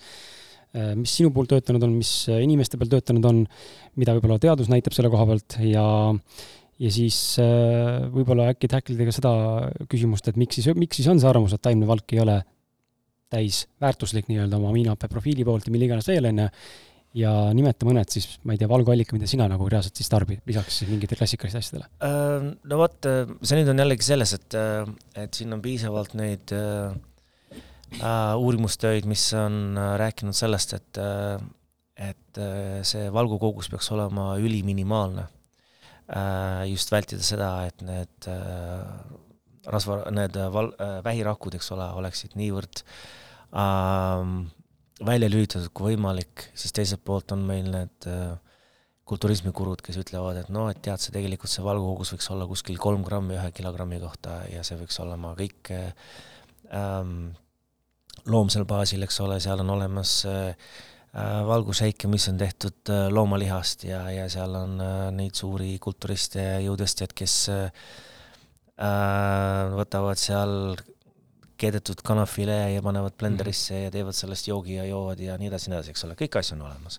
äh, 0.77 0.93
mis 1.01 1.17
sinu 1.17 1.33
puhul 1.33 1.49
töötanud 1.49 1.89
on, 1.89 1.97
mis 1.97 2.12
inimeste 2.29 2.81
peal 2.81 2.93
töötanud 2.93 3.31
on, 3.31 3.45
mida 3.97 4.17
võib-olla 4.19 4.37
teadus 4.43 4.69
näitab 4.73 4.97
selle 4.97 5.12
koha 5.12 5.29
pealt 5.33 5.61
ja 5.65 5.87
ja 6.83 6.91
siis 6.95 7.18
äh, 7.43 8.09
võib-olla 8.14 8.51
äkki 8.55 8.70
tacklida 8.70 9.07
ka 9.09 9.14
seda 9.14 9.35
küsimust, 9.91 10.29
et 10.31 10.41
miks 10.41 10.59
siis, 10.59 10.72
miks 10.79 11.01
siis 11.01 11.11
on 11.12 11.20
see 11.22 11.31
arvamus, 11.31 11.55
et 11.55 11.62
taimne 11.64 11.87
valk 11.89 12.16
ei 12.16 12.22
ole 12.25 12.41
täis 13.35 13.64
väärtuslik 13.83 14.27
nii-öelda 14.31 14.59
oma 14.59 14.72
aminohappe 14.72 15.09
profiili 15.11 15.47
poolt 15.47 15.68
ja 15.68 15.75
mille 15.75 15.89
iganes 15.89 16.09
veel, 16.11 16.29
on 16.31 16.45
ju, 16.45 16.49
ja 17.18 17.31
nimeta 17.55 17.87
mõned 17.87 18.11
siis, 18.11 18.27
ma 18.47 18.55
ei 18.55 18.61
tea, 18.61 18.68
valguallika, 18.70 19.14
mida 19.16 19.29
sina 19.31 19.47
nagu 19.51 19.66
reaalselt 19.70 19.99
siis 19.99 20.11
tarbid, 20.11 20.43
lisaks 20.49 20.83
mingitele 20.89 21.20
klassikalistele 21.20 21.62
asjadele? 21.62 21.91
Äh, 22.03 22.47
no 22.70 22.79
vot, 22.81 22.99
äh, 23.09 23.35
see 23.47 23.61
nüüd 23.61 23.70
on 23.70 23.83
jällegi 23.85 24.09
selles, 24.09 24.35
et, 24.37 24.57
äh, 24.59 24.89
et 25.25 25.39
siin 25.39 25.55
on 25.55 25.62
piisavalt 25.64 26.16
neid 26.18 26.55
uh, 26.57 26.95
uurimustöid, 28.41 29.07
mis 29.07 29.29
on 29.39 29.79
rääkinud 30.01 30.35
sellest, 30.35 30.72
et, 30.75 30.99
et 32.03 32.41
see 32.83 33.05
valgukogus 33.14 33.68
peaks 33.70 33.93
olema 33.95 34.33
üliminimaalne. 34.43 35.29
Just 36.68 36.90
vältida 36.92 37.24
seda, 37.24 37.50
et 37.64 37.80
need 37.86 38.28
rasva, 39.72 40.02
need 40.12 40.36
val-, 40.52 40.74
vähirakud, 41.05 41.57
eks 41.57 41.70
ole, 41.72 41.86
oleksid 42.00 42.34
niivõrd 42.36 42.82
uh, 43.57 44.26
välja 45.02 45.30
lülitatud 45.30 45.72
kui 45.74 45.92
võimalik, 45.94 46.48
siis 46.55 46.74
teiselt 46.74 47.05
poolt 47.05 47.32
on 47.34 47.44
meil 47.48 47.66
need 47.72 48.09
äh, 48.11 48.34
kulturismikurud, 49.09 49.82
kes 49.84 49.98
ütlevad, 50.00 50.38
et 50.40 50.50
noh, 50.55 50.70
et 50.72 50.80
tead 50.84 51.02
sa, 51.02 51.12
tegelikult 51.12 51.52
see 51.52 51.64
valgukogus 51.64 52.14
võiks 52.14 52.30
olla 52.32 52.48
kuskil 52.48 52.78
kolm 52.80 53.05
grammi 53.05 53.36
ühe 53.36 53.50
kilogrammi 53.57 54.00
kohta 54.00 54.42
ja 54.52 54.64
see 54.64 54.78
võiks 54.80 54.96
olema 55.05 55.34
kõik 55.36 55.72
ähm, 55.74 57.34
loomsel 58.30 58.64
baasil, 58.68 59.05
eks 59.05 59.20
ole, 59.24 59.40
seal 59.44 59.61
on 59.64 59.74
olemas 59.76 60.22
äh, 60.30 60.52
äh 60.52 60.93
valgusheike, 61.47 62.09
mis 62.11 62.27
on 62.29 62.39
tehtud 62.39 62.91
äh, 62.91 63.07
loomalihast 63.12 63.85
ja, 63.87 64.03
ja 64.11 64.27
seal 64.31 64.55
on 64.59 64.81
äh, 64.83 65.05
neid 65.15 65.39
suuri 65.39 65.77
kulturiste 65.83 66.43
ja 66.43 66.57
jõudestjaid, 66.65 67.15
kes 67.15 67.37
äh, 67.55 67.87
äh 68.75 69.77
võtavad 69.79 70.19
seal 70.19 70.75
keedetud 71.61 72.03
kanafilee 72.03 72.75
ja 72.75 72.83
panevad 72.83 73.15
blenderisse 73.19 73.85
ja 73.85 73.95
teevad 73.95 74.17
sellest 74.19 74.51
joogi 74.51 74.75
ja 74.75 74.89
joovad 74.89 75.23
ja 75.23 75.39
nii 75.39 75.53
edasi, 75.53 75.71
nii 75.71 75.79
edasi, 75.79 75.95
eks 75.95 76.05
ole, 76.09 76.17
kõiki 76.19 76.41
asju 76.41 76.57
on 76.59 76.67
olemas 76.67 76.99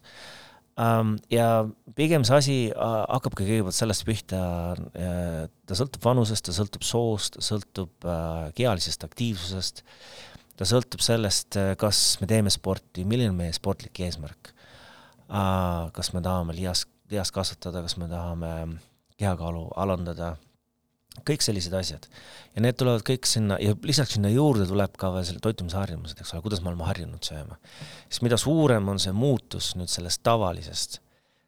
um,. 0.79 1.17
ja 1.29 1.65
pigem 1.99 2.23
see 2.23 2.37
asi 2.39 2.55
hakkabki 2.71 3.43
kõigepealt 3.49 3.75
sellest 3.75 4.07
pihta 4.07 4.39
ta 4.79 5.75
sõltub 5.75 6.07
vanusest, 6.07 6.47
ta 6.47 6.55
sõltub 6.55 6.87
soost, 6.87 7.41
sõltub 7.43 8.07
kehalisest 8.55 9.03
aktiivsusest, 9.03 9.83
ta 10.55 10.65
sõltub 10.65 11.01
sellest, 11.03 11.57
kas 11.77 12.17
me 12.21 12.27
teeme 12.27 12.49
sporti, 12.53 13.03
milline 13.03 13.29
on 13.33 13.39
meie 13.39 13.53
sportlik 13.53 13.99
eesmärk 14.05 14.55
kas 15.93 16.13
me 16.13 16.21
tahame 16.21 16.55
lihast, 16.55 16.89
lihast 17.11 17.33
kasvatada, 17.33 17.81
kas 17.81 17.97
me 17.97 18.07
tahame 18.07 18.51
kehakaalu 19.17 19.69
alandada 19.75 20.35
kõik 21.25 21.41
sellised 21.41 21.73
asjad. 21.73 22.05
ja 22.55 22.61
need 22.61 22.75
tulevad 22.75 23.01
kõik 23.07 23.25
sinna 23.25 23.57
ja 23.61 23.73
lisaks 23.83 24.17
sinna 24.17 24.29
juurde 24.29 24.65
tuleb 24.67 24.97
ka 24.99 25.13
veel 25.13 25.23
selle 25.23 25.39
toitumisharjumused, 25.39 26.19
eks 26.19 26.33
ole, 26.33 26.41
kuidas 26.43 26.61
me 26.61 26.69
oleme 26.69 26.83
harjunud 26.83 27.23
sööma. 27.23 27.57
siis 28.09 28.21
mida 28.21 28.37
suurem 28.37 28.87
on 28.89 28.99
see 28.99 29.13
muutus 29.15 29.75
nüüd 29.79 29.89
sellest 29.89 30.21
tavalisest, 30.23 30.99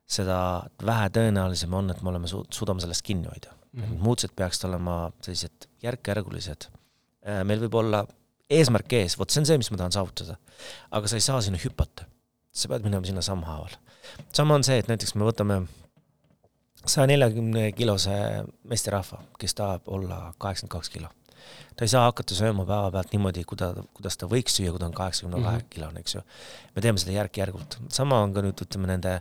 seda 0.07 0.63
vähe 0.85 1.09
tõenäolisem 1.09 1.73
on, 1.73 1.91
et 1.91 2.01
me 2.01 2.09
oleme 2.09 2.31
su-, 2.31 2.45
suudame 2.49 2.81
sellest 2.81 3.03
kinni 3.03 3.27
hoida 3.27 3.51
mm. 3.51 3.83
-hmm. 3.83 3.99
muutused 3.99 4.31
peaksid 4.35 4.69
olema 4.69 5.11
sellised 5.21 5.67
järk-järgulised. 5.83 6.69
Äh, 7.27 7.43
meil 7.43 7.59
võib 7.59 7.75
olla 7.75 8.05
eesmärk 8.49 8.93
ees, 8.95 9.17
vot 9.19 9.31
see 9.31 9.41
on 9.41 9.49
see, 9.49 9.59
mis 9.59 9.69
ma 9.73 9.79
tahan 9.81 9.95
saavutada. 9.95 10.37
aga 10.91 11.09
sa 11.09 11.19
ei 11.19 11.25
saa 11.25 11.41
sinna 11.43 11.59
hüpata. 11.61 12.07
sa 12.51 12.69
pead 12.71 12.85
minema 12.87 13.05
sinna 13.05 13.21
sammhaaval. 13.21 13.75
sama 14.33 14.55
on 14.55 14.63
see, 14.63 14.79
et 14.79 14.87
näiteks 14.87 15.15
me 15.15 15.27
võtame 15.27 15.61
saja 16.87 17.07
neljakümne 17.11 17.71
kilose 17.75 18.15
meesterahva, 18.69 19.21
kes 19.39 19.55
tahab 19.57 19.87
olla 19.91 20.33
kaheksakümmend 20.39 20.77
kaks 20.77 20.89
kilo. 20.93 21.09
ta 21.75 21.85
ei 21.85 21.91
saa 21.91 22.05
hakata 22.07 22.35
sööma 22.35 22.65
päevapealt 22.67 23.11
niimoodi, 23.13 23.43
kuida-, 23.47 23.83
kuidas 23.95 24.17
ta 24.17 24.29
võiks 24.31 24.55
süüa, 24.57 24.71
kui 24.71 24.81
ta 24.81 24.87
on 24.87 24.95
kaheksakümne 24.95 25.41
kahe 25.43 25.59
mhm. 25.59 25.71
kilone, 25.73 26.03
eks 26.03 26.15
ju. 26.15 26.23
me 26.75 26.85
teeme 26.85 27.03
seda 27.03 27.17
järk-järgult, 27.19 27.81
sama 27.93 28.21
on 28.23 28.35
ka 28.35 28.45
nüüd 28.45 28.63
ütleme 28.63 28.87
nende 28.93 29.17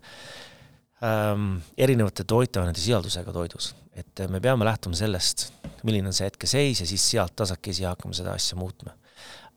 ähm, 1.02 1.56
erinevate 1.76 2.24
toitainete 2.24 2.80
sisaldusega 2.80 3.34
toidus, 3.34 3.74
et 3.98 4.22
me 4.30 4.40
peame 4.40 4.68
lähtuma 4.68 4.98
sellest, 4.98 5.48
milline 5.82 6.12
on 6.12 6.16
see 6.16 6.30
hetkeseis 6.30 6.84
ja 6.84 6.86
siis 6.86 7.10
sealt 7.10 7.34
tasakesi 7.36 7.86
hakkame 7.88 8.14
seda 8.14 8.38
asja 8.38 8.58
muutma 8.58 8.94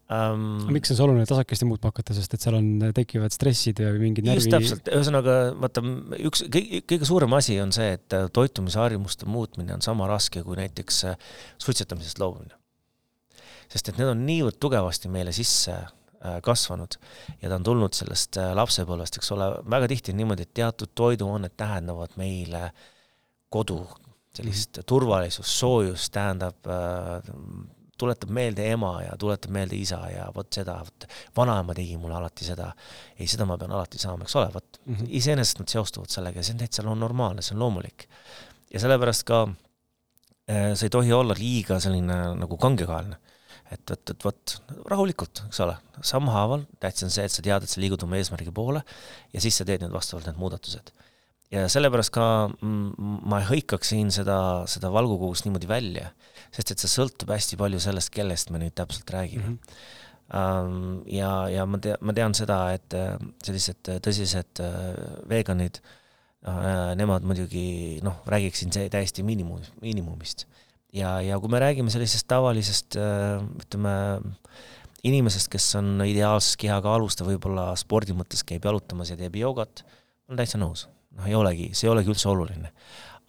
um,. 0.09 0.45
miks 0.73 0.91
on 0.91 0.97
see 0.97 1.05
oluline 1.05 1.27
tasakesti 1.29 1.67
muutma 1.69 1.91
hakata, 1.91 2.15
sest 2.17 2.33
et 2.35 2.43
seal 2.45 2.57
on, 2.57 2.69
tekivad 2.95 3.33
stressid 3.35 3.81
ja 3.83 3.91
mingid 3.97 4.25
närvi 4.27 4.41
just 4.41 4.53
täpselt, 4.53 4.89
ühesõnaga 4.93 5.37
vaata, 5.59 5.83
üks 6.29 6.43
kõige, 6.47 6.81
kõige 6.89 7.09
suurem 7.09 7.35
asi 7.37 7.59
on 7.63 7.73
see, 7.75 7.91
et 7.99 8.17
toitumisharjumuste 8.35 9.29
muutmine 9.29 9.75
on 9.77 9.85
sama 9.85 10.09
raske 10.09 10.43
kui 10.45 10.57
näiteks 10.59 11.03
äh, 11.11 11.31
suitsetamisest 11.61 12.21
loobumine. 12.23 12.57
sest 13.69 13.91
et 13.91 14.01
need 14.01 14.09
on 14.09 14.25
niivõrd 14.25 14.57
tugevasti 14.61 15.11
meile 15.13 15.33
sisse 15.35 15.75
äh, 15.77 16.39
kasvanud 16.45 16.97
ja 17.41 17.49
ta 17.49 17.59
on 17.59 17.67
tulnud 17.69 17.97
sellest 17.97 18.41
äh, 18.41 18.53
lapsepõlvest, 18.57 19.21
eks 19.21 19.33
ole, 19.37 19.51
väga 19.69 19.91
tihti 19.93 20.15
on 20.15 20.23
niimoodi, 20.23 20.49
et 20.49 20.55
teatud 20.57 20.95
toiduained 20.97 21.53
tähendavad 21.57 22.17
meile 22.17 22.71
kodu, 23.49 23.83
sellist 24.33 24.77
mm 24.77 24.81
-hmm. 24.81 24.89
turvalisust, 24.89 25.53
soojust, 25.61 26.11
tähendab 26.13 26.65
äh, 26.65 27.77
tuletab 27.99 28.31
meelde 28.35 28.65
ema 28.73 28.91
ja 29.03 29.15
tuletab 29.19 29.53
meelde 29.55 29.77
isa 29.79 29.99
ja 30.11 30.27
vot 30.35 30.51
seda, 30.55 30.79
vot 30.85 31.07
vanaema 31.37 31.75
tegi 31.77 31.97
mulle 32.01 32.17
alati 32.19 32.47
seda. 32.47 32.71
ei, 33.17 33.27
seda 33.27 33.47
ma 33.49 33.57
pean 33.59 33.73
alati 33.75 34.01
saama, 34.01 34.27
eks 34.27 34.35
ole, 34.39 34.51
vot 34.53 34.79
mm 34.85 34.95
-hmm. 34.95 35.15
iseenesest 35.21 35.63
nad 35.63 35.73
seostuvad 35.73 36.13
sellega 36.13 36.39
ja 36.39 36.43
see 36.43 36.55
on 36.55 36.61
täitsa 36.63 36.85
normaalne, 36.89 37.41
see 37.41 37.55
on 37.55 37.65
loomulik. 37.65 38.07
ja 38.73 38.79
sellepärast 38.79 39.23
ka 39.23 39.41
äh, 39.47 40.71
see 40.75 40.87
ei 40.87 40.95
tohi 40.97 41.13
olla 41.13 41.35
liiga 41.37 41.79
selline 41.79 42.21
nagu 42.43 42.57
kangekaelne. 42.57 43.17
et, 43.71 43.91
et, 43.91 44.09
et 44.09 44.25
vot 44.25 44.61
rahulikult, 44.89 45.43
eks 45.47 45.59
ole, 45.61 45.75
sammhaaval, 46.01 46.63
tähtis 46.79 47.03
on 47.03 47.11
see, 47.13 47.25
et 47.25 47.31
sa 47.31 47.41
tead, 47.45 47.63
et 47.63 47.69
sa 47.69 47.81
liigud 47.81 48.03
oma 48.03 48.17
eesmärgi 48.17 48.51
poole 48.51 48.81
ja 49.33 49.41
siis 49.41 49.57
sa 49.57 49.65
teed 49.65 49.83
nüüd 49.83 49.93
vastavalt 49.93 50.25
need 50.25 50.39
muudatused 50.41 50.89
ja 51.53 51.65
sellepärast 51.71 52.13
ka 52.13 52.25
ma 52.61 53.41
hõikaks 53.47 53.93
siin 53.93 54.11
seda, 54.13 54.39
seda 54.69 54.91
valgukogust 54.93 55.47
niimoodi 55.47 55.69
välja, 55.69 56.11
sest 56.53 56.73
et 56.73 56.83
see 56.83 56.91
sõltub 56.91 57.31
hästi 57.33 57.57
palju 57.59 57.81
sellest, 57.83 58.13
kellest 58.13 58.53
me 58.53 58.61
nüüd 58.61 58.75
täpselt 58.77 59.09
räägime 59.13 59.47
mm. 59.47 59.57
-hmm. 60.29 60.99
ja, 61.15 61.31
ja 61.49 61.65
ma 61.65 61.81
tean, 61.81 61.97
ma 62.01 62.13
tean 62.13 62.37
seda, 62.37 62.59
et 62.77 62.93
äh, 62.93 63.17
sellised 63.45 63.93
tõsised 64.05 64.61
äh, 64.61 64.75
veganid, 65.29 65.81
äh, 66.45 66.93
nemad 66.99 67.25
muidugi 67.25 67.99
noh, 68.05 68.21
räägiksin 68.29 68.73
see 68.73 68.89
täiesti 68.89 69.25
miinimum, 69.25 69.65
miinimumist. 69.81 70.45
ja, 70.93 71.19
ja 71.21 71.39
kui 71.39 71.49
me 71.49 71.59
räägime 71.59 71.89
sellisest 71.89 72.27
tavalisest 72.27 72.97
ütleme, 72.97 74.21
inimesest, 75.03 75.49
kes 75.49 75.75
on 75.75 76.01
ideaalses 76.05 76.57
kehakaalus, 76.57 77.15
ta 77.15 77.25
võib-olla 77.25 77.73
spordi 77.77 78.13
mõttes 78.13 78.45
käib 78.45 78.65
jalutamas 78.65 79.09
ja 79.09 79.17
teeb 79.17 79.35
joogat, 79.35 79.85
olen 80.27 80.37
täitsa 80.37 80.61
nõus 80.61 80.89
noh, 81.17 81.27
ei 81.27 81.35
olegi, 81.37 81.69
see 81.73 81.87
ei 81.87 81.93
olegi 81.93 82.11
üldse 82.13 82.29
oluline. 82.31 82.71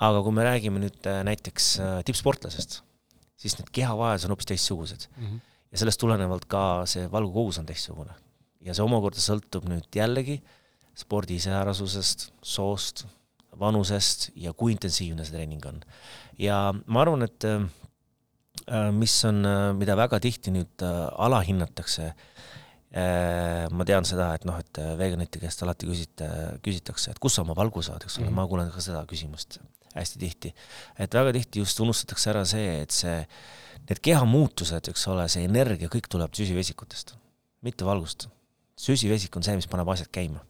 aga 0.00 0.22
kui 0.24 0.32
me 0.32 0.46
räägime 0.46 0.80
nüüd 0.80 1.06
äh, 1.10 1.20
näiteks 1.28 1.66
äh, 1.84 1.98
tippsportlasest, 2.08 2.78
siis 3.40 3.58
need 3.58 3.68
kehavajadused 3.76 4.28
on 4.28 4.34
hoopis 4.34 4.48
teistsugused 4.48 5.06
mm. 5.10 5.26
-hmm. 5.26 5.40
ja 5.72 5.82
sellest 5.82 6.00
tulenevalt 6.00 6.46
ka 6.48 6.86
see 6.86 7.10
valgukogus 7.12 7.58
on 7.60 7.66
teistsugune. 7.66 8.14
ja 8.60 8.74
see 8.74 8.84
omakorda 8.84 9.20
sõltub 9.20 9.68
nüüd 9.68 9.88
jällegi 9.94 10.40
spordi 10.96 11.36
iseärasusest, 11.40 12.30
soost, 12.42 13.06
vanusest 13.60 14.30
ja 14.34 14.52
kui 14.52 14.72
intensiivne 14.72 15.24
see 15.24 15.36
treening 15.36 15.66
on. 15.66 15.80
ja 16.38 16.74
ma 16.86 17.02
arvan, 17.02 17.22
et 17.22 17.44
äh, 17.44 17.60
mis 18.92 19.24
on, 19.24 19.44
mida 19.76 19.96
väga 19.96 20.20
tihti 20.20 20.50
nüüd 20.54 20.84
alahinnatakse 21.16 22.06
äh, 22.06 22.14
Äh, 22.14 22.49
ma 22.90 23.86
tean 23.86 24.06
seda, 24.08 24.32
et 24.34 24.44
noh, 24.48 24.56
et 24.58 24.80
äh, 24.82 24.94
veganite 24.98 25.38
käest 25.38 25.62
alati 25.62 25.86
küsite, 25.86 26.26
küsitakse, 26.64 27.12
et 27.12 27.20
kust 27.22 27.38
sa 27.38 27.44
oma 27.44 27.54
valgu 27.54 27.84
saad, 27.86 28.02
eks 28.02 28.18
ole 28.18 28.26
mm, 28.26 28.32
-hmm. 28.32 28.40
ma 28.40 28.48
kuulen 28.50 28.72
ka 28.74 28.82
seda 28.82 29.04
küsimust 29.06 29.60
hästi 29.94 30.18
tihti. 30.18 30.52
et 30.98 31.14
väga 31.14 31.32
tihti 31.32 31.62
just 31.62 31.80
unustatakse 31.80 32.30
ära 32.30 32.44
see, 32.44 32.82
et 32.82 32.90
see, 32.90 33.16
need 33.88 34.02
kehamuutused, 34.02 34.90
eks 34.92 35.06
ole, 35.10 35.28
see 35.28 35.46
energia, 35.46 35.88
kõik 35.88 36.10
tuleb 36.10 36.34
süsivesikutest, 36.34 37.14
mitte 37.62 37.86
valgust. 37.86 38.28
süsivesik 38.80 39.36
on 39.36 39.42
see, 39.42 39.56
mis 39.56 39.70
paneb 39.70 39.88
asjad 39.88 40.10
käima. 40.10 40.42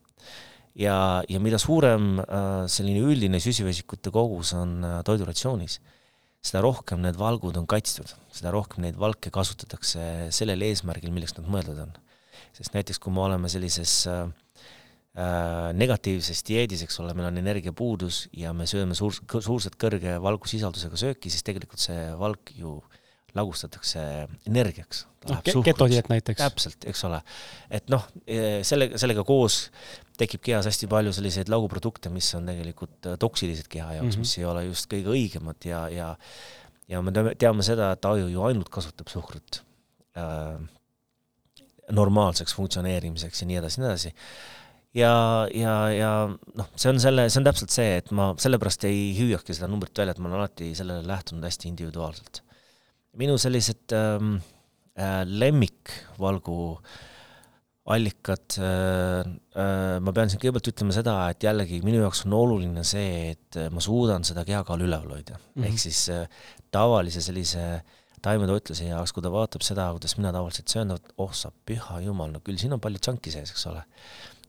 ja, 0.74 1.22
ja 1.28 1.40
mida 1.40 1.58
suurem 1.58 2.20
äh, 2.20 2.66
selline 2.68 3.00
üldine 3.00 3.40
süsivesikute 3.40 4.10
kogus 4.10 4.52
on 4.56 4.84
äh, 4.84 5.00
toiduratsioonis, 5.04 5.80
seda 6.40 6.62
rohkem 6.64 7.02
need 7.04 7.18
valgud 7.20 7.56
on 7.56 7.66
kaitstud, 7.66 8.14
seda 8.32 8.50
rohkem 8.50 8.84
neid 8.84 8.96
valke 8.96 9.28
kasutatakse 9.30 10.30
sellel 10.32 10.62
eesmärgil, 10.62 11.12
milleks 11.12 11.36
nad 11.36 11.44
mõeldud 11.44 11.84
on 11.84 11.98
sest 12.56 12.76
näiteks 12.76 13.00
kui 13.02 13.12
me 13.14 13.24
oleme 13.24 13.50
sellises 13.52 13.94
äh, 14.10 14.22
äh, 15.18 15.70
negatiivses 15.76 16.44
dieedis, 16.46 16.84
eks 16.86 17.00
ole, 17.02 17.14
meil 17.18 17.30
on 17.30 17.40
energiapuudus 17.42 18.26
ja 18.36 18.54
me 18.56 18.68
sööme 18.70 18.96
suur, 18.98 19.16
suurselt 19.38 19.78
kõrge 19.80 20.16
valgusisaldusega 20.22 21.00
sööki, 21.04 21.32
siis 21.32 21.46
tegelikult 21.46 21.82
see 21.82 22.10
valk 22.20 22.54
ju 22.58 22.78
lagustatakse 23.36 24.00
energiaks. 24.48 25.04
noh, 25.30 25.42
ketodieet 25.44 26.08
näiteks. 26.10 26.40
täpselt, 26.40 26.86
eks 26.90 27.04
ole. 27.06 27.20
et 27.70 27.90
noh, 27.92 28.06
selle, 28.66 28.88
sellega 28.98 29.22
koos 29.24 29.68
tekib 30.18 30.42
kehas 30.42 30.66
hästi 30.66 30.88
palju 30.90 31.12
selliseid 31.14 31.52
laguprodukte, 31.52 32.10
mis 32.10 32.26
on 32.34 32.50
tegelikult 32.50 33.12
toksilised 33.22 33.70
keha 33.70 34.00
jaoks 34.00 34.16
mm, 34.16 34.16
-hmm. 34.16 34.26
mis 34.26 34.38
ei 34.38 34.48
ole 34.50 34.64
just 34.64 34.90
kõige 34.90 35.14
õigemad 35.14 35.68
ja, 35.68 35.84
ja 35.94 36.08
ja 36.90 37.00
me 37.04 37.14
teame, 37.14 37.34
teame 37.38 37.66
seda, 37.66 37.92
et 37.94 38.08
aju 38.08 38.28
ju 38.32 38.44
ainult 38.48 38.70
kasutab 38.72 39.10
suhkrut 39.12 39.62
äh, 40.18 40.58
normaalseks 41.92 42.54
funktsioneerimiseks 42.56 43.42
ja 43.42 43.50
nii 43.50 43.60
edasi, 43.60 43.80
nii 43.80 43.90
edasi 43.90 44.14
ja, 44.96 45.12
ja, 45.54 45.74
ja 45.94 46.12
noh, 46.30 46.70
see 46.78 46.92
on 46.92 47.02
selle, 47.02 47.26
see 47.30 47.40
on 47.40 47.48
täpselt 47.48 47.74
see, 47.74 47.98
et 48.00 48.10
ma 48.16 48.30
sellepärast 48.40 48.86
ei 48.88 49.10
hüüakski 49.18 49.56
seda 49.56 49.70
numbrit 49.70 49.96
välja, 50.02 50.16
et 50.16 50.22
ma 50.22 50.30
olen 50.30 50.40
alati 50.40 50.72
sellele 50.78 51.06
lähtunud 51.08 51.46
hästi 51.46 51.70
individuaalselt. 51.70 52.42
minu 53.20 53.36
sellised 53.42 53.94
ähm, 53.96 54.36
äh, 54.98 55.22
lemmikvalgu 55.26 56.58
allikad 57.90 58.58
äh,, 58.62 59.30
äh, 59.58 59.96
ma 59.98 60.12
pean 60.14 60.30
siin 60.30 60.42
kõigepealt 60.42 60.70
ütlema 60.70 60.94
seda, 60.94 61.14
et 61.32 61.42
jällegi 61.42 61.80
minu 61.86 62.02
jaoks 62.04 62.22
on 62.26 62.36
oluline 62.38 62.84
see, 62.86 63.32
et 63.34 63.58
ma 63.74 63.82
suudan 63.82 64.26
seda 64.26 64.44
kehakaalu 64.46 64.86
üleval 64.86 65.16
hoida 65.16 65.38
mm, 65.38 65.48
-hmm. 65.56 65.70
ehk 65.70 65.82
siis 65.86 66.04
äh, 66.14 66.26
tavalise 66.70 67.22
sellise 67.24 67.82
taimetoitluse 68.24 68.90
jaoks, 68.90 69.14
kui 69.16 69.24
ta 69.24 69.32
vaatab 69.32 69.64
seda, 69.66 69.88
kuidas 69.96 70.16
mina 70.18 70.32
tavaliselt 70.34 70.72
söön, 70.72 70.92
oh 71.18 71.32
sa 71.36 71.52
püha 71.66 72.02
jumal, 72.04 72.32
no 72.34 72.42
küll 72.44 72.60
siin 72.60 72.76
on 72.76 72.82
palju 72.82 73.00
džanki 73.02 73.32
sees, 73.32 73.54
eks 73.54 73.66
ole 73.70 73.84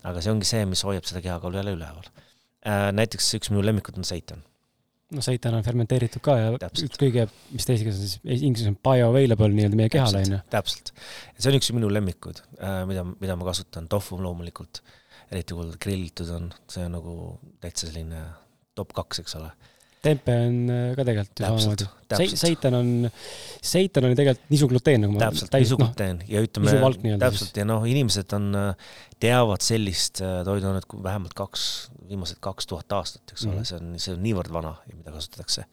aga 0.07 0.21
see 0.23 0.33
ongi 0.33 0.47
see, 0.47 0.63
mis 0.69 0.83
hoiab 0.87 1.07
seda 1.07 1.21
kehakaalu 1.23 1.59
jälle 1.61 1.75
üleval. 1.77 2.07
Äh, 2.67 2.87
näiteks 2.95 3.29
üks 3.37 3.51
minu 3.53 3.63
lemmikud 3.65 3.97
on 3.97 4.07
seitan. 4.07 4.43
no 5.11 5.19
seitan 5.19 5.57
on 5.57 5.63
fermenteeritud 5.65 6.23
ka 6.23 6.37
ja 6.39 6.51
Täpselt. 6.61 6.93
kõige, 7.01 7.25
mis 7.51 7.65
ta 7.67 7.73
eesti 7.73 7.83
keeles 7.83 7.97
on 7.99 8.07
siis, 8.07 8.43
inglise 8.47 8.69
on 8.71 8.77
bioavailable 8.79 9.49
nii-öelda 9.51 9.79
meie 9.79 9.91
kehale, 9.91 10.21
on 10.23 10.37
ju. 10.37 10.39
täpselt. 10.53 10.93
see 11.35 11.51
on 11.51 11.57
üks 11.57 11.71
minu 11.75 11.89
lemmikud, 11.91 12.39
äh, 12.61 12.77
mida, 12.87 13.03
mida 13.19 13.35
ma 13.35 13.49
kasutan, 13.49 13.89
tofu 13.91 14.21
loomulikult, 14.23 14.79
eriti 15.33 15.57
kui 15.57 15.73
grillitud 15.83 16.31
on, 16.37 16.47
see 16.71 16.85
on 16.87 16.95
nagu 16.95 17.15
täitsa 17.59 17.89
selline 17.89 18.23
top 18.77 18.95
kaks, 18.95 19.19
eks 19.25 19.35
ole 19.41 19.51
tempe 20.01 20.33
on 20.47 20.57
äh, 20.71 20.81
ka 20.97 21.05
tegelikult 21.05 21.41
ju 21.41 21.47
samamoodi. 21.47 21.87
seitan 22.39 22.77
on, 22.77 22.89
seitan 23.61 24.07
on 24.07 24.13
ju 24.13 24.17
tegelikult 24.19 24.53
nisugluteen 24.53 25.05
nagu 25.05 25.21
täpselt, 25.21 25.53
nisugluteen 25.55 26.19
no, 26.21 26.27
ja 26.31 26.41
ütleme, 26.45 26.73
täpselt 27.21 27.61
ja 27.61 27.65
noh, 27.69 27.85
inimesed 27.89 28.35
on, 28.37 28.49
äh, 28.57 28.97
teavad 29.21 29.65
sellist 29.65 30.23
äh, 30.25 30.41
toiduainet 30.47 30.87
kui 30.89 31.03
vähemalt 31.05 31.35
kaks, 31.37 31.65
viimased 32.09 32.41
kaks 32.43 32.69
tuhat 32.71 32.97
aastat, 32.97 33.23
eks 33.29 33.45
ole 33.45 33.53
mm, 33.53 33.61
-hmm. 33.61 33.69
see 33.69 33.79
on, 33.79 33.93
see 34.01 34.17
on 34.17 34.25
niivõrd 34.25 34.53
vana, 34.53 34.75
mida 34.95 35.13
kasutatakse. 35.13 35.65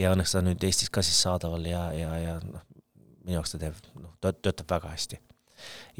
ja 0.00 0.14
õnneks 0.14 0.32
ta 0.32 0.40
on 0.40 0.50
nüüd 0.50 0.64
Eestis 0.64 0.90
ka 0.90 1.04
siis 1.04 1.20
saadaval 1.20 1.68
ja, 1.68 1.90
ja, 1.92 2.16
ja 2.24 2.38
noh, 2.40 2.64
minu 3.26 3.36
jaoks 3.38 3.56
ta 3.56 3.64
teeb, 3.66 3.76
noh, 4.00 4.16
töötab 4.24 4.66
väga 4.70 4.96
hästi. 4.96 5.20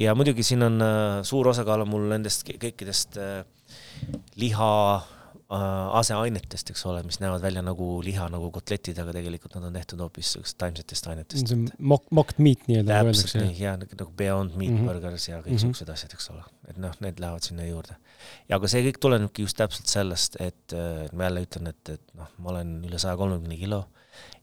ja 0.00 0.16
muidugi 0.16 0.46
siin 0.46 0.64
on 0.64 0.80
suur 1.28 1.52
osakaal 1.52 1.84
on 1.84 1.92
mul 1.92 2.08
nendest 2.08 2.48
kõikidest 2.48 3.20
liha 4.40 4.70
aseainetest, 5.50 6.70
eks 6.70 6.84
ole, 6.86 7.00
mis 7.02 7.18
näevad 7.18 7.42
välja 7.42 7.62
nagu 7.64 7.86
liha, 8.06 8.28
nagu 8.30 8.52
kotletid, 8.54 8.98
aga 9.02 9.14
tegelikult 9.16 9.56
nad 9.56 9.64
on 9.66 9.74
tehtud 9.74 10.02
hoopis 10.04 10.36
taimsetest 10.58 11.08
ainetest. 11.10 11.50
see 11.50 11.56
on 11.56 11.64
mock, 11.90 12.06
mocked 12.14 12.38
meat 12.38 12.68
nii-öelda 12.70 13.00
täpselt 13.08 13.34
nii, 13.40 13.56
jaa, 13.58 13.72
nagu, 13.80 13.98
nagu 13.98 14.14
Beyond 14.20 14.54
Meat 14.54 14.76
mm 14.76 14.78
-hmm. 14.78 14.92
Burgers 14.92 15.26
ja 15.28 15.40
kõiksugused 15.42 15.82
mm 15.82 15.88
-hmm. 15.88 15.96
asjad, 15.98 16.14
eks 16.14 16.30
ole. 16.30 16.44
et 16.68 16.78
noh, 16.78 16.94
need 17.00 17.18
lähevad 17.18 17.42
sinna 17.42 17.66
juurde. 17.66 17.96
ja 18.48 18.56
aga 18.56 18.68
see 18.68 18.84
kõik 18.86 19.02
tulenebki 19.02 19.42
just 19.42 19.56
täpselt 19.56 19.90
sellest, 19.90 20.36
et 20.40 20.72
äh, 20.72 21.10
ma 21.12 21.26
jälle 21.26 21.42
ütlen, 21.48 21.66
et, 21.74 21.88
et 21.88 22.14
noh, 22.14 22.30
ma 22.38 22.50
olen 22.54 22.84
üle 22.84 22.98
saja 22.98 23.16
kolmekümne 23.16 23.56
kilo 23.56 23.84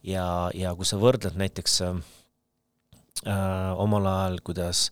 ja, 0.04 0.52
ja 0.54 0.76
kui 0.76 0.86
sa 0.86 1.00
võrdled 1.00 1.40
näiteks 1.40 1.82
äh, 1.88 1.96
äh, 3.24 3.80
omal 3.80 4.06
ajal, 4.06 4.40
kuidas 4.44 4.92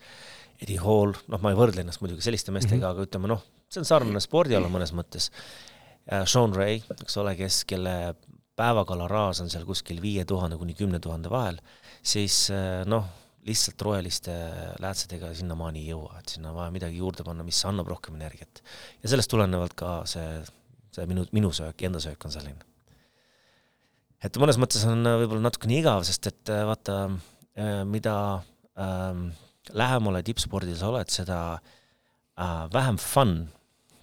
Eddie 0.61 0.79
Hall, 0.79 1.11
noh, 1.27 1.41
ma 1.41 1.51
ei 1.51 1.59
võrdle 1.59 1.83
ennast 1.83 1.99
muidugi 1.99 2.21
selliste 2.21 2.51
meestega 2.55 2.75
mm, 2.75 2.81
-hmm. 2.81 2.91
aga 2.95 3.03
ütleme 3.03 3.35
noh, 3.35 3.47
see 3.67 3.83
on 3.83 3.85
sarnane 3.85 4.19
spordiala 4.23 4.71
mõnes 4.71 4.95
mõttes 4.95 5.27
Äh, 5.27 5.74
Sean 6.05 6.53
Ray, 6.53 6.81
eks 7.01 7.15
ole, 7.17 7.33
kes, 7.39 7.63
kelle 7.65 7.95
päevakalaraas 8.55 9.41
on 9.43 9.51
seal 9.51 9.65
kuskil 9.67 10.01
viie 10.03 10.25
tuhande 10.27 10.57
kuni 10.59 10.75
kümne 10.77 10.99
tuhande 11.03 11.31
vahel, 11.31 11.57
siis 12.05 12.45
äh, 12.53 12.83
noh, 12.89 13.07
lihtsalt 13.45 13.81
roheliste 13.85 14.33
läätsedega 14.81 15.31
sinnamaani 15.37 15.83
ei 15.83 15.91
jõua, 15.91 16.19
et 16.21 16.33
sinna 16.33 16.49
on 16.51 16.59
vaja 16.59 16.73
midagi 16.73 17.01
juurde 17.01 17.25
panna, 17.27 17.45
mis 17.45 17.59
annab 17.67 17.89
rohkem 17.91 18.15
energiat. 18.17 18.63
ja 19.03 19.11
sellest 19.11 19.29
tulenevalt 19.33 19.75
ka 19.77 19.97
see, 20.09 20.39
see 20.95 21.05
minu, 21.09 21.27
minu 21.35 21.51
söök, 21.53 21.83
enda 21.85 22.01
söök 22.01 22.25
on 22.25 22.33
selline. 22.33 22.65
et 24.23 24.41
mõnes 24.41 24.57
mõttes 24.61 24.85
on 24.89 25.03
võib-olla 25.05 25.45
natukene 25.49 25.79
igav, 25.81 26.05
sest 26.07 26.31
et 26.31 26.53
äh, 26.53 26.65
vaata, 26.69 26.99
mida 27.87 28.15
ähm, 28.83 29.29
lähemale 29.71 30.19
tippspordil 30.27 30.75
sa 30.75 30.89
oled, 30.89 31.11
seda 31.13 31.37
äh, 31.55 32.65
vähem 32.73 32.97
fun 32.99 33.37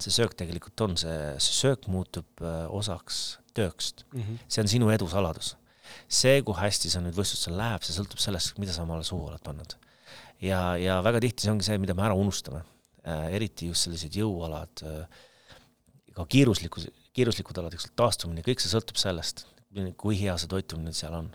see 0.02 0.14
söök 0.14 0.36
tegelikult 0.38 0.84
on, 0.84 0.96
see, 1.00 1.16
see 1.42 1.58
söök 1.62 1.88
muutub 1.92 2.44
äh, 2.44 2.66
osaks 2.72 3.22
töökst 3.56 4.04
mm. 4.12 4.20
-hmm. 4.20 4.46
see 4.48 4.62
on 4.64 4.70
sinu 4.74 4.90
edu 4.90 5.08
saladus. 5.08 5.56
see, 6.08 6.42
kui 6.42 6.56
hästi 6.56 6.90
sa 6.90 7.02
nüüd 7.04 7.16
võistlustel 7.16 7.56
läheb, 7.58 7.82
see 7.84 7.96
sõltub 7.96 8.20
sellest, 8.22 8.58
mida 8.62 8.72
sa 8.72 8.86
omale 8.86 9.04
suhu 9.04 9.26
oled 9.28 9.42
pannud. 9.44 9.76
ja, 10.40 10.76
ja 10.76 11.02
väga 11.04 11.20
tihti 11.20 11.46
see 11.46 11.52
ongi 11.52 11.66
see, 11.68 11.78
mida 11.78 11.94
me 11.94 12.06
ära 12.06 12.14
unustame 12.14 12.64
äh,. 13.06 13.28
eriti 13.36 13.68
just 13.72 13.88
sellised 13.88 14.16
jõualad 14.16 14.84
äh,, 14.86 15.06
ka 16.16 16.26
kiiruslikud, 16.26 16.88
kiiruslikud 17.16 17.58
alad, 17.58 17.74
eks 17.76 17.88
ole, 17.88 17.96
taastumine, 17.96 18.44
kõik 18.46 18.60
see 18.60 18.72
sõltub 18.72 18.98
sellest, 19.00 19.46
kui 19.96 20.18
hea 20.20 20.34
see 20.36 20.50
toitumine 20.50 20.92
seal 20.96 21.14
on. 21.16 21.30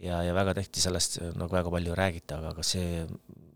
ja, 0.00 0.22
ja 0.26 0.34
väga 0.34 0.54
tihti 0.58 0.82
sellest 0.82 1.20
nagu 1.38 1.54
väga 1.54 1.70
palju 1.70 1.94
ei 1.94 1.98
räägita, 1.98 2.38
aga, 2.38 2.54
aga 2.54 2.66
see 2.66 3.06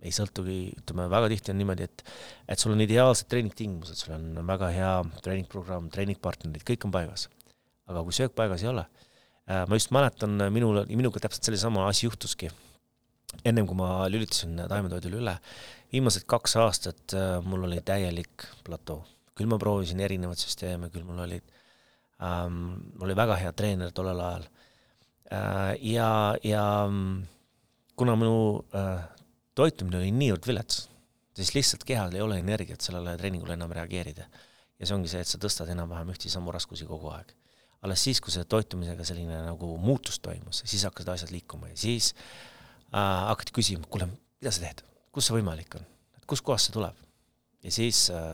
ei 0.05 0.12
sõltugi, 0.14 0.59
ütleme 0.78 1.09
väga 1.11 1.30
tihti 1.32 1.53
on 1.53 1.59
niimoodi, 1.61 1.88
et 1.88 2.05
et 2.49 2.62
sul 2.62 2.74
on 2.74 2.82
ideaalsed 2.84 3.28
treeningtingimused, 3.32 3.99
sul 3.99 4.14
on 4.14 4.46
väga 4.46 4.70
hea 4.74 4.92
treeningprogramm, 5.24 5.90
treeningpartnerid, 5.94 6.64
kõik 6.66 6.86
on 6.86 6.94
paigas. 6.94 7.28
aga 7.88 8.03
kui 8.05 8.12
söök 8.12 8.34
paigas 8.36 8.62
ei 8.62 8.68
ole 8.68 8.84
äh,, 9.49 9.64
ma 9.66 9.76
just 9.78 9.92
mäletan, 9.96 10.36
minul, 10.53 10.84
minuga 10.92 11.22
täpselt 11.24 11.49
sellesama 11.49 11.86
asi 11.88 12.07
juhtuski. 12.07 12.51
ennem 13.44 13.66
kui 13.66 13.76
ma 13.76 14.07
lülitasin 14.09 14.57
taimetoidule 14.68 15.20
üle, 15.22 15.36
viimased 15.92 16.24
kaks 16.30 16.57
aastat 16.57 17.16
äh, 17.16 17.38
mul 17.44 17.66
oli 17.68 17.80
täielik 17.80 18.46
platoo. 18.64 19.05
küll 19.34 19.51
ma 19.51 19.59
proovisin 19.59 20.01
erinevaid 20.01 20.38
süsteeme, 20.38 20.90
küll 20.94 21.05
mul 21.05 21.24
olid 21.26 21.44
ähm,, 22.22 22.78
mul 22.94 23.11
oli 23.11 23.16
väga 23.18 23.36
hea 23.42 23.53
treener 23.53 23.90
tollel 23.90 24.20
ajal 24.20 24.49
äh,. 25.32 25.74
ja, 25.82 26.36
ja 26.44 26.64
kuna 27.99 28.14
minu 28.16 28.64
äh, 28.74 29.17
toitumine 29.59 29.98
oli 29.98 30.12
niivõrd 30.14 30.46
vilets, 30.46 30.84
siis 31.36 31.54
lihtsalt 31.56 31.84
kehal 31.86 32.14
ei 32.14 32.22
ole 32.22 32.38
energiat 32.42 32.84
sellele 32.84 33.16
treeningule 33.18 33.56
enam 33.59 33.72
reageerida. 33.74 34.28
ja 34.78 34.86
see 34.86 34.94
ongi 34.94 35.11
see, 35.11 35.22
et 35.24 35.30
sa 35.30 35.40
tõstad 35.42 35.70
enam-vähem 35.72 36.12
ühte 36.12 36.30
samu 36.30 36.52
raskusi 36.54 36.86
kogu 36.86 37.11
aeg. 37.14 37.32
alles 37.82 38.02
siis, 38.06 38.20
kui 38.22 38.34
see 38.34 38.44
toitumisega 38.44 39.06
selline 39.06 39.40
nagu 39.46 39.72
muutus 39.82 40.18
toimus, 40.22 40.62
siis 40.64 40.84
hakkasid 40.86 41.12
asjad 41.14 41.34
liikuma 41.34 41.70
ja 41.70 41.76
siis 41.78 42.12
äh, 42.14 43.26
hakati 43.30 43.54
küsima, 43.54 43.86
kuule, 43.90 44.09
mida 44.40 44.54
sa 44.54 44.62
teed, 44.66 44.82
kus 45.14 45.28
see 45.28 45.38
võimalik 45.38 45.78
on, 45.78 45.86
et 46.18 46.26
kuskohast 46.30 46.70
see 46.70 46.78
tuleb? 46.78 46.98
ja 47.66 47.74
siis 47.74 48.04
äh, 48.14 48.32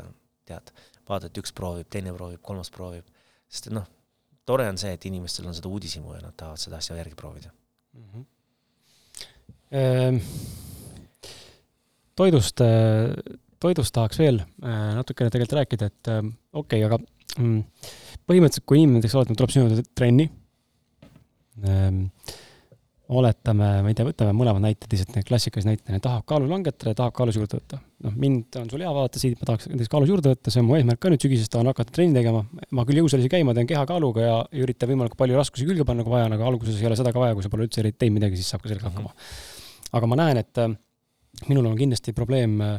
tead, 0.49 0.73
vaatad, 1.09 1.33
üks 1.41 1.53
proovib, 1.57 1.89
teine 1.93 2.13
proovib, 2.17 2.43
kolmas 2.45 2.73
proovib, 2.73 3.09
sest 3.49 3.71
et 3.71 3.77
noh, 3.77 3.89
tore 4.45 4.69
on 4.69 4.81
see, 4.81 4.93
et 4.97 5.09
inimestel 5.09 5.49
on 5.49 5.57
seda 5.57 5.73
uudishimu 5.73 6.17
ja 6.17 6.21
nad 6.25 6.37
tahavad 6.37 6.61
seda 6.61 6.81
asja 6.81 7.01
järgi 7.01 7.17
proovida 7.17 7.53
mm. 7.97 8.07
-hmm. 8.13 8.31
Ähm 9.75 10.21
toidust, 12.19 12.63
toidust 13.65 13.95
tahaks 13.97 14.21
veel 14.21 14.41
äh, 14.43 14.95
natukene 14.99 15.33
tegelikult 15.33 15.59
rääkida, 15.61 15.91
et 15.91 16.13
äh, 16.13 16.23
okei 16.53 16.85
okay,, 16.85 16.89
aga 16.89 17.01
mm, 17.41 17.91
põhimõtteliselt, 18.29 18.69
kui 18.69 18.81
inimene 18.81 19.01
näiteks 19.01 19.19
oletame, 19.21 19.41
tuleb 19.41 19.55
sinu 19.55 19.69
juurde 19.69 19.87
trenni 19.97 20.31
ähm,, 21.65 22.07
oletame, 23.15 23.67
ma 23.85 23.91
ei 23.91 23.97
tea, 23.97 24.07
võtame 24.09 24.33
mõlemad 24.37 24.63
näited, 24.65 24.89
lihtsalt 24.89 25.13
need 25.13 25.27
klassikalised 25.29 25.69
näited, 25.69 25.99
tahab 26.03 26.25
kaalu 26.29 26.47
langetada 26.49 26.95
ja 26.95 26.99
tahab 27.03 27.13
kaalus 27.19 27.37
juurde 27.37 27.59
võtta. 27.59 27.79
noh, 28.07 28.15
mind 28.21 28.57
on 28.57 28.71
sul 28.73 28.81
hea 28.81 28.93
vaadata 28.97 29.21
siit, 29.21 29.37
ma 29.41 29.49
tahaks 29.51 29.69
näiteks 29.69 29.93
kaalus 29.93 30.09
juurde 30.09 30.33
võtta, 30.33 30.53
see 30.55 30.63
on 30.63 30.69
mu 30.71 30.79
eesmärk 30.79 31.03
ka 31.05 31.13
nüüd 31.13 31.27
sügisest, 31.27 31.53
tahan 31.53 31.69
hakata 31.69 31.93
trenni 31.95 32.17
tegema. 32.17 32.41
ma 32.73 32.87
küll 32.89 33.03
jõusalisi 33.03 33.29
käima 33.33 33.53
teen 33.57 33.69
kehakaaluga 33.69 34.25
ja, 34.25 34.39
üritan 34.65 34.89
võimalikult 34.89 35.21
palju 35.21 35.37
raskusi 35.37 35.69
külge 35.69 35.85
panna, 35.85 36.07
kui 36.07 36.17
vaja 36.17 36.31
on, 36.31 36.37
aga 36.39 36.49
alguses 36.49 36.81
ei 36.81 36.89
ole 36.89 36.97
seda 36.97 37.13
ka 37.13 37.21
vaja, 37.21 37.37
kui 37.37 37.45
sa 37.45 37.53
pole 37.53 37.69
üldse 37.69 37.85
teinud 37.85 38.17
midagi, 38.17 38.41
siis 38.41 38.49
saab 38.55 38.65
ka 38.65 38.73
sellega 38.73 38.89
hakkama. 38.89 39.13
aga 40.01 40.11
ma 40.11 40.21
näen, 40.23 40.41
et 40.41 40.65
minul 41.49 41.67
on 41.71 41.77
kindlasti 41.79 42.15
probleem 42.17 42.61
äh, 42.65 42.79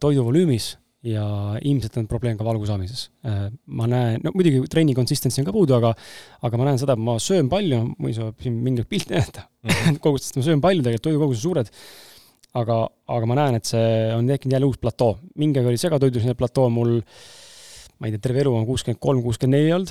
toiduvolüümis 0.00 0.74
ja 1.06 1.24
ilmselt 1.64 1.96
on 1.96 2.08
probleem 2.08 2.36
ka 2.36 2.44
valgu 2.44 2.66
saamises. 2.68 3.06
Äh, 3.24 3.48
ma 3.72 3.88
näen, 3.88 4.20
no 4.24 4.34
muidugi 4.36 4.60
trenni 4.72 4.94
consistency 4.96 5.40
on 5.40 5.48
ka 5.48 5.54
puudu, 5.56 5.76
aga 5.78 5.94
aga 6.46 6.60
ma 6.60 6.68
näen 6.68 6.80
seda, 6.82 6.96
et 6.96 7.04
ma 7.06 7.16
söön 7.22 7.48
palju, 7.52 7.80
ma 7.96 8.10
ei 8.10 8.16
saa 8.16 8.34
siin 8.42 8.60
mingeid 8.64 8.88
pilte 8.90 9.16
näidata 9.16 9.46
mm 9.48 9.70
-hmm. 9.70 10.00
kogustest 10.04 10.36
ma 10.36 10.46
söön 10.46 10.60
palju, 10.60 10.84
tegelikult 10.84 11.08
toidukogused 11.08 11.42
suured, 11.42 11.72
aga, 12.60 12.78
aga 13.16 13.26
ma 13.26 13.38
näen, 13.40 13.60
et 13.60 13.64
see 13.64 14.14
on 14.14 14.26
tekkinud 14.26 14.52
jälle 14.52 14.66
uus 14.66 14.78
platoo. 14.78 15.18
mingi 15.36 15.58
aeg 15.58 15.72
oli 15.72 15.78
segatoidus 15.78 16.26
platoo 16.36 16.68
mul 16.70 17.00
ma 18.00 18.08
ei 18.08 18.14
tea, 18.14 18.22
terve 18.24 18.40
elu 18.40 18.52
on 18.56 18.64
kuuskümmend 18.68 19.00
kolm, 19.02 19.20
kuuskümmend 19.24 19.58
neli 19.58 19.72
olnud 19.76 19.90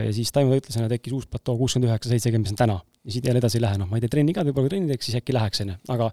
ja 0.00 0.12
siis 0.16 0.32
taimetoitlasena 0.32 0.88
tekkis 0.94 1.12
uus 1.12 1.26
platoo 1.28 1.58
kuuskümmend 1.60 1.90
üheksa, 1.90 2.08
seitsekümmend, 2.14 2.48
mis 2.48 2.54
on 2.54 2.60
täna. 2.62 2.78
ja 3.04 3.12
siit 3.12 3.26
jälle 3.28 3.42
edasi 3.42 3.58
ei 3.58 3.64
lähe, 3.66 3.76
noh, 3.80 3.90
ma 3.90 3.98
ei 3.98 4.04
tea, 4.04 4.14
trenni 4.14 4.32
ka, 4.32 4.46
võib-olla 4.46 4.64
kui 4.64 4.72
trenni 4.72 4.88
teeks, 4.88 5.10
siis 5.10 5.18
äkki 5.18 5.36
läheks, 5.36 5.60
on 5.60 5.74
ju. 5.74 5.76
aga 5.92 6.08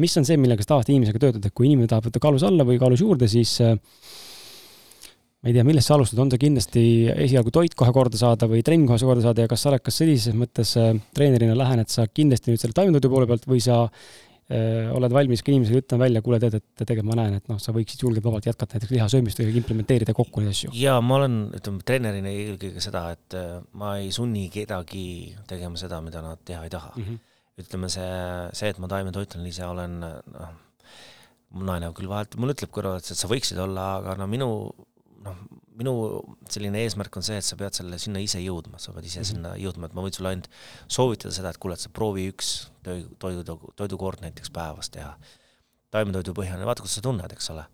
mis 0.00 0.16
on 0.16 0.24
see, 0.24 0.38
millega 0.40 0.64
sa 0.64 0.72
tavaliselt 0.72 0.94
inimesega 0.94 1.20
töötad, 1.26 1.50
et 1.50 1.56
kui 1.56 1.68
inimene 1.68 1.90
tahab 1.90 2.08
võtta 2.08 2.22
kaalus 2.24 2.46
alla 2.48 2.64
või 2.64 2.80
kaalus 2.80 3.04
juurde, 3.04 3.28
siis 3.28 3.52
äh, 3.60 3.76
ma 3.76 5.52
ei 5.52 5.58
tea, 5.58 5.66
millest 5.68 5.92
sa 5.92 5.98
alustad, 5.98 6.24
on 6.24 6.32
see 6.32 6.40
kindlasti 6.46 6.86
esialgu 7.26 7.52
toit 7.52 7.76
kohe 7.76 7.92
korda 7.92 8.16
saada 8.16 8.48
või 8.48 8.64
trenn 8.64 8.88
kohe 8.88 9.12
korda 9.12 9.26
saada 9.28 9.44
ja 9.44 9.52
kas 9.52 9.66
sa 9.66 9.74
oled, 9.74 9.84
kas 9.84 10.00
sellises 10.00 10.32
mõttes 10.32 10.72
äh, 10.80 10.94
treenerina 11.12 11.58
lähened 11.60 11.92
sa 11.92 12.08
kindlasti 12.08 12.54
nüüd 12.54 12.64
selle 12.64 12.80
taimetoidu 12.80 13.12
poole 13.12 13.28
pealt 13.28 13.44
või 13.52 13.60
sa 13.60 13.82
äh, 13.84 14.29
oled 14.50 15.12
valmis 15.14 15.44
ka 15.46 15.52
inimesele 15.52 15.82
ütlema 15.84 16.06
välja, 16.06 16.22
kuule, 16.26 16.40
tead, 16.42 16.56
et 16.58 16.82
tegelikult 16.82 17.08
ma 17.10 17.18
näen, 17.20 17.36
et 17.38 17.50
noh, 17.50 17.58
sa 17.62 17.74
võiksid 17.74 18.02
julgelt 18.02 18.24
vabalt 18.26 18.48
jätkata 18.48 18.76
näiteks 18.76 18.94
lihasöömist 18.96 19.42
või 19.42 19.54
implementeerida 19.60 20.14
kokku 20.16 20.42
neid 20.42 20.54
asju? 20.54 20.72
jaa, 20.74 20.96
ma 21.04 21.20
olen, 21.20 21.36
ütleme, 21.58 21.84
treenerina 21.86 22.32
eelkõige 22.32 22.82
seda, 22.82 23.04
et 23.14 23.36
äh, 23.38 23.60
ma 23.78 23.94
ei 24.02 24.10
sunni 24.14 24.48
kedagi 24.50 25.04
tegema 25.50 25.78
seda, 25.78 26.00
mida 26.02 26.24
nad 26.24 26.42
teha 26.46 26.64
ei 26.66 26.72
taha 26.72 26.90
mm. 26.96 27.06
-hmm. 27.06 27.62
ütleme, 27.62 27.92
see, 27.94 28.10
see, 28.58 28.72
et 28.74 28.82
ma 28.82 28.90
taimetoitlane 28.90 29.54
ise 29.54 29.66
olen, 29.70 30.00
noh, 30.02 30.52
mu 31.54 31.66
naine 31.66 31.90
küll 31.94 32.10
vahelt, 32.10 32.34
mulle 32.40 32.54
ütleb 32.58 32.74
kõrval, 32.74 32.98
et 32.98 33.06
sa 33.06 33.30
võiksid 33.30 33.58
olla, 33.62 33.92
aga 34.00 34.18
no 34.18 34.26
minu 34.30 34.50
noh, 35.24 35.42
minu 35.80 35.92
selline 36.50 36.82
eesmärk 36.84 37.16
on 37.18 37.24
see, 37.26 37.38
et 37.40 37.46
sa 37.46 37.58
pead 37.60 37.76
selle 37.76 37.98
sinna 38.00 38.22
ise 38.22 38.40
jõudma, 38.42 38.80
sa 38.82 38.94
pead 38.96 39.06
ise 39.08 39.20
mm 39.20 39.22
-hmm. 39.22 39.30
sinna 39.34 39.52
jõudma, 39.60 39.88
et 39.88 39.94
ma 39.96 40.04
võin 40.04 40.16
sulle 40.16 40.32
ainult 40.32 40.48
soovitada 40.88 41.34
seda, 41.34 41.50
et 41.50 41.60
kuule, 41.62 41.76
et 41.76 41.84
sa 41.84 41.92
proovi 41.92 42.26
üks 42.32 42.70
toidu, 42.84 43.58
toidukord 43.76 44.24
näiteks 44.24 44.50
päevas 44.50 44.90
teha. 44.90 45.16
taimetoidu 45.90 46.32
põhjal, 46.34 46.64
vaata, 46.64 46.82
kuidas 46.82 46.94
sa 46.94 47.02
tunned, 47.02 47.32
eks 47.32 47.50
ole. 47.50 47.64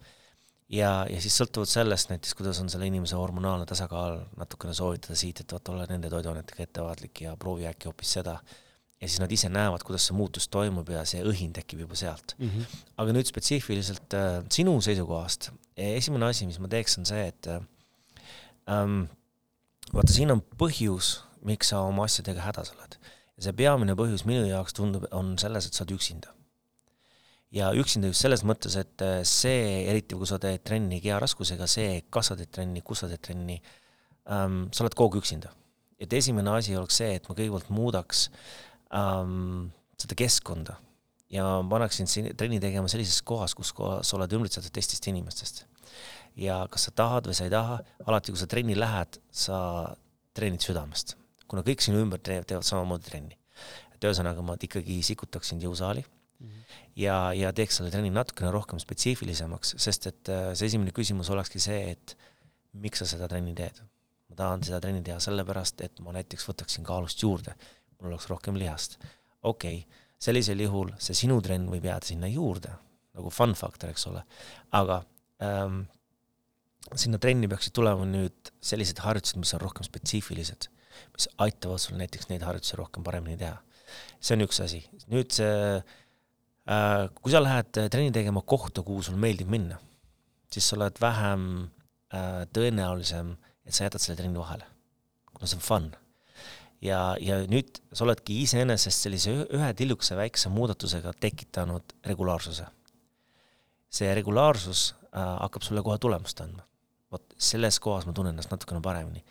ja, 0.69 1.07
ja 1.11 1.21
siis 1.21 1.37
sõltuvalt 1.41 1.69
sellest 1.71 2.11
näiteks, 2.11 2.35
kuidas 2.35 2.61
on 2.61 2.69
selle 2.69 2.87
inimese 2.87 3.17
hormonaalne 3.17 3.67
tasakaal, 3.67 4.21
natukene 4.37 4.75
soovitada 4.75 5.15
siit, 5.15 5.41
et 5.41 5.53
vaata, 5.53 5.73
ole 5.73 5.87
nende 5.91 6.11
toiduainetega 6.11 6.63
ettevaatlik 6.63 7.21
ja 7.21 7.37
proovi 7.37 7.67
äkki 7.67 7.91
hoopis 7.91 8.13
seda 8.19 8.41
ja 9.01 9.09
siis 9.09 9.21
nad 9.21 9.33
ise 9.33 9.49
näevad, 9.53 9.85
kuidas 9.85 10.07
see 10.09 10.17
muutus 10.17 10.49
toimub 10.53 10.89
ja 10.89 11.03
see 11.09 11.21
õhin 11.27 11.53
tekib 11.57 11.83
juba 11.85 11.99
sealt 11.99 12.35
mm. 12.39 12.49
-hmm. 12.49 12.85
aga 13.03 13.17
nüüd 13.17 13.29
spetsiifiliselt 13.29 14.17
äh, 14.17 14.39
sinu 14.53 14.79
seisukohast, 14.81 15.51
esimene 15.77 16.31
asi, 16.31 16.47
mis 16.49 16.59
ma 16.59 16.71
teeks, 16.73 16.97
on 16.99 17.09
see, 17.09 17.27
et 17.29 17.49
äh, 17.53 17.61
ähm, 18.73 19.03
vaata, 19.93 20.13
siin 20.13 20.33
on 20.33 20.41
põhjus, 20.63 21.19
miks 21.45 21.75
sa 21.75 21.83
oma 21.85 22.09
asjadega 22.09 22.47
hädas 22.49 22.73
oled. 22.73 22.97
ja 23.37 23.45
see 23.45 23.53
peamine 23.53 23.93
põhjus 23.99 24.25
minu 24.25 24.47
jaoks 24.49 24.73
tundub, 24.73 25.05
on 25.13 25.37
selles, 25.39 25.67
et 25.67 25.77
sa 25.77 25.85
oled 25.85 25.97
üksinda. 25.99 26.33
ja 27.53 27.73
üksinda 27.77 28.09
just 28.09 28.25
selles 28.25 28.45
mõttes, 28.49 28.79
et 28.81 29.03
äh, 29.05 29.21
see, 29.25 29.85
eriti 29.91 30.17
kui 30.17 30.27
sa 30.27 30.39
teed 30.41 30.65
trenni 30.65 31.03
keharaskusega, 31.05 31.69
see, 31.69 32.01
kas 32.11 32.33
sa 32.33 32.37
teed 32.37 32.49
trenni, 32.49 32.81
kus 32.81 33.05
sa 33.05 33.13
teed 33.13 33.21
trenni 33.21 33.61
ähm,, 34.25 34.71
sa 34.73 34.87
oled 34.87 34.97
kogu 34.97 35.19
aeg 35.19 35.27
üksinda. 35.27 35.53
et 36.01 36.13
esimene 36.13 36.57
asi 36.57 36.77
oleks 36.77 36.97
see, 36.97 37.13
et 37.21 37.29
ma 37.29 37.37
kõigepealt 37.37 37.69
muudaks 37.69 38.31
äh, 38.31 38.65
ähm, 38.95 39.71
seda 39.99 40.19
keskkonda 40.19 40.77
ja 41.33 41.45
paneksin 41.71 42.07
sind 42.11 42.35
trenni 42.39 42.61
tegema 42.63 42.89
sellises 42.91 43.23
kohas, 43.27 43.55
kus 43.59 43.73
kohas 43.77 44.11
sa 44.11 44.19
oled 44.19 44.35
ümbritsetud 44.39 44.75
teistest 44.75 45.09
inimestest. 45.11 45.65
ja 46.37 46.67
kas 46.71 46.89
sa 46.89 46.93
tahad 46.93 47.27
või 47.27 47.37
sa 47.37 47.47
ei 47.47 47.53
taha, 47.53 47.79
alati 48.07 48.33
kui 48.33 48.41
sa 48.41 48.47
trenni 48.51 48.77
lähed, 48.77 49.19
sa 49.33 49.59
treenid 50.37 50.61
südamest, 50.61 51.17
kuna 51.49 51.65
kõik 51.65 51.81
sinu 51.81 52.03
ümber 52.05 52.21
teevad, 52.21 52.53
samamoodi 52.63 53.09
trenni. 53.09 53.39
et 53.95 54.05
ühesõnaga, 54.05 54.43
ma 54.45 54.59
ikkagi 54.61 55.01
sikutaksin 55.03 55.61
jõusaali 55.63 56.05
mm 56.05 56.47
-hmm. 56.47 56.79
ja, 56.97 57.33
ja 57.33 57.53
teeks 57.53 57.77
selle 57.77 57.91
trenni 57.91 58.11
natukene 58.11 58.51
rohkem 58.51 58.79
spetsiifilisemaks, 58.79 59.75
sest 59.79 60.07
et 60.07 60.29
äh, 60.29 60.55
see 60.55 60.67
esimene 60.67 60.93
küsimus 60.93 61.31
olekski 61.31 61.59
see, 61.59 61.91
et 61.91 62.17
miks 62.73 62.99
sa 62.99 63.07
seda 63.07 63.29
trenni 63.29 63.55
teed. 63.55 63.81
ma 64.29 64.37
tahan 64.37 64.63
seda 64.63 64.81
trenni 64.81 65.03
teha 65.03 65.19
sellepärast, 65.21 65.81
et 65.81 66.01
ma 66.01 66.13
näiteks 66.13 66.49
võtaksin 66.49 66.85
kaalust 66.85 67.23
juurde 67.23 67.55
mul 68.01 68.13
oleks 68.13 68.29
rohkem 68.31 68.59
lihast. 68.61 68.99
okei 69.43 69.81
okay,, 69.83 70.05
sellisel 70.19 70.61
juhul 70.65 70.93
see 71.03 71.17
sinu 71.17 71.39
trenn 71.45 71.69
võib 71.71 71.87
jääda 71.87 72.09
sinna 72.09 72.31
juurde, 72.31 72.73
nagu 73.17 73.33
fun 73.33 73.55
factor, 73.59 73.93
eks 73.93 74.07
ole, 74.11 74.23
aga 74.77 75.03
ähm, 75.45 75.85
sinna 76.97 77.21
trenni 77.23 77.49
peaksid 77.51 77.75
tulema 77.77 78.07
nüüd 78.09 78.53
sellised 78.65 79.01
harjutused, 79.05 79.39
mis 79.41 79.55
on 79.57 79.63
rohkem 79.63 79.87
spetsiifilised, 79.87 80.69
mis 81.17 81.29
aitavad 81.45 81.83
sul 81.83 81.99
näiteks 82.01 82.31
neid 82.31 82.45
harjutusi 82.47 82.79
rohkem 82.81 83.05
paremini 83.07 83.39
teha. 83.41 83.59
see 84.21 84.35
on 84.35 84.47
üks 84.47 84.61
asi, 84.65 84.81
nüüd 85.13 85.35
see 85.37 85.51
äh,, 85.77 87.03
kui 87.21 87.33
sa 87.33 87.43
lähed 87.43 87.71
trenni 87.77 88.15
tegema 88.15 88.43
kohta, 88.43 88.83
kuhu 88.87 89.05
sul 89.07 89.21
meeldib 89.21 89.51
minna, 89.53 89.79
siis 90.53 90.67
sa 90.69 90.79
oled 90.79 90.99
vähem 91.03 91.45
äh, 92.15 92.43
tõenäolisem, 92.57 93.37
et 93.67 93.77
sa 93.77 93.87
jätad 93.87 94.03
selle 94.03 94.19
trenni 94.19 94.41
vahele, 94.41 94.67
kuna 95.35 95.51
see 95.51 95.61
on 95.61 95.69
fun 95.69 95.95
ja, 96.85 97.01
ja 97.21 97.41
nüüd 97.51 97.81
sa 97.93 98.05
oledki 98.07 98.41
iseenesest 98.45 99.07
sellise 99.07 99.35
ühe 99.45 99.73
tillukese 99.79 100.17
väikse 100.19 100.51
muudatusega 100.53 101.15
tekitanud 101.21 101.97
regulaarsuse. 102.07 102.67
see 103.97 104.09
regulaarsus 104.15 104.95
äh, 105.15 105.21
hakkab 105.41 105.63
sulle 105.63 105.83
kohe 105.83 105.99
tulemust 105.99 106.41
andma. 106.41 106.67
vot 107.13 107.37
selles 107.39 107.79
kohas 107.81 108.07
ma 108.07 108.13
tunnen 108.13 108.35
ennast 108.35 108.51
natukene 108.51 108.83
paremini, 108.83 109.25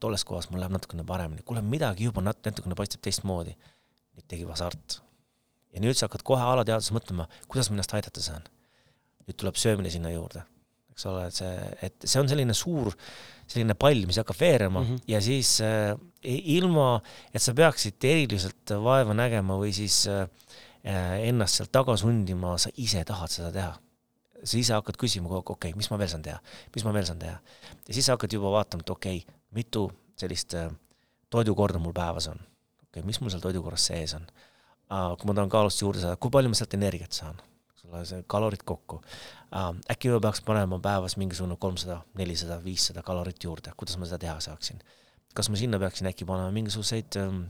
tolles 0.00 0.24
kohas 0.24 0.50
mul 0.50 0.60
läheb 0.60 0.74
natukene 0.76 1.04
paremini, 1.04 1.42
kuule 1.42 1.62
midagi 1.62 2.04
juba 2.04 2.22
nat-, 2.22 2.44
natukene 2.44 2.76
paistab 2.78 3.02
teistmoodi. 3.02 3.56
nüüd 4.16 4.28
tekib 4.28 4.50
hasart. 4.52 5.00
ja 5.72 5.80
nüüd 5.80 5.96
sa 5.96 6.06
hakkad 6.06 6.22
kohe 6.22 6.42
alateadvuses 6.54 6.94
mõtlema, 6.94 7.28
kuidas 7.48 7.70
ma 7.70 7.78
ennast 7.78 7.94
aidata 7.98 8.20
saan. 8.20 8.48
nüüd 9.26 9.38
tuleb 9.38 9.56
söömine 9.56 9.90
sinna 9.90 10.10
juurde 10.14 10.46
eks 10.92 11.06
ole, 11.08 11.26
et 11.26 11.36
see, 11.36 11.52
et 11.88 12.04
see 12.04 12.20
on 12.20 12.28
selline 12.28 12.54
suur 12.56 12.92
selline 13.48 13.74
pall, 13.78 14.04
mis 14.06 14.18
hakkab 14.20 14.38
veerema 14.38 14.82
mm 14.82 14.88
-hmm. 14.88 15.04
ja 15.08 15.20
siis 15.20 15.60
äh, 15.64 15.96
ilma, 16.22 17.00
et 17.34 17.42
sa 17.42 17.54
peaksid 17.56 18.04
eriliselt 18.06 18.74
vaeva 18.82 19.14
nägema 19.16 19.56
või 19.60 19.72
siis 19.76 20.04
äh, 20.10 20.26
ennast 20.82 21.58
sealt 21.58 21.72
taga 21.74 21.96
sundima, 21.98 22.56
sa 22.58 22.72
ise 22.76 23.04
tahad 23.06 23.32
seda 23.32 23.52
teha. 23.54 23.72
sa 24.42 24.58
ise 24.58 24.74
hakkad 24.74 24.96
küsima 24.98 25.28
kogu 25.30 25.38
aeg, 25.38 25.50
okei 25.54 25.70
okay,, 25.70 25.78
mis 25.78 25.90
ma 25.90 25.98
veel 25.98 26.10
saan 26.10 26.22
teha, 26.22 26.38
mis 26.74 26.84
ma 26.84 26.92
veel 26.94 27.06
saan 27.06 27.18
teha. 27.18 27.36
ja 27.88 27.94
siis 27.94 28.06
sa 28.06 28.16
hakkad 28.16 28.32
juba 28.32 28.50
vaatama, 28.50 28.82
et 28.82 28.90
okei 28.90 29.22
okay,, 29.22 29.36
mitu 29.54 29.90
sellist 30.18 30.54
äh, 30.58 30.70
toidukorda 31.30 31.78
mul 31.78 31.94
päevas 31.94 32.28
on. 32.32 32.38
okei 32.38 33.00
okay,, 33.00 33.06
mis 33.06 33.20
mul 33.20 33.30
seal 33.30 33.42
toidukorras 33.44 33.86
sees 33.86 34.14
on. 34.18 34.26
kui 34.92 35.26
ma 35.26 35.34
tahan 35.34 35.48
kaalust 35.48 35.80
juurde 35.80 36.02
saada, 36.02 36.18
kui 36.20 36.30
palju 36.30 36.50
ma 36.52 36.58
sealt 36.58 36.74
energiat 36.76 37.14
saan 37.16 37.38
eks 37.72 37.86
ole, 37.88 38.02
see 38.04 38.24
kalorid 38.28 38.62
kokku 38.68 39.00
äkki 39.90 40.10
ma 40.12 40.20
peaks 40.20 40.42
panema 40.44 40.78
päevas 40.82 41.16
mingisugune 41.16 41.56
kolmsada, 41.60 42.02
nelisada, 42.18 42.58
viissada 42.64 43.02
kalorit 43.02 43.44
juurde, 43.44 43.72
kuidas 43.76 43.98
ma 43.98 44.08
seda 44.08 44.18
teha 44.18 44.36
saaksin? 44.40 44.82
Kas 45.36 45.48
ma 45.52 45.60
sinna 45.60 45.80
peaksin 45.82 46.08
äkki 46.10 46.26
panema 46.28 46.52
mingisuguseid 46.54 47.18
ähm, 47.20 47.44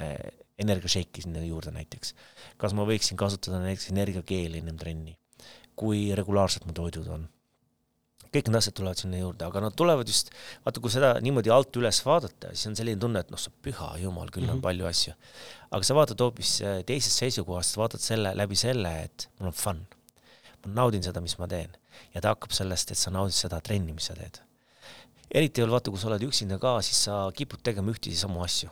äh, 0.00 0.14
energiashake'i 0.58 1.24
sinna 1.24 1.42
juurde 1.46 1.72
näiteks? 1.74 2.14
kas 2.60 2.74
ma 2.74 2.86
võiksin 2.88 3.18
kasutada 3.20 3.62
näiteks 3.64 3.90
energiakeeli 3.94 4.62
ennem 4.62 4.78
trenni? 4.80 5.18
kui 5.78 6.08
regulaarsed 6.18 6.66
mu 6.66 6.74
toidud 6.74 7.10
on? 7.14 7.28
kõik 8.28 8.48
need 8.48 8.58
asjad 8.58 8.76
tulevad 8.76 9.00
sinna 9.00 9.20
juurde, 9.20 9.46
aga 9.46 9.62
nad 9.64 9.76
tulevad 9.78 10.08
just, 10.10 10.30
vaata, 10.64 10.82
kui 10.84 10.92
seda 10.92 11.14
niimoodi 11.24 11.52
alt 11.52 11.76
üles 11.80 12.00
vaadata, 12.04 12.50
siis 12.52 12.68
on 12.70 12.76
selline 12.76 13.00
tunne, 13.00 13.22
et 13.24 13.30
noh, 13.32 13.40
sa 13.40 13.52
püha 13.64 13.88
jumal, 14.02 14.28
küll 14.28 14.44
mm 14.44 14.48
-hmm. 14.48 14.58
on 14.58 14.58
mhm. 14.58 14.66
palju 14.66 14.86
asju. 14.86 15.14
aga 15.70 15.88
sa 15.88 15.94
vaatad 15.94 16.20
hoopis 16.24 16.50
äh, 16.62 16.82
teisest 16.84 17.24
seisukohast, 17.24 17.76
vaatad 17.76 18.00
selle 18.00 18.34
läbi 18.36 18.56
selle, 18.56 18.92
et 19.04 19.28
mul 19.38 19.48
on 19.48 19.52
fun. 19.52 19.86
ma 20.66 20.74
naudin 20.80 21.02
seda, 21.02 21.20
mis 21.20 21.38
ma 21.38 21.48
teen. 21.48 21.70
ja 22.14 22.20
ta 22.20 22.28
hakkab 22.34 22.52
sellest, 22.52 22.90
et 22.90 22.98
sa 22.98 23.10
naudid 23.10 23.34
seda 23.34 23.60
trenni, 23.60 23.92
mis 23.92 24.06
sa 24.06 24.14
teed. 24.14 24.42
Eriti 25.30 25.64
veel 25.64 25.72
vaata, 25.72 25.92
kui 25.92 26.00
sa 26.00 26.10
oled 26.10 26.26
üksinda 26.28 26.58
ka, 26.62 26.78
siis 26.84 27.04
sa 27.08 27.22
kipud 27.36 27.62
tegema 27.64 27.92
ühtisi 27.94 28.18
samu 28.20 28.44
asju. 28.44 28.70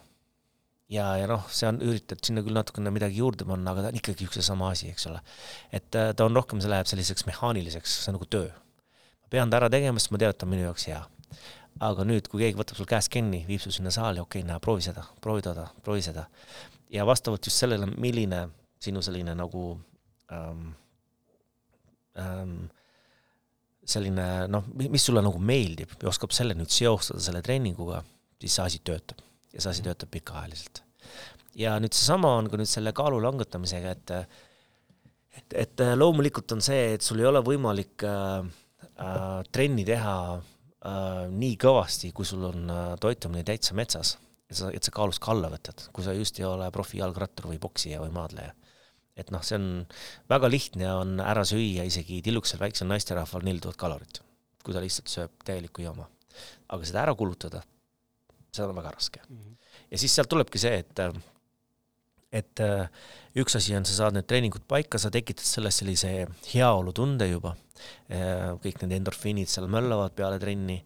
ja, 0.93 1.09
ja 1.19 1.27
noh, 1.31 1.49
see 1.51 1.67
on, 1.69 1.81
üritad 1.83 2.23
sinna 2.23 2.45
küll 2.47 2.55
natukene 2.55 2.93
midagi 2.95 3.19
juurde 3.19 3.49
panna, 3.49 3.73
aga 3.73 3.87
ta 3.87 3.95
on 3.95 3.99
ikkagi 3.99 4.29
üks 4.29 4.39
ja 4.39 4.45
sama 4.47 4.71
asi, 4.75 4.93
eks 4.93 5.09
ole. 5.11 5.25
et 5.75 5.99
äh, 5.99 6.13
ta 6.15 6.29
on 6.29 6.37
rohkem, 6.37 6.63
see 6.63 6.71
läheb 6.71 6.87
selliseks 6.87 7.27
mehaaniliseks, 7.27 7.99
see 8.05 8.13
on 8.13 8.21
nagu 8.21 8.31
töö 8.31 8.53
ma 9.27 9.31
pean 9.31 9.51
ta 9.51 9.59
ära 9.59 9.69
tegema, 9.71 9.99
sest 9.99 10.13
ma 10.15 10.21
tean, 10.23 10.31
et 10.31 10.39
ta 10.39 10.47
on 10.47 10.53
minu 10.55 10.63
jaoks 10.63 10.87
hea. 10.87 11.03
aga 11.87 12.05
nüüd, 12.09 12.29
kui 12.33 12.41
keegi 12.41 12.57
võtab 12.57 12.79
sul 12.79 12.87
käest 12.89 13.11
kinni, 13.13 13.43
viib 13.45 13.61
su 13.61 13.69
sinna 13.75 13.91
saali, 13.93 14.21
okei 14.23 14.41
okay,, 14.41 14.49
näe, 14.49 14.61
proovi 14.65 14.81
seda, 14.87 15.03
proovi 15.21 15.43
toda, 15.45 15.67
proovi 15.85 16.03
seda. 16.03 16.27
ja 16.91 17.05
vastavalt 17.05 17.45
just 17.45 17.59
sellele, 17.59 17.87
milline 17.99 18.47
sinu 18.81 19.03
selline 19.03 19.35
nagu 19.35 19.65
ähm, 20.33 20.71
ähm, 22.17 22.57
selline 23.87 24.27
noh, 24.51 24.67
mis 24.75 25.05
sulle 25.07 25.23
nagu 25.25 25.39
meeldib 25.39 25.95
ja 26.03 26.11
oskab 26.11 26.35
selle 26.35 26.57
nüüd 26.59 26.73
seostada 26.75 27.23
selle 27.23 27.43
treeninguga, 27.47 28.03
siis 28.41 28.59
see 28.59 28.67
asi 28.67 28.83
töötab 28.87 29.23
ja 29.53 29.63
see 29.63 29.73
asi 29.73 29.87
töötab 29.87 30.11
pikaajaliselt. 30.13 30.83
ja 31.57 31.77
nüüd 31.81 31.95
seesama 31.97 32.35
on 32.41 32.51
ka 32.53 32.61
nüüd 32.61 32.71
selle 32.71 32.93
kaalu 32.97 33.23
langetamisega, 33.25 33.95
et 33.97 34.15
et, 35.37 35.57
et 35.63 35.83
loomulikult 35.97 36.57
on 36.57 36.63
see, 36.65 36.95
et 36.97 37.05
sul 37.05 37.21
ei 37.21 37.29
ole 37.29 37.43
võimalik 37.45 38.05
äh, 38.09 38.47
äh, 38.97 39.41
trenni 39.53 39.85
teha 39.87 40.17
äh, 40.37 41.27
nii 41.33 41.57
kõvasti, 41.61 42.13
kui 42.17 42.29
sul 42.29 42.47
on 42.51 42.71
äh, 42.73 42.87
toitumine 43.01 43.45
täitsa 43.47 43.77
metsas, 43.77 44.17
et 44.49 44.59
sa, 44.59 44.71
et 44.73 44.87
sa 44.87 44.95
kaalust 44.95 45.23
ka 45.23 45.35
alla 45.35 45.51
võtad, 45.53 45.89
kui 45.93 46.07
sa 46.07 46.15
just 46.17 46.41
ei 46.41 46.49
ole 46.49 46.71
profijalgrattur 46.75 47.51
või 47.53 47.61
poksija 47.63 48.01
või 48.05 48.15
maadleja. 48.17 48.55
Et 49.17 49.31
noh, 49.33 49.45
see 49.45 49.59
on 49.59 49.69
väga 50.31 50.51
lihtne 50.53 50.91
on 50.93 51.21
ära 51.25 51.45
süüa 51.49 51.87
isegi 51.89 52.21
tillukesel 52.25 52.61
väiksel 52.61 52.91
naisterahval 52.91 53.47
neli 53.47 53.63
tuhat 53.65 53.79
kalorit, 53.81 54.21
kui 54.65 54.77
ta 54.77 54.83
lihtsalt 54.85 55.13
sööb 55.13 55.47
täielikku 55.47 55.85
jama. 55.85 56.09
aga 56.69 56.85
seda 56.85 57.03
ära 57.07 57.15
kulutada, 57.17 57.63
seda 58.53 58.69
on 58.69 58.77
väga 58.77 58.91
raske 58.93 59.21
mm. 59.29 59.37
-hmm. 59.37 59.57
ja 59.91 59.99
siis 59.99 60.15
sealt 60.15 60.29
tulebki 60.29 60.59
see, 60.59 60.79
et 60.79 61.01
et 62.33 62.61
üks 63.37 63.57
asi 63.57 63.75
on, 63.77 63.85
sa 63.85 63.95
saad 63.95 64.17
need 64.17 64.27
treeningud 64.29 64.67
paika, 64.69 64.99
sa 64.99 65.11
tekitad 65.11 65.45
sellest 65.47 65.81
sellise 65.81 66.27
heaolutunde 66.53 67.29
juba, 67.31 67.55
kõik 68.09 68.83
need 68.83 68.97
endorfiinid 68.99 69.49
seal 69.49 69.69
möllavad 69.73 70.13
peale 70.17 70.39
trenni, 70.43 70.83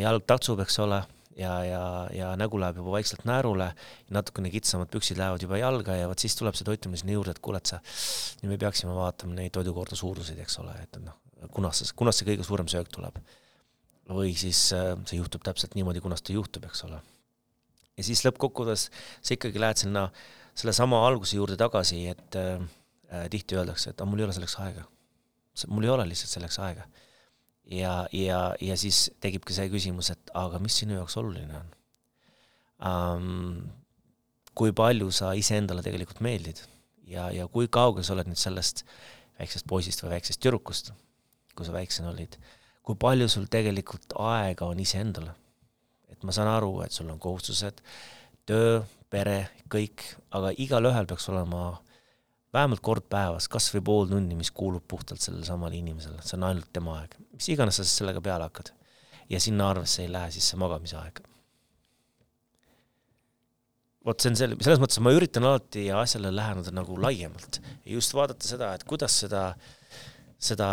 jalg 0.00 0.26
tatsub, 0.26 0.60
eks 0.60 0.78
ole 0.84 1.00
ja, 1.38 1.52
ja, 1.64 1.82
ja 2.14 2.32
nägu 2.38 2.58
läheb 2.60 2.78
juba 2.80 2.94
vaikselt 2.94 3.24
naerule, 3.28 3.70
natukene 4.14 4.50
kitsamad 4.52 4.90
püksid 4.92 5.18
lähevad 5.20 5.42
juba 5.42 5.58
jalga 5.60 5.96
ja 5.98 6.08
vot 6.10 6.22
siis 6.22 6.36
tuleb 6.38 6.56
see 6.58 6.66
toitumine 6.68 7.00
sinna 7.00 7.16
juurde, 7.16 7.34
et 7.34 7.42
kuule, 7.44 7.60
et 7.62 7.72
sa, 7.72 7.80
nüüd 8.42 8.54
me 8.54 8.60
peaksime 8.60 8.94
vaatama 8.96 9.36
neid 9.38 9.54
toidukorda 9.56 9.98
suuruseid, 9.98 10.38
eks 10.44 10.58
ole, 10.62 10.76
et 10.84 10.98
noh, 11.02 11.16
kunas 11.54 11.82
see, 11.82 11.96
kunas 11.98 12.20
see 12.20 12.28
kõige 12.30 12.46
suurem 12.46 12.70
söök 12.70 12.92
tuleb. 12.94 13.18
või 14.04 14.34
siis 14.36 14.66
äh, 14.76 14.92
see 15.08 15.16
juhtub 15.16 15.44
täpselt 15.44 15.74
niimoodi, 15.74 16.02
kunas 16.04 16.20
ta 16.22 16.34
juhtub, 16.34 16.66
eks 16.68 16.84
ole. 16.88 17.00
ja 17.96 18.04
siis 18.04 18.24
lõppkokkuvõttes 18.26 18.90
sa 19.20 19.36
ikkagi 19.36 19.60
lähed 19.60 19.80
sinna 19.80 20.08
sellesama 20.54 21.00
alguse 21.06 21.36
juurde 21.36 21.56
tagasi, 21.56 22.06
et 22.08 22.40
äh 22.40 22.58
tihti 23.30 23.54
öeldakse, 23.54 23.92
et 23.92 24.00
aga 24.00 24.10
mul 24.10 24.18
ei 24.18 24.24
ole 24.24 24.34
selleks 24.34 24.56
aega. 24.58 24.82
mul 25.70 25.84
ei 25.86 25.90
ole 25.92 26.06
lihtsalt 26.08 26.32
selleks 26.32 26.58
aega 26.58 26.82
ja, 27.70 27.94
ja, 28.12 28.40
ja 28.60 28.76
siis 28.76 29.08
tekibki 29.20 29.56
see 29.56 29.70
küsimus, 29.72 30.10
et 30.14 30.34
aga 30.36 30.60
mis 30.62 30.76
sinu 30.82 30.98
jaoks 30.98 31.16
oluline 31.20 31.62
on 31.62 31.72
um,? 32.90 33.64
kui 34.54 34.70
palju 34.70 35.08
sa 35.10 35.32
iseendale 35.34 35.82
tegelikult 35.82 36.20
meeldid 36.22 36.60
ja, 37.10 37.26
ja 37.34 37.48
kui 37.50 37.66
kaugel 37.72 38.04
sa 38.06 38.14
oled 38.14 38.28
nüüd 38.30 38.38
sellest 38.38 38.84
väiksest 39.38 39.66
poisist 39.66 40.04
või 40.04 40.12
väiksest 40.12 40.38
tüdrukust, 40.42 40.92
kui 41.58 41.66
sa 41.66 41.74
väiksena 41.74 42.12
olid, 42.12 42.36
kui 42.86 42.94
palju 43.00 43.26
sul 43.32 43.48
tegelikult 43.50 44.14
aega 44.22 44.68
on 44.70 44.82
iseendale? 44.82 45.34
et 46.12 46.22
ma 46.22 46.30
saan 46.30 46.46
aru, 46.46 46.76
et 46.84 46.94
sul 46.94 47.08
on 47.10 47.18
kohustused, 47.18 47.80
töö, 48.46 48.84
pere, 49.10 49.48
kõik, 49.72 50.04
aga 50.30 50.52
igalühel 50.62 51.08
peaks 51.10 51.26
olema 51.32 51.72
vähemalt 52.54 52.82
kord 52.84 53.06
päevas, 53.10 53.48
kas 53.50 53.68
või 53.74 53.82
pool 53.88 54.08
tundi, 54.10 54.36
mis 54.38 54.52
kuulub 54.54 54.84
puhtalt 54.88 55.22
sellele 55.22 55.46
samale 55.46 55.78
inimesele, 55.78 56.22
see 56.22 56.38
on 56.38 56.48
ainult 56.50 56.70
tema 56.74 56.98
aeg. 57.00 57.16
mis 57.34 57.50
iganes 57.52 57.80
sa 57.80 57.86
siis 57.86 58.00
sellega 58.00 58.22
peale 58.24 58.48
hakkad. 58.48 58.72
ja 59.30 59.40
sinna 59.40 59.70
arvesse 59.72 60.02
ei 60.04 60.12
lähe 60.12 60.30
siis 60.34 60.48
see 60.50 60.60
magamisaeg. 60.60 61.22
vot 64.04 64.20
see 64.20 64.32
on 64.32 64.36
selle, 64.40 64.58
selles 64.60 64.82
mõttes 64.82 65.00
ma 65.00 65.14
üritan 65.16 65.46
alati 65.48 65.86
asjale 66.02 66.34
läheneda 66.34 66.74
nagu 66.74 66.98
laiemalt 67.00 67.60
just 67.88 68.14
vaadata 68.14 68.46
seda, 68.46 68.74
et 68.74 68.84
kuidas 68.84 69.16
seda, 69.24 69.46
seda, 70.38 70.68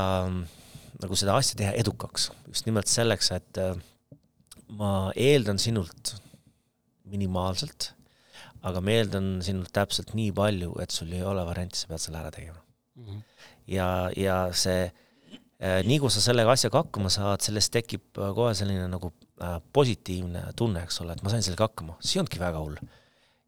nagu 1.01 1.17
seda 1.17 1.37
asja 1.39 1.57
teha 1.63 1.77
edukaks. 1.83 2.29
just 2.47 2.69
nimelt 2.69 2.91
selleks, 2.91 3.31
et 3.37 3.61
äh, 3.61 3.73
ma 4.77 5.11
eeldan 5.15 5.59
sinult 5.59 6.15
minimaalselt 7.11 7.91
aga 8.67 8.81
ma 8.83 8.93
eeldan 8.95 9.29
sinult 9.45 9.71
täpselt 9.73 10.13
nii 10.17 10.31
palju, 10.37 10.75
et 10.83 10.93
sul 10.93 11.11
ei 11.15 11.23
ole 11.25 11.43
varianti, 11.47 11.79
sa 11.79 11.89
pead 11.89 12.03
selle 12.03 12.19
ära 12.21 12.31
tegema 12.33 12.59
mm. 12.59 13.05
-hmm. 13.05 13.21
ja, 13.73 13.87
ja 14.17 14.37
see 14.53 14.83
äh,, 14.85 15.81
nii 15.87 15.99
kui 16.03 16.13
sa 16.13 16.21
sellega 16.21 16.53
asjaga 16.53 16.83
hakkama 16.83 17.09
saad, 17.13 17.41
sellest 17.45 17.73
tekib 17.73 18.21
kohe 18.37 18.53
selline 18.57 18.87
nagu 18.91 19.13
äh, 19.41 19.57
positiivne 19.73 20.45
tunne, 20.55 20.85
eks 20.85 21.01
ole, 21.01 21.17
et 21.17 21.23
ma 21.23 21.33
sain 21.33 21.45
sellega 21.45 21.69
hakkama, 21.69 21.97
see 21.99 22.17
ei 22.17 22.23
olnudki 22.23 22.41
väga 22.41 22.65
hull. 22.65 22.77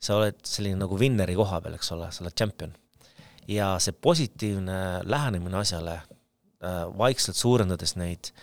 sa 0.04 0.18
oled 0.20 0.40
selline 0.44 0.76
nagu 0.82 0.98
vinneri 1.00 1.36
koha 1.36 1.62
peal, 1.64 1.78
eks 1.78 1.94
ole, 1.96 2.10
sa 2.12 2.26
oled 2.26 2.36
tšempion. 2.36 2.74
ja 3.48 3.78
see 3.80 3.94
positiivne 3.94 4.78
lähenemine 5.06 5.62
asjale 5.62 6.00
äh,, 6.02 6.86
vaikselt 6.98 7.38
suurendades 7.38 7.96
neid 7.96 8.34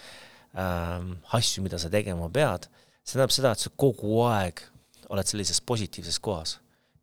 äh, 0.54 1.00
asju, 1.32 1.64
mida 1.66 1.78
sa 1.78 1.90
tegema 1.90 2.30
pead, 2.30 2.70
see 3.02 3.16
tähendab 3.16 3.34
seda, 3.34 3.56
et 3.56 3.66
sa 3.66 3.70
kogu 3.76 4.22
aeg 4.28 4.62
oled 5.10 5.26
sellises 5.26 5.60
positiivses 5.66 6.18
kohas. 6.22 6.58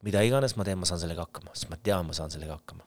mida 0.05 0.21
iganes 0.23 0.53
ma 0.55 0.63
teen, 0.63 0.77
ma 0.77 0.85
saan 0.85 0.99
sellega 1.01 1.25
hakkama, 1.25 1.51
sest 1.57 1.71
ma 1.71 1.77
tean, 1.83 2.05
ma 2.07 2.13
saan 2.15 2.31
sellega 2.31 2.55
hakkama. 2.55 2.85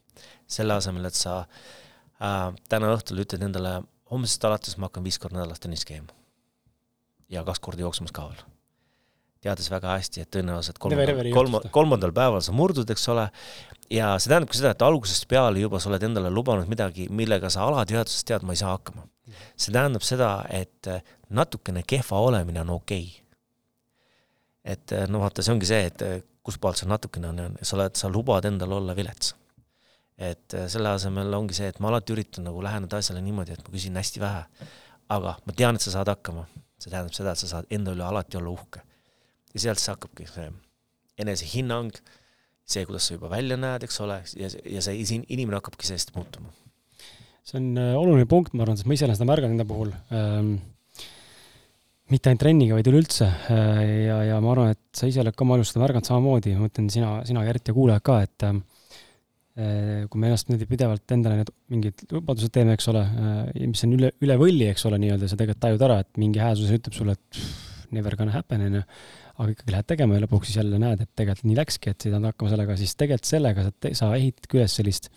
selle 0.49 0.77
asemel, 0.79 1.09
et 1.09 1.19
sa 1.19 1.41
äh, 1.41 2.47
täna 2.71 2.93
õhtul 2.95 3.21
ütled 3.25 3.43
endale, 3.45 3.81
homsest 4.11 4.45
alates 4.47 4.79
ma 4.79 4.89
hakkan 4.89 5.05
viis 5.05 5.19
korda 5.19 5.41
nädalas 5.41 5.61
tennis 5.61 5.85
käima. 5.89 6.15
ja 7.29 7.45
kaks 7.45 7.61
korda 7.61 7.85
jooksmas 7.87 8.15
ka 8.17 8.29
veel. 8.31 8.43
teades 9.45 9.71
väga 9.73 9.97
hästi, 9.99 10.25
et 10.25 10.33
tõenäoliselt 10.37 10.79
kolmandal, 10.79 11.33
kolma, 11.35 11.61
kolmandal 11.71 12.13
päeval 12.17 12.43
sa 12.45 12.53
murdud, 12.53 12.91
eks 12.91 13.09
ole, 13.13 13.29
ja 13.91 14.13
see 14.19 14.33
tähendabki 14.33 14.61
seda, 14.61 14.75
et 14.77 14.85
algusest 14.85 15.29
peale 15.29 15.61
juba 15.61 15.81
sa 15.81 15.91
oled 15.93 16.05
endale 16.11 16.33
lubanud 16.33 16.69
midagi, 16.69 17.09
millega 17.09 17.51
sa 17.53 17.67
alateadvuses 17.69 18.29
tead, 18.29 18.45
ma 18.47 18.57
ei 18.57 18.61
saa 18.63 18.77
hakkama. 18.77 19.09
see 19.57 19.73
tähendab 19.73 20.05
seda, 20.07 20.35
et 20.49 20.89
natukene 21.29 21.83
kehva 21.87 22.23
olemine 22.29 22.63
on 22.65 22.79
okei 22.81 23.05
okay 23.09 23.20
et 24.65 24.93
eh, 24.93 25.07
no 25.09 25.23
vaata, 25.23 25.45
see 25.45 25.55
ongi 25.55 25.69
see, 25.69 25.89
et 25.89 26.05
eh, 26.05 26.17
kustpoolt 26.45 26.81
see 26.81 26.89
natukene 26.91 27.31
on, 27.31 27.59
sa 27.63 27.77
oled, 27.79 27.97
sa 27.99 28.11
lubad 28.13 28.49
endal 28.49 28.77
olla 28.81 28.97
vilets. 28.97 29.35
et 30.21 30.55
eh, 30.55 30.67
selle 30.69 30.93
asemel 30.93 31.33
ongi 31.35 31.57
see, 31.57 31.71
et 31.73 31.81
ma 31.81 31.89
alati 31.89 32.13
üritan 32.13 32.45
nagu 32.49 32.63
läheneda 32.65 33.01
asjale 33.01 33.23
niimoodi, 33.25 33.57
et 33.57 33.65
ma 33.65 33.75
küsin 33.75 33.97
hästi 33.97 34.21
vähe. 34.21 34.45
aga 35.11 35.37
ma 35.47 35.57
tean, 35.57 35.77
et 35.77 35.85
sa 35.85 35.97
saad 35.97 36.13
hakkama. 36.13 36.47
see 36.81 36.93
tähendab 36.93 37.17
seda, 37.17 37.33
et 37.33 37.43
sa 37.43 37.49
saad 37.57 37.77
enda 37.77 37.93
üle 37.97 38.05
alati 38.05 38.41
olla 38.41 38.53
uhke. 38.53 38.83
ja 39.55 39.61
sealt 39.67 39.81
siis 39.81 39.93
hakkabki 39.95 40.29
see 40.29 40.49
enesehinnang, 41.21 41.93
see, 42.65 42.85
kuidas 42.89 43.09
sa 43.09 43.17
juba 43.17 43.29
välja 43.29 43.57
näed, 43.61 43.85
eks 43.85 44.01
ole, 44.01 44.23
ja, 44.41 44.49
ja 44.49 44.81
see 44.85 45.21
inimene 45.29 45.59
hakkabki 45.59 45.89
sellest 45.89 46.15
muutuma. 46.17 46.53
see 47.45 47.57
on 47.61 47.73
oluline 47.81 48.29
punkt, 48.29 48.53
ma 48.53 48.65
arvan, 48.65 48.77
sest 48.77 48.89
ma 48.89 48.97
ise 48.97 49.09
olen 49.09 49.17
seda 49.17 49.29
märganud 49.33 49.57
enda 49.57 49.69
puhul 49.69 49.97
ähm 50.13 50.61
mitte 52.11 52.31
ainult 52.31 52.43
trenniga, 52.43 52.77
vaid 52.79 52.91
üleüldse. 52.91 53.29
Äh, 53.55 53.81
ja, 54.07 54.19
ja 54.33 54.41
ma 54.43 54.53
arvan, 54.55 54.75
et 54.75 54.83
sa 54.97 55.09
ise 55.11 55.23
oled 55.23 55.37
ka 55.37 55.47
oma 55.47 55.59
elus 55.59 55.73
seda 55.73 55.85
märganud 55.85 56.09
samamoodi, 56.09 56.55
ma 56.57 56.67
mõtlen 56.67 56.91
sina, 56.93 57.15
sina, 57.29 57.45
Gert 57.47 57.71
ja 57.71 57.77
kuulajad 57.77 58.05
ka, 58.07 58.19
et 58.27 58.47
äh, 58.49 58.61
kui 60.11 60.21
me 60.23 60.31
ennast 60.31 60.51
niimoodi 60.51 60.69
pidevalt 60.71 61.17
endale 61.17 61.41
need 61.41 61.55
mingid 61.73 62.05
lubadused 62.11 62.53
teeme, 62.55 62.77
eks 62.79 62.91
ole, 62.93 63.05
äh, 63.05 63.65
mis 63.71 63.87
on 63.87 63.97
üle, 63.99 64.13
üle 64.25 64.39
võlli, 64.41 64.69
eks 64.73 64.87
ole, 64.91 65.01
nii-öelda, 65.03 65.31
sa 65.31 65.39
tegelikult 65.39 65.65
tajud 65.67 65.87
ära, 65.89 66.01
et 66.05 66.23
mingi 66.23 66.43
hääsus 66.43 66.73
ütleb 66.77 66.97
sulle, 66.97 67.17
et 67.19 67.25
pff, 67.37 67.67
never 67.95 68.17
gonna 68.19 68.35
happen, 68.35 68.67
on 68.67 68.81
ju, 68.81 68.87
aga 69.41 69.55
ikkagi 69.55 69.75
lähed 69.75 69.89
tegema 69.89 70.17
ja 70.17 70.25
lõpuks 70.25 70.51
siis 70.51 70.61
jälle 70.61 70.79
näed, 70.83 71.05
et 71.05 71.11
tegelikult 71.17 71.49
nii 71.49 71.59
läkski, 71.59 71.93
et 71.93 72.03
sa 72.03 72.11
ei 72.11 72.15
saanud 72.15 72.33
hakkama 72.33 72.53
sellega, 72.53 72.77
siis 72.81 72.97
tegelikult 72.99 73.31
sellega 73.31 73.67
sa, 73.67 73.73
sa 74.03 74.11
ehitadki 74.19 74.61
üles 74.61 74.75
sellist 74.77 75.09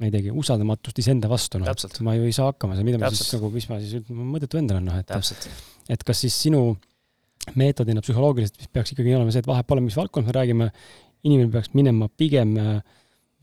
ma 0.00 0.08
ei 0.08 0.14
teagi, 0.14 0.30
usaldamatust 0.32 1.00
iseenda 1.02 1.28
vastu, 1.28 1.60
noh, 1.60 1.68
et 1.68 1.98
ma 2.06 2.14
ju 2.16 2.28
ei 2.28 2.32
saa 2.32 2.48
hakkama, 2.48 2.78
mida 2.86 3.00
ma 3.00 3.10
siis 3.12 3.34
nagu, 3.36 3.50
mis 3.52 3.66
ma 3.68 3.76
siis, 3.82 4.06
mõttetu 4.08 4.60
endale, 4.60 4.80
noh, 4.84 4.96
et 5.00 5.10
Täpselt. 5.10 5.48
et 5.92 6.04
kas 6.08 6.22
siis 6.24 6.36
sinu 6.48 6.62
meetodina 7.60 8.02
psühholoogiliselt 8.04 8.70
peaks 8.72 8.94
ikkagi 8.94 9.12
olema 9.16 9.32
see, 9.34 9.44
et 9.44 9.50
vahet 9.50 9.68
pole, 9.68 9.84
mis 9.84 9.96
valdkonnas 9.98 10.30
me 10.30 10.36
räägime, 10.36 10.70
inimene 11.28 11.52
peaks 11.52 11.72
minema 11.76 12.08
pigem 12.20 12.56
äh, 12.60 12.78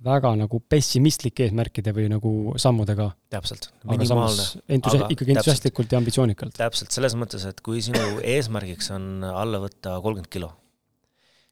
väga 0.06 0.34
nagu 0.38 0.60
pessimistlike 0.70 1.48
eesmärkide 1.48 1.94
või 1.96 2.06
nagu 2.12 2.32
sammudega. 2.62 3.10
täpselt, 3.34 3.72
minimaalne. 3.90 4.46
entusi-, 4.78 5.02
ikkagi 5.14 5.34
entusiastlikult 5.34 5.94
ja 5.94 6.02
ambitsioonikalt. 6.02 6.58
täpselt, 6.58 6.94
selles 6.94 7.18
mõttes, 7.18 7.46
et 7.50 7.62
kui 7.66 7.82
sinu 7.86 8.22
eesmärgiks 8.22 8.90
on 8.98 9.26
alla 9.30 9.62
võtta 9.64 9.98
kolmkümmend 10.02 10.32
kilo, 10.34 10.52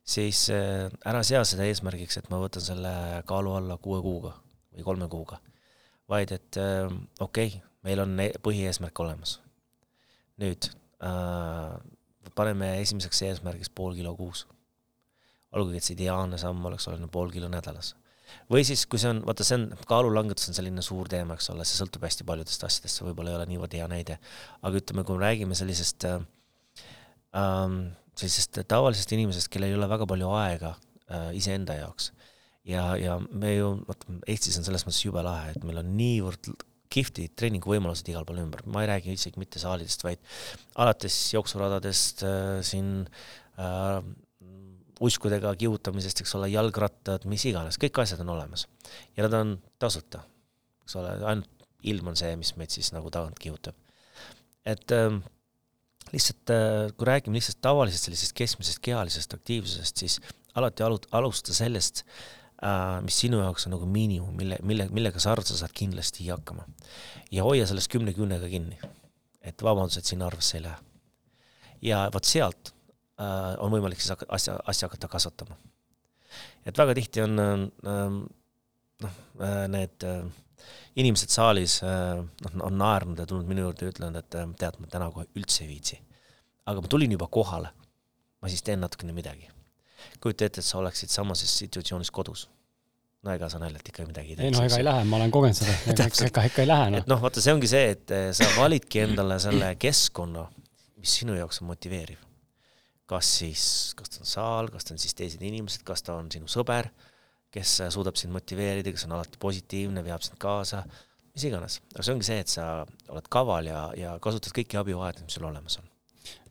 siis 0.06 0.48
äh, 0.54 0.88
ära 1.06 1.22
sea 1.26 1.46
seda 1.46 1.70
eesmärgiks, 1.70 2.22
et 2.22 2.34
ma 2.34 2.42
võtan 2.42 2.66
selle 2.66 2.96
kaalu 3.30 3.58
alla 3.62 3.78
kuue 3.82 4.02
kuuga 4.06 4.34
või 4.76 4.88
kolme 4.88 5.08
kuuga, 5.12 5.40
vaid 6.12 6.32
et 6.36 6.60
äh, 6.62 6.86
okei 7.20 7.52
okay,, 7.54 7.64
meil 7.86 8.02
on 8.04 8.16
e-, 8.20 8.34
põhieesmärk 8.44 9.00
olemas. 9.04 9.40
nüüd 10.42 10.68
äh, 11.06 11.76
paneme 12.36 12.74
esimeseks 12.82 13.22
eesmärgiks 13.30 13.72
pool 13.72 13.96
kilo 13.96 14.16
kuus. 14.16 14.46
olgugi, 15.56 15.80
et 15.80 15.88
see 15.88 15.96
ideaalne 15.96 16.38
samm 16.42 16.66
oleks 16.68 16.88
olnud 16.92 17.12
pool 17.12 17.32
kilo 17.32 17.50
nädalas. 17.52 17.96
või 18.52 18.66
siis, 18.68 18.86
kui 18.90 19.00
see 19.00 19.12
on, 19.14 19.22
vaata, 19.26 19.48
see 19.48 19.60
on, 19.60 19.68
kaalulangetus 19.88 20.50
on 20.52 20.58
selline 20.58 20.84
suur 20.86 21.10
teema, 21.12 21.38
eks 21.38 21.52
ole, 21.54 21.66
see 21.68 21.80
sõltub 21.80 22.04
hästi 22.08 22.28
paljudest 22.28 22.64
asjadest, 22.68 23.00
see 23.00 23.08
võib-olla 23.08 23.34
ei 23.34 23.40
ole 23.40 23.52
niivõrd 23.54 23.78
hea 23.78 23.88
näide. 23.92 24.20
aga 24.62 24.82
ütleme, 24.82 25.06
kui 25.06 25.18
me 25.18 25.28
räägime 25.28 25.58
sellisest 25.58 26.08
äh, 26.10 26.20
ähm, 27.38 27.80
sellisest 28.16 28.64
tavalisest 28.68 29.12
inimesest, 29.16 29.52
kellel 29.52 29.74
ei 29.74 29.78
ole 29.78 29.90
väga 29.92 30.08
palju 30.10 30.32
aega 30.40 30.76
äh, 30.76 31.32
iseenda 31.38 31.78
jaoks 31.78 32.12
ja, 32.70 32.86
ja 33.00 33.18
me 33.32 33.56
ju, 33.56 33.72
vot 33.88 34.08
Eestis 34.28 34.58
on 34.60 34.68
selles 34.68 34.86
mõttes 34.88 35.04
jube 35.06 35.24
lahe, 35.26 35.54
et 35.54 35.66
meil 35.68 35.82
on 35.82 35.94
niivõrd 35.98 36.52
kihvtid 36.96 37.34
treeninguvõimalused 37.40 38.08
igal 38.12 38.26
pool 38.28 38.44
ümber, 38.44 38.62
ma 38.72 38.84
ei 38.84 38.90
räägi 38.94 39.16
isegi 39.16 39.42
mitte 39.42 39.60
saalidest, 39.62 40.06
vaid 40.06 40.22
alates 40.82 41.18
jooksuradadest 41.34 42.24
äh, 42.28 42.60
siin 42.66 42.92
äh, 43.60 44.00
uskudega 45.04 45.52
kihutamisest, 45.60 46.22
eks 46.24 46.36
ole, 46.38 46.50
jalgrattad, 46.54 47.26
mis 47.28 47.44
iganes, 47.50 47.80
kõik 47.82 48.00
asjad 48.04 48.22
on 48.24 48.32
olemas. 48.38 48.68
ja 49.18 49.26
nad 49.26 49.36
on 49.42 49.58
tasuta, 49.82 50.24
eks 50.86 50.98
ole, 51.02 51.18
ainult 51.26 51.52
ilm 51.86 52.14
on 52.14 52.18
see, 52.18 52.32
mis 52.40 52.54
meid 52.58 52.74
siis 52.74 52.94
nagu 52.96 53.12
tagant 53.14 53.38
kihutab. 53.42 53.76
et 54.66 54.96
äh, 54.96 55.20
lihtsalt 56.14 56.54
äh,, 56.54 56.94
kui 56.96 57.10
räägime 57.10 57.38
lihtsalt 57.38 57.60
tavalisest 57.66 58.08
sellisest 58.08 58.34
keskmisest 58.38 58.82
kehalisest 58.86 59.34
aktiivsusest, 59.34 60.06
siis 60.06 60.20
alati 60.56 60.86
alu-, 60.86 61.10
alusta 61.12 61.54
sellest 61.54 62.06
mis 63.04 63.18
sinu 63.20 63.42
jaoks 63.42 63.68
on 63.68 63.76
nagu 63.76 63.88
miinimum, 63.90 64.36
mille, 64.38 64.58
mille, 64.64 64.88
millega 64.96 65.20
sa 65.20 65.34
arvad, 65.34 65.48
sa 65.50 65.58
saad 65.60 65.74
kindlasti 65.76 66.28
hakkama. 66.30 66.64
ja 67.32 67.44
hoia 67.44 67.68
sellest 67.68 67.92
kümne 67.92 68.14
küünega 68.16 68.50
kinni. 68.50 68.80
et 69.42 69.64
vabandused 69.64 70.08
sinna 70.08 70.28
arvesse 70.28 70.58
ei 70.58 70.64
lähe. 70.64 70.78
ja 71.82 72.06
vot 72.14 72.24
sealt 72.26 72.72
äh, 73.20 73.54
on 73.60 73.72
võimalik 73.72 74.02
siis 74.02 74.16
asja, 74.28 74.60
asja 74.66 74.88
hakata 74.88 75.08
kasvatama. 75.08 75.58
et 76.66 76.78
väga 76.78 76.96
tihti 76.96 77.22
on 77.22 77.40
äh, 77.40 78.10
noh 79.04 79.16
äh,, 79.42 79.68
need 79.68 80.08
äh, 80.08 80.24
inimesed 80.96 81.32
saalis 81.34 81.80
äh, 81.84 82.22
noh, 82.24 82.60
on 82.64 82.78
naernud 82.80 83.20
ja 83.20 83.28
tulnud 83.30 83.50
minu 83.50 83.68
juurde 83.68 83.88
ja 83.88 83.94
ütlenud, 83.94 84.20
et 84.22 84.38
äh, 84.40 84.48
tead, 84.60 84.80
ma 84.80 84.92
täna 84.92 85.10
kohe 85.14 85.28
üldse 85.36 85.66
ei 85.66 85.74
viitsi. 85.74 86.00
aga 86.66 86.82
ma 86.82 86.90
tulin 86.90 87.12
juba 87.14 87.28
kohale, 87.30 87.70
ma 88.42 88.50
siis 88.50 88.64
teen 88.66 88.82
natukene 88.82 89.14
midagi. 89.14 89.52
Kujuta 90.22 90.50
ette, 90.50 90.62
et 90.64 90.68
sa 90.68 90.80
oleksid 90.82 91.12
samases 91.14 91.52
situatsioonis 91.64 92.12
kodus 92.16 92.48
no 93.26 93.34
ega 93.34 93.50
sa 93.50 93.60
naljalt 93.62 93.90
ikka 93.90 94.06
midagi 94.08 94.34
ei 94.34 94.38
tee. 94.38 94.50
ei 94.50 94.54
no 94.54 94.62
ega 94.66 94.78
ei 94.80 94.86
lähe, 94.86 95.08
ma 95.10 95.18
olen 95.20 95.34
kogenud 95.34 95.58
seda, 95.58 95.74
ega 95.94 96.08
ikka, 96.12 96.46
ikka 96.52 96.64
ei 96.64 96.70
lähe 96.70 96.92
noh. 96.94 97.02
et 97.02 97.10
noh, 97.10 97.22
vaata, 97.24 97.42
see 97.44 97.56
ongi 97.56 97.70
see, 97.72 97.88
et 97.96 98.14
eh, 98.14 98.28
sa 98.38 98.50
validki 98.58 99.02
endale 99.06 99.40
selle 99.42 99.72
keskkonna, 99.82 100.46
mis 101.02 101.18
sinu 101.22 101.38
jaoks 101.40 101.62
on 101.64 101.72
motiveeriv. 101.72 102.22
kas 103.10 103.32
siis, 103.40 103.66
kas 103.98 104.14
ta 104.14 104.22
on 104.22 104.30
saal, 104.30 104.70
kas 104.74 104.88
ta 104.88 104.96
on 104.96 105.02
siis 105.02 105.18
teised 105.18 105.42
inimesed, 105.46 105.84
kas 105.86 106.06
ta 106.06 106.16
on 106.18 106.30
sinu 106.34 106.50
sõber, 106.52 106.90
kes 107.54 107.76
suudab 107.94 108.18
sind 108.20 108.34
motiveerida, 108.36 108.94
kes 108.94 109.06
on 109.08 109.18
alati 109.18 109.42
positiivne, 109.42 110.02
veab 110.06 110.26
sind 110.26 110.40
kaasa, 110.42 110.84
mis 111.34 111.50
iganes. 111.50 111.82
aga 111.94 112.06
see 112.06 112.16
ongi 112.18 112.30
see, 112.30 112.40
et 112.46 112.52
sa 112.52 112.70
oled 113.10 113.34
kaval 113.34 113.70
ja, 113.70 113.84
ja 113.98 114.16
kasutad 114.22 114.54
kõiki 114.58 114.82
abivahendeid, 114.82 115.26
mis 115.28 115.38
sul 115.38 115.50
olemas 115.50 115.82
on 115.82 115.95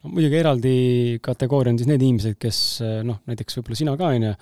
no 0.03 0.13
muidugi 0.13 0.39
eraldi 0.41 0.77
kategooria 1.25 1.75
on 1.75 1.81
siis 1.81 1.91
need 1.91 2.03
inimesed, 2.03 2.39
kes 2.41 2.61
noh, 3.07 3.23
näiteks 3.31 3.61
võib-olla 3.61 3.81
sina 3.83 3.97
ka, 4.01 4.13
on 4.15 4.29
ju, 4.31 4.35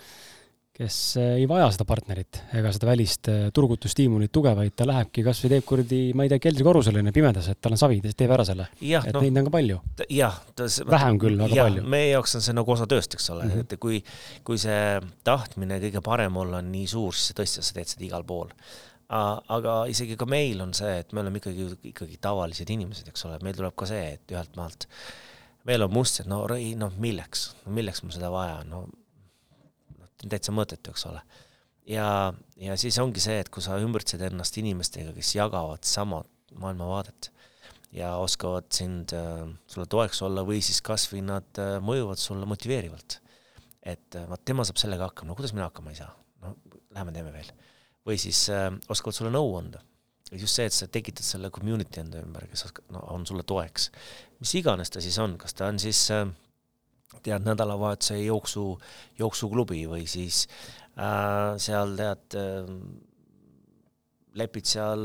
kes 0.72 0.96
eh, 1.20 1.34
ei 1.42 1.46
vaja 1.48 1.66
seda 1.74 1.84
partnerit 1.88 2.38
ega 2.56 2.70
seda 2.72 2.88
välist 2.88 3.28
eh, 3.28 3.42
turgutusstiimulit 3.54 4.32
tuge, 4.32 4.54
vaid 4.56 4.74
ta 4.76 4.86
lähebki 4.88 5.24
kas 5.26 5.42
või 5.44 5.50
teeb 5.52 5.66
kuradi, 5.68 5.98
ma 6.16 6.24
ei 6.24 6.32
tea, 6.32 6.40
keldrikorrusele 6.46 7.04
pimedas, 7.12 7.50
et 7.52 7.60
tal 7.60 7.76
on 7.76 7.80
savi, 7.80 8.00
ta 8.04 8.12
teeb 8.16 8.32
ära 8.32 8.46
selle. 8.48 8.70
et 8.80 9.12
no, 9.12 9.20
neid 9.20 9.42
on 9.42 9.48
ka 9.50 9.54
palju. 9.58 9.80
jah. 10.08 10.38
vähem 10.88 11.20
küll, 11.20 11.36
aga 11.44 11.58
ja, 11.58 11.66
palju. 11.68 11.84
meie 11.94 12.08
jaoks 12.14 12.38
on 12.38 12.46
see 12.46 12.56
nagu 12.56 12.72
osa 12.72 12.88
tööst, 12.88 13.18
eks 13.18 13.28
ole 13.34 13.44
mm, 13.44 13.52
-hmm. 13.52 13.66
et 13.66 13.82
kui, 13.82 14.00
kui 14.48 14.60
see 14.60 14.80
tahtmine 15.24 15.80
kõige 15.84 16.04
parem 16.04 16.40
olla 16.40 16.62
on 16.64 16.72
nii 16.72 16.88
suur, 16.88 17.12
siis 17.12 17.36
tõesti 17.36 17.60
sa 17.60 17.76
teed 17.76 17.92
seda 17.92 18.08
igal 18.08 18.24
pool. 18.24 18.48
Aga 19.12 19.82
isegi 19.92 20.16
ka 20.16 20.26
meil 20.28 20.62
on 20.64 20.72
see, 20.76 20.94
et 21.02 21.12
me 21.12 21.20
oleme 21.20 21.40
ikkagi, 21.42 21.68
ikkagi 21.92 22.16
tavalised 22.22 22.70
inimesed, 22.72 23.10
eks 23.12 23.26
ole, 23.28 23.38
meil 23.44 23.58
tuleb 23.58 23.76
ka 23.76 23.88
see, 23.90 24.06
et 24.16 24.34
ühelt 24.34 24.56
maalt 24.56 24.88
meil 25.68 25.84
on 25.84 25.92
must, 25.94 26.22
et 26.22 26.30
no 26.30 26.42
ei 26.56 26.72
noh, 26.78 26.92
milleks, 27.02 27.52
milleks 27.70 28.02
mul 28.02 28.14
seda 28.14 28.30
vaja 28.32 28.60
on, 28.62 28.72
no 28.72 30.08
täitsa 30.22 30.54
mõttetu, 30.54 30.94
eks 30.94 31.06
ole. 31.10 31.22
ja, 31.90 32.06
ja 32.62 32.76
siis 32.78 32.98
ongi 33.02 33.22
see, 33.22 33.40
et 33.42 33.50
kui 33.52 33.64
sa 33.64 33.78
ümbritsed 33.82 34.22
ennast 34.28 34.58
inimestega, 34.62 35.14
kes 35.16 35.34
jagavad 35.36 35.86
sama 35.88 36.22
maailmavaadet 36.62 37.30
ja 37.96 38.14
oskavad 38.20 38.70
sind 38.72 39.12
äh,, 39.16 39.44
sulle 39.68 39.86
toeks 39.90 40.22
olla 40.24 40.44
või 40.48 40.62
siis 40.64 40.80
kas 40.84 41.08
või 41.12 41.24
nad 41.26 41.60
äh, 41.60 41.76
mõjuvad 41.84 42.20
sulle 42.20 42.48
motiveerivalt. 42.48 43.20
et 43.82 44.16
äh, 44.16 44.28
vaat 44.30 44.44
tema 44.44 44.64
saab 44.64 44.78
sellega 44.80 45.10
hakkama, 45.10 45.32
no 45.32 45.36
kuidas 45.36 45.52
mina 45.52 45.68
hakkama 45.68 45.92
ei 45.92 46.00
saa, 46.00 46.12
no 46.44 46.56
lähme 46.94 47.12
teeme 47.12 47.32
veel. 47.34 47.50
Või 48.08 48.18
siis 48.20 48.44
äh, 48.52 48.68
oskavad 48.92 49.18
sulle 49.18 49.32
nõu 49.34 49.56
anda. 49.58 49.82
just 50.32 50.56
see, 50.56 50.64
et 50.64 50.72
sa 50.72 50.86
tekitad 50.88 51.24
selle 51.24 51.50
community 51.52 52.00
enda 52.00 52.22
ümber, 52.24 52.46
kes 52.48 52.64
no, 52.90 53.02
on 53.12 53.26
sulle 53.28 53.42
toeks. 53.42 53.90
mis 54.40 54.54
iganes 54.54 54.90
ta 54.90 55.00
siis 55.00 55.18
on, 55.18 55.36
kas 55.38 55.54
ta 55.54 55.68
on 55.68 55.78
siis 55.78 56.10
äh, 56.10 56.26
tead, 57.22 57.44
nädalavahetuse 57.44 58.18
jooksu, 58.24 58.66
jooksuklubi 59.18 59.84
või 59.90 60.06
siis 60.10 60.46
äh, 60.96 61.54
seal 61.62 61.96
tead 61.98 62.38
äh, 62.40 62.70
lepid 64.38 64.68
seal 64.68 65.02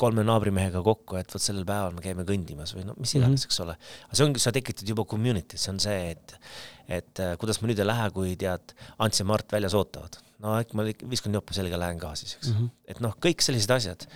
kolme 0.00 0.24
naabrimehega 0.26 0.82
kokku, 0.84 1.18
et 1.20 1.30
vot 1.30 1.42
sellel 1.42 1.66
päeval 1.68 1.94
me 1.94 2.02
käime 2.02 2.26
kõndimas 2.26 2.74
või 2.74 2.86
no 2.88 2.96
mis 2.98 3.14
iganes 3.14 3.30
mm, 3.30 3.42
-hmm. 3.44 3.50
eks 3.52 3.60
ole. 3.62 3.76
aga 4.08 4.18
see 4.18 4.26
ongi, 4.26 4.42
sa 4.42 4.52
tekitad 4.54 4.88
juba 4.88 5.06
community, 5.06 5.58
see 5.60 5.72
on 5.72 5.80
see, 5.82 6.10
et, 6.16 6.36
et 6.98 7.22
äh, 7.22 7.36
kuidas 7.38 7.62
ma 7.62 7.70
nüüd 7.70 7.82
ei 7.82 7.86
lähe, 7.86 8.10
kui 8.14 8.34
tead, 8.40 8.74
Ants 8.98 9.22
ja 9.22 9.28
Mart 9.28 9.52
väljas 9.52 9.76
ootavad. 9.78 10.18
No 10.44 10.56
äkki 10.58 10.76
ma 10.78 10.86
viskan 10.86 11.36
jope 11.36 11.54
selga, 11.56 11.78
lähen 11.80 12.00
ka 12.02 12.14
siis, 12.18 12.36
eks 12.38 12.50
mm. 12.50 12.58
-hmm. 12.58 12.74
et 12.94 13.00
noh, 13.04 13.14
kõik 13.22 13.44
sellised 13.44 13.72
asjad, 13.76 14.08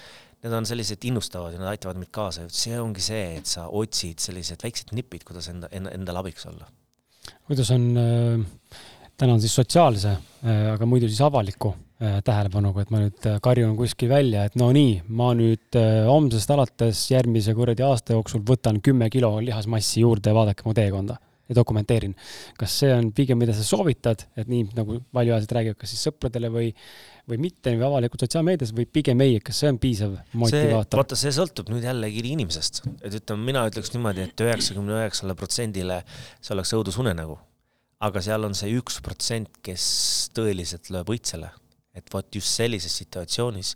need 0.43 0.57
on 0.57 0.67
sellised 0.69 1.05
innustavad 1.05 1.55
ja 1.55 1.61
nad 1.61 1.73
aitavad 1.75 2.01
mind 2.01 2.13
kaasa, 2.13 2.49
see 2.49 2.77
ongi 2.81 3.05
see, 3.05 3.25
et 3.41 3.47
sa 3.47 3.69
otsid 3.69 4.21
sellised 4.21 4.63
väiksed 4.65 4.95
nipid, 4.97 5.25
kuidas 5.29 5.49
enda, 5.53 5.69
enda, 5.73 5.93
endale 5.97 6.25
abiks 6.25 6.47
olla 6.51 6.69
kuidas 7.47 7.71
on 7.75 7.87
äh,, 7.97 8.41
täna 9.19 9.37
on 9.37 9.41
siis 9.43 9.55
sotsiaalse 9.55 10.11
äh,, 10.11 10.73
aga 10.75 10.87
muidu 10.87 11.09
siis 11.09 11.21
avaliku 11.25 11.73
äh, 11.75 12.21
tähelepanuga, 12.25 12.85
et 12.85 12.93
ma 12.95 13.03
nüüd 13.03 13.27
äh, 13.29 13.39
karjun 13.43 13.77
kuskil 13.79 14.11
välja, 14.13 14.47
et 14.49 14.57
no 14.61 14.71
nii, 14.75 15.01
ma 15.09 15.33
nüüd 15.39 15.79
äh, 15.79 16.05
homsest 16.09 16.53
alates 16.55 17.03
järgmise 17.13 17.55
kuradi 17.59 17.85
aasta 17.87 18.17
jooksul 18.17 18.45
võtan 18.47 18.81
kümme 18.85 19.11
kilo 19.13 19.37
lihasmassi 19.45 20.05
juurde 20.05 20.33
ja 20.33 20.39
vaadake 20.39 20.67
mu 20.67 20.77
teekonda 20.77 21.19
ja 21.51 21.57
dokumenteerin. 21.59 22.15
kas 22.59 22.77
see 22.83 22.91
on 22.95 23.11
pigem, 23.17 23.39
mida 23.43 23.55
sa 23.57 23.65
soovitad, 23.67 24.23
et 24.39 24.49
nii 24.51 24.69
nagu 24.77 25.01
valjuhäälselt 25.15 25.55
räägivad, 25.59 25.79
kas 25.81 25.93
siis 25.95 26.07
sõpradele 26.07 26.51
või, 26.53 26.71
või 27.29 27.41
mitte 27.43 27.75
või 27.75 27.87
avalikult 27.89 28.25
sotsiaalmeedias 28.25 28.73
või 28.77 28.87
pigem 28.87 29.25
ei, 29.27 29.37
et 29.41 29.47
kas 29.47 29.63
see 29.63 29.73
on 29.73 29.81
piisav 29.83 30.15
motivaator? 30.33 31.03
vaata, 31.03 31.19
see 31.19 31.35
sõltub 31.35 31.73
nüüd 31.75 31.87
jällegi 31.87 32.23
inimesest, 32.33 32.85
et 33.03 33.19
ütleme, 33.21 33.49
mina 33.51 33.67
ütleks 33.71 33.93
niimoodi, 33.97 34.29
et 34.31 34.45
üheksakümne 34.47 35.01
üheksale 35.03 35.37
protsendile 35.39 36.03
see 36.39 36.55
oleks 36.55 36.75
õudusunenägu. 36.79 37.39
aga 38.01 38.23
seal 38.25 38.47
on 38.47 38.55
see 38.57 38.71
üks 38.79 39.03
protsent, 39.05 39.61
kes 39.67 39.85
tõeliselt 40.37 40.89
lööb 40.95 41.11
õitsele, 41.13 41.51
et 41.99 42.15
vot 42.15 42.35
just 42.35 42.55
sellises 42.55 42.95
situatsioonis 43.03 43.75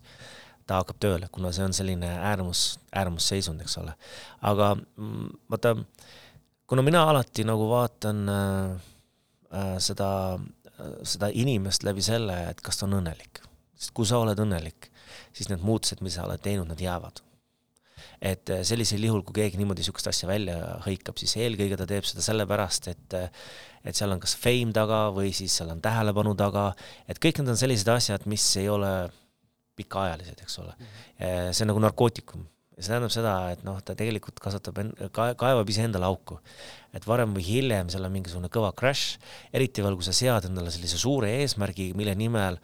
ta 0.65 0.79
hakkab 0.81 1.01
tööle, 1.03 1.29
kuna 1.33 1.51
see 1.53 1.65
on 1.67 1.75
selline 1.77 2.09
äärmus, 2.25 2.79
äärmusseisund, 2.97 3.61
eks 3.65 3.77
ole. 3.83 3.93
aga 4.41 4.75
mm, 4.79 5.27
vaata, 5.53 5.75
kuna 6.67 6.83
mina 6.83 7.05
alati 7.11 7.45
nagu 7.45 7.69
vaatan 7.71 8.29
äh, 8.29 8.77
äh, 9.55 9.75
seda 9.79 10.11
seda 11.07 11.31
inimest 11.35 11.85
läbi 11.87 12.03
selle, 12.05 12.37
et 12.51 12.63
kas 12.65 12.81
ta 12.81 12.89
on 12.89 12.99
õnnelik. 13.01 13.43
sest 13.75 13.93
kui 13.95 14.07
sa 14.07 14.21
oled 14.23 14.39
õnnelik, 14.39 14.89
siis 15.35 15.51
need 15.51 15.63
muutused, 15.67 16.01
mis 16.05 16.15
sa 16.17 16.27
oled 16.29 16.43
teinud, 16.43 16.69
need 16.71 16.83
jäävad. 16.85 17.23
et 18.25 18.51
eh, 18.51 18.63
sellisel 18.65 19.03
juhul, 19.05 19.23
kui 19.27 19.35
keegi 19.37 19.59
niimoodi 19.61 19.83
niisugust 19.83 20.07
asja 20.09 20.29
välja 20.29 20.57
hõikab, 20.87 21.19
siis 21.21 21.35
eelkõige 21.37 21.77
ta 21.77 21.87
teeb 21.87 22.07
seda 22.09 22.23
sellepärast, 22.25 22.89
et 22.89 23.17
et 23.85 23.97
seal 23.99 24.15
on 24.15 24.21
kas 24.21 24.33
fame 24.41 24.73
taga 24.73 25.11
või 25.13 25.35
siis 25.37 25.53
seal 25.59 25.75
on 25.75 25.83
tähelepanu 25.85 26.33
taga, 26.39 26.71
et 27.09 27.21
kõik 27.21 27.43
need 27.43 27.53
on 27.53 27.61
sellised 27.61 27.91
asjad, 27.93 28.25
mis 28.31 28.45
ei 28.57 28.71
ole 28.73 28.93
pikaajalised, 29.77 30.41
eks 30.41 30.59
ole. 30.63 30.73
Eh, 31.19 31.51
see 31.53 31.67
on 31.67 31.75
nagu 31.75 31.83
narkootikum 31.85 32.47
see 32.75 32.91
tähendab 32.91 33.13
seda, 33.15 33.33
et 33.55 33.63
noh, 33.67 33.79
ta 33.87 33.95
tegelikult 33.99 34.41
kasvatab 34.43 34.81
en-, 34.83 34.93
ka-, 35.15 35.35
kaevab 35.39 35.69
iseendale 35.71 36.09
auku. 36.09 36.41
et 36.95 37.07
varem 37.11 37.33
või 37.35 37.43
hiljem 37.43 37.89
seal 37.91 38.07
on 38.07 38.13
mingisugune 38.15 38.49
kõva 38.55 38.71
crash, 38.79 39.19
eriti 39.55 39.83
veel, 39.83 39.97
kui 39.99 40.07
sa 40.07 40.15
sead 40.15 40.47
endale 40.47 40.71
sellise 40.71 40.99
suure 40.99 41.31
eesmärgi, 41.41 41.89
mille 41.99 42.15
nimel 42.19 42.61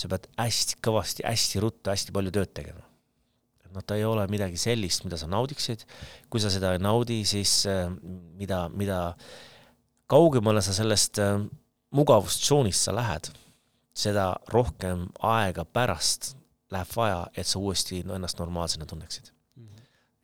sa 0.00 0.08
pead 0.08 0.24
hästi 0.40 0.78
kõvasti, 0.84 1.26
hästi 1.28 1.60
ruttu, 1.60 1.92
hästi 1.92 2.14
palju 2.16 2.32
tööd 2.32 2.54
tegema. 2.56 2.84
et 3.64 3.72
noh, 3.76 3.84
ta 3.84 3.96
ei 3.96 4.06
ole 4.08 4.24
midagi 4.32 4.60
sellist, 4.60 5.04
mida 5.04 5.20
sa 5.20 5.28
naudiksid, 5.28 5.84
kui 6.32 6.40
sa 6.40 6.52
seda 6.52 6.72
ei 6.74 6.80
naudi, 6.80 7.22
siis 7.28 7.64
äh, 7.68 7.88
mida, 8.40 8.66
mida 8.72 9.00
kaugemale 10.08 10.64
sa 10.64 10.76
sellest 10.76 11.20
äh, 11.20 11.38
mugavustsoonist 11.94 12.88
sa 12.88 12.96
lähed, 12.96 13.30
seda 13.94 14.32
rohkem 14.52 15.08
aega 15.22 15.64
pärast 15.64 16.34
läheb 16.72 16.96
vaja, 16.96 17.22
et 17.36 17.48
sa 17.48 17.60
uuesti 17.60 18.02
ennast 18.02 18.40
normaalsena 18.40 18.88
tunneksid 18.88 19.33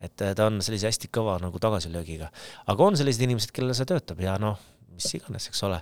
et 0.01 0.25
äh, 0.25 0.33
ta 0.37 0.49
on 0.49 0.59
sellise 0.65 0.89
hästi 0.89 1.11
kõva 1.13 1.37
nagu 1.41 1.61
tagasilöögiga. 1.61 2.31
aga 2.73 2.89
on 2.89 2.97
sellised 2.99 3.23
inimesed, 3.25 3.53
kellele 3.55 3.77
see 3.77 3.87
töötab 3.89 4.21
ja 4.23 4.37
noh, 4.41 4.59
mis 4.93 5.09
iganes, 5.17 5.47
eks 5.51 5.63
ole. 5.67 5.81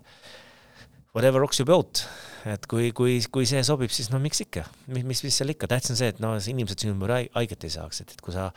Whatever 1.15 1.41
rocks 1.41 1.57
your 1.57 1.65
boat, 1.65 2.03
et 2.45 2.67
kui, 2.69 2.91
kui, 2.95 3.17
kui 3.33 3.47
see 3.49 3.63
sobib, 3.65 3.89
siis 3.93 4.11
no 4.13 4.19
miks 4.21 4.43
ikka, 4.45 4.67
mis, 4.93 5.05
mis, 5.07 5.23
mis 5.25 5.39
seal 5.41 5.55
ikka, 5.55 5.69
tähtis 5.71 5.95
on 5.95 5.99
see, 5.99 6.11
et 6.13 6.19
no 6.21 6.35
inimesed 6.37 6.85
sinu 6.85 6.93
ümber 6.93 7.15
haiget 7.15 7.65
ei 7.65 7.73
saaks, 7.73 8.03
et, 8.03 8.13
et 8.13 8.21
kui 8.21 8.35
sa 8.35 8.51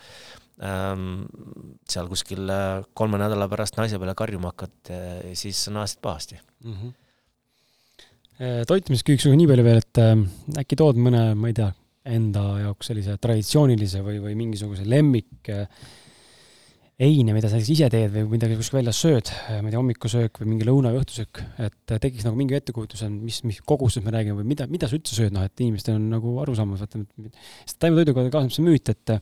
ähm, 0.61 1.23
seal 1.89 2.11
kuskil 2.13 2.53
äh, 2.53 2.83
kolme 2.99 3.21
nädala 3.23 3.49
pärast 3.51 3.79
naise 3.81 4.01
peale 4.03 4.17
karjuma 4.19 4.53
hakkad, 4.53 4.75
äh, 4.93 5.31
siis 5.39 5.65
sa 5.65 5.73
naasid 5.75 6.03
pahasti 6.05 6.41
mm. 6.65 6.75
-hmm 6.75 6.99
toitumisküsimusega 8.43 9.37
nii 9.39 9.47
palju 9.47 9.65
veel, 9.65 9.77
et 9.79 10.59
äkki 10.59 10.75
tood 10.81 10.97
mõne, 10.99 11.21
ma 11.39 11.51
ei 11.53 11.55
tea, 11.55 11.69
enda 12.09 12.45
jaoks 12.65 12.91
sellise 12.91 13.19
traditsioonilise 13.23 14.03
või, 14.03 14.19
või 14.23 14.33
mingisuguse 14.39 14.87
lemmik 14.89 15.51
äh, 15.53 15.69
eine, 17.03 17.35
mida 17.35 17.49
sa 17.51 17.59
siis 17.59 17.73
ise 17.77 17.89
teed 17.91 18.13
või 18.15 18.27
midagi 18.35 18.57
kuskil 18.59 18.81
väljas 18.81 18.99
sööd, 19.03 19.31
äh, 19.31 19.61
ma 19.63 19.71
ei 19.71 19.75
tea, 19.75 19.81
hommikusöök 19.81 20.43
või 20.43 20.51
mingi 20.53 20.67
lõuna 20.69 20.93
või 20.93 21.03
õhtusöök, 21.03 21.43
et 21.69 21.95
äh, 21.95 22.03
tekiks 22.03 22.27
nagu 22.27 22.39
mingi 22.39 22.59
ettekujutus, 22.59 23.05
mis, 23.15 23.43
mis 23.49 23.63
kogusest 23.67 24.05
me 24.07 24.15
räägime 24.15 24.41
või 24.41 24.51
mida, 24.55 24.67
mida 24.71 24.91
sa 24.91 24.99
üldse 24.99 25.17
sööd, 25.19 25.35
noh, 25.35 25.47
et 25.47 25.65
inimestel 25.65 25.99
on 25.99 26.11
nagu 26.13 26.35
arusaamas, 26.43 26.85
vaata, 26.85 27.03
sest 27.65 27.81
taimetoiduga 27.83 28.29
kaasneb 28.35 28.55
see 28.55 28.67
müüt, 28.67 28.93
et 28.93 29.17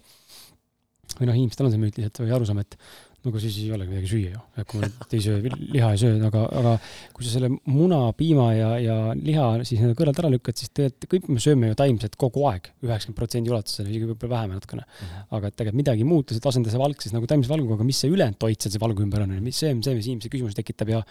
või 1.18 1.30
noh, 1.30 1.36
inimestel 1.36 1.68
on 1.68 1.74
see 1.74 1.82
müüt 1.82 2.00
lihtsalt 2.00 2.22
või 2.24 2.34
arusaam, 2.36 2.60
et 2.62 2.76
no 3.20 3.32
aga 3.32 3.40
siis 3.42 3.56
ei 3.60 3.72
olegi 3.74 3.92
midagi 3.92 4.08
süüa 4.10 4.30
ju, 4.32 4.64
kui 4.70 4.80
ei 5.16 5.22
söö, 5.24 5.40
liha 5.74 5.90
ei 5.94 6.00
söö, 6.00 6.14
aga, 6.28 6.44
aga 6.60 6.72
kui 7.16 7.26
sa 7.26 7.34
selle 7.34 7.50
muna, 7.68 7.98
piima 8.16 8.46
ja, 8.56 8.70
ja 8.80 8.96
liha 9.16 9.46
siis 9.60 9.80
nii-öelda 9.80 9.98
kõrvalt 9.98 10.22
ära 10.22 10.30
lükkad, 10.32 10.56
siis 10.60 10.72
tegelikult 10.72 11.10
kõik 11.14 11.28
me 11.34 11.44
sööme 11.44 11.70
ju 11.70 11.78
taimset 11.80 12.16
kogu 12.20 12.46
aeg, 12.50 12.70
üheksakümmend 12.84 13.18
protsendi 13.18 13.52
ulatuses, 13.52 13.84
isegi 13.84 14.08
võib-olla 14.08 14.32
vähem 14.36 14.56
natukene. 14.56 14.86
-hmm. 14.88 15.28
aga 15.36 15.52
et 15.52 15.58
tegelikult 15.58 15.80
midagi 15.82 16.08
muutus, 16.08 16.40
et 16.40 16.50
asendada 16.52 16.74
see 16.74 16.82
valk 16.82 17.04
siis 17.04 17.16
nagu 17.16 17.28
taimse 17.30 17.52
valguga, 17.52 17.76
aga 17.76 17.88
mis 17.90 18.00
see 18.00 18.10
ülejäänud 18.14 18.40
toit 18.40 18.60
seal 18.60 18.74
see 18.74 18.84
valgu 18.86 19.04
ümber 19.04 19.26
on, 19.26 19.36
mis 19.44 19.60
see, 19.60 19.76
see, 19.84 19.94
mis 19.98 20.08
inimese 20.08 20.32
küsimusi 20.32 20.56
tekitab 20.62 20.96
ja 20.96 21.04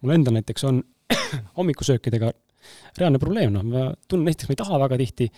mul 0.00 0.16
endal 0.16 0.36
näiteks 0.38 0.64
on 0.68 0.82
hommikusöökidega 1.58 2.32
reaalne 2.98 3.20
probleem, 3.22 3.52
noh, 3.52 3.64
ma 3.66 3.88
tunnen, 4.08 4.32
esiteks 4.32 4.48
ma 4.48 4.56
ei 4.56 4.62
taha 4.64 4.84
väga 4.86 4.98
tihti 5.04 5.30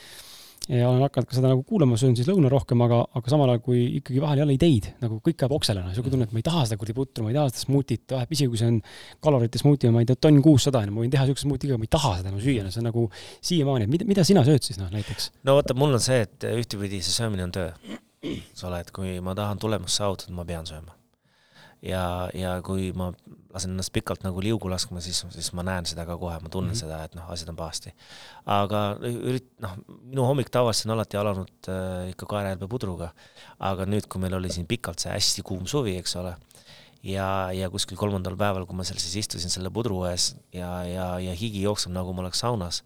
ja 0.69 0.89
olen 0.89 1.05
hakanud 1.07 1.29
ka 1.29 1.37
seda 1.37 1.51
nagu 1.53 1.63
kuulama, 1.67 1.97
söön 2.01 2.17
siis 2.19 2.29
lõuna 2.29 2.51
rohkem, 2.53 2.81
aga, 2.85 3.01
aga 3.17 3.33
samal 3.33 3.53
ajal, 3.53 3.63
kui 3.65 3.81
ikkagi 4.01 4.21
vahel 4.23 4.43
jälle 4.43 4.57
ideid, 4.57 4.91
nagu 5.03 5.21
kõik 5.25 5.45
ajab 5.45 5.55
oksele, 5.57 5.85
noh, 5.85 5.93
niisugune 5.93 6.15
tunne, 6.15 6.29
et 6.29 6.35
ma 6.37 6.43
ei 6.43 6.47
taha 6.49 6.65
seda 6.69 6.81
kuradi 6.81 6.97
putru, 6.99 7.25
ma 7.25 7.33
ei 7.33 7.39
taha 7.39 7.53
seda 7.53 7.63
smuutit, 7.63 8.05
vahet 8.13 8.35
isegi 8.37 8.53
kui 8.53 8.61
see 8.61 8.73
on 8.75 8.81
kalorite 9.25 9.63
smuuti, 9.63 9.93
ma 9.95 10.05
ei 10.05 10.11
tea, 10.11 10.21
tonn 10.29 10.43
kuussada, 10.45 10.85
ma 10.91 11.05
võin 11.05 11.15
teha 11.15 11.25
niisuguse 11.29 11.47
smuuti, 11.47 11.73
aga 11.73 11.81
ma 11.81 11.89
ei 11.89 11.95
taha 11.97 12.13
seda 12.21 12.35
nagu 12.35 12.45
süüa, 12.45 12.67
no 12.67 12.75
see 12.75 12.83
on 12.83 12.89
nagu 12.91 13.07
siiamaani, 13.15 13.89
et 13.89 13.95
mida, 13.95 14.11
mida 14.13 14.27
sina 14.29 14.45
sööd 14.49 14.67
siis, 14.67 14.81
noh, 14.83 14.93
näiteks? 14.93 15.33
no 15.49 15.57
vaata, 15.61 15.79
mul 15.79 15.97
on 15.97 16.05
see, 16.05 16.21
et 16.27 16.51
ühtepidi 16.53 17.01
see 17.01 17.17
söömine 17.17 17.49
on 17.49 17.57
töö. 17.57 17.73
sa 18.59 18.69
oled, 18.69 18.93
kui 18.93 19.19
ma 19.25 19.37
tahan 19.39 19.61
tulemust 19.63 20.03
saavutada, 20.03 20.35
ma 20.37 20.45
pean 20.45 20.69
sööma 20.69 20.98
ja, 21.83 22.05
ja 22.35 22.59
kui 22.65 22.91
ma 22.97 23.13
lasen 23.55 23.73
ennast 23.73 23.93
pikalt 23.95 24.25
nagu 24.27 24.43
liugu 24.45 24.71
laskma, 24.71 25.01
siis, 25.05 25.21
siis 25.35 25.51
ma 25.57 25.65
näen 25.67 25.87
seda 25.89 26.05
ka 26.09 26.19
kohe, 26.21 26.37
ma 26.43 26.51
tunnen 26.53 26.73
mm 26.73 26.77
-hmm. 26.77 26.81
seda, 26.81 27.05
et 27.05 27.15
noh, 27.17 27.29
asjad 27.33 27.49
on 27.53 27.57
pahasti. 27.57 27.95
aga 28.47 28.99
ürit-, 29.01 29.51
noh, 29.65 29.77
minu 30.03 30.27
hommik 30.27 30.51
tavaliselt 30.51 30.91
on 30.91 30.97
alati 30.97 31.17
alanud 31.17 31.69
äh, 31.69 32.11
ikka 32.11 32.27
kaerajälbe 32.27 32.69
pudruga, 32.69 33.13
aga 33.59 33.87
nüüd, 33.87 34.09
kui 34.09 34.21
meil 34.21 34.35
oli 34.35 34.53
siin 34.53 34.67
pikalt 34.67 34.99
see 34.99 35.13
hästi 35.13 35.43
kuum 35.43 35.67
suvi, 35.67 35.97
eks 35.99 36.17
ole, 36.17 36.37
ja, 37.03 37.53
ja 37.53 37.71
kuskil 37.71 37.97
kolmandal 37.97 38.37
päeval, 38.37 38.67
kui 38.67 38.77
ma 38.77 38.85
seal 38.85 38.99
siis 38.99 39.17
istusin 39.25 39.51
selle 39.51 39.71
pudru 39.71 40.05
ees 40.11 40.35
ja, 40.53 40.85
ja, 40.85 41.19
ja 41.23 41.33
higi 41.33 41.63
jookseb, 41.63 41.93
nagu 41.93 42.13
ma 42.13 42.27
oleks 42.27 42.43
saunas, 42.45 42.83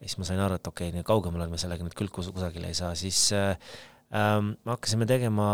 siis 0.00 0.18
ma 0.18 0.24
sain 0.24 0.40
aru, 0.40 0.54
et 0.54 0.66
okei 0.66 0.88
okay,, 0.88 0.96
nii 0.96 1.06
kaugemale 1.06 1.48
me 1.50 1.58
sellega 1.58 1.84
nüüd 1.84 1.96
küll 1.98 2.08
kusagile 2.08 2.70
ei 2.70 2.74
saa, 2.74 2.94
siis 2.94 3.32
äh, 3.32 3.58
äh, 4.14 4.40
hakkasime 4.64 5.06
tegema 5.06 5.50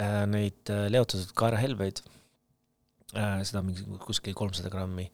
äh, 0.00 0.26
neid 0.26 0.72
äh, 0.72 0.88
leotatud 0.90 1.32
kaerahelbeid 1.36 2.02
seda 3.14 3.62
mingi 3.64 3.86
kuskil 4.02 4.36
kolmsada 4.36 4.70
grammi, 4.72 5.08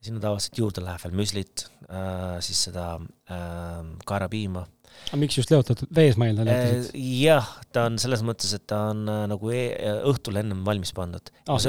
sinna 0.00 0.20
tavaliselt 0.22 0.56
juurde 0.56 0.82
läheb 0.84 1.02
veel 1.04 1.16
müslit 1.18 1.66
äh,, 1.88 2.38
siis 2.44 2.62
seda 2.68 2.94
äh, 3.28 3.80
kaerapiima. 4.08 4.62
aga 5.10 5.18
miks 5.20 5.36
just 5.36 5.52
leotatud, 5.52 5.90
vees 5.96 6.16
ma 6.20 6.30
eeldan 6.30 6.48
leotasid 6.48 6.96
äh,? 6.96 7.10
jah, 7.20 7.50
ta 7.74 7.84
on 7.90 8.00
selles 8.00 8.24
mõttes, 8.26 8.54
et 8.56 8.64
ta 8.70 8.80
on 8.94 9.04
äh, 9.12 9.22
nagu 9.30 9.52
e 9.52 9.62
õhtul 10.08 10.40
ennem 10.40 10.64
valmis 10.66 10.94
pandud 10.96 11.32
ah,. 11.44 11.60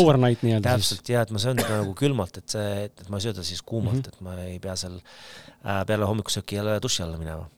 Overnight 0.00 0.46
nii-öelda 0.46 0.78
siis? 0.78 0.94
täpselt, 0.94 1.12
jaa, 1.12 1.26
et 1.28 1.36
ma 1.36 1.42
söön 1.42 1.60
teda 1.60 1.82
nagu 1.82 1.94
külmalt, 1.98 2.40
et 2.40 2.56
see, 2.56 2.88
et 2.88 3.06
ma 3.12 3.20
ei 3.20 3.28
söö 3.28 3.36
ta 3.36 3.44
siis 3.46 3.60
kuumalt 3.60 4.00
mm, 4.00 4.08
-hmm. 4.08 4.20
et 4.20 4.26
ma 4.26 4.38
ei 4.48 4.58
pea 4.62 4.76
seal 4.80 4.96
äh, 5.00 5.82
peale 5.86 6.08
hommikusööki 6.08 6.60
jälle 6.62 6.80
duši 6.80 7.04
alla 7.04 7.20
minema 7.20 7.48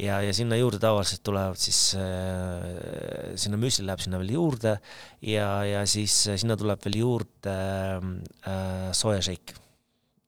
ja, 0.00 0.20
ja 0.24 0.32
sinna 0.36 0.56
juurde 0.56 0.80
tavaliselt 0.82 1.22
tulevad 1.26 1.60
siis 1.60 1.94
äh,, 1.98 3.34
sinna 3.36 3.58
müsli 3.60 3.84
läheb 3.86 4.02
sinna 4.02 4.20
veel 4.22 4.34
juurde 4.36 4.76
ja, 5.20 5.48
ja 5.68 5.82
siis 5.88 6.22
äh, 6.30 6.38
sinna 6.40 6.56
tuleb 6.60 6.80
veel 6.86 7.00
juurde 7.02 7.56
äh, 7.98 8.92
sojašeik 8.96 9.56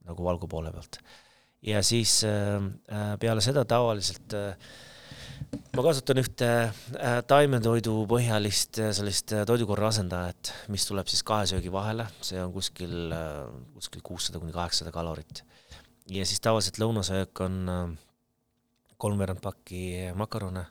nagu 0.09 0.27
valgu 0.27 0.49
poole 0.51 0.73
pealt. 0.75 0.99
ja 1.65 1.83
siis 1.83 2.23
äh, 2.29 2.59
äh 2.93 3.15
peale 3.21 3.45
seda 3.45 3.65
tavaliselt 3.65 4.37
äh, 4.37 4.53
ma 5.77 5.85
kasutan 5.87 6.21
ühte 6.21 6.51
äh, 6.69 7.19
taimetoidu 7.29 8.05
põhjalist 8.11 8.81
sellist 8.97 9.33
toidukorra 9.49 9.89
asendajat, 9.93 10.53
mis 10.73 10.85
tuleb 10.89 11.09
siis 11.09 11.25
kahe 11.27 11.49
söögi 11.49 11.73
vahele, 11.73 12.07
see 12.21 12.41
on 12.43 12.53
kuskil, 12.53 13.15
kuskil 13.77 14.05
kuussada 14.05 14.43
kuni 14.43 14.53
kaheksasada 14.53 14.93
kalorit. 14.95 15.45
ja 16.11 16.27
siis 16.29 16.43
tavaliselt 16.45 16.83
lõunasöök 16.83 17.45
on 17.47 17.97
kolmveerand 19.05 19.43
pakki 19.45 19.85
makarone, 20.17 20.65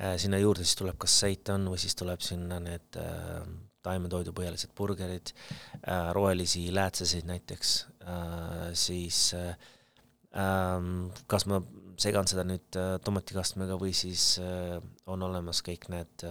äh, 0.00 0.16
sinna 0.20 0.40
juurde 0.40 0.66
siis 0.66 0.78
tuleb 0.80 0.98
kas 1.00 1.18
seitan 1.22 1.68
või 1.70 1.80
siis 1.82 1.96
tuleb 1.98 2.22
sinna 2.24 2.58
need 2.62 2.98
äh, 2.98 3.42
taimetoidu 3.84 4.34
põhjalised 4.36 4.74
burgerid, 4.76 5.32
äh, 5.80 6.10
rohelisi 6.16 6.66
läätsesid 6.74 7.28
näiteks, 7.30 7.76
siis 8.76 9.18
ähm, 9.36 11.10
kas 11.30 11.44
ma 11.48 11.60
segan 12.00 12.28
seda 12.28 12.42
nüüd 12.48 12.78
tomatikastmega 13.04 13.76
või 13.78 13.92
siis 13.94 14.40
on 14.40 15.22
olemas 15.22 15.60
kõik 15.62 15.86
need 15.92 16.24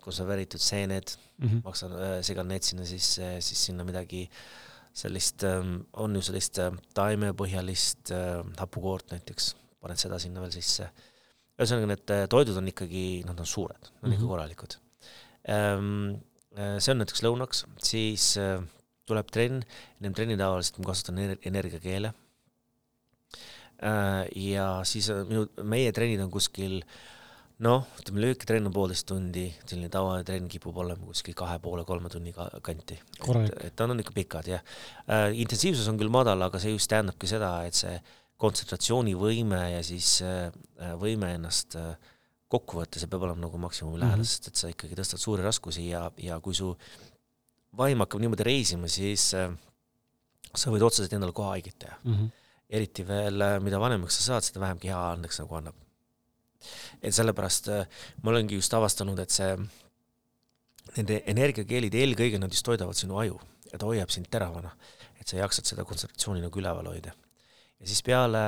konserveeritud 0.00 0.62
seened 0.64 1.12
mm, 1.12 1.46
-hmm. 1.46 1.60
maksan, 1.68 1.94
segan 2.26 2.48
need 2.50 2.66
sinna 2.66 2.88
sisse, 2.88 3.36
siis 3.44 3.66
sinna 3.68 3.84
midagi 3.86 4.24
sellist, 4.96 5.44
ähm, 5.46 5.80
on 6.02 6.14
ju 6.18 6.22
sellist 6.26 6.58
taimepõhjalist 6.96 8.12
hapukoort 8.58 9.14
näiteks, 9.14 9.54
paned 9.80 10.00
seda 10.00 10.18
sinna 10.20 10.42
veel 10.44 10.52
sisse. 10.54 10.90
ühesõnaga, 11.60 11.90
need 11.90 12.12
äh, 12.14 12.24
toidud 12.32 12.56
on 12.56 12.70
ikkagi, 12.70 13.04
nad 13.28 13.40
on 13.40 13.48
suured, 13.48 13.80
nad 13.80 13.90
on 13.90 13.92
mm 13.92 14.06
-hmm. 14.06 14.14
ikka 14.14 14.24
mhm. 14.24 14.30
korralikud. 14.32 14.76
Äh, 15.50 16.78
see 16.80 16.92
on 16.92 16.98
näiteks 17.02 17.22
lõunaks, 17.22 17.64
siis 17.84 18.36
äh, 18.40 18.62
tuleb 19.06 19.30
trenn, 19.30 19.62
ennem 20.00 20.14
trenni 20.14 20.36
tavaliselt 20.38 20.78
ma 20.78 20.90
kasutan 20.92 21.18
energiakeele. 21.18 22.12
ja 24.36 24.64
siis 24.84 25.06
minu, 25.28 25.46
meie 25.64 25.92
trennid 25.92 26.20
on 26.20 26.30
kuskil 26.30 26.82
noh, 27.64 27.84
ütleme 28.00 28.22
lühiketrenn 28.24 28.68
on 28.70 28.74
poolteist 28.74 29.06
tundi, 29.10 29.46
selline 29.66 29.90
tavatrenn 29.92 30.48
kipub 30.50 30.78
olema 30.80 31.10
kuskil 31.10 31.36
kahe 31.36 31.58
poole, 31.62 31.84
kolme 31.88 32.08
tunni 32.12 32.32
kanti. 32.32 32.96
et, 32.96 33.52
et 33.66 33.76
ta 33.76 33.84
on 33.84 34.00
ikka 34.00 34.14
pikad 34.16 34.48
jah 34.48 34.62
äh,. 35.06 35.28
intensiivsus 35.42 35.88
on 35.92 36.00
küll 36.00 36.12
madal, 36.12 36.40
aga 36.46 36.60
see 36.62 36.72
just 36.72 36.90
tähendabki 36.92 37.28
seda, 37.30 37.52
et 37.68 37.76
see 37.76 37.98
kontsentratsioonivõime 38.40 39.60
ja 39.74 39.82
siis 39.84 40.18
äh, 40.24 40.48
võime 41.00 41.34
ennast 41.36 41.76
äh, 41.76 41.92
kokku 42.50 42.80
võtta, 42.80 43.00
see 43.00 43.10
peab 43.10 43.26
olema 43.28 43.44
nagu 43.44 43.60
maksimumi 43.60 44.00
lähedal 44.00 44.22
mm, 44.22 44.24
-hmm. 44.24 44.30
sest 44.30 44.48
et 44.50 44.62
sa 44.62 44.70
ikkagi 44.72 44.96
tõstad 44.98 45.22
suuri 45.22 45.44
raskusi 45.44 45.90
ja, 45.90 46.06
ja 46.18 46.40
kui 46.40 46.56
su 46.56 46.72
vaim 47.76 48.00
hakkab 48.02 48.24
niimoodi 48.24 48.46
reisima, 48.48 48.88
siis 48.88 49.30
äh, 49.36 49.52
sa 50.54 50.72
võid 50.72 50.86
otseselt 50.86 51.12
endale 51.12 51.36
kohe 51.36 51.52
haiget 51.52 51.78
teha 51.84 52.00
mm. 52.02 52.14
-hmm. 52.16 52.32
eriti 52.80 53.06
veel, 53.06 53.44
mida 53.60 53.80
vanemaks 53.80 54.18
sa 54.18 54.32
saad, 54.32 54.48
seda 54.48 54.64
vähem 54.64 54.80
keha 54.80 55.04
andeks 55.12 55.44
nagu 55.44 55.60
annab. 55.60 55.89
Et 57.02 57.14
sellepärast 57.14 57.70
ma 58.22 58.32
olengi 58.32 58.58
just 58.58 58.74
avastanud, 58.76 59.18
et 59.22 59.32
see, 59.32 59.54
nende 60.96 61.22
energiakeelid 61.30 61.94
eelkõige 61.94 62.40
nad 62.40 62.52
just 62.52 62.66
toidavad 62.66 62.98
sinu 62.98 63.18
aju 63.22 63.38
ja 63.70 63.78
ta 63.78 63.88
hoiab 63.88 64.10
sind 64.12 64.28
teravana, 64.32 64.72
et 65.20 65.28
sa 65.28 65.38
jaksad 65.38 65.68
seda 65.68 65.86
kontsentratsiooni 65.86 66.42
nagu 66.42 66.60
üleval 66.60 66.90
hoida. 66.90 67.14
Ja 67.80 67.88
siis 67.88 68.02
peale, 68.04 68.44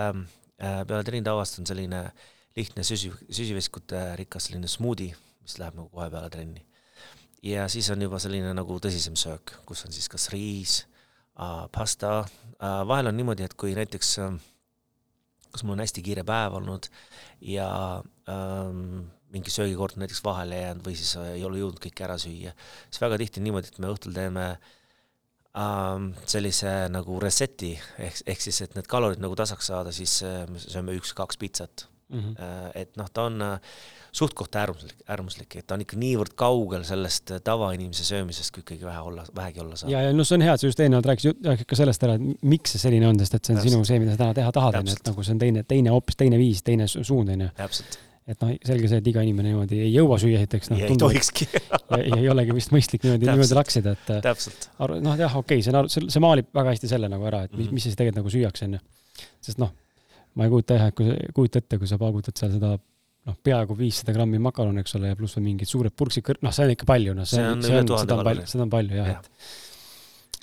äh, 0.60 0.82
peale 0.88 1.04
trenni 1.06 1.30
avastan 1.30 1.68
selline 1.68 2.04
lihtne 2.56 2.84
süsi, 2.84 3.12
süsiveskute 3.30 4.02
rikas 4.20 4.48
selline 4.48 4.68
smuudi, 4.68 5.08
mis 5.42 5.58
läheb 5.60 5.78
nagu 5.78 5.88
kohe 5.92 6.10
peale 6.12 6.30
trenni. 6.30 6.66
ja 7.42 7.66
siis 7.68 7.88
on 7.90 8.02
juba 8.02 8.20
selline 8.22 8.52
nagu 8.54 8.76
tõsisem 8.78 9.16
söök, 9.18 9.56
kus 9.66 9.80
on 9.86 9.92
siis 9.92 10.06
kas 10.08 10.28
riis 10.30 10.84
äh,, 11.34 11.64
pasta. 11.74 12.24
Äh,, 12.62 12.82
vahel 12.86 13.10
on 13.10 13.16
niimoodi, 13.16 13.42
et 13.42 13.54
kui 13.58 13.74
näiteks 13.74 14.18
äh, 14.22 14.36
kas 15.53 15.64
mul 15.64 15.76
on 15.76 15.84
hästi 15.84 16.05
kiire 16.05 16.24
päev 16.28 16.59
olnud 16.59 16.88
ja 17.46 17.70
ähm, 18.28 19.09
mingi 19.32 19.53
söögikord 19.53 19.96
näiteks 20.00 20.24
vahele 20.24 20.61
jäänud 20.61 20.86
või 20.86 20.98
siis 20.98 21.16
ei 21.22 21.44
ole 21.44 21.62
jõudnud 21.62 21.80
kõike 21.80 22.05
ära 22.05 22.18
süüa, 22.20 22.53
siis 22.88 23.00
väga 23.00 23.20
tihti 23.22 23.40
on 23.40 23.48
niimoodi, 23.48 23.72
et 23.72 23.80
me 23.80 23.92
õhtul 23.92 24.16
teeme 24.16 24.48
äh, 24.50 24.70
ähm, 25.59 26.12
sellise 26.28 26.72
nagu 26.92 27.18
reset'i 27.22 27.72
ehk, 28.01 28.22
ehk 28.27 28.44
siis, 28.44 28.60
et 28.64 28.77
need 28.77 28.89
kalorid 28.90 29.22
nagu 29.22 29.36
tasaks 29.39 29.70
saada, 29.72 29.93
siis 29.94 30.20
äh, 30.27 30.44
me 30.51 30.60
sööme 30.62 30.97
üks-kaks 30.98 31.40
pitsat 31.40 31.86
mm. 32.09 32.20
-hmm. 32.20 32.39
Äh, 32.40 32.70
et 32.85 32.97
noh, 32.97 33.10
ta 33.12 33.28
on 33.31 33.43
äh, 33.43 33.59
suht-koht 34.12 34.56
äärmuslik, 34.60 34.98
äärmuslik, 35.09 35.55
et 35.56 35.66
ta 35.66 35.76
on 35.78 35.82
ikka 35.86 35.97
niivõrd 35.97 36.34
kaugel 36.36 36.84
sellest 36.84 37.32
äh, 37.32 37.40
tavainimese 37.44 38.05
söömisest, 38.05 38.52
kui 38.52 38.60
ikkagi 38.60 38.84
vähe 38.84 39.01
olla, 39.09 39.24
vähegi 39.36 39.62
olla 39.64 39.78
saab. 39.80 39.93
ja, 39.94 40.02
ja 40.05 40.12
noh, 40.12 40.26
see 40.28 40.36
on 40.36 40.44
hea, 40.44 40.52
et 40.52 40.60
sa 40.60 40.68
just 40.68 40.82
eelnevalt 40.84 41.09
rääkisid, 41.09 41.40
rääkisid 41.48 41.70
ka 41.70 41.78
sellest 41.80 42.05
ära, 42.05 42.16
et 42.20 42.47
miks 42.52 42.74
see 42.74 42.82
selline 42.82 43.09
on, 43.09 43.20
sest 43.22 43.39
et 43.39 43.48
see 43.48 43.55
on 43.55 43.60
Täpselt. 43.62 43.72
sinu 43.72 43.89
see, 43.89 44.01
mida 44.02 44.12
sa 44.12 44.20
täna 44.26 44.36
teha 44.36 44.52
tahad, 44.52 44.78
onju, 44.82 44.97
et 44.98 45.09
nagu 45.09 45.24
see 45.24 45.32
on 45.32 45.40
teine, 45.40 45.64
teine 45.68 45.94
hoopis 45.94 46.20
teine 46.20 46.40
viis, 46.40 46.60
teine 46.66 46.89
suund, 46.93 47.32
onju. 47.32 47.48
et 48.28 48.44
noh, 48.44 48.52
selge 48.68 48.93
see, 48.93 49.01
et 49.01 49.09
iga 49.14 49.24
inimene 49.24 49.48
niimoodi 49.48 49.80
ei 49.86 49.94
jõua 49.94 50.20
süüa, 50.20 50.44
esiteks 50.44 50.74
noh. 50.74 50.84
ei 50.84 51.01
tohikski 51.01 51.48
ja, 51.56 52.02
ja 52.05 52.20
ei 52.20 52.28
olegi 52.36 52.60
vist 52.60 52.76
mõistlik 52.76 53.09
niimoodi, 53.09 53.32
niimoodi 53.32 53.56
laksida, 53.56 53.97
et. 53.97 54.70
aru, 54.76 55.01
noh, 55.02 55.16
jah, 55.24 55.40
okei 55.40 55.64
okay,, 55.64 55.89
see, 55.89 56.05
see 56.12 56.22
maalib 56.22 56.52
väga 56.52 56.76
hästi 56.76 56.93
selle 56.93 57.09
nagu 57.09 57.32
ära, 57.32 57.47
et 57.48 57.56
mis, 57.56 57.64
mhm. 57.64 57.80
mis 57.80 57.89
siis 57.89 57.97
tegelikult 57.97 58.20
nagu 58.20 58.36
süüakse, 58.36 58.68
onju. 58.68 58.84
sest 59.48 59.64
noh, 59.64 59.72
ma 60.36 60.47
ei 60.47 60.52
kujuta 60.52 60.76
jah, 60.76 60.93
et 60.93 61.01
kui 61.01 61.16
kujuta 61.34 61.64
ette, 61.64 61.80
kui 61.80 61.89
sa 61.89 61.98
paugutad 61.98 62.36
seal 62.39 62.52
seda 62.55 62.76
noh, 63.28 63.36
peaaegu 63.47 63.77
viissada 63.78 64.15
grammi 64.16 64.40
makarone, 64.43 64.82
eks 64.82 64.97
ole, 64.99 65.12
ja 65.12 65.19
pluss 65.19 65.36
veel 65.39 65.47
mingid 65.47 65.70
suured 65.70 65.94
purksid 65.94 66.24
kõr-, 66.27 66.40
noh, 66.43 66.55
see 66.55 66.66
on 66.66 66.74
ikka 66.74 66.89
palju, 66.89 67.15
noh, 67.19 67.28
see 67.28 67.44
on, 67.44 67.62
see 67.65 67.78
on, 67.78 67.93
seda 68.03 68.19
on 68.19 68.27
palju, 68.27 68.47
seda 68.51 68.66
on 68.66 68.73
palju 68.73 68.99
jah 68.99 69.12
ja., 69.12 69.19
et, 69.20 69.27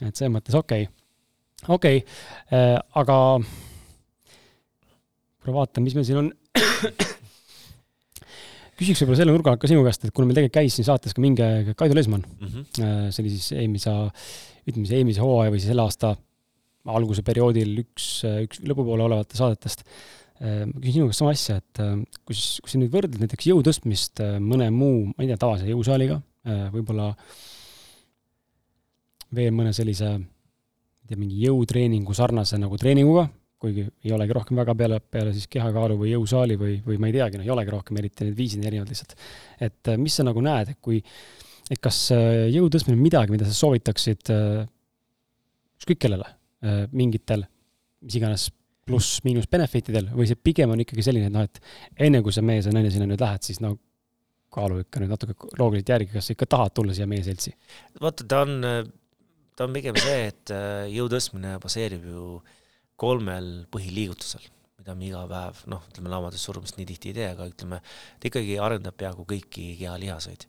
et 0.08 0.14
selles 0.14 0.34
mõttes 0.36 0.56
okei 0.60 0.88
okay., 0.88 1.76
okei 1.76 2.04
okay. 2.04 2.08
äh,, 2.56 2.78
aga 3.02 3.16
ma 5.46 5.56
vaatan, 5.60 5.84
mis 5.86 5.98
meil 5.98 6.08
siin 6.08 6.22
on 6.22 6.32
küsiks 8.80 9.02
võib-olla 9.04 9.20
selle 9.20 9.34
nurga 9.36 9.54
alt 9.54 9.62
ka 9.62 9.70
sinu 9.70 9.84
käest, 9.84 10.06
et 10.08 10.16
kuna 10.16 10.30
meil 10.30 10.38
tegelikult 10.40 10.62
käis 10.62 10.78
siin 10.78 10.88
saates 10.88 11.16
ka 11.16 11.24
mingi 11.24 11.76
Kaido 11.76 11.98
Lesman 11.98 12.24
mm, 12.24 12.48
-hmm. 12.48 13.12
see 13.12 13.24
oli 13.26 13.34
siis 13.36 13.52
eelmise, 13.58 13.96
ütleme 14.64 14.86
siis 14.88 14.98
eelmise 15.02 15.24
hooaja 15.24 15.52
või 15.52 15.60
siis 15.60 15.72
selle 15.74 15.84
aasta 15.84 16.16
alguse 16.90 17.22
perioodil 17.26 17.82
üks, 17.84 18.06
üks 18.46 18.62
lõpupoole 18.66 19.04
olevate 19.06 19.38
saadetest. 19.38 19.84
Ma 20.40 20.80
küsin 20.80 20.96
sinu 20.96 21.10
käest 21.10 21.20
sama 21.20 21.34
asja, 21.36 21.58
et 21.60 21.80
kui 22.24 22.38
siis, 22.38 22.60
kui 22.64 22.72
sa 22.72 22.80
nüüd 22.80 22.94
võrdled 22.94 23.20
näiteks 23.20 23.50
jõu 23.50 23.64
tõstmist 23.66 24.22
mõne 24.40 24.70
muu, 24.72 25.10
ma 25.12 25.26
ei 25.26 25.32
tea, 25.32 25.40
tavalise 25.42 25.68
jõusaaliga, 25.68 26.20
võib-olla 26.74 27.10
veel 29.36 29.52
mõne 29.56 29.74
sellise, 29.76 30.14
ma 30.16 31.04
ei 31.04 31.12
tea, 31.12 31.20
mingi 31.20 31.42
jõutreeningu 31.44 32.16
sarnase 32.18 32.60
nagu 32.62 32.80
treeninguga, 32.80 33.28
kuigi 33.60 33.84
ei 34.06 34.14
olegi 34.16 34.36
rohkem 34.38 34.62
väga 34.62 34.76
peale, 34.80 35.02
peale 35.04 35.34
siis 35.36 35.50
kehakaalu 35.52 35.98
või 36.00 36.14
jõusaali 36.14 36.56
või, 36.60 36.78
või 36.86 37.00
ma 37.02 37.10
ei 37.10 37.18
teagi, 37.18 37.40
noh, 37.40 37.48
ei 37.48 37.54
olegi 37.54 37.74
rohkem, 37.76 38.00
eriti 38.00 38.30
need 38.30 38.38
viisid 38.38 38.62
on 38.62 38.70
erinevad 38.70 38.94
lihtsalt. 38.94 39.16
et 39.68 39.92
mis 40.00 40.16
sa 40.16 40.24
nagu 40.24 40.44
näed, 40.46 40.72
et 40.72 40.80
kui, 40.80 41.02
et 41.68 41.82
kas 41.84 42.06
jõu 42.54 42.72
tõstmine 42.72 42.96
on 42.96 43.04
midagi, 43.04 43.36
mida 43.36 43.50
sa 43.50 43.58
soovitaksid 43.58 44.32
ükskõik 44.32 46.00
kellele, 46.08 46.32
mingitel, 46.96 47.44
mis 48.06 48.16
iganes 48.20 48.48
pluss-miinus 48.90 49.50
benefit 49.52 49.94
idel 49.94 50.12
või 50.12 50.28
see 50.30 50.40
pigem 50.50 50.74
on 50.74 50.84
ikkagi 50.84 51.06
selline, 51.06 51.32
et 51.32 51.36
noh, 51.36 51.48
et 51.48 52.06
enne 52.10 52.24
kui 52.26 52.36
sa 52.36 52.44
mees 52.46 52.68
ja 52.68 52.76
naine 52.76 52.92
sinna 52.94 53.08
nüüd 53.10 53.22
lähed, 53.24 53.46
siis 53.46 53.62
no 53.64 53.76
kaalu 54.54 54.84
ikka 54.84 55.02
nüüd 55.04 55.14
natuke 55.14 55.36
loogiliselt 55.60 55.94
järgi, 55.94 56.14
kas 56.16 56.30
sa 56.30 56.36
ikka 56.36 56.50
tahad 56.50 56.74
tulla 56.76 56.96
siia 56.98 57.08
meie 57.10 57.24
seltsi? 57.26 57.54
vaata, 58.02 58.26
ta 58.26 58.44
on, 58.48 58.56
ta 59.56 59.68
on 59.68 59.76
pigem 59.78 59.98
see, 60.02 60.24
et 60.32 60.56
jõu 60.92 61.06
tõstmine 61.12 61.60
baseerub 61.62 62.08
ju 62.10 62.24
äh, 62.40 62.56
kolmel 63.00 63.50
põhiliigutusel, 63.72 64.44
mida 64.80 64.96
me 64.98 65.10
iga 65.10 65.24
päev, 65.30 65.64
noh, 65.72 65.84
ütleme 65.92 66.12
laamades 66.12 66.44
surumist 66.46 66.80
nii 66.80 66.88
tihti 66.90 67.14
ei 67.14 67.18
tee, 67.20 67.28
aga 67.34 67.48
ütleme, 67.50 67.82
ta 68.20 68.30
ikkagi 68.30 68.60
arendab 68.62 68.98
peaaegu 69.00 69.26
kõiki 69.30 69.72
kehalihaseid. 69.80 70.48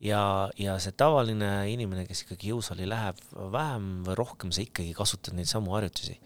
Ja, 0.00 0.22
ja 0.58 0.76
see 0.82 0.94
tavaline 0.96 1.50
inimene, 1.72 2.06
kes 2.08 2.24
ikkagi 2.24 2.52
jõusaali 2.52 2.88
läheb, 2.88 3.20
vähem 3.52 3.88
või 4.06 4.18
rohkem 4.18 4.52
sa 4.54 4.64
ikkagi 4.64 4.94
kasutad 4.96 5.36
neid 5.36 5.50
samu 5.50 5.74
harjutusi. 5.76 6.18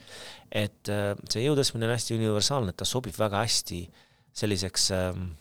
et 0.50 0.90
äh, 0.92 1.12
see 1.28 1.46
jõutõstmine 1.46 1.88
on 1.88 1.94
hästi 1.94 2.18
universaalne, 2.18 2.74
et 2.74 2.80
ta 2.80 2.88
sobib 2.88 3.16
väga 3.18 3.42
hästi 3.44 3.80
selliseks 4.34 4.90
ähm, 4.94 5.32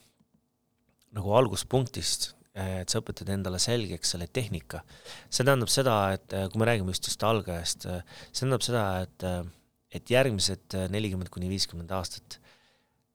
nagu 1.14 1.36
alguspunktist, 1.38 2.32
et 2.54 2.90
sa 2.90 3.02
õpetad 3.02 3.32
endale 3.34 3.58
selgeks 3.62 4.14
selle 4.14 4.28
tehnika. 4.30 4.84
see 5.30 5.46
tähendab 5.46 5.72
seda, 5.74 5.98
et 6.18 6.34
äh, 6.34 6.48
kui 6.50 6.62
me 6.62 6.70
räägime 6.70 6.94
just 6.94 7.10
just 7.10 7.24
algajast, 7.26 7.88
äh, 7.90 8.02
see 8.32 8.46
tähendab 8.46 8.66
seda, 8.66 8.86
et 9.08 9.30
et 9.94 10.10
järgmised 10.10 10.74
nelikümmend 10.90 11.30
kuni 11.30 11.46
viiskümmend 11.52 11.92
aastat 11.94 12.40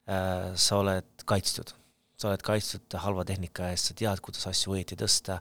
äh, 0.06 0.54
sa 0.54 0.78
oled 0.78 1.26
kaitstud. 1.26 1.74
Sa 2.18 2.30
oled 2.30 2.42
kaitstud 2.42 2.96
halva 3.02 3.24
tehnika 3.26 3.70
eest, 3.72 3.90
sa 3.90 3.98
tead, 3.98 4.22
kuidas 4.24 4.48
asju 4.50 4.74
õieti 4.74 4.98
tõsta, 4.98 5.38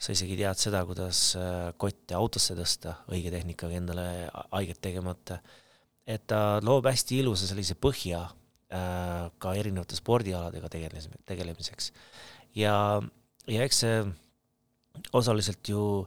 sa 0.00 0.14
isegi 0.16 0.38
tead 0.40 0.60
seda, 0.60 0.80
kuidas 0.88 1.20
äh, 1.38 1.68
kotte 1.80 2.16
autosse 2.16 2.56
tõsta 2.56 2.96
õige 3.12 3.32
tehnikaga 3.34 3.76
endale 3.76 4.06
haiget 4.54 4.80
tegemata. 4.84 5.40
et 6.06 6.26
ta 6.28 6.60
loob 6.60 6.84
hästi 6.84 7.20
ilusa 7.22 7.46
sellise 7.48 7.76
põhja 7.80 8.24
äh, 8.24 9.30
ka 9.38 9.54
erinevate 9.56 9.96
spordialadega 9.96 10.68
tegelemise, 10.68 11.12
tegelemiseks. 11.28 11.92
ja, 12.56 13.00
ja 13.46 13.64
eks 13.64 13.84
see 13.84 14.02
osaliselt 15.12 15.68
ju 15.68 16.06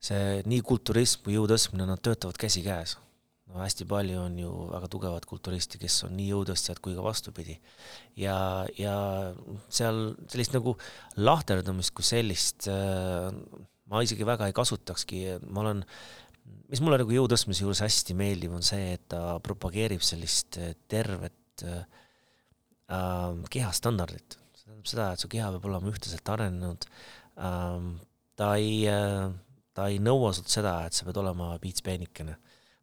see 0.00 0.40
nii 0.48 0.60
kulturism 0.64 1.24
kui 1.24 1.36
jõutõstmine, 1.36 1.84
nad 1.84 2.00
töötavad 2.00 2.40
käsikäes 2.40 2.96
no 3.50 3.62
hästi 3.64 3.86
palju 3.90 4.20
on 4.22 4.38
ju 4.38 4.50
väga 4.70 4.88
tugevat 4.90 5.26
kulturisti, 5.26 5.80
kes 5.82 6.04
on 6.06 6.14
nii 6.18 6.28
jõutõstjad 6.30 6.78
kui 6.82 6.94
ka 6.94 7.02
vastupidi. 7.04 7.58
ja, 8.16 8.66
ja 8.78 8.94
seal 9.68 10.14
sellist 10.30 10.54
nagu 10.54 10.76
lahterdamist 11.18 11.94
kui 11.96 12.06
sellist 12.06 12.68
äh, 12.70 13.30
ma 13.90 14.02
isegi 14.06 14.26
väga 14.26 14.48
ei 14.48 14.56
kasutakski, 14.56 15.22
ma 15.50 15.64
olen, 15.64 15.82
mis 16.70 16.82
mulle 16.84 17.00
nagu 17.02 17.14
jõutõstmise 17.14 17.64
juures 17.64 17.82
hästi 17.84 18.14
meeldib, 18.18 18.54
on 18.54 18.66
see, 18.66 18.94
et 18.96 19.08
ta 19.10 19.38
propageerib 19.44 20.04
sellist 20.06 20.60
äh, 20.62 20.76
tervet 20.90 21.64
äh, 21.66 21.82
äh, 22.94 23.42
kehastandardit. 23.50 24.38
see 24.54 24.68
tähendab 24.68 24.92
seda, 24.92 25.08
et 25.14 25.22
su 25.22 25.30
keha 25.32 25.50
peab 25.56 25.66
olema 25.72 25.90
ühtlaselt 25.90 26.34
arenenud 26.36 26.86
ähm,, 27.40 27.96
ta 28.38 28.54
ei 28.60 28.84
äh,, 28.90 29.26
ta 29.74 29.90
ei 29.90 29.98
nõua 30.02 30.32
sult 30.36 30.50
seda, 30.52 30.80
et 30.86 30.94
sa 30.94 31.06
pead 31.08 31.18
olema 31.22 31.52
piitspeenikene 31.62 32.38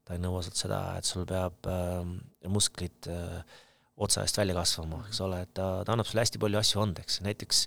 ta 0.08 0.16
ei 0.16 0.24
nõua 0.24 0.42
sult 0.46 0.56
seda, 0.60 0.82
et 0.96 1.08
sul 1.08 1.26
peab 1.28 1.68
äh, 1.68 2.00
musklid 2.48 3.10
äh, 3.12 3.58
otsa 3.98 4.24
eest 4.24 4.38
välja 4.40 4.56
kasvama, 4.56 5.02
eks 5.10 5.20
ole, 5.26 5.42
et 5.44 5.54
ta, 5.58 5.68
ta 5.84 5.94
annab 5.94 6.08
sulle 6.08 6.24
hästi 6.24 6.40
palju 6.42 6.60
asju 6.62 6.84
andeks, 6.84 7.20
näiteks 7.26 7.64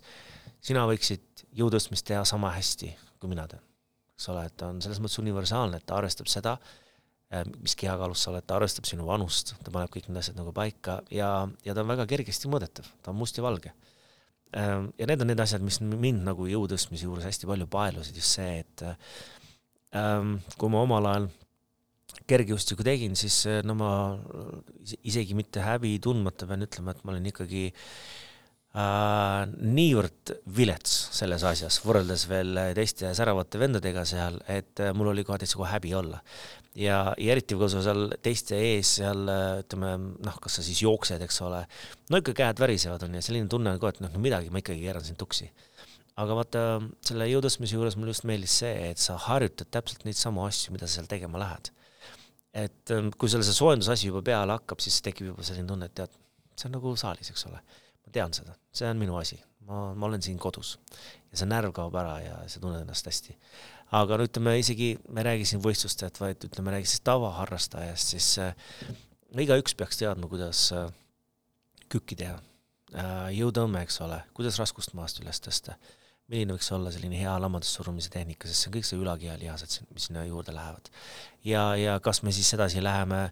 sina 0.65 0.87
võiksid 0.89 1.45
jõutõstmist 1.59 2.07
teha 2.09 2.23
sama 2.29 2.55
hästi, 2.55 2.93
kui 3.21 3.33
mina 3.33 3.45
teen. 3.51 3.63
eks 4.15 4.29
ole, 4.33 4.47
et 4.49 4.57
ta 4.57 4.71
on 4.73 4.81
selles 4.85 5.03
mõttes 5.03 5.21
universaalne, 5.21 5.81
et 5.81 5.87
ta 5.89 5.99
arvestab 5.99 6.31
seda, 6.33 6.55
äh, 7.35 7.45
mis 7.61 7.77
kehakaalus 7.77 8.25
sa 8.25 8.33
oled, 8.33 8.47
ta 8.47 8.57
arvestab 8.57 8.89
sinu 8.89 9.09
vanust, 9.09 9.57
ta 9.61 9.75
paneb 9.75 9.93
kõik 9.93 10.09
need 10.09 10.23
asjad 10.23 10.39
nagu 10.41 10.55
paika 10.57 11.01
ja, 11.13 11.33
ja 11.67 11.77
ta 11.77 11.85
on 11.85 11.93
väga 11.93 12.09
kergesti 12.09 12.49
mõõdetav, 12.53 12.89
ta 13.03 13.13
on 13.13 13.21
must 13.21 13.37
ja 13.37 13.45
valge. 13.45 13.75
Ähm, 14.57 14.89
ja 14.99 15.07
need 15.07 15.21
on 15.23 15.31
need 15.31 15.43
asjad, 15.45 15.63
mis 15.63 15.79
mind 15.83 16.25
nagu 16.27 16.49
jõutõstmise 16.49 17.07
juures 17.07 17.29
hästi 17.29 17.51
palju 17.51 17.69
paelusid, 17.71 18.17
just 18.19 18.39
see, 18.39 18.65
et 18.65 18.87
ähm, 19.99 20.39
kui 20.57 20.73
ma 20.73 20.87
omal 20.87 21.11
ajal 21.11 21.31
kergejõustikku 22.31 22.87
tegin, 22.87 23.17
siis 23.19 23.43
eh, 23.51 23.61
no 23.67 23.77
ma 23.79 23.91
isegi 25.03 25.37
mitte 25.39 25.63
häbi 25.65 25.97
tundmata 26.03 26.49
pean 26.49 26.67
ütlema, 26.67 26.95
et 26.95 27.05
ma 27.05 27.15
olin 27.15 27.29
ikkagi 27.31 27.65
äh, 27.71 29.45
niivõrd 29.51 30.35
vilets 30.57 30.97
selles 31.17 31.45
asjas, 31.47 31.81
võrreldes 31.85 32.27
veel 32.31 32.61
teiste 32.79 33.13
säravate 33.17 33.61
vendadega 33.63 34.05
seal, 34.09 34.39
et 34.51 34.83
äh, 34.83 34.93
mul 34.97 35.13
oli 35.13 35.27
kohe 35.27 35.41
täitsa 35.43 35.61
kohe 35.61 35.73
häbi 35.73 35.95
olla. 35.99 36.21
ja, 36.79 37.01
ja 37.19 37.33
eriti 37.35 37.59
kui 37.59 37.71
sa 37.73 37.83
seal 37.85 38.15
teiste 38.23 38.59
ees 38.59 38.97
seal 39.01 39.25
ütleme 39.65 39.97
noh, 40.23 40.39
kas 40.43 40.61
sa 40.61 40.67
siis 40.67 40.85
jooksed, 40.85 41.23
eks 41.27 41.43
ole, 41.47 41.65
no 42.11 42.23
ikka 42.23 42.37
käed 42.45 42.63
värisevad 42.63 43.09
on 43.09 43.19
ju, 43.19 43.25
selline 43.27 43.51
tunne 43.51 43.75
on 43.75 43.83
kohe, 43.83 43.97
et 43.97 44.05
noh, 44.05 44.13
no 44.15 44.23
midagi, 44.23 44.55
ma 44.55 44.63
ikkagi 44.63 44.87
keeran 44.87 45.07
sind 45.07 45.19
tuksi 45.21 45.51
aga 46.21 46.37
vaata, 46.37 46.63
selle 47.07 47.27
jõutõstmise 47.31 47.79
juures 47.79 47.97
mulle 47.97 48.13
just 48.13 48.27
meeldis 48.29 48.55
see, 48.63 48.73
et 48.91 49.01
sa 49.01 49.17
harjutad 49.29 49.71
täpselt 49.73 50.05
neid 50.05 50.19
samu 50.19 50.45
asju, 50.45 50.75
mida 50.75 50.87
sa 50.87 50.99
seal 50.99 51.09
tegema 51.11 51.41
lähed 51.41 51.71
et 52.55 52.91
ähm, 52.95 53.11
kui 53.19 53.31
sul 53.31 53.45
see 53.47 53.55
soojendusasi 53.57 54.11
juba 54.11 54.23
peale 54.27 54.57
hakkab, 54.59 54.83
siis 54.83 54.99
tekib 55.05 55.31
juba 55.31 55.47
selline 55.47 55.69
tunne, 55.71 55.87
et 55.91 55.95
tead, 56.01 56.17
see 56.57 56.69
on 56.69 56.77
nagu 56.79 56.95
saalis, 56.99 57.31
eks 57.33 57.47
ole. 57.51 57.61
ma 58.01 58.15
tean 58.15 58.35
seda, 58.35 58.57
see 58.75 58.89
on 58.91 58.99
minu 58.99 59.17
asi, 59.21 59.39
ma, 59.69 59.91
ma 59.95 60.09
olen 60.09 60.23
siin 60.25 60.39
kodus. 60.43 60.77
ja 61.31 61.39
see 61.39 61.51
närv 61.51 61.75
kaob 61.77 61.95
ära 62.01 62.17
ja 62.25 62.41
sa 62.51 62.63
tunned 62.63 62.83
ennast 62.83 63.07
hästi. 63.07 63.37
aga 64.01 64.19
no 64.19 64.27
ütleme 64.27 64.57
isegi, 64.59 64.93
me 65.09 65.23
ei 65.23 65.31
räägi 65.31 65.51
siin 65.53 65.63
võistlustajat, 65.63 66.21
vaid 66.23 66.49
ütleme, 66.51 66.75
räägi 66.75 66.91
siis 66.91 67.07
tavaharrastajast, 67.07 68.15
siis 68.17 68.33
äh, 68.43 68.55
igaüks 69.47 69.79
peaks 69.79 70.03
teadma, 70.03 70.31
kuidas 70.31 70.67
äh, 70.75 70.91
kükki 71.91 72.19
teha 72.19 72.37
äh,, 72.39 73.31
jõutõmme, 73.39 73.87
eks 73.87 74.03
ole, 74.07 74.23
kuidas 74.35 74.59
raskust 74.63 74.95
maast 74.99 75.23
üles 75.23 75.43
tõsta 75.43 75.79
milline 76.31 76.55
võiks 76.57 76.71
olla 76.75 76.93
selline 76.95 77.19
hea 77.19 77.33
lammadussurumise 77.43 78.13
tehnika, 78.15 78.49
sest 78.49 78.65
see 78.65 78.71
on 78.71 78.77
kõik 78.77 78.87
see 78.89 79.01
ülakehaliased, 79.01 79.81
mis 79.95 80.07
sinna 80.09 80.25
juurde 80.29 80.55
lähevad. 80.55 80.93
ja, 81.45 81.65
ja 81.77 81.99
kas 82.05 82.23
me 82.23 82.33
siis 82.35 82.53
edasi 82.55 82.83
läheme 82.85 83.29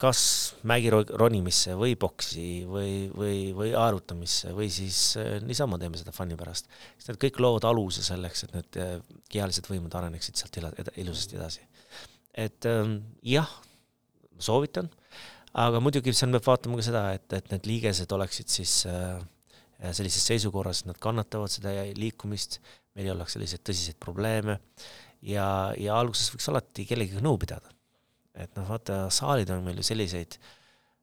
kas 0.00 0.20
mägironimisse 0.68 1.74
või 1.76 1.94
boksi 2.00 2.64
või, 2.68 2.92
või, 3.12 3.40
või 3.56 3.72
aerutamisse 3.76 4.54
või 4.56 4.70
siis 4.72 5.00
äh, 5.20 5.34
niisama 5.44 5.78
teeme 5.80 6.00
seda 6.00 6.14
fun'i 6.16 6.38
pärast. 6.40 6.70
siis 6.96 7.10
need 7.10 7.20
kõik 7.26 7.40
loovad 7.44 7.66
aluse 7.68 8.04
selleks, 8.04 8.46
et 8.46 8.54
need 8.56 8.78
äh, 8.80 8.94
kehalised 9.32 9.68
võimed 9.68 9.96
areneksid 9.96 10.40
sealt 10.40 10.56
ilusasti 10.96 11.36
edasi. 11.36 11.66
et 12.32 12.68
ähm, 12.70 12.96
jah, 13.26 13.50
soovitan, 14.40 14.88
aga 15.52 15.82
muidugi 15.84 16.14
seal 16.16 16.32
peab 16.32 16.48
vaatama 16.48 16.80
ka 16.80 16.86
seda, 16.88 17.04
et, 17.18 17.28
et 17.36 17.52
need 17.52 17.68
liigesed 17.68 18.16
oleksid 18.16 18.48
siis 18.48 18.80
äh, 18.88 19.20
sellises 19.96 20.24
seisukorras, 20.28 20.84
nad 20.88 20.98
kannatavad 21.00 21.52
seda 21.52 21.72
liikumist, 21.96 22.58
meil 22.94 23.08
ei 23.08 23.14
oleks 23.14 23.36
selliseid 23.36 23.62
tõsiseid 23.64 23.98
probleeme 24.02 24.58
ja, 25.26 25.46
ja 25.78 25.98
alguses 25.98 26.32
võiks 26.34 26.48
alati 26.52 26.86
kellegagi 26.88 27.22
nõu 27.24 27.38
pidada. 27.40 27.72
et 28.34 28.54
noh, 28.56 28.66
vaata, 28.68 29.08
saalid 29.12 29.50
on 29.52 29.64
meil 29.64 29.80
ju 29.80 29.84
selliseid 29.84 30.36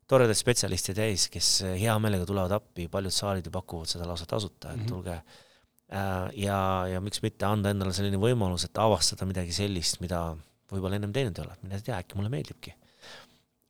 toredaid 0.07 0.39
spetsialiste 0.39 0.95
täis, 0.95 1.27
kes 1.31 1.49
hea 1.75 1.93
meelega 1.99 2.25
tulevad 2.25 2.53
appi, 2.55 2.87
paljud 2.91 3.13
saalid 3.13 3.49
ju 3.49 3.53
pakuvad 3.53 3.89
seda 3.91 4.07
lausa 4.07 4.25
tasuta, 4.25 4.71
et 4.71 4.79
-hmm. 4.79 4.87
tulge 4.87 5.13
äh, 5.13 6.29
ja, 6.39 6.59
ja 6.93 7.01
miks 7.01 7.21
mitte 7.21 7.45
anda 7.45 7.69
endale 7.69 7.93
selline 7.93 8.17
võimalus, 8.17 8.65
et 8.65 8.77
avastada 8.77 9.25
midagi 9.25 9.51
sellist, 9.51 9.99
mida 9.99 10.35
võib-olla 10.71 10.95
ennem 10.95 11.13
teinud 11.13 11.37
ei 11.37 11.45
ole, 11.45 11.57
mine 11.63 11.81
tea, 11.81 11.97
äkki 11.97 12.15
mulle 12.15 12.29
meeldibki. 12.29 12.73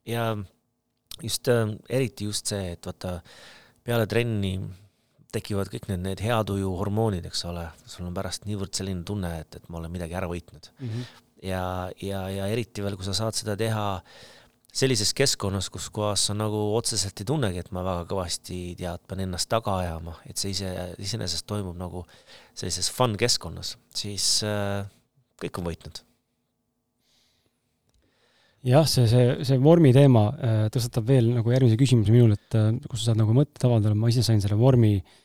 ja 0.05 0.37
just 1.23 1.47
äh, 1.47 1.67
eriti 1.89 2.25
just 2.25 2.45
see, 2.45 2.71
et 2.71 2.85
vaata, 2.85 3.21
peale 3.83 4.05
trenni 4.07 4.59
tekivad 5.37 5.69
kõik 5.73 5.87
need, 5.91 6.03
need 6.05 6.23
hea 6.25 6.39
tuju 6.47 6.73
hormoonid, 6.79 7.27
eks 7.29 7.45
ole, 7.49 7.67
sul 7.85 8.07
on 8.09 8.15
pärast 8.17 8.47
niivõrd 8.49 8.73
selline 8.77 9.05
tunne, 9.07 9.31
et, 9.43 9.59
et 9.59 9.69
ma 9.71 9.81
olen 9.81 9.93
midagi 9.93 10.17
ära 10.17 10.29
võitnud 10.31 10.71
mm. 10.73 10.89
-hmm. 10.89 11.21
ja, 11.49 11.63
ja, 12.01 12.25
ja 12.33 12.49
eriti 12.53 12.85
veel, 12.85 12.97
kui 12.99 13.07
sa 13.07 13.15
saad 13.17 13.37
seda 13.37 13.57
teha 13.59 13.87
sellises 14.77 15.13
keskkonnas, 15.17 15.69
kus 15.73 15.89
kohas 15.93 16.27
sa 16.29 16.35
nagu 16.37 16.59
otseselt 16.77 17.17
ei 17.21 17.27
tunnegi, 17.27 17.61
et 17.63 17.71
ma 17.73 17.83
väga 17.85 18.05
kõvasti 18.09 18.59
tead, 18.77 19.03
pean 19.09 19.23
ennast 19.25 19.49
taga 19.49 19.79
ajama, 19.81 20.17
et 20.29 20.37
see 20.37 20.53
ise, 20.53 20.73
iseenesest 21.01 21.47
toimub 21.49 21.77
nagu 21.79 22.03
sellises 22.57 22.91
fun 22.93 23.17
keskkonnas, 23.19 23.75
siis 23.95 24.27
äh, 24.45 24.83
kõik 25.41 25.61
on 25.61 25.71
võitnud. 25.71 26.03
jah, 28.67 28.83
see, 28.89 29.07
see, 29.07 29.27
see 29.47 29.57
vormi 29.63 29.93
teema 29.95 30.27
äh, 30.33 30.63
tõstatab 30.73 31.07
veel 31.07 31.31
nagu 31.37 31.53
järgmise 31.53 31.77
küsimuse 31.79 32.13
minul, 32.13 32.35
et 32.35 32.57
äh, 32.57 32.73
kus 32.89 33.01
sa 33.01 33.11
saad 33.13 33.23
nagu 33.23 33.33
mõtteid 33.33 33.65
avaldada, 33.69 33.95
ma 33.97 34.11
ise 34.11 34.25
sain 34.25 34.43
selle 34.43 34.59
vormi 34.59 34.97
äh, 34.99 35.15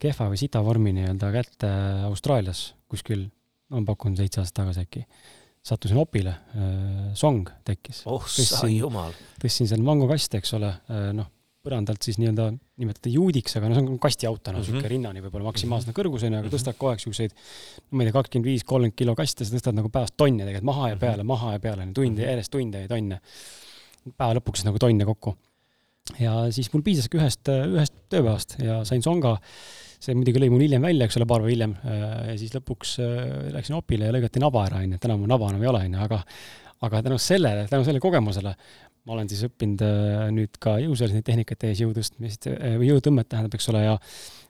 kehva 0.00 0.30
või 0.32 0.40
sita 0.40 0.62
vormi 0.64 0.92
nii-öelda 0.96 1.30
kätte 1.34 1.70
Austraalias 2.08 2.74
kuskil, 2.88 3.26
ma 3.68 3.82
pakun 3.86 4.16
seitse 4.16 4.40
aastat 4.40 4.62
tagasi 4.62 4.84
äkki 4.86 5.06
sattusin 5.64 5.98
opile, 6.00 6.34
äh, 6.56 7.12
song 7.16 7.48
tekkis. 7.64 8.02
oh 8.06 8.24
sa 8.28 8.68
jumal! 8.68 9.14
tõstsin 9.40 9.70
seal 9.70 9.84
mangokasti, 9.84 10.40
eks 10.40 10.52
ole, 10.58 10.68
äh, 10.92 11.08
noh, 11.16 11.30
põrandalt 11.64 12.04
siis 12.04 12.18
nii-öelda 12.20 12.50
nimetada 12.82 13.08
juudiks, 13.08 13.56
aga 13.56 13.70
no 13.70 13.78
see 13.78 13.86
on 13.86 14.00
kastiauto, 14.02 14.52
no 14.52 14.60
niisugune 14.60 14.82
mm 14.82 14.84
-hmm. 14.84 14.92
rinnani 14.92 15.22
võib-olla 15.24 15.48
maksimaalse 15.48 15.88
mm 15.88 15.92
-hmm. 15.92 16.00
kõrguseni, 16.00 16.36
aga 16.36 16.46
mhm. 16.48 16.54
tõstad 16.54 16.76
kogu 16.76 16.90
aeg 16.90 17.00
niisuguseid, 17.00 17.32
ma 17.90 18.02
ei 18.02 18.10
tea, 18.10 18.16
kakskümmend 18.18 18.50
viis, 18.50 18.64
kolmkümmend 18.64 18.98
kilo 19.00 19.14
kaste, 19.16 19.44
sa 19.44 19.56
tõstad 19.56 19.78
nagu 19.80 19.88
päevast 19.88 20.16
tonne 20.16 20.44
tegelikult 20.44 20.68
maha 20.72 20.88
ja 20.90 20.94
mhm. 20.94 21.00
peale 21.00 21.16
mm, 21.16 21.20
-hmm. 21.22 21.32
maha 21.32 21.52
ja 21.52 21.60
peale, 21.60 21.88
tunde 21.94 22.22
-hmm. 22.22 22.28
järjest 22.28 22.50
tunde 22.52 22.80
ja 22.80 22.88
tonne. 22.88 23.20
päeva 24.18 24.34
lõpuks 24.36 24.64
nagu 24.64 24.78
tonne 24.78 25.04
kokku. 25.04 25.36
Ja 26.20 26.34
siis 26.54 26.68
mul 26.72 26.84
piisaski 26.84 27.18
ühest, 27.18 27.48
ühest 27.48 27.96
tööpäevast 28.12 28.58
ja 28.62 28.82
sain 28.88 29.02
songa. 29.04 29.38
See 30.04 30.12
muidugi 30.12 30.42
lõi 30.42 30.50
mul 30.52 30.66
hiljem 30.66 30.84
välja, 30.84 31.06
eks 31.08 31.16
ole, 31.16 31.26
paar 31.28 31.40
päeva 31.40 31.52
hiljem, 31.54 31.78
äh, 31.88 32.02
ja 32.28 32.34
siis 32.36 32.52
lõpuks 32.52 32.98
äh, 33.00 33.20
läksin 33.54 33.78
opile 33.78 34.10
ja 34.10 34.12
lõigati 34.12 34.42
naba 34.42 34.66
ära, 34.66 34.82
onju, 34.84 34.98
et 34.98 35.06
enam 35.08 35.22
mul 35.22 35.32
naba 35.32 35.48
enam 35.48 35.64
ei 35.64 35.70
ole, 35.70 35.80
onju, 35.88 36.02
aga 36.04 36.20
aga 36.84 37.00
tänu 37.06 37.16
sellele, 37.22 37.62
tänu 37.70 37.86
sellele 37.86 38.02
kogemusele 38.04 38.50
ma 38.52 39.14
olen 39.14 39.30
siis 39.32 39.46
õppinud 39.46 39.84
äh, 39.86 40.26
nüüd 40.36 40.58
ka 40.60 40.76
jõusaalis 40.82 41.16
neid 41.16 41.24
tehnikaid 41.24 41.62
tehes, 41.62 41.80
jõutõstmist 41.80 42.50
või 42.52 42.90
jõutõmmet 42.90 43.30
tähendab, 43.32 43.56
eks 43.56 43.70
ole, 43.72 43.86
ja 43.86 43.96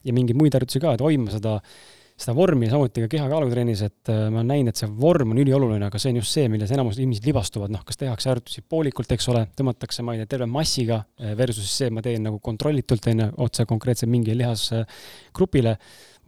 ja 0.05 0.13
mingeid 0.17 0.37
muid 0.37 0.57
harjutusi 0.59 0.83
ka, 0.83 0.97
et 0.97 1.05
hoidma 1.07 1.31
seda 1.33 1.61
äh, 1.61 2.04
seda 2.15 2.35
vormi 2.37 2.69
samuti 2.71 3.03
ka 3.05 3.09
keha-kaalutrennis, 3.11 3.81
et 3.89 4.11
äh, 4.13 4.27
ma 4.31 4.41
olen 4.41 4.51
näinud, 4.53 4.71
et 4.71 4.81
see 4.81 4.91
vorm 5.01 5.33
on 5.35 5.41
ülioluline, 5.43 5.89
aga 5.89 5.99
see 5.99 6.13
on 6.13 6.21
just 6.21 6.37
see, 6.37 6.47
milles 6.51 6.71
enamus 6.75 7.01
inimesed 7.01 7.27
libastuvad, 7.27 7.73
noh, 7.75 7.83
kas 7.87 7.99
tehakse 7.99 8.31
harjutusi 8.31 8.63
poolikult, 8.71 9.11
eks 9.17 9.27
ole, 9.33 9.43
tõmmatakse, 9.59 10.05
ma 10.07 10.15
ei 10.15 10.23
tea, 10.23 10.31
terve 10.37 10.49
massiga 10.51 11.01
äh, 11.03 11.35
versus 11.39 11.73
see, 11.81 11.91
ma 11.95 12.05
teen 12.07 12.23
nagu 12.29 12.39
kontrollitult, 12.45 13.11
on 13.11 13.25
ju, 13.25 13.31
otse 13.49 13.67
konkreetselt 13.71 14.13
mingile 14.13 14.45
lihasgrupile 14.45 15.75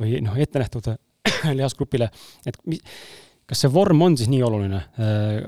või 0.03 0.19
noh, 0.27 0.35
ette 0.43 0.63
nähtud 0.63 0.91
lihasgrupile, 1.61 2.11
et 2.51 2.59
mis, 2.67 2.83
kas 3.47 3.63
see 3.63 3.71
vorm 3.71 4.03
on 4.03 4.19
siis 4.19 4.31
nii 4.33 4.43
oluline? 4.43 4.83
Äh, 4.99 5.41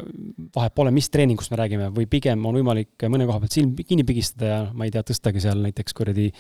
vahet 0.55 0.79
pole, 0.79 0.95
mis 0.95 1.11
treeningust 1.11 1.51
me 1.51 1.59
räägime 1.59 1.91
või 1.95 2.07
pigem 2.11 2.47
on 2.47 2.61
võimalik 2.61 3.11
mõne 3.11 3.27
koha 3.27 3.43
pealt 3.43 3.59
silm 3.59 3.75
kinni 3.83 4.07
pigistada 4.07 4.53
ja 4.53 4.65
ma 4.71 4.87
ei 4.87 4.95
tea, 4.95 5.03
tõstagi 5.11 5.43
seal 5.43 5.67
näiteks 5.67 5.99
kuradi 5.99 6.31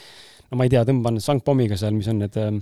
no 0.48 0.58
ma 0.60 0.66
ei 0.66 0.72
tea, 0.72 0.84
tõmban 0.88 1.18
sangpommiga 1.22 1.76
seal, 1.78 1.96
mis 1.96 2.08
on 2.10 2.22
need 2.22 2.38
äh, 2.40 2.52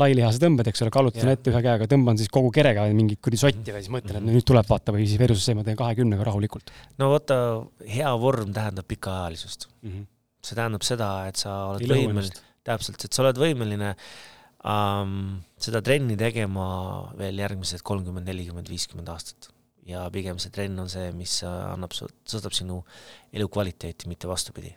lailihase 0.00 0.40
tõmbed, 0.40 0.68
eks 0.70 0.82
ole, 0.84 0.92
kallutan 0.94 1.26
yeah. 1.26 1.36
ette 1.36 1.52
ühe 1.52 1.60
käega, 1.64 1.88
tõmban 1.90 2.18
siis 2.20 2.30
kogu 2.32 2.52
kerega 2.54 2.86
mingit 2.96 3.20
kuradi 3.24 3.40
sotti 3.42 3.74
või 3.74 3.84
siis 3.84 3.92
mõtlen, 3.92 4.18
et 4.22 4.36
nüüd 4.38 4.46
tuleb 4.48 4.68
vaata 4.68 4.94
või 4.94 5.04
siis 5.04 5.20
versus 5.20 5.44
see, 5.44 5.56
ma 5.58 5.64
teen 5.66 5.76
kahekümnega 5.78 6.24
rahulikult. 6.28 6.72
no 7.00 7.10
vaata, 7.12 7.38
hea 7.84 8.12
vorm 8.20 8.54
tähendab 8.56 8.88
pikaajalisust 8.88 9.68
mm. 9.68 9.90
-hmm. 9.90 10.06
see 10.48 10.58
tähendab 10.58 10.86
seda, 10.88 11.10
et 11.28 11.40
sa 11.40 11.56
oled 11.72 11.84
võimeline, 11.92 12.44
täpselt, 12.64 13.04
et 13.04 13.12
sa 13.12 13.24
oled 13.24 13.40
võimeline 13.42 13.90
um, 14.64 15.18
seda 15.60 15.82
trenni 15.84 16.16
tegema 16.20 16.68
veel 17.18 17.42
järgmised 17.44 17.84
kolmkümmend, 17.84 18.28
nelikümmend, 18.30 18.70
viiskümmend 18.72 19.10
aastat. 19.12 19.50
ja 19.84 20.06
pigem 20.14 20.38
see 20.38 20.54
trenn 20.54 20.78
on 20.78 20.88
see, 20.88 21.10
mis 21.12 21.40
annab, 21.44 21.92
tõstab 21.92 22.54
sinu 22.54 22.80
elukvaliteeti, 23.34 24.08
mitte 24.08 24.30
vastupidi. 24.30 24.72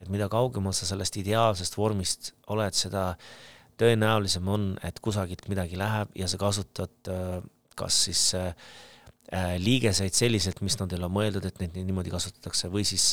et 0.00 0.08
mida 0.08 0.28
kaugemal 0.28 0.74
sa 0.74 0.86
sellest 0.86 1.16
ideaalsest 1.22 1.76
vormist 1.76 2.32
oled, 2.48 2.74
seda 2.74 3.14
tõenäolisem 3.78 4.48
on, 4.50 4.70
et 4.84 4.98
kusagilt 5.04 5.46
midagi 5.50 5.78
läheb 5.78 6.12
ja 6.18 6.28
sa 6.30 6.40
kasutad 6.40 7.10
äh, 7.12 7.38
kas 7.78 7.98
siis 8.08 8.22
äh, 8.38 8.48
äh, 9.32 9.54
liigeseid 9.62 10.16
selliselt, 10.16 10.62
mis 10.66 10.78
nad 10.80 10.92
ei 10.92 11.00
ole 11.00 11.10
mõeldud, 11.12 11.46
et 11.46 11.60
neid 11.62 11.78
niimoodi 11.78 12.12
kasutatakse, 12.14 12.70
või 12.72 12.86
siis 12.88 13.12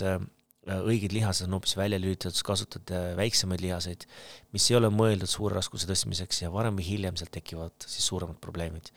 õiged 0.65 1.13
lihased 1.13 1.45
on 1.45 1.59
hoopis 1.59 1.75
välja 1.77 1.99
lülitatud, 2.01 2.41
kasutad 2.41 2.89
väiksemaid 3.19 3.61
lihaseid, 3.61 4.07
mis 4.55 4.65
ei 4.71 4.79
ole 4.79 4.89
mõeldud 4.89 5.29
suure 5.29 5.53
raskuse 5.59 5.85
tõstmiseks 5.85 6.41
ja 6.41 6.49
varem 6.49 6.79
või 6.79 6.87
hiljem 6.87 7.19
sealt 7.19 7.35
tekivad 7.35 7.85
siis 7.85 8.07
suuremad 8.09 8.39
probleemid. 8.41 8.89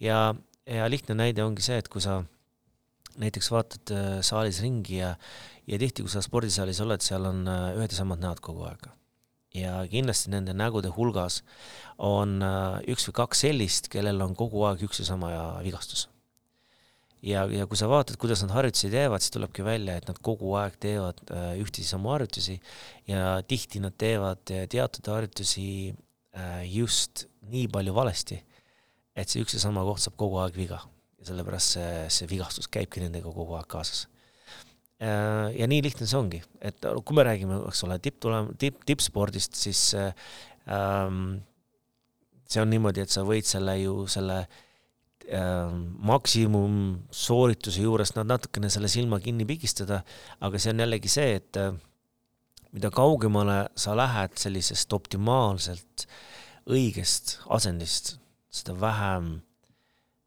ja, 0.00 0.30
ja 0.64 0.88
lihtne 0.88 1.18
näide 1.18 1.44
ongi 1.44 1.66
see, 1.66 1.76
et 1.76 1.92
kui 1.92 2.00
sa 2.00 2.22
näiteks 3.20 3.52
vaatad 3.52 3.92
saalis 4.24 4.62
ringi 4.64 5.02
ja, 5.02 5.12
ja 5.68 5.82
tihti, 5.84 6.00
kui 6.00 6.16
sa 6.16 6.24
spordisaalis 6.24 6.80
oled, 6.80 7.04
seal 7.04 7.28
on 7.28 7.44
ühed 7.44 7.92
ja 7.92 8.00
samad 8.00 8.24
näod 8.24 8.40
kogu 8.40 8.64
aeg 8.70 8.88
ja 9.56 9.82
kindlasti 9.90 10.32
nende 10.32 10.54
nägude 10.56 10.92
hulgas 10.96 11.42
on 12.02 12.40
äh, 12.44 12.80
üks 12.92 13.06
või 13.08 13.18
kaks 13.22 13.44
sellist, 13.44 13.90
kellel 13.92 14.22
on 14.24 14.36
kogu 14.38 14.64
aeg 14.68 14.84
üks 14.86 15.02
ja 15.02 15.08
sama 15.08 15.32
vigastus. 15.64 16.08
ja, 17.22 17.44
ja 17.52 17.66
kui 17.70 17.78
sa 17.78 17.88
vaatad, 17.90 18.16
kuidas 18.20 18.42
nad 18.42 18.54
harjutusi 18.56 18.90
teevad, 18.92 19.22
siis 19.22 19.34
tulebki 19.34 19.64
välja, 19.66 19.96
et 19.96 20.08
nad 20.08 20.18
kogu 20.24 20.54
aeg 20.60 20.78
teevad 20.82 21.20
äh, 21.30 21.52
ühtesid 21.62 21.90
samu 21.90 22.14
harjutusi 22.14 22.58
ja 23.10 23.42
tihti 23.46 23.82
nad 23.84 23.96
teevad 23.98 24.54
äh, 24.54 24.66
teatud 24.68 25.12
harjutusi 25.12 25.94
just 26.64 27.26
nii 27.52 27.66
palju 27.68 27.92
valesti, 27.92 28.38
et 29.12 29.28
see 29.28 29.42
üks 29.44 29.52
ja 29.52 29.60
sama 29.60 29.82
koht 29.84 30.00
saab 30.00 30.14
kogu 30.16 30.38
aeg 30.40 30.56
viga 30.56 30.78
ja 31.20 31.28
sellepärast 31.28 31.76
see, 31.76 31.90
see 32.08 32.30
vigastus 32.30 32.70
käibki 32.72 33.02
nendega 33.04 33.28
kogu 33.28 33.58
aeg 33.58 33.68
kaasas 33.68 34.06
ja 35.02 35.66
nii 35.66 35.80
lihtne 35.82 36.06
see 36.06 36.18
ongi, 36.18 36.38
et 36.62 36.84
kui 37.02 37.16
me 37.16 37.24
räägime, 37.26 37.56
eks 37.66 37.80
ole, 37.86 37.96
tipptulem-, 38.02 38.52
tipp, 38.60 38.84
tippspordist, 38.86 39.56
siis 39.58 39.80
ähm, 39.98 41.40
see 42.46 42.62
on 42.62 42.70
niimoodi, 42.70 43.02
et 43.02 43.12
sa 43.12 43.24
võid 43.26 43.48
selle 43.48 43.74
ju 43.80 44.04
selle 44.10 44.42
ähm, 45.32 45.86
maksimumsoorituse 46.06 47.84
juures 47.84 48.14
nad 48.18 48.30
natukene 48.30 48.70
selle 48.72 48.90
silma 48.92 49.20
kinni 49.24 49.46
pigistada, 49.48 50.02
aga 50.44 50.60
see 50.60 50.74
on 50.74 50.84
jällegi 50.84 51.12
see, 51.12 51.38
et 51.40 51.60
äh, 51.60 51.72
mida 52.72 52.92
kaugemale 52.94 53.64
sa 53.76 53.96
lähed 53.98 54.36
sellisest 54.40 54.92
optimaalselt 54.96 56.06
õigest 56.70 57.38
asendist, 57.52 58.16
seda 58.52 58.76
vähem 58.78 59.34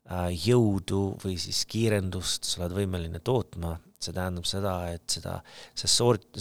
äh, 0.09 0.31
jõudu 0.33 1.15
või 1.23 1.37
siis 1.41 1.63
kiirendust 1.69 2.49
sa 2.49 2.63
oled 2.63 2.79
võimeline 2.81 3.21
tootma 3.23 3.77
see 4.01 4.13
tähendab 4.15 4.47
seda, 4.49 4.75
et 4.93 5.17
seda, 5.17 5.39
see 5.77 5.89
soorit-, 5.91 6.39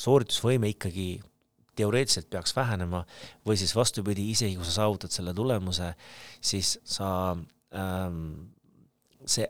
sooritusvõime 0.00 0.70
ikkagi 0.74 1.08
teoreetiliselt 1.78 2.30
peaks 2.30 2.54
vähenema 2.56 3.02
või 3.46 3.58
siis 3.58 3.74
vastupidi, 3.76 4.28
isegi 4.30 4.56
kui 4.58 4.66
sa 4.66 4.80
saavutad 4.80 5.14
selle 5.14 5.34
tulemuse, 5.36 5.90
siis 6.44 6.76
sa 6.86 7.08
ähm,, 7.74 8.20
see 9.26 9.48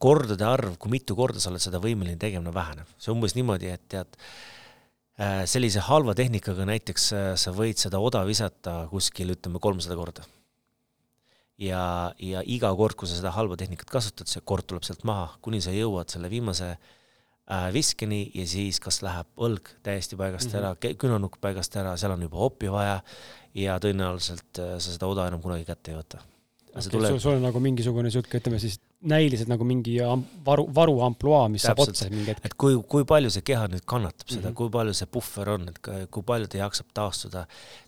kordade 0.00 0.46
arv, 0.46 0.78
kui 0.80 0.92
mitu 0.94 1.16
korda 1.16 1.42
sa 1.42 1.50
oled 1.52 1.62
seda 1.62 1.80
võimeline 1.82 2.18
tegema, 2.20 2.52
väheneb. 2.54 2.88
see 2.98 3.12
umbes 3.12 3.36
niimoodi, 3.36 3.70
et 3.70 3.86
tead 3.92 4.18
äh,, 5.20 5.44
sellise 5.50 5.84
halva 5.86 6.16
tehnikaga 6.18 6.66
näiteks 6.68 7.08
äh, 7.14 7.30
sa 7.40 7.54
võid 7.54 7.80
seda 7.80 8.02
oda 8.02 8.24
visata 8.28 8.82
kuskil, 8.90 9.36
ütleme, 9.36 9.62
kolmsada 9.62 9.98
korda 9.98 10.26
ja, 11.60 12.12
ja 12.18 12.42
iga 12.46 12.70
kord, 12.76 12.96
kui 12.98 13.08
sa 13.08 13.18
seda 13.18 13.34
halba 13.36 13.58
tehnikat 13.60 13.90
kasutad, 13.92 14.30
see 14.30 14.42
kord 14.46 14.66
tuleb 14.68 14.86
sealt 14.86 15.04
maha, 15.08 15.28
kuni 15.44 15.60
sa 15.64 15.74
jõuad 15.74 16.12
selle 16.12 16.30
viimase 16.32 16.70
äh, 16.72 17.68
viskeni 17.74 18.22
ja 18.34 18.46
siis 18.48 18.80
kas 18.82 19.02
läheb 19.06 19.30
õlg 19.36 19.74
täiesti 19.86 20.18
paigast 20.20 20.50
mm 20.50 20.58
-hmm. 20.58 20.90
ära, 20.90 20.96
künanukk 21.04 21.40
paigast 21.40 21.76
ära, 21.76 21.96
seal 21.96 22.16
on 22.16 22.26
juba 22.28 22.42
oppi 22.48 22.72
vaja 22.72 23.00
ja 23.54 23.78
tõenäoliselt 23.78 24.58
äh, 24.58 24.76
sa 24.78 24.92
seda 24.92 25.06
oda 25.06 25.28
enam 25.28 25.42
kunagi 25.42 25.64
kätte 25.64 25.92
ei 25.92 26.00
võta. 26.00 26.24
Okay, 26.70 26.90
tuleb... 26.92 27.10
sul, 27.10 27.18
sul 27.18 27.36
on 27.38 27.42
nagu 27.42 27.60
mingisugune 27.62 28.10
sihuke, 28.14 28.38
ütleme 28.38 28.60
siis 28.62 28.76
näiliselt 29.10 29.48
nagu 29.50 29.64
mingi 29.66 29.96
varu, 30.46 30.66
varu 30.74 31.00
ampluaa, 31.02 31.48
mis 31.50 31.64
Täpselt. 31.64 31.96
saab 31.96 31.96
otsa 31.96 32.08
mingi 32.12 32.30
hetk. 32.30 32.44
et 32.46 32.54
kui, 32.60 32.76
kui 32.92 33.06
palju 33.08 33.32
see 33.32 33.42
keha 33.46 33.64
nüüd 33.72 33.82
kannatab 33.88 34.28
seda 34.28 34.42
mm, 34.42 34.46
-hmm. 34.50 34.58
kui 34.60 34.70
palju 34.76 34.94
see 34.94 35.08
puhver 35.10 35.50
on, 35.56 35.68
et 35.72 35.80
kui 36.14 36.22
palju 36.30 36.50
ta 36.52 36.60
jaksab 36.60 36.92
taastuda, 36.94 37.46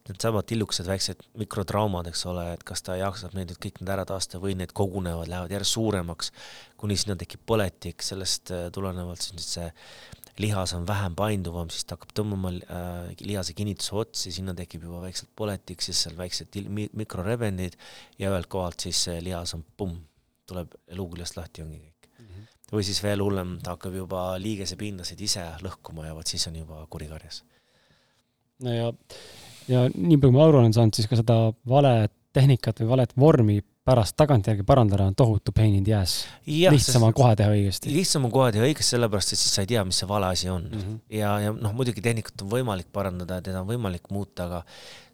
needsamad 0.08 0.48
tillukesed 0.50 0.88
väiksed 0.88 1.22
mikrotraumad, 1.38 2.08
eks 2.10 2.24
ole, 2.32 2.46
et 2.56 2.64
kas 2.64 2.82
ta 2.82 2.96
jaksab 2.98 3.36
neid 3.38 3.52
nüüd 3.52 3.60
kõik 3.62 3.78
need 3.80 3.92
ära 3.94 4.06
taastada 4.08 4.42
või 4.42 4.56
need 4.58 4.72
kogunevad, 4.72 5.30
lähevad 5.30 5.54
järjest 5.54 5.78
suuremaks, 5.78 6.32
kuni 6.76 6.96
sinna 6.96 7.16
tekib 7.20 7.46
põletik, 7.46 8.02
sellest 8.02 8.50
äh, 8.50 8.70
tulenevalt 8.74 9.22
siis 9.22 9.52
see 9.58 9.70
lihas 10.40 10.72
on 10.76 10.86
vähem 10.88 11.16
painduvam, 11.18 11.68
siis 11.70 11.84
ta 11.84 11.96
hakkab 11.96 12.14
tõmbama 12.16 12.54
äh, 12.62 13.10
lihase 13.20 13.52
kinnituse 13.56 13.96
otsi, 14.00 14.32
sinna 14.32 14.54
tekib 14.56 14.86
juba 14.88 15.02
väikselt 15.04 15.30
põletik, 15.36 15.84
siis 15.84 16.00
seal 16.06 16.16
väiksed 16.16 16.56
mikrorebendid 16.96 17.76
ja 18.18 18.32
ühelt 18.32 18.48
kohalt 18.52 18.80
siis 18.86 19.04
lihas 19.20 19.52
on 19.58 19.64
pumm 19.76 20.00
tuleb 20.48 20.72
luuküljest 20.98 21.36
lahti, 21.38 21.64
ongi 21.64 21.78
kõik 21.78 22.08
mm. 22.08 22.26
-hmm. 22.26 22.48
või 22.72 22.86
siis 22.88 23.02
veel 23.04 23.24
hullem, 23.24 23.58
ta 23.62 23.76
hakkab 23.76 23.96
juba 23.96 24.24
liigesepindasid 24.42 25.20
ise 25.20 25.44
lõhkuma 25.64 26.08
ja 26.08 26.16
vot 26.16 26.26
siis 26.26 26.46
on 26.50 26.56
juba 26.62 26.86
kuri 26.90 27.08
karjas. 27.12 27.42
no 28.62 28.74
ja, 28.74 28.92
ja 29.68 29.86
nii 29.94 30.18
palju, 30.18 30.32
ma 30.36 30.48
aru 30.48 30.62
olen 30.62 30.74
saanud, 30.76 30.96
siis 30.96 31.08
ka 31.10 31.20
seda 31.20 31.38
valet 31.68 32.12
tehnikat 32.32 32.80
või 32.80 32.88
valet 32.96 33.12
vormi 33.18 33.60
pärast 33.82 34.14
tagantjärgi 34.16 34.62
parandada 34.66 35.08
on 35.10 35.14
tohutu 35.18 35.52
pain 35.54 35.74
in 35.74 35.84
the 35.84 35.94
ass. 35.96 36.26
lihtsam 36.46 37.02
on 37.02 37.14
kohe 37.14 37.34
teha 37.38 37.50
õigesti. 37.50 37.90
lihtsam 37.90 38.28
on 38.28 38.32
kohe 38.34 38.52
teha 38.54 38.62
õigesti, 38.62 38.94
sellepärast 38.94 39.34
et 39.34 39.40
siis 39.40 39.56
sa 39.56 39.64
ei 39.64 39.70
tea, 39.72 39.82
mis 39.86 39.98
see 39.98 40.08
vale 40.08 40.28
asi 40.30 40.50
on 40.52 40.68
mm. 40.68 40.82
-hmm. 40.82 40.98
ja, 41.18 41.32
ja 41.42 41.54
noh, 41.56 41.74
muidugi 41.74 42.04
tehnikat 42.04 42.44
on 42.46 42.50
võimalik 42.52 42.92
parandada 42.94 43.40
ja 43.40 43.46
teda 43.48 43.62
on 43.64 43.66
võimalik 43.66 44.06
muuta, 44.14 44.46
aga 44.46 44.62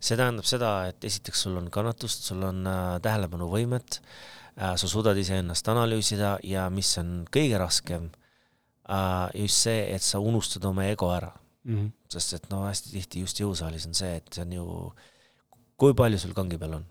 see 0.01 0.17
tähendab 0.21 0.45
seda, 0.45 0.73
et 0.93 1.05
esiteks 1.05 1.47
sul 1.47 1.57
on 1.57 1.71
kannatust, 1.71 2.29
sul 2.29 2.45
on 2.45 2.67
äh, 2.67 3.01
tähelepanuvõimet 3.03 4.01
äh,, 4.03 4.77
sa 4.77 4.89
suudad 4.89 5.17
iseennast 5.17 5.69
analüüsida 5.69 6.37
ja 6.45 6.69
mis 6.71 6.93
on 6.99 7.25
kõige 7.33 7.59
raskem 7.59 8.11
äh,, 8.85 9.31
just 9.35 9.65
see, 9.65 9.81
et 9.95 10.03
sa 10.03 10.21
unustad 10.21 10.65
oma 10.69 10.85
ego 10.85 11.09
ära 11.15 11.33
mm. 11.65 11.75
-hmm. 11.75 11.91
sest 12.13 12.37
et 12.37 12.51
no 12.51 12.67
hästi 12.67 12.93
tihti 12.99 13.25
just 13.25 13.41
jõusaalis 13.41 13.89
on 13.89 13.95
see, 13.95 14.17
et 14.17 14.29
see 14.35 14.45
on 14.45 14.53
ju, 14.53 14.93
kui 15.77 15.95
palju 15.95 16.19
sul 16.19 16.37
kangi 16.37 16.61
peal 16.61 16.83
on 16.83 16.87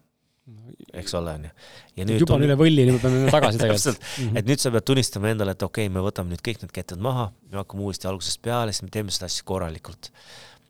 eks 0.95 1.13
ole, 1.17 1.33
onju. 1.37 1.49
ja 1.97 2.05
nüüd 2.07 2.21
juba 2.23 2.37
on 2.37 2.45
üle 2.45 2.55
võlli, 2.59 2.85
nüüd 2.87 2.97
me 2.97 3.01
peame 3.03 3.31
tagasi 3.33 3.59
tegelikult 3.61 3.97
mm. 3.99 4.27
-hmm. 4.27 4.39
et 4.39 4.49
nüüd 4.49 4.61
sa 4.63 4.71
pead 4.73 4.85
tunnistama 4.87 5.31
endale, 5.33 5.55
et 5.57 5.65
okei 5.65 5.87
okay,, 5.87 5.93
me 5.93 6.03
võtame 6.05 6.33
nüüd 6.33 6.43
kõik 6.45 6.61
need 6.63 6.73
ketted 6.75 7.01
maha, 7.03 7.29
me 7.51 7.59
hakkame 7.59 7.83
uuesti 7.87 8.07
algusest 8.07 8.41
peale, 8.45 8.75
siis 8.75 8.85
me 8.85 8.93
teeme 8.93 9.13
seda 9.13 9.27
asja 9.27 9.43
korralikult. 9.47 10.11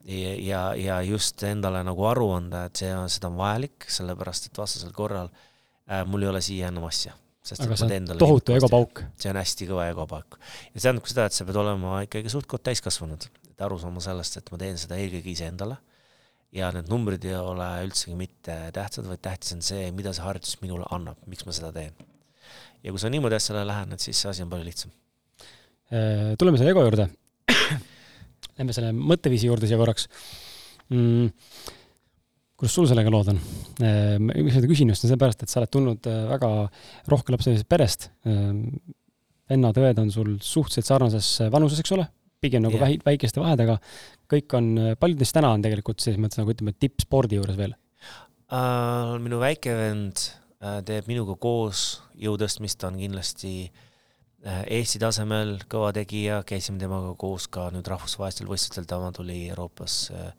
ja, 0.08 0.34
ja, 0.34 0.62
ja 0.80 0.98
just 1.06 1.44
endale 1.44 1.84
nagu 1.86 2.06
aru 2.10 2.32
anda, 2.40 2.66
et 2.72 2.82
see 2.82 2.92
on, 2.96 3.10
seda 3.12 3.30
on 3.30 3.38
vajalik, 3.38 3.86
sellepärast 3.92 4.50
et 4.50 4.58
vastasel 4.58 4.94
korral 4.96 5.30
äh, 5.30 6.04
mul 6.08 6.26
ei 6.26 6.32
ole 6.34 6.42
siia 6.42 6.72
enam 6.74 6.88
asja. 6.90 7.14
aga 7.60 7.78
see 7.80 8.00
on 8.02 8.18
tohutu 8.18 8.56
egopauk. 8.58 9.04
see 9.20 9.30
on 9.30 9.42
hästi 9.42 9.70
kõva 9.70 9.92
egopauk. 9.92 10.40
ja 10.40 10.80
see 10.80 10.88
tähendab 10.88 11.06
ka 11.06 11.14
seda, 11.14 11.28
et 11.30 11.38
sa 11.38 11.46
pead 11.46 11.62
olema 11.62 12.02
ikkagi 12.08 12.34
suht-koht 12.34 12.66
täiskasvanud, 12.66 13.30
et 13.52 13.62
aru 13.68 13.78
saama 13.78 14.02
sellest, 14.02 14.42
et 14.42 14.52
ma 14.52 14.58
teen 14.64 14.82
seda 14.82 14.98
eelkõige 14.98 15.36
iseendale 15.36 15.78
ja 16.56 16.70
need 16.76 16.90
numbrid 16.92 17.26
ei 17.28 17.36
ole 17.38 17.68
üldsegi 17.86 18.16
mitte 18.18 18.56
tähtsad, 18.76 19.08
vaid 19.10 19.22
tähtis 19.24 19.54
on 19.56 19.64
see, 19.66 19.90
mida 19.96 20.14
see 20.16 20.24
harjutus 20.24 20.58
minule 20.64 20.88
annab, 20.96 21.20
miks 21.30 21.46
ma 21.48 21.56
seda 21.56 21.74
teen. 21.76 21.96
ja 22.84 22.94
kui 22.94 23.02
sa 23.02 23.12
niimoodi 23.12 23.36
asjale 23.38 23.66
lähened, 23.68 24.00
siis 24.02 24.22
see 24.22 24.32
asi 24.32 24.46
on 24.46 24.52
palju 24.52 24.68
lihtsam. 24.68 24.94
Äh, 25.92 26.36
tuleme 26.40 26.60
selle 26.60 26.72
ego 26.72 26.84
juurde. 26.86 27.10
Lähme 28.58 28.76
selle 28.76 28.94
mõtteviisi 28.96 29.48
juurde 29.50 29.68
siia 29.70 29.78
korraks 29.80 30.08
mm,. 30.92 31.30
kuidas 32.58 32.74
sul 32.76 32.88
sellega 32.90 33.12
lood 33.14 33.32
on? 33.34 33.42
Äh, 33.84 34.16
miks 34.22 34.50
ma 34.50 34.56
seda 34.58 34.72
küsin 34.72 34.92
just, 34.92 35.06
on 35.06 35.14
seepärast, 35.14 35.44
et 35.44 35.52
sa 35.52 35.62
oled 35.62 35.74
tulnud 35.74 36.10
äh, 36.12 36.24
väga 36.32 36.52
rohkelapselisest 37.12 37.70
perest. 37.70 38.10
vennad-õed 39.48 40.00
on 40.02 40.10
sul 40.12 40.34
suhteliselt 40.44 40.90
sarnases 40.90 41.30
vanuses, 41.54 41.80
eks 41.84 41.94
ole? 41.96 42.08
Pigem 42.44 42.64
nagu 42.66 42.78
yeah. 42.78 42.98
väikeste 43.06 43.42
vahedega, 43.42 43.78
kõik 44.30 44.54
on, 44.58 44.70
paljud 45.00 45.22
neist 45.22 45.36
täna 45.38 45.52
on 45.56 45.64
tegelikult 45.66 46.04
selles 46.04 46.22
mõttes 46.22 46.42
nagu 46.42 46.54
ütleme, 46.54 46.76
tippspordi 46.78 47.40
juures 47.40 47.58
veel 47.60 47.74
uh,? 47.74 49.16
minu 49.24 49.42
väike 49.42 49.74
vend 49.78 50.22
uh, 50.62 50.80
teeb 50.86 51.10
minuga 51.10 51.38
koos 51.42 52.04
jõutõstmist, 52.22 52.80
ta 52.82 52.92
on 52.92 53.00
kindlasti 53.02 53.54
uh, 53.68 54.64
Eesti 54.64 55.02
tasemel 55.02 55.58
kõva 55.72 55.92
tegija, 55.98 56.44
käisime 56.48 56.82
temaga 56.82 57.16
koos 57.20 57.50
ka 57.52 57.70
nüüd 57.74 57.90
rahvusvahelistel 57.90 58.50
võistlustel, 58.50 58.88
tema 58.90 59.12
tuli 59.16 59.46
Euroopas 59.50 60.00
uh, 60.14 60.30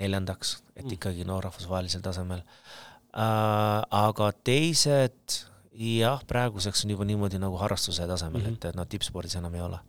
neljandaks, 0.00 0.60
et 0.76 0.86
mm. 0.86 0.96
ikkagi 0.96 1.28
no 1.28 1.40
rahvusvahelisel 1.44 2.04
tasemel 2.04 2.44
uh,. 2.44 3.82
aga 4.06 4.32
teised 4.46 5.40
jah, 5.80 6.22
praeguseks 6.28 6.84
on 6.84 6.94
juba 6.94 7.06
niimoodi 7.08 7.40
nagu 7.42 7.58
harrastuse 7.58 8.06
tasemel 8.06 8.40
mm, 8.40 8.46
-hmm. 8.46 8.60
et, 8.62 8.70
et 8.70 8.78
noh, 8.78 8.86
tippspordis 8.86 9.36
enam 9.40 9.54
ei 9.54 9.66
ole 9.66 9.80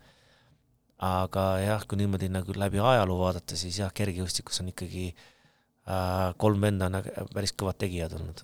aga 1.02 1.44
jah, 1.64 1.84
kui 1.90 1.98
niimoodi 1.99 2.30
nagu 2.30 2.53
läbi 2.56 2.82
ajaloo 2.82 3.18
vaadata, 3.23 3.57
siis 3.57 3.80
jah, 3.82 3.91
kergejõustikus 3.95 4.61
on 4.61 4.72
ikkagi 4.72 5.10
äh, 5.11 6.32
kolm 6.41 6.61
venda 6.61 6.90
on 6.91 6.99
päris 7.34 7.56
kõvad 7.57 7.80
tegijad 7.82 8.14
olnud. 8.19 8.44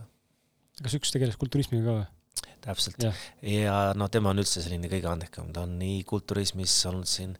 kas 0.82 0.96
üks 0.98 1.14
tegeles 1.14 1.38
kulturismiga 1.38 1.86
ka 1.86 1.98
või? 2.00 2.08
täpselt. 2.66 3.06
ja 3.46 3.78
noh, 3.98 4.10
tema 4.10 4.34
on 4.34 4.42
üldse 4.42 4.64
selline 4.64 4.90
kõige 4.92 5.10
andekam, 5.12 5.52
ta 5.54 5.68
on 5.68 5.78
nii 5.82 6.02
kulturismis 6.10 6.74
olnud 6.90 7.10
siin 7.10 7.38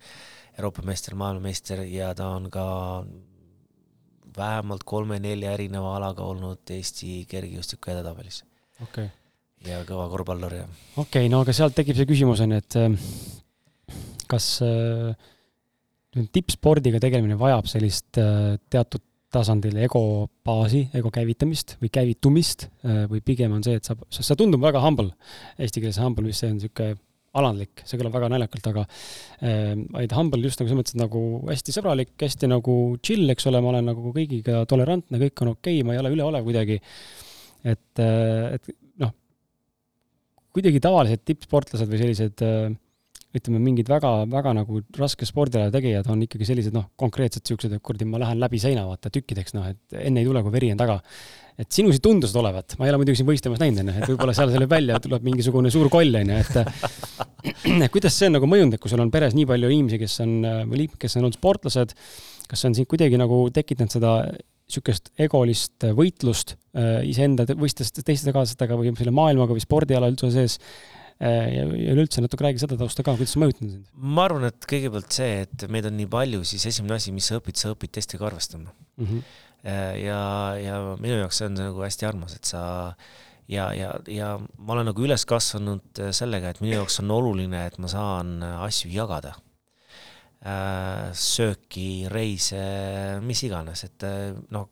Euroopa 0.58 0.86
meister, 0.86 1.14
maailmameister 1.18 1.84
ja 1.86 2.14
ta 2.18 2.32
on 2.34 2.50
ka 2.54 2.68
vähemalt 4.38 4.86
kolme-nelja 4.86 5.54
erineva 5.58 5.96
alaga 5.98 6.26
olnud 6.26 6.74
Eesti 6.74 7.24
kergejõustiku 7.30 7.94
edetabelis. 7.94 8.44
okay. 8.86 9.10
ja 9.66 9.82
kõva 9.90 10.06
korvpallur 10.14 10.54
ja. 10.62 10.70
okei 10.96 11.26
okay,, 11.26 11.34
no 11.34 11.42
aga 11.42 11.58
sealt 11.58 11.78
tekib 11.78 11.98
see 11.98 12.10
küsimus 12.10 12.46
on 12.46 12.54
ju, 12.54 12.62
et 12.62 12.82
kas 14.28 14.48
äh, 14.66 15.14
tippspordiga 16.34 17.02
tegelemine 17.04 17.38
vajab 17.40 17.70
sellist 17.70 18.20
äh, 18.22 18.58
teatud 18.72 19.04
tasandil 19.34 19.76
ego 19.84 20.02
baasi, 20.48 20.86
ego 20.96 21.12
käivitamist 21.14 21.76
või 21.82 21.92
käivitumist 21.94 22.70
äh, 22.88 23.04
või 23.12 23.22
pigem 23.26 23.58
on 23.58 23.66
see, 23.66 23.76
et 23.80 23.88
sa, 23.88 23.98
sa 24.10 24.38
tundub 24.40 24.64
väga 24.64 24.82
humble, 24.84 25.12
eesti 25.60 25.84
keeles 25.84 26.00
humble, 26.02 26.26
mis 26.30 26.40
see 26.42 26.52
on 26.52 26.58
niisugune 26.58 26.96
alandlik, 27.38 27.84
see 27.86 28.00
kõlab 28.00 28.16
väga 28.16 28.30
naljakalt, 28.34 28.70
aga 28.72 28.84
äh, 28.88 29.76
vaid 29.94 30.16
humble 30.18 30.42
just 30.48 30.62
nagu 30.62 30.72
selles 30.72 30.80
mõttes, 30.80 30.96
et 30.96 31.04
nagu 31.04 31.22
hästi 31.50 31.76
sõbralik, 31.76 32.16
hästi 32.24 32.50
nagu 32.50 32.78
chill, 33.04 33.28
eks 33.34 33.50
ole, 33.52 33.62
ma 33.62 33.74
olen 33.74 33.92
nagu 33.92 34.16
kõigiga 34.16 34.64
tolerantne, 34.70 35.20
kõik 35.28 35.44
on 35.44 35.54
okei 35.54 35.82
okay,, 35.82 35.86
ma 35.88 35.96
ei 35.96 36.02
ole 36.02 36.14
üleolev 36.16 36.48
kuidagi. 36.48 36.80
et, 37.68 38.00
et 38.00 38.72
noh, 39.04 39.12
kuidagi 40.56 40.82
tavalised 40.82 41.28
tippsportlased 41.28 41.92
või 41.92 42.02
sellised 42.02 42.48
äh, 42.48 42.70
ütleme, 43.36 43.60
mingid 43.60 43.90
väga, 43.92 44.12
väga 44.32 44.54
nagu 44.56 44.80
raske 44.98 45.28
spordiala 45.28 45.72
tegijad 45.74 46.08
on 46.12 46.22
ikkagi 46.24 46.48
sellised 46.48 46.76
noh, 46.76 46.88
konkreetsed 47.00 47.44
siuksed, 47.48 47.74
et 47.76 47.84
kuradi, 47.84 48.08
ma 48.08 48.22
lähen 48.22 48.40
läbi 48.40 48.62
seina 48.62 48.86
vaata 48.88 49.12
tükkideks, 49.14 49.56
noh, 49.58 49.68
et 49.74 50.00
enne 50.00 50.24
ei 50.24 50.30
tule, 50.30 50.42
kui 50.46 50.54
veri 50.54 50.72
on 50.74 50.80
taga. 50.80 51.02
et 51.58 51.74
sinusid 51.74 52.04
tundusid 52.06 52.38
olevat, 52.38 52.76
ma 52.78 52.86
ei 52.86 52.92
ole 52.94 53.00
muidugi 53.02 53.18
siin 53.18 53.28
võistlemas 53.28 53.58
näinud, 53.58 53.82
onju, 53.82 53.94
et 53.98 54.12
võib-olla 54.12 54.34
seal 54.38 54.52
selle 54.54 54.68
välja 54.70 55.00
tuleb 55.02 55.24
mingisugune 55.26 55.72
suur 55.74 55.90
koll, 55.90 56.14
onju, 56.20 56.36
et 56.38 57.88
kuidas 57.96 58.14
see 58.14 58.30
on 58.30 58.38
nagu 58.38 58.50
mõjunud, 58.50 58.78
et 58.78 58.84
kui 58.84 58.92
sul 58.92 59.02
on 59.02 59.10
peres 59.14 59.34
nii 59.34 59.48
palju 59.50 59.72
inimesi, 59.74 59.98
kes 60.04 60.20
on, 60.22 60.36
või 60.70 60.84
liikmed, 60.84 61.00
kes 61.02 61.18
on 61.18 61.26
olnud 61.26 61.40
sportlased, 61.40 61.96
kas 62.48 62.62
see 62.62 62.70
on 62.70 62.78
sind 62.78 62.90
kuidagi 62.92 63.18
nagu 63.18 63.42
tekitanud 63.54 63.98
seda 63.98 64.20
niisugust 64.68 65.14
egolist 65.24 65.86
võitlust 65.96 66.54
äh, 66.76 67.02
iseenda 67.08 67.46
võistlust 67.56 68.02
teiste 68.04 68.34
kaaslastega 68.36 68.78
või 68.78 68.92
selle 69.00 69.16
maailmaga 69.16 69.56
või 69.56 69.64
spordiala 69.64 70.12
üldse 70.12 70.30
sees 70.34 70.58
ja 71.18 71.64
üleüldse 71.66 72.22
natuke 72.22 72.46
räägi 72.46 72.62
seda 72.62 72.78
tausta 72.78 73.02
ka, 73.06 73.16
kuidas 73.18 73.34
see 73.34 73.42
mõjutanud 73.42 73.72
sind? 73.74 73.86
ma 73.98 74.28
arvan, 74.28 74.48
et 74.52 74.68
kõigepealt 74.70 75.16
see, 75.16 75.46
et 75.48 75.66
meid 75.74 75.88
on 75.90 75.96
nii 75.98 76.10
palju, 76.14 76.44
siis 76.46 76.68
esimene 76.70 77.00
asi, 77.00 77.14
mis 77.16 77.30
sa 77.30 77.40
õpid, 77.40 77.58
sa 77.58 77.72
õpid 77.74 77.96
teistega 77.98 78.28
arvestama 78.30 78.70
mm. 78.70 79.08
-hmm. 79.08 79.24
ja, 80.04 80.20
ja 80.62 80.76
minu 81.02 81.18
jaoks 81.24 81.42
see 81.42 81.50
on 81.50 81.58
nagu 81.58 81.82
hästi 81.82 82.06
armas, 82.10 82.38
et 82.38 82.46
sa 82.46 82.62
ja, 83.50 83.72
ja, 83.74 83.96
ja 84.12 84.36
ma 84.38 84.76
olen 84.76 84.92
nagu 84.92 85.08
üles 85.08 85.26
kasvanud 85.26 86.04
äh, 86.04 86.14
sellega, 86.14 86.54
et 86.54 86.62
minu 86.62 86.76
jaoks 86.76 87.00
on 87.02 87.12
oluline, 87.18 87.66
et 87.66 87.80
ma 87.82 87.90
saan 87.92 88.40
asju 88.44 88.94
jagada. 88.94 89.36
sööki, 91.18 92.08
reise, 92.14 92.60
mis 93.26 93.42
iganes, 93.44 93.82
et 93.84 94.04
noh, 94.54 94.70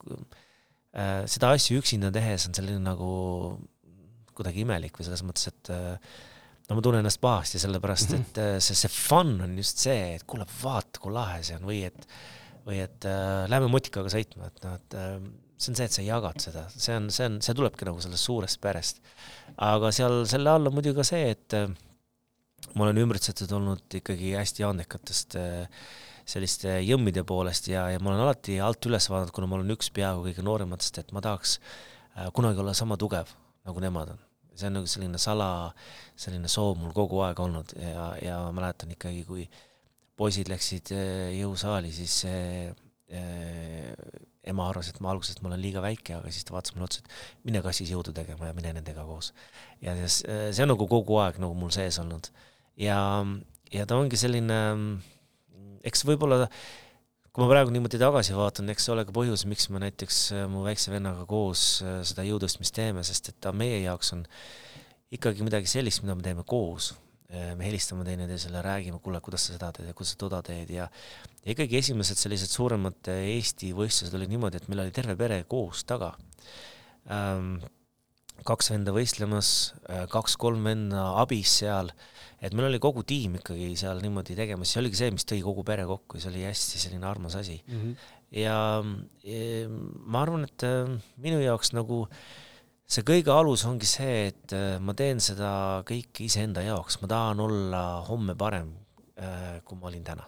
seda 1.25 1.49
asju 1.51 1.81
üksinda 1.81 2.11
tehes 2.13 2.45
on 2.47 2.53
selline 2.55 2.79
nagu 2.79 3.09
kuidagi 4.37 4.61
imelik 4.61 4.95
või 4.95 5.07
selles 5.07 5.23
mõttes, 5.25 5.49
et 5.49 5.71
no 6.69 6.77
ma 6.77 6.83
tunnen 6.85 7.03
ennast 7.03 7.21
pahasti, 7.23 7.61
sellepärast 7.61 8.13
mhm. 8.15 8.25
et 8.25 8.41
äh, 8.41 8.57
see, 8.63 8.77
see 8.77 8.91
fun 8.91 9.37
on 9.45 9.55
just 9.59 9.81
see, 9.85 10.15
et 10.17 10.25
kuule, 10.29 10.47
vaata, 10.61 11.01
kui 11.01 11.13
lahe 11.13 11.41
see 11.45 11.57
on 11.59 11.65
või 11.67 11.81
et, 11.87 12.07
või 12.65 12.81
et 12.83 13.07
äh, 13.09 13.45
lähme 13.51 13.69
motikaga 13.71 14.11
sõitma, 14.11 14.49
et 14.49 14.63
noh, 14.65 14.77
et 14.79 14.97
äh, 14.99 15.17
see 15.55 15.71
on 15.71 15.79
see, 15.79 15.87
et 15.87 15.97
sa 15.97 16.05
jagad 16.05 16.41
seda, 16.43 16.65
see 16.73 16.97
on, 16.97 17.09
see 17.13 17.29
on, 17.29 17.39
see 17.45 17.57
tulebki 17.57 17.87
nagu 17.87 18.01
sellest 18.03 18.27
suurest 18.27 18.61
perest. 18.63 19.01
aga 19.61 19.91
seal 19.95 20.23
selle 20.29 20.51
all 20.51 20.71
on 20.71 20.75
muidugi 20.75 20.99
ka 20.99 21.07
see, 21.07 21.29
et 21.35 21.57
äh, 21.57 21.69
ma 22.75 22.87
olen 22.87 23.03
ümbritsetud 23.05 23.51
olnud 23.55 23.99
ikkagi 24.01 24.33
hästi 24.35 24.65
andekatest 24.67 25.37
äh, 25.39 25.87
selliste 26.25 26.79
jõmmide 26.81 27.21
poolest 27.27 27.69
ja, 27.69 27.85
ja 27.93 28.01
ma 28.01 28.11
olen 28.11 28.25
alati 28.25 28.57
alt 28.63 28.89
üles 28.89 29.07
vaadanud, 29.11 29.33
kuna 29.35 29.49
ma 29.49 29.59
olen 29.59 29.75
üks 29.75 29.91
peaaegu 29.93 30.25
kõige 30.25 30.45
noorematest, 30.45 31.03
et 31.03 31.13
ma 31.15 31.21
tahaks 31.23 31.59
äh, 31.61 32.31
kunagi 32.33 32.63
olla 32.63 32.73
sama 32.77 32.97
tugev, 32.99 33.29
nagu 33.69 33.83
nemad 33.83 34.15
on 34.15 34.24
see 34.55 34.69
on 34.69 34.77
nagu 34.79 34.89
selline 34.89 35.19
sala, 35.21 35.49
selline 36.19 36.49
soov 36.51 36.79
mul 36.79 36.93
kogu 36.95 37.21
aeg 37.25 37.39
olnud 37.43 37.75
ja, 37.79 38.09
ja 38.23 38.37
ma 38.47 38.53
mäletan 38.61 38.93
ikkagi, 38.95 39.23
kui 39.27 39.47
poisid 40.15 40.49
läksid 40.51 40.93
eh, 40.95 41.33
jõusaali, 41.41 41.91
siis 41.95 42.21
äh, 42.29 42.71
ema 44.45 44.69
arvas, 44.69 44.89
et 44.89 45.01
ma 45.03 45.11
alguses, 45.11 45.35
et 45.35 45.43
ma 45.43 45.51
olen 45.51 45.61
liiga 45.61 45.81
väike, 45.83 46.15
aga 46.17 46.31
siis 46.33 46.47
ta 46.47 46.55
vaatas 46.55 46.73
mulle 46.75 46.87
otsa, 46.87 47.03
et 47.03 47.45
mine 47.49 47.61
kassis 47.65 47.91
jõudu 47.91 48.13
tegema 48.15 48.49
ja 48.49 48.55
mine 48.57 48.73
nendega 48.77 49.05
koos. 49.07 49.33
ja 49.83 49.93
see, 50.05 50.39
see 50.51 50.63
on 50.65 50.73
nagu 50.73 50.87
kogu 50.89 51.19
aeg 51.21 51.37
nagu 51.43 51.57
mul 51.57 51.73
sees 51.75 51.99
olnud. 52.01 52.31
ja, 52.79 52.97
ja 53.73 53.85
ta 53.85 53.99
ongi 53.99 54.17
selline, 54.19 54.59
eks 55.85 56.05
võib-olla 56.07 56.47
äh, 56.47 56.57
kui 57.35 57.43
ma 57.43 57.49
praegu 57.51 57.71
niimoodi 57.75 57.99
tagasi 57.99 58.31
vaatan, 58.31 58.69
eks 58.71 58.85
see 58.87 58.93
ole 58.93 59.03
ka 59.03 59.11
põhjus, 59.11 59.41
miks 59.51 59.67
me 59.67 59.81
näiteks 59.83 60.19
äh, 60.31 60.43
mu 60.47 60.61
väikse 60.63 60.93
vennaga 60.93 61.25
koos 61.27 61.81
äh, 61.83 61.97
seda 62.07 62.23
jõutõstmist 62.23 62.71
teeme, 62.77 63.03
sest 63.03 63.33
et 63.33 63.37
ta 63.43 63.51
meie 63.51 63.81
jaoks 63.81 64.13
on 64.15 64.21
ikkagi 65.11 65.43
midagi 65.43 65.67
sellist, 65.67 65.99
mida 66.05 66.15
me 66.15 66.23
teeme 66.23 66.45
koos. 66.47 66.93
Äh, 67.27 67.51
me 67.59 67.67
helistame 67.67 68.07
teineteisele, 68.07 68.61
räägime, 68.63 69.01
kuule, 69.03 69.19
kuidas 69.25 69.49
sa 69.49 69.57
seda 69.57 69.73
teed 69.75 69.91
ja 69.91 69.97
kuidas 69.97 70.13
sa 70.15 70.21
toda 70.23 70.39
teed 70.47 70.71
ja 70.71 70.87
ja 70.87 71.51
ikkagi 71.51 71.81
esimesed 71.81 72.21
sellised 72.21 72.55
suuremad 72.55 73.11
Eesti 73.11 73.73
võistlused 73.75 74.15
olid 74.15 74.31
niimoodi, 74.31 74.63
et 74.63 74.71
meil 74.71 74.85
oli 74.85 74.95
terve 74.95 75.17
pere 75.19 75.43
koos 75.51 75.83
taga 75.83 76.13
ähm, 77.11 77.57
kaks 78.47 78.71
venda 78.71 78.95
võistlemas, 78.95 79.49
kaks-kolm 80.11 80.63
venda 80.71 81.09
abis 81.19 81.59
seal, 81.59 81.91
et 82.41 82.55
meil 82.55 82.69
oli 82.69 82.81
kogu 82.83 83.03
tiim 83.07 83.37
ikkagi 83.39 83.71
seal 83.79 84.01
niimoodi 84.03 84.37
tegemas, 84.37 84.71
see 84.71 84.81
oligi 84.81 84.99
see, 85.01 85.11
mis 85.15 85.27
tõi 85.27 85.41
kogu 85.45 85.63
pere 85.67 85.85
kokku 85.89 86.19
ja 86.19 86.25
see 86.25 86.33
oli 86.33 86.45
hästi 86.47 86.81
selline 86.85 87.07
armas 87.07 87.37
asi 87.39 87.59
mm. 87.61 87.81
-hmm. 87.81 87.95
ja, 88.41 88.57
ja 89.23 89.69
ma 90.05 90.23
arvan, 90.25 90.47
et 90.49 90.67
minu 91.21 91.39
jaoks 91.43 91.73
nagu 91.77 92.05
see 92.85 93.05
kõige 93.07 93.33
alus 93.33 93.65
ongi 93.65 93.87
see, 93.89 94.27
et 94.33 94.55
ma 94.79 94.93
teen 94.93 95.19
seda 95.23 95.81
kõike 95.87 96.27
iseenda 96.27 96.61
jaoks, 96.61 97.01
ma 97.01 97.07
tahan 97.09 97.39
olla 97.39 97.83
homme 98.09 98.35
parem, 98.35 98.73
kui 99.65 99.79
ma 99.79 99.87
olin 99.87 100.03
täna 100.03 100.27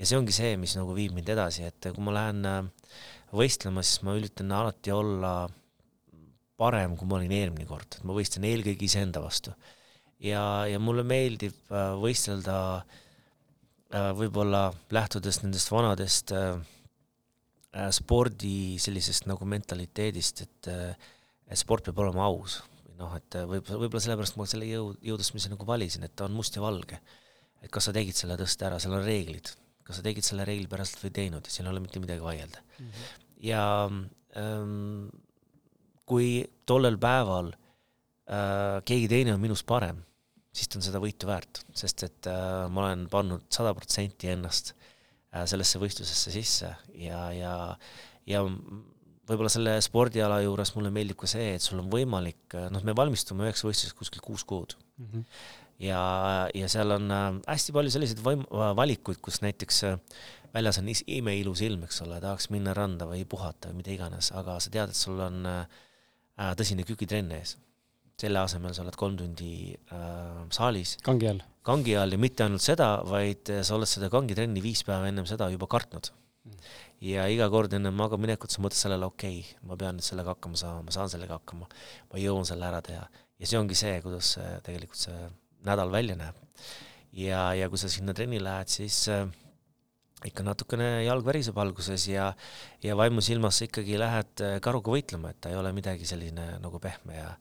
ja 0.00 0.08
see 0.08 0.16
ongi 0.16 0.34
see, 0.34 0.56
mis 0.60 0.74
nagu 0.78 0.94
viib 0.96 1.12
mind 1.16 1.28
edasi, 1.34 1.66
et 1.68 1.90
kui 1.92 2.04
ma 2.04 2.14
lähen 2.16 2.46
äh, 2.48 2.62
võistlema, 3.36 3.84
siis 3.84 4.00
ma 4.06 4.16
üritan 4.16 4.52
alati 4.56 4.94
olla 4.94 5.34
parem, 6.60 6.96
kui 6.96 7.08
ma 7.08 7.18
olin 7.18 7.34
eelmine 7.36 7.68
kord, 7.68 7.98
et 7.98 8.06
ma 8.08 8.16
võistlen 8.16 8.46
eelkõige 8.48 8.88
iseenda 8.88 9.22
vastu. 9.24 9.52
Ja, 10.20 10.42
ja 10.70 10.80
mulle 10.82 11.04
meeldib 11.06 11.72
äh, 11.72 11.94
võistelda 12.00 12.56
äh, 12.80 14.10
võib-olla 14.16 14.68
lähtudes 14.94 15.42
nendest 15.44 15.72
vanadest 15.72 16.34
spordi 17.94 18.80
sellisest 18.82 19.28
nagu 19.30 19.46
mentaliteedist, 19.46 20.40
et, 20.42 20.68
sport 21.54 21.84
peab 21.86 22.00
olema 22.02 22.24
aus. 22.26 22.56
noh, 22.98 23.12
et 23.14 23.36
võib-olla, 23.46 23.78
võib-olla 23.84 24.02
sellepärast 24.02 24.38
ma 24.40 24.46
selle 24.50 24.66
jõu, 24.66 24.88
jõudlusmise 25.06 25.52
nagu 25.52 25.66
valisin, 25.68 26.02
et 26.02 26.16
ta 26.18 26.26
on 26.26 26.34
must 26.34 26.58
ja 26.58 26.64
valge. 26.64 26.98
et 27.62 27.70
kas 27.70 27.86
sa 27.86 27.94
tegid 27.94 28.18
selle 28.18 28.34
tõste 28.40 28.66
ära, 28.66 28.80
seal 28.82 28.96
on 28.98 29.06
reeglid, 29.06 29.52
kas 29.86 30.00
sa 30.00 30.02
tegid 30.02 30.26
selle 30.26 30.46
reeglipäraselt 30.48 31.02
või 31.04 31.12
ei 31.12 31.16
teinud 31.20 31.46
siin 31.50 31.68
ei 31.68 31.72
ole 31.72 31.84
mitte 31.84 32.02
midagi 32.02 32.26
vaielda 32.26 32.58
mm. 32.62 32.86
-hmm. 32.86 33.24
ja 33.46 33.64
ähm, 34.42 35.08
kui 36.10 36.42
tollel 36.66 36.98
päeval 36.98 37.52
äh, 37.54 38.82
keegi 38.86 39.08
teine 39.10 39.34
on 39.34 39.42
minust 39.42 39.66
parem, 39.66 40.02
siis 40.52 40.70
ta 40.70 40.80
on 40.80 40.86
seda 40.86 41.00
võitu 41.02 41.28
väärt, 41.30 41.62
sest 41.76 42.06
et 42.06 42.30
äh, 42.30 42.66
ma 42.72 42.86
olen 42.86 43.06
pannud 43.12 43.46
sada 43.52 43.74
protsenti 43.76 44.32
ennast 44.32 44.74
äh, 44.74 45.46
sellesse 45.50 45.80
võistlusesse 45.82 46.34
sisse 46.34 46.74
ja, 46.98 47.22
ja, 47.36 47.54
ja 48.26 48.44
võib-olla 48.44 49.52
selle 49.52 49.76
spordiala 49.84 50.40
juures 50.42 50.74
mulle 50.74 50.90
meeldib 50.94 51.20
ka 51.20 51.30
see, 51.30 51.54
et 51.54 51.64
sul 51.64 51.82
on 51.82 51.90
võimalik, 51.92 52.58
noh, 52.74 52.82
me 52.86 52.96
valmistume 52.98 53.46
üheks 53.46 53.62
võistluseks 53.66 53.98
kuskil 53.98 54.24
kuus 54.24 54.46
kuud 54.48 54.78
mm. 54.98 55.10
-hmm 55.10 55.26
ja, 55.80 56.00
ja 56.54 56.68
seal 56.68 56.92
on 56.96 57.08
äh, 57.14 57.28
hästi 57.48 57.74
palju 57.76 57.92
selliseid 57.94 58.20
vaim-, 58.24 58.46
valikuid, 58.76 59.20
kus 59.24 59.40
näiteks 59.44 59.82
äh, 59.88 59.96
väljas 60.54 60.80
on 60.80 60.90
imeilus 60.90 61.62
ilm, 61.66 61.86
eks 61.86 62.02
ole, 62.04 62.20
tahaks 62.22 62.50
minna 62.54 62.74
randa 62.76 63.08
või 63.08 63.24
puhata 63.28 63.70
või 63.70 63.80
mida 63.80 63.94
iganes, 63.94 64.32
aga 64.36 64.58
sa 64.60 64.72
tead, 64.72 64.92
et 64.92 64.98
sul 64.98 65.20
on 65.24 65.46
äh, 65.48 65.80
äh 66.40 66.54
tõsine 66.58 66.86
kükitrenn 66.88 67.32
ees. 67.38 67.56
Selle 68.20 68.42
asemel 68.42 68.74
sa 68.76 68.84
oled 68.84 68.98
kolm 69.00 69.16
tundi 69.18 69.52
äh, 69.72 70.44
saalis. 70.54 70.96
kangi 71.06 71.30
all. 71.32 71.42
kangi 71.66 71.96
all 71.98 72.16
ja 72.16 72.20
mitte 72.20 72.46
ainult 72.46 72.64
seda, 72.64 72.92
vaid 73.08 73.52
sa 73.60 73.76
oled 73.76 73.90
seda 73.90 74.10
kangitrenni 74.12 74.62
viis 74.64 74.84
päeva 74.86 75.08
ennem 75.10 75.28
seda 75.28 75.50
juba 75.52 75.68
kartnud 75.70 76.12
mm. 76.12 76.70
ja 77.10 77.26
iga 77.32 77.50
kord 77.52 77.74
enne 77.76 77.92
magamaminekut 77.96 78.52
sa 78.52 78.62
mõtled 78.64 78.80
sellele, 78.80 79.10
okei 79.10 79.42
okay,, 79.42 79.60
ma 79.66 79.78
pean 79.80 79.98
nüüd 79.98 80.06
sellega 80.06 80.34
hakkama 80.36 80.60
saama, 80.60 80.86
ma 80.86 80.96
saan 80.96 81.12
sellega 81.12 81.40
hakkama, 81.40 81.68
ma 82.12 82.22
jõuan 82.22 82.48
selle 82.48 82.68
ära 82.68 82.82
teha. 82.84 83.04
ja 83.40 83.52
see 83.52 83.60
ongi 83.60 83.78
see, 83.78 83.98
kuidas 84.04 84.34
see, 84.36 84.56
tegelikult 84.66 85.08
see 85.08 85.20
nädal 85.66 85.92
välja 85.92 86.16
näeb. 86.16 86.40
ja, 87.12 87.50
ja 87.56 87.68
kui 87.68 87.80
sa 87.80 87.90
sinna 87.90 88.14
trenni 88.16 88.40
lähed, 88.42 88.70
siis 88.72 89.02
äh, 89.12 89.26
ikka 90.28 90.44
natukene 90.44 90.88
jalg 91.06 91.24
väriseb 91.26 91.58
alguses 91.60 92.06
ja, 92.10 92.30
ja 92.84 92.96
vaimusilmas 92.98 93.60
sa 93.60 93.68
ikkagi 93.68 93.98
lähed 94.00 94.44
äh, 94.44 94.58
karuga 94.64 94.92
võitlema, 94.92 95.32
et 95.32 95.40
ta 95.40 95.52
ei 95.52 95.58
ole 95.60 95.72
midagi 95.76 96.08
selline 96.08 96.52
nagu 96.62 96.80
pehme 96.82 97.16
ja 97.16 97.32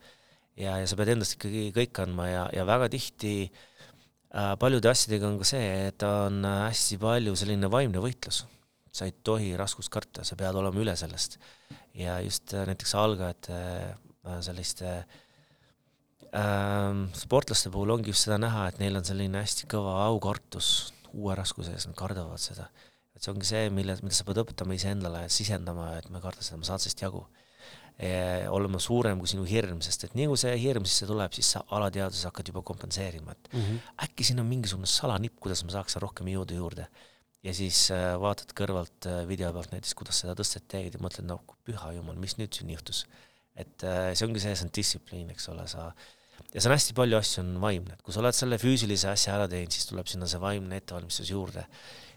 ja, 0.60 0.78
ja 0.82 0.88
sa 0.90 0.98
pead 1.00 1.14
endast 1.16 1.38
ikkagi 1.38 1.70
kõik 1.76 2.02
andma 2.04 2.28
ja, 2.30 2.46
ja 2.56 2.66
väga 2.68 2.90
tihti 2.94 3.34
äh, 3.48 4.54
paljude 4.62 4.92
asjadega 4.92 5.30
on 5.30 5.40
ka 5.42 5.48
see, 5.48 5.72
et 5.90 6.06
on 6.08 6.44
hästi 6.46 7.00
palju 7.02 7.36
selline 7.40 7.72
vaimne 7.72 8.04
võitlus. 8.04 8.44
sa 8.92 9.06
ei 9.06 9.14
tohi 9.24 9.54
raskust 9.58 9.92
karta, 9.94 10.26
sa 10.26 10.36
pead 10.36 10.56
olema 10.58 10.82
üle 10.82 10.96
sellest. 11.00 11.40
ja 11.96 12.20
just 12.26 12.54
äh, 12.54 12.68
näiteks 12.70 12.96
algajate 12.96 13.58
äh, 13.58 14.40
selliste 14.46 14.94
äh, 15.00 15.18
ähm, 16.36 17.08
sportlaste 17.18 17.72
puhul 17.74 17.96
ongi 17.96 18.14
just 18.14 18.28
seda 18.28 18.38
näha, 18.42 18.68
et 18.70 18.80
neil 18.82 18.98
on 19.00 19.06
selline 19.06 19.42
hästi 19.42 19.70
kõva 19.72 19.96
aukartus 20.06 20.94
uue 21.14 21.36
raskuse 21.38 21.74
ees, 21.74 21.88
nad 21.90 21.98
kardavad 21.98 22.42
seda. 22.42 22.70
et 23.16 23.24
see 23.24 23.34
ongi 23.34 23.50
see, 23.50 23.70
mille, 23.74 23.98
mida 24.04 24.16
sa 24.16 24.26
pead 24.28 24.42
õpetama 24.44 24.78
iseendale, 24.78 25.26
sisendama, 25.34 25.92
et 25.98 26.10
ma 26.10 26.22
ei 26.22 26.26
karda 26.28 26.46
seda, 26.46 26.60
ma 26.62 26.70
saan 26.70 26.82
sellest 26.84 27.02
jagu. 27.04 27.26
Olema 28.00 28.80
suurem 28.80 29.20
kui 29.20 29.28
sinu 29.28 29.44
hirm, 29.48 29.82
sest 29.84 30.06
et 30.08 30.14
nii 30.16 30.30
kui 30.32 30.40
see 30.40 30.54
hirm 30.62 30.86
sisse 30.88 31.08
tuleb, 31.10 31.34
siis 31.36 31.50
sa 31.56 31.64
alateadvuses 31.76 32.30
hakkad 32.30 32.52
juba 32.52 32.64
kompenseerima, 32.66 33.36
et 33.36 33.50
mm 33.52 33.62
-hmm. 33.62 33.80
äkki 34.06 34.24
siin 34.24 34.40
on 34.40 34.48
mingisugune 34.48 34.88
salanipp, 34.88 35.40
kuidas 35.40 35.64
ma 35.66 35.72
saaks 35.72 35.96
rohkem 35.96 36.28
jõudu 36.28 36.56
juurde. 36.56 36.88
ja 37.44 37.54
siis 37.54 37.92
äh, 37.92 38.20
vaatad 38.20 38.52
kõrvalt 38.52 39.06
äh, 39.08 39.28
video 39.28 39.52
pealt 39.54 39.72
näiteks, 39.72 39.94
kuidas 39.96 40.20
seda 40.20 40.34
tõstet 40.36 40.66
teed 40.68 40.94
ja 40.94 41.00
mõtled, 41.00 41.24
no 41.24 41.40
püha 41.64 41.94
jumal, 41.96 42.16
mis 42.16 42.36
nüüd 42.38 42.54
siin 42.54 42.70
juhtus. 42.70 43.06
et 43.56 43.84
äh, 43.84 44.14
see 44.14 44.28
ongi 44.28 44.40
see, 44.40 44.56
see 44.56 44.66
on 44.66 44.72
distsipliin, 44.76 45.30
eks 45.30 45.50
ole, 45.50 45.68
sa 45.68 45.94
ja 46.54 46.62
see 46.62 46.70
on 46.70 46.76
hästi 46.76 46.94
palju 46.94 47.18
asju, 47.18 47.44
on 47.44 47.62
vaimne, 47.62 47.94
et 47.94 48.02
kui 48.02 48.14
sa 48.14 48.20
oled 48.20 48.36
selle 48.36 48.58
füüsilise 48.58 49.10
asja 49.12 49.36
ära 49.36 49.48
teinud, 49.48 49.72
siis 49.72 49.86
tuleb 49.86 50.08
sinna 50.08 50.28
see 50.28 50.40
vaimne 50.40 50.78
ettevalmistus 50.78 51.32
juurde. 51.32 51.66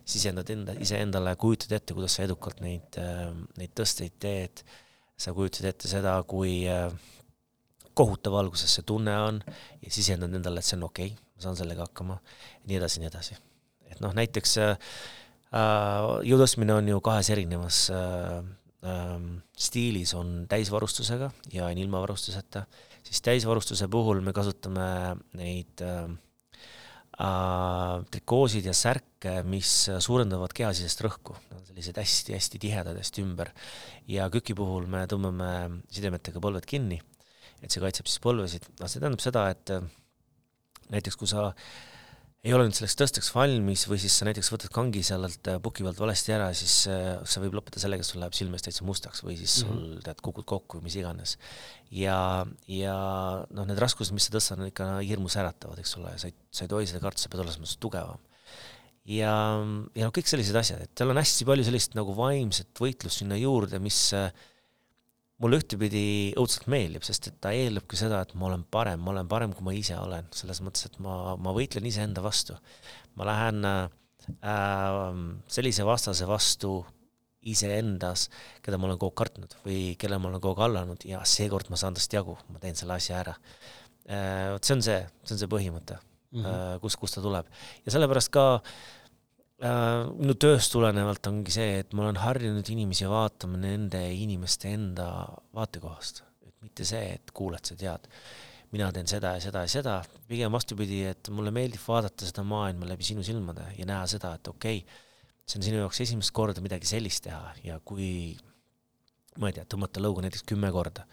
sisendad 0.05 0.51
enda, 0.51 0.73
iseendale, 0.83 1.37
kujutad 1.37 1.73
ette, 1.73 1.95
kuidas 1.95 2.17
sa 2.17 2.25
edukalt 2.25 2.61
neid, 2.61 2.97
neid 3.57 3.71
tõsteid 3.79 4.17
teed, 4.19 4.65
sa 5.19 5.35
kujutad 5.37 5.69
ette 5.71 5.91
seda, 5.91 6.17
kui 6.29 6.63
äh, 6.71 6.89
kohutav 7.95 8.39
alguses 8.41 8.73
see 8.79 8.87
tunne 8.89 9.15
on 9.27 9.43
ja 9.83 9.93
sisendad 9.93 10.33
endale, 10.35 10.63
et 10.63 10.69
see 10.69 10.79
on 10.79 10.89
okei 10.89 11.13
okay,, 11.13 11.27
ma 11.37 11.47
saan 11.47 11.59
sellega 11.59 11.87
hakkama, 11.87 12.19
nii 12.69 12.79
edasi, 12.81 13.03
nii 13.03 13.11
edasi. 13.11 13.39
et 13.91 14.01
noh, 14.05 14.15
näiteks 14.17 14.57
äh, 14.63 14.73
äh 15.53 16.09
jõutõstmine 16.29 16.79
on 16.79 16.89
ju 16.89 17.03
kahes 17.05 17.31
erinevas 17.35 17.85
äh, 17.93 18.41
äh, 18.89 19.19
stiilis, 19.57 20.15
on 20.19 20.47
täisvarustusega 20.49 21.31
ja 21.53 21.69
on 21.69 21.79
ilma 21.79 22.01
varustuseta 22.07 22.67
siis 23.03 23.23
täisvarustuse 23.23 23.89
puhul 23.89 24.21
me 24.25 24.33
kasutame 24.33 24.87
neid 25.39 25.83
äh, 25.85 26.07
trikoosid 28.13 28.67
ja 28.67 28.75
särke, 28.75 29.39
mis 29.47 29.71
suurendavad 30.03 30.55
kehasisest 30.57 31.05
rõhku, 31.07 31.37
sellised 31.69 32.01
hästi-hästi 32.01 32.61
tihedad 32.63 32.99
hästi 32.99 33.23
ümber. 33.23 33.53
ja 34.09 34.29
küki 34.33 34.57
puhul 34.59 34.89
me 34.91 35.05
tõmbame 35.07 35.83
sidemetega 35.93 36.43
põlved 36.43 36.67
kinni, 36.67 36.99
et 37.63 37.71
see 37.71 37.83
kaitseb 37.83 38.11
siis 38.11 38.23
põlvesid, 38.25 38.67
no 38.81 38.91
see 38.91 39.01
tähendab 39.01 39.23
seda, 39.23 39.47
et 39.55 39.71
äh, 39.71 39.87
näiteks 40.91 41.17
kui 41.21 41.31
sa 41.31 41.53
äh, 41.53 41.92
ei 42.43 42.51
ole 42.57 42.65
nüüd 42.67 42.75
selleks 42.75 42.97
tõsteks 42.99 43.29
valmis 43.37 43.85
või 43.87 44.01
siis 44.03 44.17
sa 44.19 44.27
näiteks 44.27 44.49
võtad 44.51 44.73
kangi 44.75 45.05
sellelt 45.07 45.47
äh, 45.47 45.61
puki 45.63 45.85
pealt 45.87 46.01
valesti 46.03 46.35
ära, 46.35 46.49
siis 46.59 46.89
äh, 46.91 47.21
see 47.23 47.43
võib 47.45 47.55
lõppeda 47.59 47.79
sellega, 47.79 48.03
et 48.03 48.09
sul 48.09 48.19
läheb 48.19 48.35
silme 48.35 48.59
ees 48.59 48.67
täitsa 48.67 48.87
mustaks 48.87 49.23
või 49.23 49.37
siis 49.39 49.61
sul 49.61 49.71
mm 49.71 49.85
-hmm. 49.85 50.03
tead, 50.09 50.23
kukud 50.27 50.49
kokku 50.51 50.81
või 50.81 50.89
mis 50.89 50.99
iganes. 50.99 51.37
ja, 51.95 52.19
ja 52.67 52.97
noh, 53.47 53.69
need 53.69 53.79
raskused, 53.79 54.15
mis 54.17 54.27
sa 54.27 54.35
tõstad, 54.35 54.59
on 54.59 54.73
ikka 54.73 54.91
hirmus 55.07 55.39
äratavad, 55.39 55.79
eks 55.79 55.97
ole, 56.03 56.17
sa 56.19 56.33
ei, 56.33 56.35
sa 56.51 56.67
ei 56.67 56.73
tohi 56.75 56.91
seda 56.91 57.05
karta, 57.05 57.23
sa 57.23 57.31
pead 57.31 57.45
olema 57.45 57.55
selles 57.55 57.63
mõttes 57.63 57.83
tugevam. 57.87 58.19
ja, 59.07 59.35
ja 59.95 60.09
noh, 60.09 60.15
kõik 60.19 60.27
sellised 60.27 60.59
asjad, 60.59 60.83
et 60.83 60.99
seal 60.99 61.15
on 61.15 61.23
hästi 61.23 61.47
palju 61.47 61.69
sellist 61.71 61.95
nagu 61.95 62.17
vaimset 62.17 62.75
võitlust 62.75 63.23
sinna 63.23 63.39
juurde, 63.39 63.79
mis 63.79 64.09
äh, 64.19 64.33
mulle 65.43 65.59
ühtepidi 65.59 66.05
õudselt 66.39 66.69
meeldib, 66.71 67.05
sest 67.07 67.29
et 67.31 67.39
ta 67.43 67.53
eeldabki 67.57 67.99
seda, 67.99 68.23
et 68.23 68.35
ma 68.39 68.49
olen 68.49 68.63
parem, 68.71 69.03
ma 69.03 69.13
olen 69.15 69.29
parem, 69.31 69.55
kui 69.57 69.67
ma 69.67 69.75
ise 69.77 69.97
olen, 69.99 70.29
selles 70.37 70.63
mõttes, 70.65 70.87
et 70.89 70.99
ma, 71.03 71.35
ma 71.41 71.55
võitlen 71.57 71.87
iseenda 71.89 72.23
vastu. 72.25 72.57
ma 73.19 73.27
lähen 73.29 73.67
äh, 73.69 73.91
sellise 75.51 75.85
vastase 75.85 76.29
vastu 76.31 76.79
iseendas, 77.43 78.29
keda 78.63 78.79
ma 78.79 78.87
olen 78.89 79.01
kogu 79.01 79.11
aeg 79.11 79.19
kartnud 79.19 79.59
või 79.67 79.81
kelle 79.99 80.21
ma 80.23 80.31
olen 80.31 80.41
kogu 80.41 80.55
aeg 80.55 80.65
hallanud 80.69 81.05
ja 81.09 81.25
seekord 81.27 81.73
ma 81.73 81.81
saan 81.81 81.99
tast 81.99 82.15
jagu, 82.15 82.39
ma 82.49 82.63
teen 82.63 82.79
selle 82.79 82.95
asja 82.95 83.19
ära 83.19 83.35
äh,. 84.07 84.53
vot 84.55 84.65
see 84.65 84.79
on 84.79 84.87
see, 84.87 85.01
see 85.27 85.35
on 85.35 85.43
see 85.43 85.51
põhimõte 85.51 85.99
mm, 85.99 86.39
-hmm. 86.39 86.47
äh, 86.47 86.81
kus, 86.85 86.97
kust 86.97 87.19
ta 87.19 87.25
tuleb. 87.25 87.51
ja 87.83 87.97
sellepärast 87.97 88.31
ka 88.31 88.47
äh, 88.55 89.02
Äh, 89.63 90.09
minu 90.19 90.35
tööst 90.43 90.73
tulenevalt 90.75 91.29
ongi 91.31 91.53
see, 91.55 91.77
et 91.85 91.93
ma 91.95 92.09
olen 92.09 92.19
harjunud 92.19 92.67
inimesi 92.73 93.07
vaatama 93.07 93.61
nende 93.63 94.01
inimeste 94.11 94.73
enda 94.75 95.07
vaatekohast, 95.55 96.25
et 96.49 96.55
mitte 96.67 96.87
see, 96.89 97.13
et 97.15 97.31
kuuled, 97.37 97.63
sa 97.63 97.77
tead, 97.79 98.09
mina 98.75 98.89
teen 98.97 99.07
seda 99.07 99.37
ja 99.37 99.45
seda 99.45 99.63
ja 99.63 99.71
seda, 99.71 99.95
pigem 100.27 100.51
vastupidi, 100.57 101.05
et 101.13 101.31
mulle 101.31 101.53
meeldib 101.55 101.83
vaadata 101.85 102.27
seda 102.27 102.43
maailma 102.43 102.91
läbi 102.91 103.07
sinu 103.07 103.23
silmade 103.23 103.69
ja 103.79 103.87
näha 103.87 104.09
seda, 104.11 104.33
et 104.35 104.51
okei 104.51 104.83
okay,, 104.83 104.99
see 105.47 105.61
on 105.61 105.69
sinu 105.69 105.79
jaoks 105.85 106.03
esimest 106.09 106.35
korda 106.35 106.65
midagi 106.65 106.89
sellist 106.91 107.23
teha. 107.29 107.55
Ja 107.63 107.79
kui 107.87 108.35
ma 109.39 109.49
ei 109.49 109.57
tea, 109.57 109.65
tõmmata 109.69 110.03
lõuga 110.03 110.27
näiteks 110.27 110.43
kümme 110.49 110.73
korda. 110.75 111.07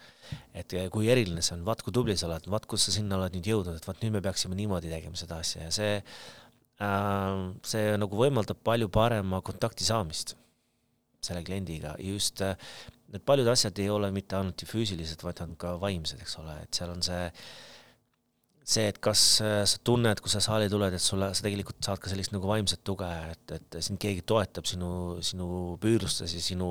et 0.54 0.74
kui 0.90 1.08
eriline 1.10 1.42
see 1.42 1.54
on, 1.54 1.62
vaat 1.66 1.82
kui 1.86 1.94
tubli 1.94 2.16
sa 2.18 2.26
oled, 2.26 2.50
vaat 2.50 2.66
kus 2.70 2.88
sa 2.88 2.92
sinna 2.94 3.16
oled 3.18 3.34
nüüd 3.36 3.46
jõudnud, 3.46 3.78
et 3.78 3.86
vaat 3.86 4.02
nüüd 4.02 4.18
me 4.18 4.22
peaksime 4.26 4.58
niimoodi 4.58 4.90
tegema 4.90 5.18
seda 5.18 5.38
asja. 5.42 5.68
Ja 5.68 5.72
see 5.74 5.94
see 6.80 7.96
nagu 8.00 8.16
võimaldab 8.16 8.62
palju 8.64 8.88
parema 8.92 9.42
kontakti 9.44 9.84
saamist 9.84 10.36
selle 11.20 11.42
kliendiga. 11.44 11.94
Just 12.00 12.40
äh, 12.44 12.56
need 13.12 13.24
paljud 13.28 13.48
asjad 13.52 13.78
ei 13.82 13.90
ole 13.92 14.10
mitte 14.14 14.38
ainult 14.38 14.64
füüsilised, 14.68 15.20
vaid 15.26 15.42
on 15.44 15.56
ka 15.60 15.74
vaimsed, 15.82 16.22
eks 16.24 16.38
ole, 16.40 16.56
et 16.64 16.76
seal 16.76 16.92
on 16.94 17.04
see 17.04 17.26
see, 18.70 18.86
et 18.90 19.00
kas 19.02 19.22
äh, 19.42 19.62
sa 19.68 19.80
tunned, 19.86 20.20
kui 20.22 20.30
sa 20.30 20.42
saali 20.44 20.68
tuled, 20.70 20.94
et 20.94 21.02
sulle, 21.02 21.30
sa 21.34 21.44
tegelikult 21.44 21.82
saad 21.82 22.00
ka 22.02 22.10
sellist 22.10 22.34
nagu 22.34 22.46
vaimset 22.46 22.82
tuge, 22.86 23.08
et, 23.32 23.56
et 23.56 23.78
sind 23.82 23.98
keegi 24.02 24.22
toetab 24.28 24.68
sinu, 24.68 24.92
sinu 25.26 25.48
püüdlustes 25.82 26.34
ja 26.36 26.42
sinu, 26.44 26.68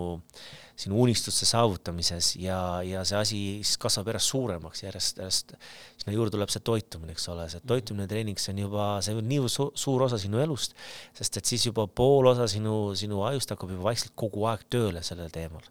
sinu 0.79 1.01
unistuste 1.03 1.47
saavutamises 1.49 2.31
ja, 2.39 2.59
ja 2.87 3.03
see 3.07 3.19
asi 3.19 3.39
siis 3.59 3.75
kasvab 3.83 4.13
järjest 4.13 4.31
suuremaks, 4.31 4.83
järjest, 4.85 5.19
järjest 5.19 5.51
sinna 5.99 6.15
juurde 6.15 6.37
tuleb 6.37 6.53
see 6.53 6.63
toitumine, 6.71 7.17
eks 7.17 7.27
ole, 7.33 7.49
see 7.51 7.67
toitumine, 7.67 8.07
treening, 8.11 8.39
see 8.39 8.55
on 8.55 8.63
juba, 8.63 8.87
see 9.03 9.19
on 9.19 9.27
nii 9.33 9.51
su 9.51 9.67
suur 9.83 10.07
osa 10.07 10.21
sinu 10.21 10.39
elust, 10.39 10.77
sest 11.19 11.41
et 11.41 11.51
siis 11.51 11.67
juba 11.67 11.87
pool 11.91 12.31
osa 12.31 12.47
sinu, 12.51 12.77
sinu 12.99 13.25
ajust 13.27 13.51
hakkab 13.55 13.75
juba 13.75 13.89
vaikselt 13.91 14.15
kogu 14.19 14.47
aeg 14.47 14.63
tööle 14.71 15.03
sellel 15.03 15.35
teemal. 15.35 15.67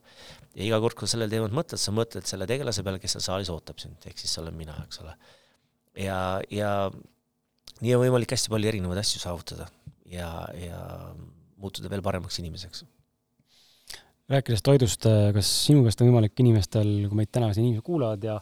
ja 0.52 0.66
iga 0.66 0.84
kord, 0.84 0.98
kui 0.98 1.08
sellel 1.08 1.32
teemal 1.32 1.56
mõtled, 1.56 1.80
sa 1.80 1.94
mõtled 1.94 2.28
selle 2.28 2.48
tegelase 2.50 2.84
peale, 2.84 3.00
kes 3.00 3.16
seal 3.16 3.28
saalis 3.30 3.52
ootab 3.54 3.80
sind, 3.80 3.96
ehk 4.04 4.20
siis 4.20 4.36
see 4.36 4.44
olen 4.44 4.56
mina, 4.60 4.76
eks 4.84 5.00
ole 5.06 5.16
ja, 5.96 6.18
ja 6.50 6.72
nii 7.80 7.94
on 7.96 8.04
võimalik 8.04 8.34
hästi 8.34 8.52
palju 8.52 8.70
erinevaid 8.72 9.00
asju 9.02 9.22
saavutada 9.22 9.68
ja, 10.10 10.30
ja 10.58 10.82
muutuda 11.58 11.90
veel 11.92 12.02
paremaks 12.04 12.38
inimeseks. 12.42 12.84
rääkides 14.28 14.62
toidust, 14.62 15.06
kas 15.34 15.54
sinu 15.68 15.86
käest 15.86 16.02
on 16.02 16.10
võimalik 16.10 16.36
inimestel, 16.42 16.92
kui 17.08 17.22
meid 17.22 17.32
täna 17.32 17.52
siin 17.54 17.68
inimesed 17.68 17.86
kuulavad 17.86 18.24
ja 18.24 18.38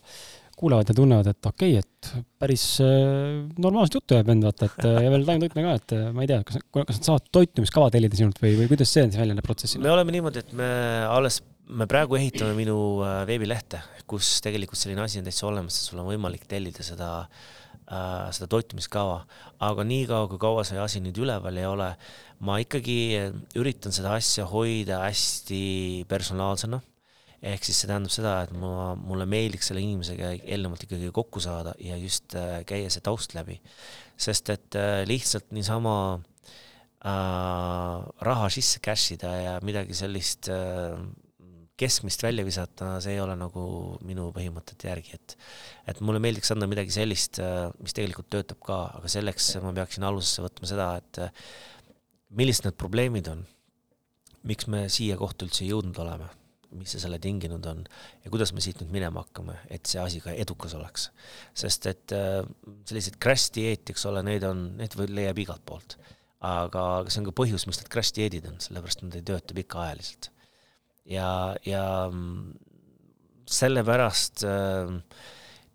kuulavad 0.57 0.89
ja 0.89 0.95
tunnevad, 0.97 1.27
et 1.29 1.49
okei 1.51 1.75
okay,, 1.77 1.83
et 1.85 2.29
päris 2.41 2.65
äh, 2.81 3.43
normaalset 3.61 3.99
juttu 3.99 4.17
jääb 4.17 4.31
vend, 4.31 4.47
vaata, 4.47 4.71
et 4.71 4.87
äh, 4.89 5.03
ja 5.05 5.11
veel 5.13 5.27
taimetoitne 5.29 5.65
ka, 5.67 5.75
et 5.81 5.95
äh, 5.97 6.07
ma 6.17 6.25
ei 6.25 6.31
tea, 6.31 6.39
kas, 6.49 6.63
kas 6.79 7.01
nad 7.01 7.09
saavad 7.11 7.27
toitumiskava 7.37 7.91
tellida 7.93 8.17
sinult 8.17 8.41
või, 8.41 8.55
või 8.63 8.71
kuidas 8.71 8.93
see 8.95 9.05
siis 9.05 9.21
välja 9.21 9.37
näeb 9.37 9.45
protsessil? 9.47 9.83
me 9.85 9.93
oleme 9.93 10.17
niimoodi, 10.17 10.45
et 10.45 10.55
me 10.57 10.71
alles, 11.11 11.43
me 11.69 11.89
praegu 11.91 12.17
ehitame 12.17 12.57
minu 12.57 12.79
veebilehte, 13.29 13.83
kus 14.07 14.41
tegelikult 14.45 14.81
selline 14.81 15.05
asi 15.05 15.21
on 15.21 15.29
täitsa 15.29 15.49
olemas, 15.49 15.79
et 15.79 15.91
sul 15.91 16.03
on 16.03 16.11
võimalik 16.11 16.47
tellida 16.51 16.85
seda 16.87 17.11
äh, 17.23 18.27
seda 18.35 18.49
toitumiskava, 18.51 19.23
aga 19.67 19.87
niikaua, 19.87 20.29
kui 20.31 20.43
kaua 20.43 20.67
see 20.67 20.81
asi 20.83 21.03
nüüd 21.05 21.19
üleval 21.23 21.59
ei 21.59 21.69
ole, 21.69 21.93
ma 22.47 22.59
ikkagi 22.63 22.99
üritan 23.59 23.95
seda 23.95 24.17
asja 24.19 24.47
hoida 24.51 25.05
hästi 25.07 26.05
personaalsena 26.11 26.83
ehk 27.45 27.67
siis 27.67 27.81
see 27.83 27.91
tähendab 27.91 28.13
seda, 28.13 28.33
et 28.47 28.53
ma, 28.57 28.95
mulle 28.99 29.27
meeldiks 29.29 29.71
selle 29.71 29.83
inimesega 29.85 30.33
eelnevalt 30.39 30.87
ikkagi 30.87 31.11
kokku 31.15 31.43
saada 31.45 31.75
ja 31.83 31.99
just 32.01 32.35
äh, 32.39 32.61
käia 32.69 32.91
see 32.93 33.05
taust 33.05 33.37
läbi. 33.37 33.61
sest 34.17 34.51
et 34.51 34.79
äh, 34.79 35.03
lihtsalt 35.09 35.53
niisama 35.53 35.95
äh, 36.17 37.99
raha 38.29 38.49
sisse 38.53 38.81
cash 38.81 39.13
ida 39.17 39.35
ja 39.37 39.55
midagi 39.63 39.95
sellist 39.95 40.49
äh, 40.49 40.97
keskmist 41.77 42.23
välja 42.25 42.45
visata, 42.47 42.95
see 43.05 43.17
ei 43.17 43.21
ole 43.21 43.35
nagu 43.39 43.63
minu 44.07 44.31
põhimõtete 44.37 44.89
järgi, 44.89 45.19
et 45.19 45.37
et 45.93 46.01
mulle 46.01 46.23
meeldiks 46.23 46.51
anda 46.55 46.69
midagi 46.71 46.95
sellist, 46.95 47.41
äh, 47.43 47.69
mis 47.83 47.97
tegelikult 47.97 48.31
töötab 48.33 48.63
ka, 48.65 48.81
aga 49.01 49.11
selleks 49.13 49.55
ma 49.65 49.75
peaksin 49.77 50.07
alusesse 50.09 50.45
võtma 50.45 50.71
seda, 50.71 50.89
et 51.03 51.23
äh, 51.27 51.45
millised 52.37 52.67
need 52.67 52.81
probleemid 52.81 53.31
on, 53.33 53.45
miks 54.47 54.69
me 54.73 54.87
siia 54.93 55.19
kohta 55.21 55.47
üldse 55.47 55.69
jõudnud 55.69 56.05
oleme 56.05 56.33
mis 56.77 56.93
see 56.93 57.03
selle 57.03 57.19
tinginud 57.23 57.65
on 57.71 57.83
ja 58.25 58.33
kuidas 58.33 58.53
me 58.55 58.63
siit 58.65 58.81
nüüd 58.83 58.93
minema 58.95 59.23
hakkame, 59.25 59.57
et 59.73 59.89
see 59.89 60.01
asi 60.03 60.21
ka 60.25 60.35
edukas 60.35 60.75
oleks. 60.79 61.11
sest 61.57 61.89
et 61.91 62.15
äh, 62.17 62.43
selliseid 62.89 63.19
crash 63.23 63.53
dieeti, 63.55 63.95
eks 63.95 64.07
ole, 64.11 64.23
neid 64.27 64.45
on, 64.49 64.69
neid 64.81 64.97
leiab 65.07 65.39
igalt 65.43 65.65
poolt. 65.69 65.99
aga 66.47 66.83
see 67.09 67.23
on 67.23 67.29
ka 67.31 67.37
põhjus, 67.43 67.67
miks 67.69 67.81
need 67.81 67.93
crash 67.93 68.15
dieedid 68.17 68.49
on, 68.51 68.59
sellepärast 68.63 69.05
nad 69.07 69.17
ei 69.19 69.25
tööta 69.27 69.57
pikaajaliselt. 69.57 70.31
Ja, 71.11 71.31
ja 71.67 71.85
mm, 72.11 72.55
sellepärast 73.47 74.47
äh, 74.47 74.95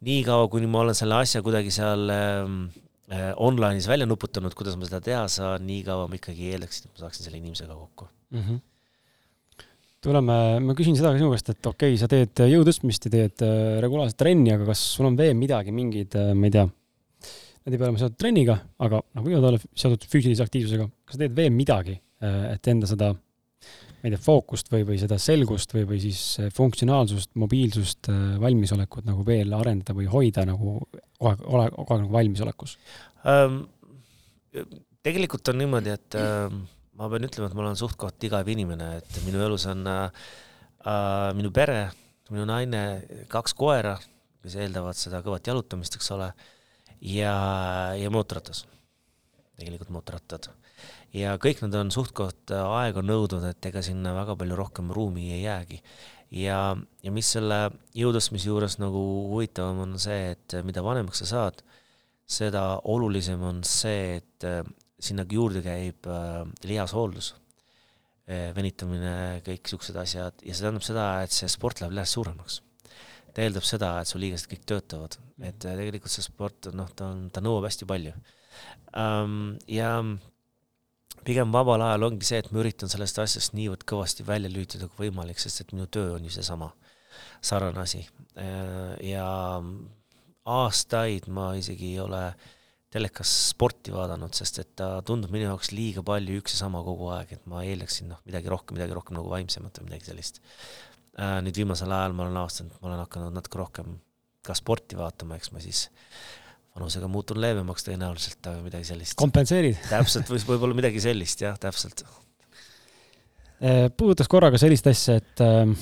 niikaua, 0.07 0.49
kuni 0.51 0.69
ma 0.71 0.85
olen 0.85 0.97
selle 0.97 1.21
asja 1.21 1.43
kuidagi 1.45 1.71
seal 1.73 2.09
äh, 2.11 2.41
äh, 3.11 3.29
online'is 3.37 3.87
välja 3.91 4.09
nuputanud, 4.09 4.55
kuidas 4.57 4.79
ma 4.79 4.89
seda 4.89 5.03
teha 5.05 5.23
saan, 5.31 5.65
niikaua 5.69 6.09
ma 6.11 6.19
ikkagi 6.19 6.51
eeldaksin, 6.55 6.89
et 6.89 6.97
ma 6.97 7.05
saaksin 7.05 7.27
selle 7.27 7.41
inimesega 7.41 7.77
kokku 7.77 8.09
mm. 8.33 8.43
-hmm 8.43 8.67
tuleme, 10.01 10.35
ma 10.65 10.75
küsin 10.77 10.97
seda 10.97 11.13
ka 11.13 11.19
sinu 11.21 11.31
käest, 11.33 11.51
et 11.53 11.67
okei 11.69 11.93
okay,, 11.93 11.99
sa 12.01 12.09
teed 12.09 12.41
jõutõstmist 12.49 13.05
ja 13.07 13.13
teed 13.13 13.43
äh, 13.45 13.79
regulaarset 13.83 14.17
trenni, 14.17 14.53
aga 14.55 14.65
kas 14.71 14.81
sul 14.95 15.09
on 15.11 15.17
veel 15.19 15.35
midagi, 15.37 15.73
mingid, 15.75 16.15
äh, 16.17 16.31
ma 16.37 16.49
ei 16.49 16.55
tea, 16.55 16.65
need 17.61 17.75
ei 17.75 17.77
pea 17.77 17.87
olema 17.87 18.01
seotud 18.01 18.17
trenniga, 18.17 18.57
aga 18.81 19.01
noh, 19.03 19.25
võivad 19.27 19.49
olla 19.51 19.61
seotud 19.61 20.07
füüsilise 20.09 20.45
aktiivsusega, 20.45 20.87
kas 21.05 21.17
sa 21.17 21.21
teed 21.21 21.35
veel 21.37 21.53
midagi, 21.53 21.99
äh, 22.25 22.39
et 22.55 22.71
enda 22.73 22.89
seda, 22.89 23.11
ma 24.01 24.09
ei 24.09 24.15
tea, 24.15 24.21
fookust 24.25 24.71
või, 24.73 24.85
või 24.87 24.99
seda 25.01 25.19
selgust 25.21 25.75
või, 25.75 25.85
või 25.89 26.01
siis 26.01 26.21
funktsionaalsust, 26.57 27.35
mobiilsust, 27.41 28.09
valmisolekut 28.41 29.05
nagu 29.07 29.25
veel 29.27 29.53
arendada 29.53 29.95
või 29.97 30.09
hoida 30.09 30.45
nagu 30.49 30.79
kogu 30.81 31.29
aeg, 31.29 31.43
ole 31.45 31.67
kogu 31.75 31.93
aeg 31.93 32.05
nagu 32.05 32.17
valmisolekus 32.17 32.77
um,? 33.25 33.61
tegelikult 35.05 35.49
on 35.51 35.59
niimoodi, 35.61 35.93
et 35.95 36.17
um, 36.19 36.61
ma 36.99 37.09
pean 37.11 37.25
ütlema, 37.25 37.49
et 37.49 37.57
ma 37.57 37.65
olen 37.65 37.79
suht-koht 37.79 38.27
igav 38.27 38.47
inimene, 38.51 38.93
et 38.99 39.19
minu 39.25 39.41
elus 39.43 39.65
on 39.71 39.83
äh, 39.89 40.23
äh, 40.85 41.29
minu 41.37 41.51
pere, 41.55 41.83
minu 42.31 42.45
naine, 42.49 42.83
kaks 43.31 43.55
koera, 43.57 43.95
kes 44.43 44.57
eeldavad 44.61 44.97
seda 44.97 45.21
kõvat 45.25 45.49
jalutamist, 45.49 45.97
eks 45.97 46.11
ole, 46.15 46.31
ja, 47.13 47.35
ja 47.97 48.13
mootorratas, 48.13 48.65
tegelikult 49.59 49.93
mootorrattad. 49.93 50.51
Ja 51.17 51.35
kõik 51.41 51.61
nad 51.65 51.75
on 51.79 51.91
suht-koht 51.93 52.53
aega 52.55 53.03
nõudnud, 53.03 53.45
et 53.49 53.69
ega 53.71 53.83
sinna 53.85 54.15
väga 54.15 54.37
palju 54.39 54.57
rohkem 54.59 54.91
ruumi 54.95 55.31
ei 55.35 55.43
jäägi. 55.43 55.81
ja, 56.31 56.75
ja 57.03 57.11
mis 57.11 57.31
selle 57.35 57.71
jõutõstmise 57.95 58.47
juures 58.47 58.79
nagu 58.79 59.01
huvitavam 59.33 59.83
on 59.87 59.99
see, 59.99 60.31
et 60.35 60.61
mida 60.63 60.83
vanemaks 60.83 61.23
sa 61.23 61.31
saad, 61.33 61.63
seda 62.31 62.79
olulisem 62.87 63.41
on 63.43 63.63
see, 63.67 64.21
et 64.21 64.47
sinna 65.01 65.25
juurde 65.29 65.61
käib 65.65 66.07
äh, 66.09 66.41
lihashooldus 66.67 67.33
äh,, 68.29 68.51
venitamine, 68.55 69.41
kõik 69.45 69.71
siuksed 69.71 69.97
asjad 69.97 70.43
ja 70.45 70.53
see 70.53 70.65
tähendab 70.65 70.85
seda, 70.85 71.07
et 71.25 71.33
see 71.35 71.49
sport 71.51 71.81
läheb 71.81 71.95
lihast 71.97 72.17
suuremaks. 72.17 72.61
ta 73.31 73.45
eeldab 73.45 73.65
seda, 73.65 73.93
et 74.01 74.09
su 74.09 74.19
liigesed 74.19 74.49
kõik 74.51 74.65
töötavad, 74.69 75.17
et 75.39 75.65
äh, 75.65 75.77
tegelikult 75.79 76.13
see 76.13 76.25
sport, 76.25 76.69
noh, 76.77 76.89
ta 76.95 77.09
on, 77.13 77.29
ta 77.33 77.43
nõuab 77.43 77.69
hästi 77.69 77.89
palju 77.89 78.13
ähm,. 78.99 79.57
ja 79.67 79.97
pigem 81.27 81.51
vabal 81.53 81.83
ajal 81.85 82.07
ongi 82.09 82.27
see, 82.27 82.39
et 82.41 82.51
ma 82.51 82.61
üritan 82.63 82.91
sellest 82.91 83.19
asjast 83.23 83.55
niivõrd 83.57 83.85
kõvasti 83.87 84.25
välja 84.27 84.51
lülitada 84.51 84.89
kui 84.89 85.07
võimalik, 85.07 85.41
sest 85.41 85.63
et 85.63 85.73
minu 85.75 85.87
töö 85.91 86.15
on 86.15 86.25
ju 86.25 86.33
seesama 86.33 86.71
sarnane 87.41 87.83
asi 87.83 88.01
äh, 88.39 88.95
ja 89.11 89.27
aastaid 90.51 91.27
ma 91.29 91.51
isegi 91.59 91.93
ei 91.93 92.01
ole 92.01 92.23
telekas 92.91 93.31
sporti 93.51 93.93
vaadanud, 93.93 94.33
sest 94.35 94.59
et 94.63 94.71
ta 94.81 94.89
tundub 95.07 95.31
minu 95.31 95.47
jaoks 95.47 95.71
liiga 95.71 96.03
palju 96.03 96.41
üks 96.41 96.57
ja 96.57 96.65
sama 96.65 96.81
kogu 96.83 97.07
aeg, 97.15 97.37
et 97.37 97.45
ma 97.47 97.63
eeldaksin 97.63 98.09
noh, 98.11 98.19
midagi 98.27 98.51
rohkem, 98.51 98.75
midagi 98.75 98.97
rohkem 98.97 99.15
nagu 99.15 99.31
vaimsemat 99.31 99.79
või 99.79 99.91
midagi 99.91 100.09
sellist 100.09 100.41
äh,. 101.15 101.39
nüüd 101.45 101.61
viimasel 101.61 101.91
ajal 101.95 102.17
ma 102.17 102.27
olen 102.27 102.41
avastanud, 102.41 102.75
et 102.75 102.83
ma 102.83 102.91
olen 102.91 103.03
hakanud 103.05 103.37
natuke 103.37 103.61
rohkem 103.61 103.99
ka 104.43 104.57
sporti 104.57 104.97
vaatama, 104.99 105.37
eks 105.37 105.53
ma 105.53 105.63
siis 105.63 105.85
vanusega 106.75 107.09
muutun 107.11 107.41
leebemaks 107.43 107.87
tõenäoliselt, 107.87 108.39
aga 108.45 108.61
midagi 108.63 108.87
sellist. 108.91 109.17
kompenseerid? 109.19 109.79
täpselt, 109.91 110.29
või 110.31 110.43
võib-olla 110.53 110.77
midagi 110.77 111.03
sellist, 111.03 111.43
jah, 111.43 111.57
täpselt. 111.61 112.05
Äh, 113.61 113.89
puudutas 113.93 114.31
korra 114.31 114.51
ka 114.53 114.61
sellist 114.61 114.87
asja, 114.91 115.19
et 115.21 115.43
äh 115.45 115.75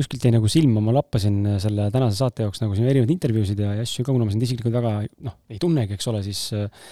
kuskilt 0.00 0.24
jäi 0.24 0.34
nagu 0.34 0.48
silma, 0.50 0.82
ma 0.84 0.94
lappasin 0.94 1.38
äh, 1.46 1.58
selle 1.62 1.88
tänase 1.92 2.20
saate 2.20 2.46
jaoks 2.46 2.62
nagu 2.62 2.76
siin 2.76 2.88
erinevaid 2.88 3.12
intervjuusid 3.14 3.60
ja, 3.60 3.74
ja 3.78 3.86
asju 3.86 4.04
ka, 4.06 4.14
kuna 4.14 4.26
ma 4.26 4.34
sind 4.34 4.44
isiklikult 4.46 4.76
väga 4.76 4.94
noh, 5.26 5.36
ei 5.50 5.60
tunnegi, 5.62 5.96
eks 5.96 6.08
ole, 6.12 6.22
siis 6.26 6.42
äh, 6.56 6.88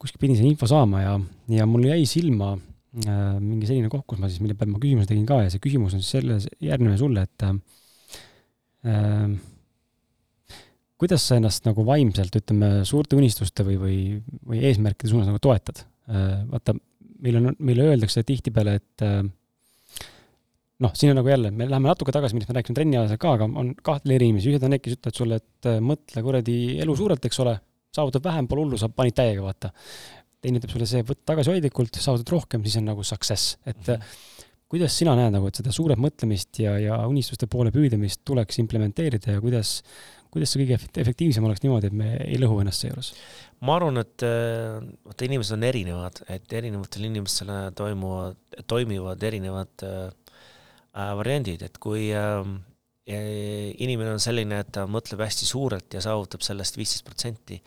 kuskilt 0.00 0.22
pidin 0.22 0.38
selle 0.38 0.50
info 0.50 0.68
saama 0.70 1.04
ja, 1.04 1.14
ja 1.52 1.68
mul 1.68 1.86
jäi 1.86 2.02
silma 2.08 2.54
äh, 2.56 3.38
mingi 3.38 3.68
selline 3.68 3.92
koht, 3.92 4.06
kus 4.10 4.22
ma 4.22 4.30
siis, 4.30 4.42
mille 4.44 4.56
peale 4.58 4.74
ma 4.74 4.82
küsimuse 4.82 5.10
tegin 5.10 5.28
ka 5.28 5.42
ja 5.44 5.52
see 5.52 5.62
küsimus 5.62 5.96
on 5.96 6.02
siis 6.02 6.16
selles, 6.16 6.48
järgmine 6.62 6.96
sulle, 7.00 7.26
et 7.28 7.46
äh, 7.46 7.54
äh, 8.90 9.26
kuidas 11.02 11.26
sa 11.26 11.38
ennast 11.40 11.66
nagu 11.66 11.84
vaimselt, 11.86 12.36
ütleme, 12.38 12.84
suurte 12.88 13.18
unistuste 13.18 13.66
või, 13.66 13.78
või, 13.80 13.98
või 14.46 14.62
eesmärkide 14.70 15.10
suunas 15.10 15.30
nagu 15.30 15.42
toetad 15.42 15.82
äh,? 15.82 16.42
vaata, 16.52 16.76
meil 17.22 17.38
on, 17.40 17.54
meile 17.62 17.88
öeldakse 17.92 18.22
tihtipeale, 18.26 18.76
et 18.80 19.04
äh, 19.06 19.22
noh, 20.82 20.94
siin 20.98 21.12
on 21.12 21.20
nagu 21.20 21.30
jälle, 21.30 21.52
me 21.54 21.68
läheme 21.70 21.90
natuke 21.90 22.14
tagasi, 22.14 22.36
millest 22.36 22.50
me 22.50 22.58
rääkisime 22.58 22.78
trenniajal 22.78 23.20
ka, 23.20 23.36
aga 23.36 23.48
on 23.48 23.72
kahte 23.86 24.10
eri 24.14 24.30
inimesi, 24.30 24.50
ühed 24.52 24.66
on 24.66 24.74
need, 24.74 24.82
kes 24.84 24.98
ütlevad 24.98 25.18
sulle, 25.18 25.38
et 25.42 25.70
äh, 25.70 25.78
mõtle 25.92 26.24
kuradi 26.26 26.56
elu 26.82 26.96
suurelt, 26.98 27.28
eks 27.28 27.42
ole, 27.44 27.56
saavutad 27.94 28.24
vähem, 28.24 28.48
pole 28.50 28.64
hullu, 28.64 28.80
sa 28.80 28.90
panid 28.92 29.16
täiega, 29.18 29.44
vaata. 29.44 29.72
teine 30.42 30.58
ütleb 30.58 30.72
sulle 30.74 30.88
see, 30.90 31.04
võta 31.06 31.22
tagasihoidlikult, 31.32 32.00
saavutad 32.02 32.32
rohkem, 32.34 32.64
siis 32.66 32.80
on 32.80 32.88
nagu 32.90 33.04
success, 33.06 33.56
et 33.66 33.78
mm 33.78 33.94
-hmm. 33.94 34.48
kuidas 34.74 34.96
sina 34.98 35.14
näed 35.18 35.34
nagu, 35.36 35.46
et 35.46 35.60
seda 35.60 35.72
suuret 35.72 35.98
mõtlemist 35.98 36.58
ja, 36.58 36.78
ja 36.78 36.98
unistuste 37.06 37.46
poole 37.46 37.70
püüdlemist 37.70 38.24
tuleks 38.24 38.58
implementeerida 38.58 39.36
ja 39.36 39.40
kuidas, 39.40 39.82
kuidas 40.32 40.52
see 40.54 40.64
kõige 40.64 40.78
efektiivsem 41.02 41.44
oleks 41.44 41.62
niimoodi, 41.64 41.90
et 41.90 41.96
me 41.96 42.10
ei 42.24 42.38
lõhu 42.40 42.62
ennast 42.62 42.84
seejuures? 42.84 43.12
ma 43.62 43.76
arvan, 43.78 44.00
et 44.00 44.24
äh, 44.26 44.80
vaata, 45.06 45.26
inimesed 45.28 45.56
on 45.58 45.66
erinevad, 45.68 46.20
et 46.32 46.56
erinevatel 46.58 47.06
inimestel 47.06 47.52
toimuvad, 47.78 48.38
toimivad 48.70 49.22
erinevad 49.28 49.86
äh, 49.86 50.04
äh, 50.96 51.12
variandid, 51.20 51.64
et 51.68 51.78
kui 51.82 52.08
äh, 52.16 52.40
inimene 53.06 54.16
on 54.16 54.22
selline, 54.22 54.62
et 54.62 54.70
ta 54.74 54.86
mõtleb 54.90 55.24
hästi 55.26 55.48
suurelt 55.48 55.94
ja 55.94 56.02
saavutab 56.04 56.44
sellest 56.46 56.78
viisteist 56.78 57.06
protsenti 57.06 57.60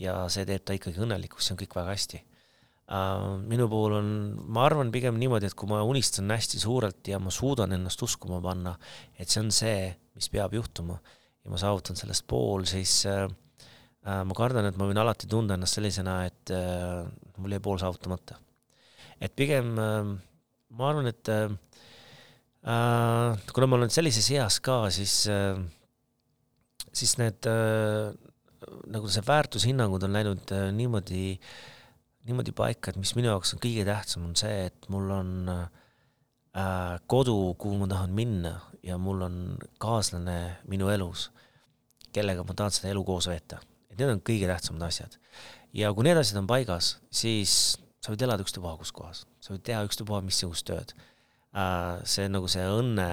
ja 0.00 0.22
see 0.32 0.46
teeb 0.48 0.66
ta 0.66 0.76
ikkagi 0.76 1.00
õnnelikuks, 1.02 1.46
see 1.46 1.56
on 1.56 1.62
kõik 1.62 1.78
väga 1.78 1.94
hästi 1.94 2.20
äh,. 2.20 3.24
minu 3.48 3.68
puhul 3.70 3.96
on, 4.00 4.10
ma 4.50 4.66
arvan 4.68 4.92
pigem 4.92 5.18
niimoodi, 5.20 5.48
et 5.48 5.56
kui 5.56 5.70
ma 5.70 5.80
unistan 5.86 6.30
hästi 6.30 6.60
suurelt 6.62 7.08
ja 7.08 7.22
ma 7.22 7.32
suudan 7.34 7.72
ennast 7.78 8.02
uskuma 8.06 8.42
panna, 8.44 8.76
et 9.16 9.30
see 9.30 9.42
on 9.44 9.54
see, 9.54 9.88
mis 10.18 10.30
peab 10.30 10.54
juhtuma 10.58 10.98
ja 11.44 11.52
ma 11.52 11.60
saavutan 11.60 11.98
sellest 11.98 12.26
pool, 12.28 12.66
siis 12.68 13.00
äh, 13.08 13.24
äh, 14.04 14.22
ma 14.26 14.36
kardan, 14.36 14.68
et 14.68 14.78
ma 14.80 14.88
võin 14.90 15.00
alati 15.00 15.28
tunda 15.30 15.56
ennast 15.56 15.78
sellisena, 15.78 16.20
et 16.28 16.52
äh, 16.54 17.02
mul 17.40 17.56
jäi 17.56 17.64
pool 17.64 17.80
saavutamata. 17.80 18.38
et 19.20 19.34
pigem 19.36 19.74
äh, 19.78 20.14
ma 20.76 20.88
arvan, 20.90 21.10
et 21.10 21.28
äh, 21.32 21.50
äh 22.64 23.52
kuna 23.54 23.66
ma 23.68 23.80
olen 23.80 23.92
sellises 23.92 24.30
eas 24.36 24.60
ka, 24.60 24.82
siis 24.92 25.26
äh,, 25.32 25.60
siis 26.92 27.16
need 27.20 27.46
äh, 27.48 28.10
nagu 28.92 29.08
see 29.10 29.24
väärtushinnangud 29.26 30.04
on 30.06 30.16
läinud 30.16 30.54
äh, 30.54 30.68
niimoodi, 30.76 31.24
niimoodi 32.28 32.54
paika, 32.56 32.92
et 32.92 33.00
mis 33.00 33.14
minu 33.16 33.30
jaoks 33.32 33.54
on 33.56 33.62
kõige 33.62 33.86
tähtsam, 33.88 34.26
on 34.28 34.36
see, 34.38 34.66
et 34.68 34.90
mul 34.92 35.08
on 35.14 35.32
äh, 35.50 35.62
kodu, 37.06 37.54
kuhu 37.62 37.76
ma 37.78 37.86
tahan 37.86 38.10
minna 38.10 38.56
ja 38.82 38.96
mul 38.98 39.22
on 39.22 39.36
kaaslane 39.78 40.56
minu 40.68 40.88
elus, 40.90 41.28
kellega 42.12 42.44
ma 42.46 42.56
tahan 42.56 42.74
seda 42.74 42.90
elu 42.90 43.04
koos 43.06 43.28
veeta. 43.30 43.60
et 43.90 43.98
need 43.98 44.10
on 44.10 44.22
kõige 44.22 44.48
tähtsamad 44.50 44.88
asjad. 44.88 45.16
ja 45.72 45.92
kui 45.94 46.04
need 46.04 46.18
asjad 46.18 46.40
on 46.42 46.48
paigas, 46.50 46.96
siis 47.10 47.76
sa 48.00 48.12
võid 48.12 48.24
elada 48.24 48.44
ükstapuha 48.44 48.76
kus 48.80 48.92
kohas, 48.96 49.24
sa 49.40 49.52
võid 49.54 49.64
teha 49.66 49.84
ükstapuha 49.86 50.22
missugust 50.24 50.66
tööd. 50.68 50.94
Äh, 51.50 52.00
see 52.06 52.28
nagu 52.30 52.48
see 52.48 52.64
õnne 52.64 53.08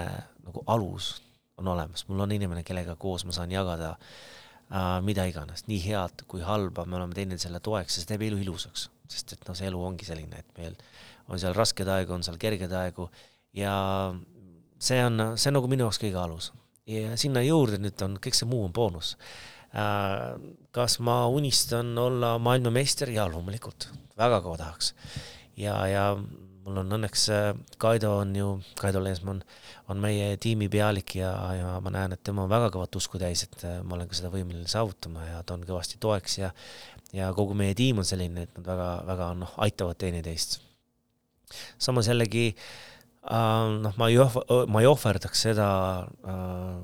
nagu 0.46 0.62
alus 0.70 1.18
on 1.58 1.68
olemas, 1.74 2.06
mul 2.08 2.22
on 2.22 2.32
inimene, 2.32 2.62
kellega 2.64 2.94
koos 2.96 3.24
ma 3.26 3.34
saan 3.34 3.50
jagada 3.52 3.96
äh, 3.98 5.00
mida 5.04 5.26
iganes, 5.28 5.66
nii 5.66 5.80
head 5.82 6.24
kui 6.30 6.44
halba, 6.46 6.86
me 6.86 7.00
oleme 7.00 7.18
teineteisele 7.18 7.60
toeks 7.60 7.98
ja 7.98 8.02
see 8.04 8.12
teeb 8.12 8.28
elu 8.28 8.38
ilusaks, 8.46 8.88
sest 9.10 9.34
et 9.34 9.48
noh, 9.48 9.58
see 9.58 9.68
elu 9.68 9.82
ongi 9.90 10.06
selline, 10.08 10.44
et 10.44 10.60
meil 10.60 10.78
on 11.28 11.40
seal 11.40 11.56
raskeid 11.56 11.88
aegu, 11.92 12.14
on 12.16 12.24
seal 12.26 12.38
kergeid 12.40 12.72
aegu 12.72 13.08
ja 13.56 13.74
see 14.78 14.98
on, 15.04 15.20
see 15.36 15.50
on 15.50 15.58
nagu 15.58 15.70
minu 15.70 15.86
jaoks 15.86 16.00
kõige 16.02 16.20
alus. 16.22 16.50
ja 16.88 17.16
sinna 17.20 17.42
juurde 17.44 17.80
nüüd 17.82 18.00
on, 18.04 18.16
kõik 18.22 18.36
see 18.36 18.48
muu 18.48 18.64
on 18.64 18.72
boonus. 18.72 19.16
Äh, 19.76 20.38
kas 20.72 20.98
ma 21.04 21.26
unistan 21.28 21.92
olla 21.98 22.38
maailmameister? 22.40 23.10
jaa, 23.12 23.28
loomulikult, 23.28 23.90
väga 24.16 24.40
kaua 24.44 24.60
tahaks. 24.60 24.94
ja, 25.56 25.74
ja 25.86 26.04
mul 26.64 26.80
on 26.84 26.96
õnneks, 26.98 27.26
äh, 27.32 27.50
Kaido 27.80 28.14
on 28.22 28.34
ju, 28.36 28.50
Kaido 28.80 29.02
Leesmann 29.04 29.42
on 29.88 30.00
meie 30.00 30.36
tiimi 30.40 30.68
pealik 30.72 31.16
ja, 31.20 31.32
ja 31.56 31.74
ma 31.84 31.92
näen, 31.92 32.16
et 32.16 32.24
tema 32.24 32.44
on 32.44 32.52
väga 32.52 32.70
kõvat 32.74 32.96
usku 33.00 33.20
täis, 33.20 33.44
et 33.44 33.64
äh, 33.68 33.80
ma 33.84 33.96
olen 33.96 34.08
ka 34.08 34.16
seda 34.16 34.32
võimeline 34.32 34.68
saavutama 34.68 35.26
ja 35.28 35.42
ta 35.42 35.56
on 35.56 35.66
kõvasti 35.68 36.00
toeks 36.00 36.40
ja 36.40 36.52
ja 37.12 37.30
kogu 37.32 37.54
meie 37.56 37.76
tiim 37.76 38.02
on 38.02 38.08
selline, 38.08 38.44
et 38.44 38.56
nad 38.58 38.66
väga, 38.68 38.88
väga 39.08 39.28
noh, 39.42 39.54
aitavad 39.64 39.96
teineteist. 40.00 40.58
Samas 41.78 42.10
jällegi 42.10 42.46
äh, 42.52 43.80
noh, 43.82 43.96
ma 44.00 44.08
ei 44.12 44.20
ohv-, 44.22 44.44
ma 44.70 44.84
ei 44.84 44.88
ohverdaks 44.90 45.46
seda 45.48 45.68
äh, 46.06 46.78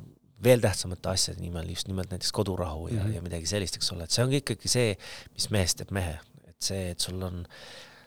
veel 0.44 0.60
tähtsamate 0.64 1.12
asjade 1.12 1.42
nimel, 1.42 1.70
just 1.72 1.88
nimelt 1.88 2.12
näiteks 2.12 2.32
kodurahu 2.34 2.88
ja 2.88 2.98
mm, 2.98 3.08
-hmm. 3.08 3.14
ja 3.16 3.24
midagi 3.24 3.48
sellist, 3.48 3.78
eks 3.80 3.92
ole, 3.94 4.04
et 4.04 4.14
see 4.14 4.24
ongi 4.24 4.42
ikkagi 4.42 4.70
see, 4.70 4.92
mis 5.32 5.48
mehest 5.54 5.80
teeb 5.80 5.94
mehe, 5.96 6.18
et 6.48 6.68
see, 6.68 6.90
et 6.92 7.00
sul 7.00 7.22
on, 7.22 7.44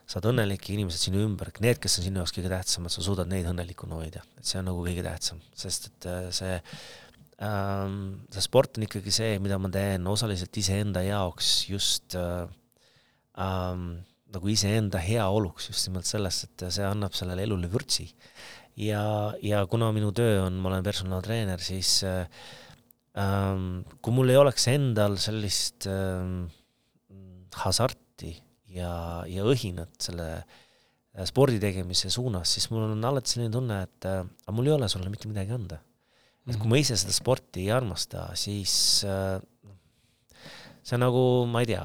sa 0.07 0.19
oled 0.19 0.29
õnnelik 0.33 0.69
ja 0.69 0.75
inimesed 0.77 1.07
sinu 1.09 1.23
ümber, 1.25 1.51
need, 1.63 1.81
kes 1.83 1.97
on 1.99 2.07
sinu 2.07 2.21
jaoks 2.21 2.35
kõige 2.35 2.51
tähtsamad, 2.53 2.93
sa 2.93 3.03
suudad 3.05 3.31
neid 3.31 3.49
õnnelikuna 3.49 3.99
hoida, 3.99 4.23
et 4.37 4.45
see 4.45 4.61
on 4.61 4.69
nagu 4.69 4.85
kõige 4.85 5.03
tähtsam, 5.07 5.41
sest 5.57 5.89
et 5.89 6.09
äh, 6.11 6.29
see 6.35 6.53
ähm, 7.43 7.97
see 8.33 8.43
sport 8.45 8.77
on 8.77 8.85
ikkagi 8.87 9.13
see, 9.13 9.37
mida 9.43 9.59
ma 9.61 9.71
teen 9.73 10.07
osaliselt 10.09 10.61
iseenda 10.61 11.03
jaoks 11.05 11.51
just 11.69 12.17
äh, 12.17 12.45
ähm, 13.37 13.89
nagu 14.33 14.51
iseenda 14.51 14.99
heaoluks 15.01 15.69
just 15.71 15.87
nimelt 15.87 16.07
sellest, 16.07 16.47
et 16.47 16.67
see 16.73 16.85
annab 16.85 17.15
sellele 17.17 17.45
elule 17.47 17.69
vürtsi. 17.71 18.09
ja, 18.77 19.33
ja 19.41 19.63
kuna 19.69 19.91
minu 19.95 20.11
töö 20.15 20.43
on, 20.45 20.59
ma 20.61 20.71
olen 20.71 20.85
personaaltreener, 20.85 21.63
siis 21.63 22.01
äh, 22.07 22.27
ähm, 23.17 23.81
kui 24.01 24.13
mul 24.15 24.33
ei 24.33 24.39
oleks 24.39 24.67
endal 24.71 25.17
sellist 25.21 25.87
äh, 25.89 26.27
hasarti 27.57 28.35
ja, 28.75 29.23
ja 29.29 29.47
õhinat 29.47 29.95
selle 30.09 30.29
äh, 30.37 31.25
spordi 31.27 31.61
tegemise 31.61 32.11
suunas, 32.13 32.51
siis 32.53 32.69
mul 32.73 32.85
on 32.91 33.09
alati 33.09 33.33
selline 33.33 33.53
tunne, 33.53 33.81
et 33.87 34.09
äh, 34.09 34.23
mul 34.53 34.69
ei 34.69 34.75
ole 34.77 34.89
sulle 34.91 35.11
mitte 35.13 35.29
midagi 35.31 35.55
anda. 35.55 35.81
et 36.47 36.55
kui 36.55 36.69
ma 36.71 36.77
ise 36.79 36.95
seda 36.95 37.11
sporti 37.11 37.65
ei 37.65 37.73
armasta, 37.75 38.29
siis 38.39 39.03
äh, 39.07 39.39
see 40.87 40.95
on 40.95 41.03
nagu, 41.03 41.23
ma 41.51 41.63
ei 41.63 41.67
tea, 41.67 41.81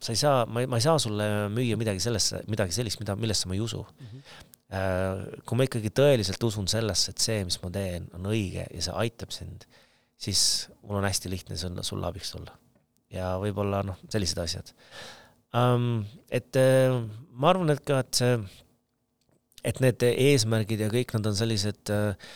sa 0.00 0.14
ei 0.14 0.20
saa, 0.20 0.44
ma 0.48 0.62
ei, 0.62 0.68
ma 0.70 0.78
ei 0.80 0.84
saa 0.84 1.00
sulle 1.02 1.26
müüa 1.52 1.76
midagi 1.80 2.00
sellesse, 2.00 2.40
midagi 2.48 2.72
sellist, 2.76 3.00
mida, 3.02 3.16
millesse 3.20 3.50
ma 3.50 3.56
ei 3.56 3.60
usu 3.60 3.82
mm. 3.84 4.06
-hmm. 4.06 5.42
kui 5.44 5.58
ma 5.58 5.66
ikkagi 5.68 5.92
tõeliselt 6.00 6.48
usun 6.48 6.68
sellesse, 6.72 7.12
et 7.12 7.24
see, 7.24 7.42
mis 7.44 7.60
ma 7.62 7.70
teen, 7.74 8.08
on 8.16 8.30
õige 8.32 8.64
ja 8.64 8.86
see 8.86 8.96
aitab 9.04 9.34
sind, 9.36 9.68
siis 10.16 10.42
mul 10.82 11.02
on 11.02 11.08
hästi 11.08 11.32
lihtne 11.34 11.60
sulle, 11.60 11.84
sulle 11.84 12.08
abiks 12.08 12.32
tulla. 12.32 12.56
ja 13.12 13.36
võib-olla 13.40 13.82
noh, 13.84 14.00
sellised 14.12 14.40
asjad 14.40 14.72
um,. 15.56 16.04
et 16.30 16.56
äh, 16.56 16.96
ma 17.32 17.52
arvan, 17.52 17.70
et 17.72 17.84
ka, 17.84 18.00
et 18.04 18.22
see, 18.22 18.40
et 19.68 19.80
need 19.84 20.04
eesmärgid 20.08 20.80
ja 20.80 20.88
kõik 20.92 21.12
nad 21.16 21.28
on 21.28 21.36
sellised 21.36 21.92
äh, 21.92 22.32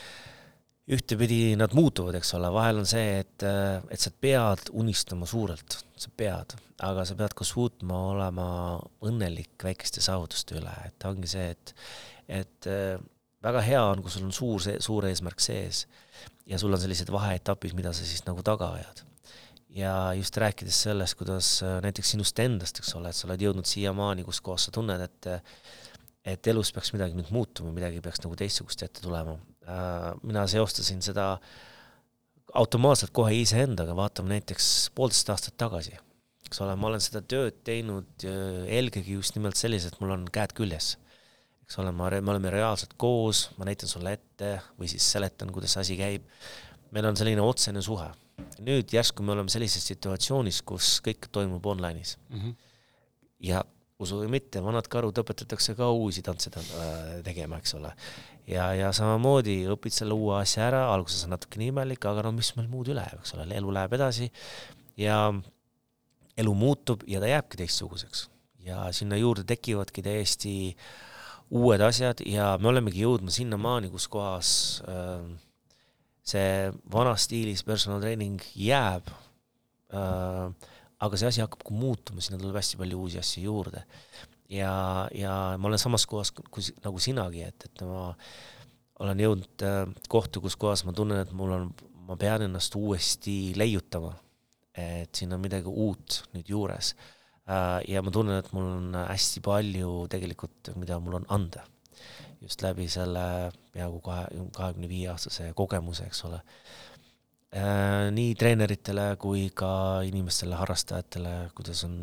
ühtepidi 0.90 1.54
nad 1.58 1.74
muutuvad, 1.78 2.16
eks 2.18 2.32
ole, 2.34 2.50
vahel 2.52 2.80
on 2.82 2.88
see, 2.88 3.20
et, 3.22 3.44
et 3.92 4.02
sa 4.02 4.10
pead 4.10 4.72
unistama 4.74 5.28
suurelt, 5.30 5.78
sa 5.94 6.10
pead, 6.16 6.56
aga 6.82 7.04
sa 7.06 7.14
pead 7.18 7.36
ka 7.38 7.46
suutma 7.46 8.00
olema 8.10 8.46
õnnelik 9.06 9.62
väikeste 9.62 10.02
saavutuste 10.02 10.58
üle, 10.58 10.72
et 10.88 11.06
ongi 11.06 11.30
see, 11.30 11.52
et, 11.54 11.74
et 12.40 12.70
väga 13.42 13.62
hea 13.66 13.84
on, 13.92 14.02
kui 14.02 14.10
sul 14.10 14.26
on 14.26 14.34
suur, 14.34 14.66
suur 14.82 15.06
eesmärk 15.06 15.42
sees 15.42 15.84
ja 16.50 16.58
sul 16.58 16.74
on 16.74 16.82
sellised 16.82 17.14
vaheetapid, 17.14 17.76
mida 17.78 17.94
sa 17.94 18.02
siis 18.06 18.26
nagu 18.26 18.42
taga 18.46 18.72
ajad. 18.80 19.06
ja 19.72 19.92
just 20.18 20.36
rääkides 20.36 20.82
sellest, 20.88 21.14
kuidas 21.16 21.52
näiteks 21.62 22.10
sinust 22.16 22.42
endast, 22.42 22.82
eks 22.82 22.90
ole, 22.98 23.08
et 23.08 23.16
sa 23.16 23.28
oled 23.28 23.46
jõudnud 23.46 23.70
siiamaani, 23.70 24.26
kus 24.26 24.42
kohas 24.42 24.66
sa 24.66 24.74
tunned, 24.74 25.06
et 25.06 25.30
et 26.22 26.46
elus 26.46 26.70
peaks 26.74 26.92
midagi 26.94 27.16
nüüd 27.18 27.32
muutuma, 27.34 27.72
midagi 27.74 28.02
peaks 28.02 28.22
nagu 28.22 28.36
teistsugust 28.38 28.84
ette 28.84 29.02
tulema, 29.02 29.34
Äh, 29.34 29.51
mina 30.22 30.46
seostasin 30.50 31.02
seda 31.04 31.36
automaatselt 32.58 33.12
kohe 33.16 33.34
iseendaga, 33.40 33.94
vaatame 33.96 34.36
näiteks 34.36 34.90
poolteist 34.96 35.30
aastat 35.32 35.56
tagasi, 35.60 35.94
eks 36.46 36.60
ole, 36.64 36.74
ma 36.76 36.90
olen 36.90 37.02
seda 37.02 37.22
tööd 37.24 37.62
teinud 37.66 38.26
äh, 38.28 38.64
eelkõige 38.78 39.16
just 39.16 39.38
nimelt 39.38 39.60
selliselt, 39.60 39.98
mul 40.02 40.16
on 40.16 40.26
käed 40.32 40.54
küljes. 40.58 40.96
eks 41.64 41.78
ole, 41.80 41.92
ma, 41.96 42.10
me 42.12 42.34
oleme 42.34 42.52
reaalselt 42.52 42.96
koos, 43.00 43.46
ma 43.56 43.68
näitan 43.68 43.88
sulle 43.88 44.16
ette 44.18 44.56
või 44.78 44.90
siis 44.92 45.06
seletan, 45.14 45.52
kuidas 45.54 45.78
asi 45.80 45.96
käib. 45.96 46.26
meil 46.92 47.08
on 47.08 47.16
selline 47.16 47.40
otsene 47.40 47.82
suhe. 47.82 48.10
nüüd 48.58 48.92
järsku 48.92 49.22
me 49.22 49.32
oleme 49.32 49.48
sellises 49.52 49.86
situatsioonis, 49.86 50.62
kus 50.62 50.98
kõik 51.04 51.30
toimub 51.32 51.64
online'is 51.66 52.18
mm. 52.28 52.40
-hmm. 52.40 52.54
ja 53.48 53.64
usu 54.02 54.20
või 54.20 54.30
mitte, 54.36 54.60
vanad 54.64 54.88
karud 54.90 55.18
õpetatakse 55.22 55.76
ka 55.78 55.88
uusi 55.94 56.24
tantse 56.26 56.52
äh, 56.58 57.18
tegema, 57.26 57.60
eks 57.62 57.76
ole 57.78 57.94
ja, 58.48 58.68
ja 58.76 58.90
samamoodi 58.96 59.62
õpid 59.72 59.94
selle 59.94 60.16
uue 60.16 60.36
asja 60.40 60.66
ära, 60.70 60.82
alguses 60.92 61.26
on 61.26 61.34
natukene 61.36 61.68
imelik, 61.70 62.04
aga 62.08 62.26
no 62.26 62.34
mis 62.36 62.52
meil 62.58 62.68
muud 62.72 62.90
üle 62.92 63.04
jääb, 63.04 63.22
eks 63.22 63.36
ole, 63.36 63.46
elu 63.54 63.74
läheb 63.76 63.96
edasi 63.98 64.28
ja 65.00 65.18
elu 66.38 66.54
muutub 66.56 67.04
ja 67.08 67.20
ta 67.22 67.30
jääbki 67.30 67.62
teistsuguseks. 67.62 68.28
ja 68.62 68.86
sinna 68.94 69.16
juurde 69.18 69.42
tekivadki 69.44 70.02
täiesti 70.06 70.52
uued 71.50 71.82
asjad 71.82 72.22
ja 72.26 72.56
me 72.60 72.70
olemegi 72.70 73.02
jõudma 73.02 73.32
sinnamaani, 73.34 73.90
kus 73.90 74.06
kohas 74.08 74.50
äh, 74.88 75.24
see 76.22 76.70
vanas 76.92 77.26
stiilis 77.26 77.64
personal 77.66 78.00
training 78.00 78.40
jääb 78.54 79.10
äh,, 79.92 80.70
aga 81.02 81.18
see 81.18 81.28
asi 81.28 81.42
hakkab 81.42 81.64
ka 81.66 81.74
muutuma, 81.74 82.22
sinna 82.22 82.38
tuleb 82.40 82.56
hästi 82.60 82.78
palju 82.80 83.00
uusi 83.04 83.18
asju 83.22 83.46
juurde 83.48 83.82
ja, 84.52 85.08
ja 85.14 85.32
ma 85.58 85.68
olen 85.68 85.80
samas 85.80 86.06
kohas 86.08 86.32
kui, 86.32 86.64
nagu 86.84 87.00
sinagi, 87.02 87.46
et, 87.48 87.68
et 87.68 87.84
ma 87.88 88.10
olen 89.02 89.24
jõudnud 89.24 89.64
äh, 89.66 89.80
kohta, 90.12 90.42
kus 90.42 90.56
kohas 90.60 90.84
ma 90.86 90.94
tunnen, 90.96 91.22
et 91.24 91.32
mul 91.36 91.54
on, 91.56 91.70
ma 92.08 92.18
pean 92.20 92.44
ennast 92.46 92.76
uuesti 92.78 93.54
leiutama. 93.58 94.14
et 94.72 95.12
siin 95.12 95.32
on 95.36 95.40
midagi 95.40 95.68
uut 95.68 96.22
nüüd 96.32 96.48
juures 96.48 96.94
äh,. 97.44 97.82
ja 97.88 98.00
ma 98.02 98.10
tunnen, 98.10 98.38
et 98.40 98.52
mul 98.56 98.64
on 98.64 98.94
hästi 98.96 99.42
palju 99.44 100.06
tegelikult, 100.12 100.72
mida 100.80 100.96
mul 101.00 101.20
on 101.20 101.26
anda. 101.28 101.66
just 102.40 102.62
läbi 102.62 102.88
selle 102.88 103.52
peaaegu 103.72 104.00
kahe, 104.00 104.26
kahekümne 104.56 104.88
viie 104.88 105.10
aastase 105.12 105.52
kogemuse, 105.54 106.08
eks 106.08 106.24
ole. 106.26 106.40
Nii 107.52 108.32
treeneritele 108.40 109.10
kui 109.20 109.50
ka 109.52 110.00
inimestele, 110.08 110.56
harrastajatele, 110.56 111.34
kuidas 111.56 111.82
on 111.84 111.96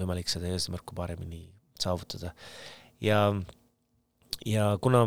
võimalik 0.00 0.28
seda 0.28 0.50
eesmärku 0.52 0.96
paremini 0.96 1.46
saavutada. 1.80 2.34
ja, 3.00 3.20
ja 4.44 4.66
kuna 4.82 5.06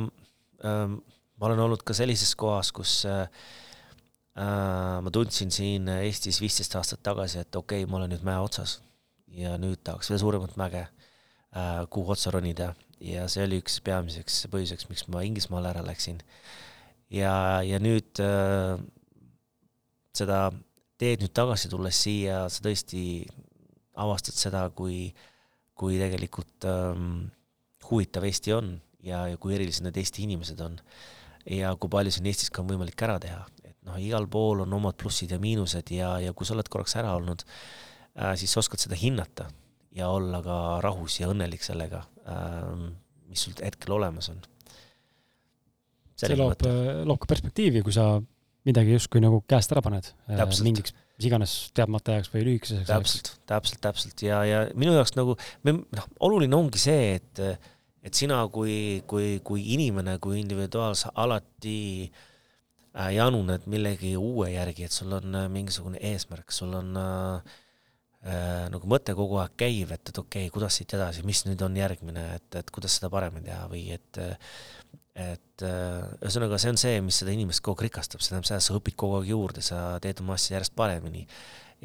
ähm, 0.65 0.97
ma 1.37 1.49
olen 1.49 1.59
olnud 1.65 1.83
ka 1.85 1.95
sellises 1.97 2.33
kohas, 2.39 2.71
kus 2.75 3.03
äh, 3.09 3.27
äh, 4.39 4.97
ma 5.03 5.13
tundsin 5.13 5.51
siin 5.53 5.89
Eestis 5.99 6.41
viisteist 6.41 6.75
aastat 6.79 7.03
tagasi, 7.05 7.43
et 7.43 7.55
okei 7.55 7.83
okay,, 7.83 7.91
ma 7.91 7.99
olen 7.99 8.13
nüüd 8.15 8.25
mäe 8.25 8.39
otsas 8.41 8.79
ja 9.33 9.57
nüüd 9.61 9.81
tahaks 9.83 10.09
veel 10.09 10.21
suuremat 10.21 10.57
mäge 10.61 10.85
äh,, 10.85 11.83
kuhu 11.89 12.13
otsa 12.15 12.33
ronida 12.33 12.73
ja 13.03 13.27
see 13.31 13.45
oli 13.47 13.59
üks 13.63 13.79
peamiseks 13.83 14.45
põhjuseks, 14.53 14.87
miks 14.89 15.07
ma 15.11 15.23
Inglismaale 15.25 15.73
ära 15.73 15.83
läksin. 15.85 16.21
ja, 17.11 17.61
ja 17.65 17.81
nüüd 17.83 18.21
äh, 18.23 18.77
seda 20.13 20.47
teed 21.01 21.23
nüüd 21.23 21.33
tagasi 21.35 21.71
tulles 21.71 21.97
siia, 22.05 22.45
sa 22.51 22.63
tõesti 22.63 23.23
avastad 23.99 24.37
seda, 24.37 24.67
kui, 24.75 25.07
kui 25.77 25.97
tegelikult 26.01 26.67
ähm, 26.69 27.25
huvitav 27.87 28.25
Eesti 28.27 28.53
on 28.55 28.75
ja, 29.03 29.25
ja 29.31 29.39
kui 29.41 29.55
erilised 29.57 29.85
need 29.85 29.97
Eesti 29.99 30.25
inimesed 30.27 30.61
on. 30.63 30.77
Ja 31.49 31.73
kui 31.75 31.91
palju 31.91 32.13
siin 32.13 32.29
Eestis 32.29 32.53
ka 32.53 32.61
on 32.63 32.69
võimalik 32.71 33.01
ära 33.03 33.17
teha, 33.21 33.41
et 33.65 33.75
noh, 33.87 33.97
igal 33.99 34.29
pool 34.31 34.63
on 34.63 34.77
omad 34.77 34.95
plussid 34.99 35.33
ja 35.33 35.41
miinused 35.43 35.91
ja, 35.91 36.15
ja 36.23 36.31
kui 36.33 36.47
sa 36.47 36.55
oled 36.55 36.69
korraks 36.71 36.95
ära 37.01 37.17
olnud 37.17 37.43
äh,, 37.43 38.33
siis 38.39 38.55
oskad 38.61 38.79
seda 38.79 38.95
hinnata 38.99 39.49
ja 39.93 40.07
olla 40.13 40.39
ka 40.45 40.57
rahus 40.85 41.19
ja 41.19 41.29
õnnelik 41.33 41.65
sellega 41.65 42.05
äh,, 42.23 42.87
mis 43.27 43.43
sul 43.43 43.57
hetkel 43.59 43.97
olemas 43.97 44.29
on. 44.31 44.39
see 46.15 46.37
loob, 46.37 46.63
loob 47.03 47.19
ka 47.19 47.33
perspektiivi, 47.33 47.81
kui 47.83 47.93
sa 47.95 48.13
midagi 48.67 48.95
justkui 48.95 49.21
nagu 49.23 49.41
käest 49.49 49.71
ära 49.75 49.83
paned 49.85 50.11
äh, 50.31 50.43
mingiks 50.63 50.95
mis 51.17 51.27
iganes 51.29 51.53
teadmata 51.77 52.15
ajaks 52.15 52.31
või 52.33 52.45
lühikeseks 52.47 52.89
ajaks. 52.89 52.93
täpselt, 52.93 53.31
täpselt, 53.49 53.81
täpselt 53.83 54.25
ja, 54.25 54.41
ja 54.47 54.63
minu 54.79 54.95
jaoks 54.95 55.13
nagu, 55.17 55.37
noh, 55.69 56.09
oluline 56.25 56.57
ongi 56.57 56.81
see, 56.81 57.15
et 57.19 57.43
et 58.03 58.17
sina 58.17 58.41
kui, 58.51 59.01
kui, 59.07 59.37
kui 59.47 59.63
inimene, 59.77 60.17
kui 60.19 60.41
individuaal, 60.41 60.95
sa 60.99 61.13
alati 61.23 62.09
äh, 62.09 63.13
januned 63.15 63.67
millegi 63.71 64.17
uue 64.19 64.49
järgi, 64.51 64.87
et 64.87 64.95
sul 64.95 65.13
on 65.15 65.37
äh, 65.39 65.49
mingisugune 65.51 66.01
eesmärk, 66.11 66.51
sul 66.51 66.73
on 66.81 66.99
äh, 66.99 67.53
äh, 68.27 68.65
nagu 68.73 68.89
mõte 68.91 69.15
kogu 69.15 69.39
aeg 69.39 69.55
käiv, 69.63 69.95
et, 69.95 70.03
et 70.11 70.19
okei 70.19 70.49
okay,, 70.49 70.53
kuidas 70.53 70.81
siit 70.81 70.97
edasi, 70.97 71.23
mis 71.27 71.45
nüüd 71.47 71.63
on 71.63 71.79
järgmine, 71.79 72.25
et, 72.41 72.49
et 72.59 72.75
kuidas 72.75 72.99
seda 72.99 73.11
paremini 73.13 73.47
teha 73.47 73.69
või 73.71 73.85
et 73.95 74.21
et 75.13 75.61
ühesõnaga, 75.63 76.57
see 76.57 76.71
on 76.73 76.79
see, 76.81 77.01
mis 77.05 77.19
seda 77.21 77.33
inimest 77.35 77.61
kogu 77.61 77.77
aeg 77.77 77.89
rikastab, 77.89 78.23
see 78.23 78.33
tähendab 78.33 78.49
seda, 78.49 78.57
et 78.57 78.65
sa 78.65 78.77
õpid 78.79 78.97
kogu 78.97 79.19
aeg 79.19 79.29
juurde, 79.29 79.61
sa 79.61 79.83
teed 80.01 80.23
oma 80.23 80.39
asja 80.39 80.57
järjest 80.57 80.73
paremini. 80.79 81.27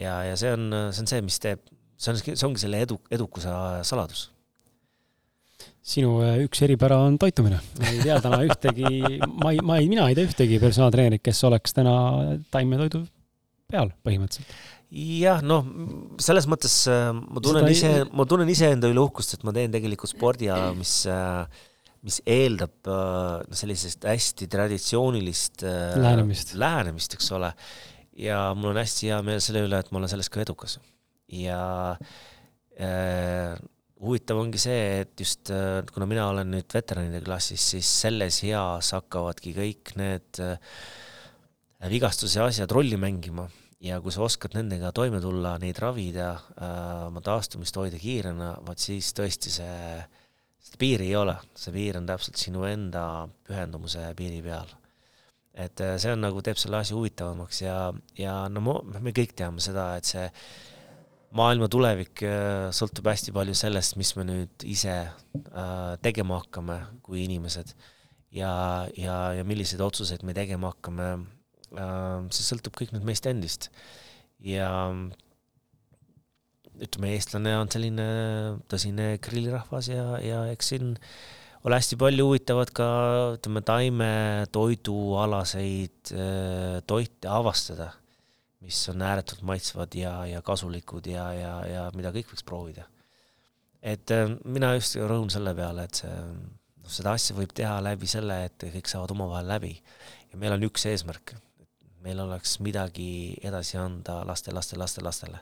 ja, 0.00 0.22
ja 0.24 0.38
see 0.40 0.54
on, 0.56 0.70
see 0.94 1.04
on 1.04 1.12
see, 1.12 1.20
mis 1.26 1.36
teeb, 1.44 1.60
see 2.00 2.14
on, 2.14 2.22
see 2.24 2.48
ongi 2.48 2.64
selle 2.64 2.80
edu, 2.86 2.96
edukuse 3.12 3.52
saladus 3.84 4.30
sinu 5.88 6.18
äh, 6.24 6.40
üks 6.44 6.62
eripära 6.66 6.98
on 7.06 7.18
toitumine. 7.20 7.60
ma 7.80 7.92
ei 7.92 8.00
tea 8.02 8.18
täna 8.24 8.40
ühtegi, 8.46 8.88
ma 9.40 9.52
ei, 9.54 9.62
ma 9.64 9.78
ei, 9.80 9.88
mina 9.90 10.08
ei 10.10 10.16
tea 10.18 10.28
ühtegi 10.28 10.58
personaaltreenerit, 10.62 11.24
kes 11.24 11.40
oleks 11.48 11.76
täna 11.76 11.94
taimetoidu 12.52 13.04
peal 13.72 13.92
põhimõtteliselt. 14.04 14.52
jah, 15.20 15.40
noh, 15.44 15.66
selles 16.22 16.48
mõttes 16.50 16.76
äh, 16.92 17.10
ma 17.16 17.44
tunnen 17.44 17.70
ise, 17.72 17.92
ma 18.12 18.28
tunnen 18.28 18.52
iseenda 18.52 18.90
üle 18.92 19.04
uhkust, 19.06 19.36
et 19.36 19.46
ma 19.48 19.54
teen 19.56 19.72
tegelikult 19.74 20.12
spordiala, 20.12 20.72
mis 20.76 21.00
äh, 21.10 21.64
mis 22.06 22.20
eeldab 22.28 22.88
noh, 22.88 23.56
sellisest 23.58 24.04
hästi 24.06 24.46
traditsioonilist 24.50 25.64
lähenemist, 25.64 26.54
lähenemist, 26.58 27.16
eks 27.18 27.32
ole. 27.34 27.52
ja 28.18 28.42
mul 28.54 28.72
on 28.72 28.80
hästi 28.82 29.10
hea 29.10 29.18
meel 29.26 29.42
selle 29.42 29.64
üle, 29.66 29.80
et 29.80 29.90
ma 29.90 30.00
olen 30.02 30.12
selles 30.12 30.30
ka 30.30 30.44
edukas. 30.44 30.78
ja 31.32 31.58
äh, 32.78 33.58
huvitav 34.02 34.38
ongi 34.38 34.60
see, 34.62 35.02
et 35.02 35.18
just 35.18 35.50
äh, 35.54 35.82
kuna 35.92 36.06
mina 36.10 36.28
olen 36.30 36.52
nüüd 36.54 36.70
veteranide 36.74 37.20
klassis, 37.24 37.64
siis 37.74 37.88
selles 38.04 38.42
eas 38.46 38.92
hakkavadki 38.94 39.54
kõik 39.56 39.94
need 39.98 40.42
äh, 40.44 40.58
vigastuse 41.90 42.42
asjad 42.44 42.70
rolli 42.74 42.98
mängima 43.00 43.48
ja 43.82 43.98
kui 44.02 44.14
sa 44.14 44.24
oskad 44.26 44.54
nendega 44.58 44.90
toime 44.94 45.20
tulla, 45.22 45.56
neid 45.62 45.78
ravida, 45.82 46.32
äh, 46.58 47.06
oma 47.08 47.22
taastumist 47.24 47.76
hoida 47.78 47.98
kiirena, 48.00 48.54
vot 48.66 48.82
siis 48.82 49.10
tõesti 49.18 49.52
see, 49.54 49.98
seda 50.68 50.80
piiri 50.80 51.10
ei 51.10 51.18
ole, 51.18 51.34
see 51.56 51.74
piir 51.74 51.98
on 51.98 52.08
täpselt 52.08 52.40
sinu 52.40 52.64
enda 52.68 53.02
pühendumuse 53.48 54.04
piiri 54.18 54.42
peal. 54.44 54.70
et 55.58 55.80
see 55.98 56.12
on 56.14 56.20
nagu, 56.22 56.40
teeb 56.44 56.58
selle 56.60 56.78
asja 56.78 56.94
huvitavamaks 56.94 57.62
ja, 57.64 57.78
ja 58.14 58.34
no 58.52 58.62
me 59.00 59.14
kõik 59.16 59.32
teame 59.34 59.64
seda, 59.64 59.90
et 59.98 60.06
see 60.06 60.28
maailma 61.36 61.68
tulevik 61.70 62.22
äh, 62.24 62.68
sõltub 62.74 63.08
hästi 63.10 63.34
palju 63.36 63.54
sellest, 63.58 63.96
mis 64.00 64.14
me 64.16 64.24
nüüd 64.28 64.66
ise 64.68 64.94
äh, 65.04 65.94
tegema 66.04 66.40
hakkame 66.42 66.78
kui 67.04 67.24
inimesed 67.26 67.74
ja, 68.34 68.52
ja, 68.96 69.18
ja 69.36 69.44
milliseid 69.48 69.82
otsuseid 69.84 70.24
me 70.24 70.36
tegema 70.36 70.72
hakkame. 70.72 71.10
Äh, 71.76 72.28
see 72.32 72.46
sõltub 72.46 72.76
kõik 72.78 72.94
nüüd 72.94 73.04
meist 73.08 73.28
endist 73.28 73.68
ja 74.44 74.70
ütleme, 76.84 77.08
eestlane 77.16 77.52
on 77.58 77.68
selline 77.72 78.06
tõsine 78.70 79.06
grillirahvas 79.24 79.86
ja, 79.90 80.04
ja 80.22 80.38
eks 80.52 80.66
siin 80.74 80.86
ole 81.66 81.74
hästi 81.78 81.96
palju 82.00 82.22
huvitavat 82.30 82.70
ka 82.76 82.88
ütleme, 83.36 83.60
taimetoidualaseid 83.66 85.98
toite 86.86 87.26
avastada 87.28 87.88
mis 88.60 88.88
on 88.88 89.02
ääretult 89.02 89.42
maitsvad 89.42 89.94
ja, 89.94 90.26
ja 90.26 90.42
kasulikud 90.42 91.06
ja, 91.06 91.32
ja, 91.32 91.54
ja 91.66 91.82
mida 91.94 92.10
kõik 92.14 92.32
võiks 92.32 92.46
proovida. 92.46 92.86
et 93.82 94.10
äh, 94.10 94.30
mina 94.44 94.72
just 94.74 94.98
rõhun 94.98 95.30
selle 95.30 95.54
peale, 95.54 95.84
et 95.86 96.02
see, 96.02 96.10
noh, 96.10 96.90
seda 96.90 97.14
asja 97.14 97.36
võib 97.36 97.52
teha 97.54 97.78
läbi 97.84 98.10
selle, 98.10 98.40
et 98.48 98.66
kõik 98.74 98.90
saavad 98.90 99.14
omavahel 99.14 99.52
läbi. 99.54 99.76
ja 100.32 100.40
meil 100.40 100.56
on 100.56 100.66
üks 100.66 100.86
eesmärk, 100.90 101.36
meil 102.02 102.20
oleks 102.20 102.58
midagi 102.64 103.38
edasi 103.42 103.78
anda 103.78 104.24
laste, 104.26 104.52
laste, 104.52 104.76
laste, 104.76 105.04
lastele. 105.04 105.40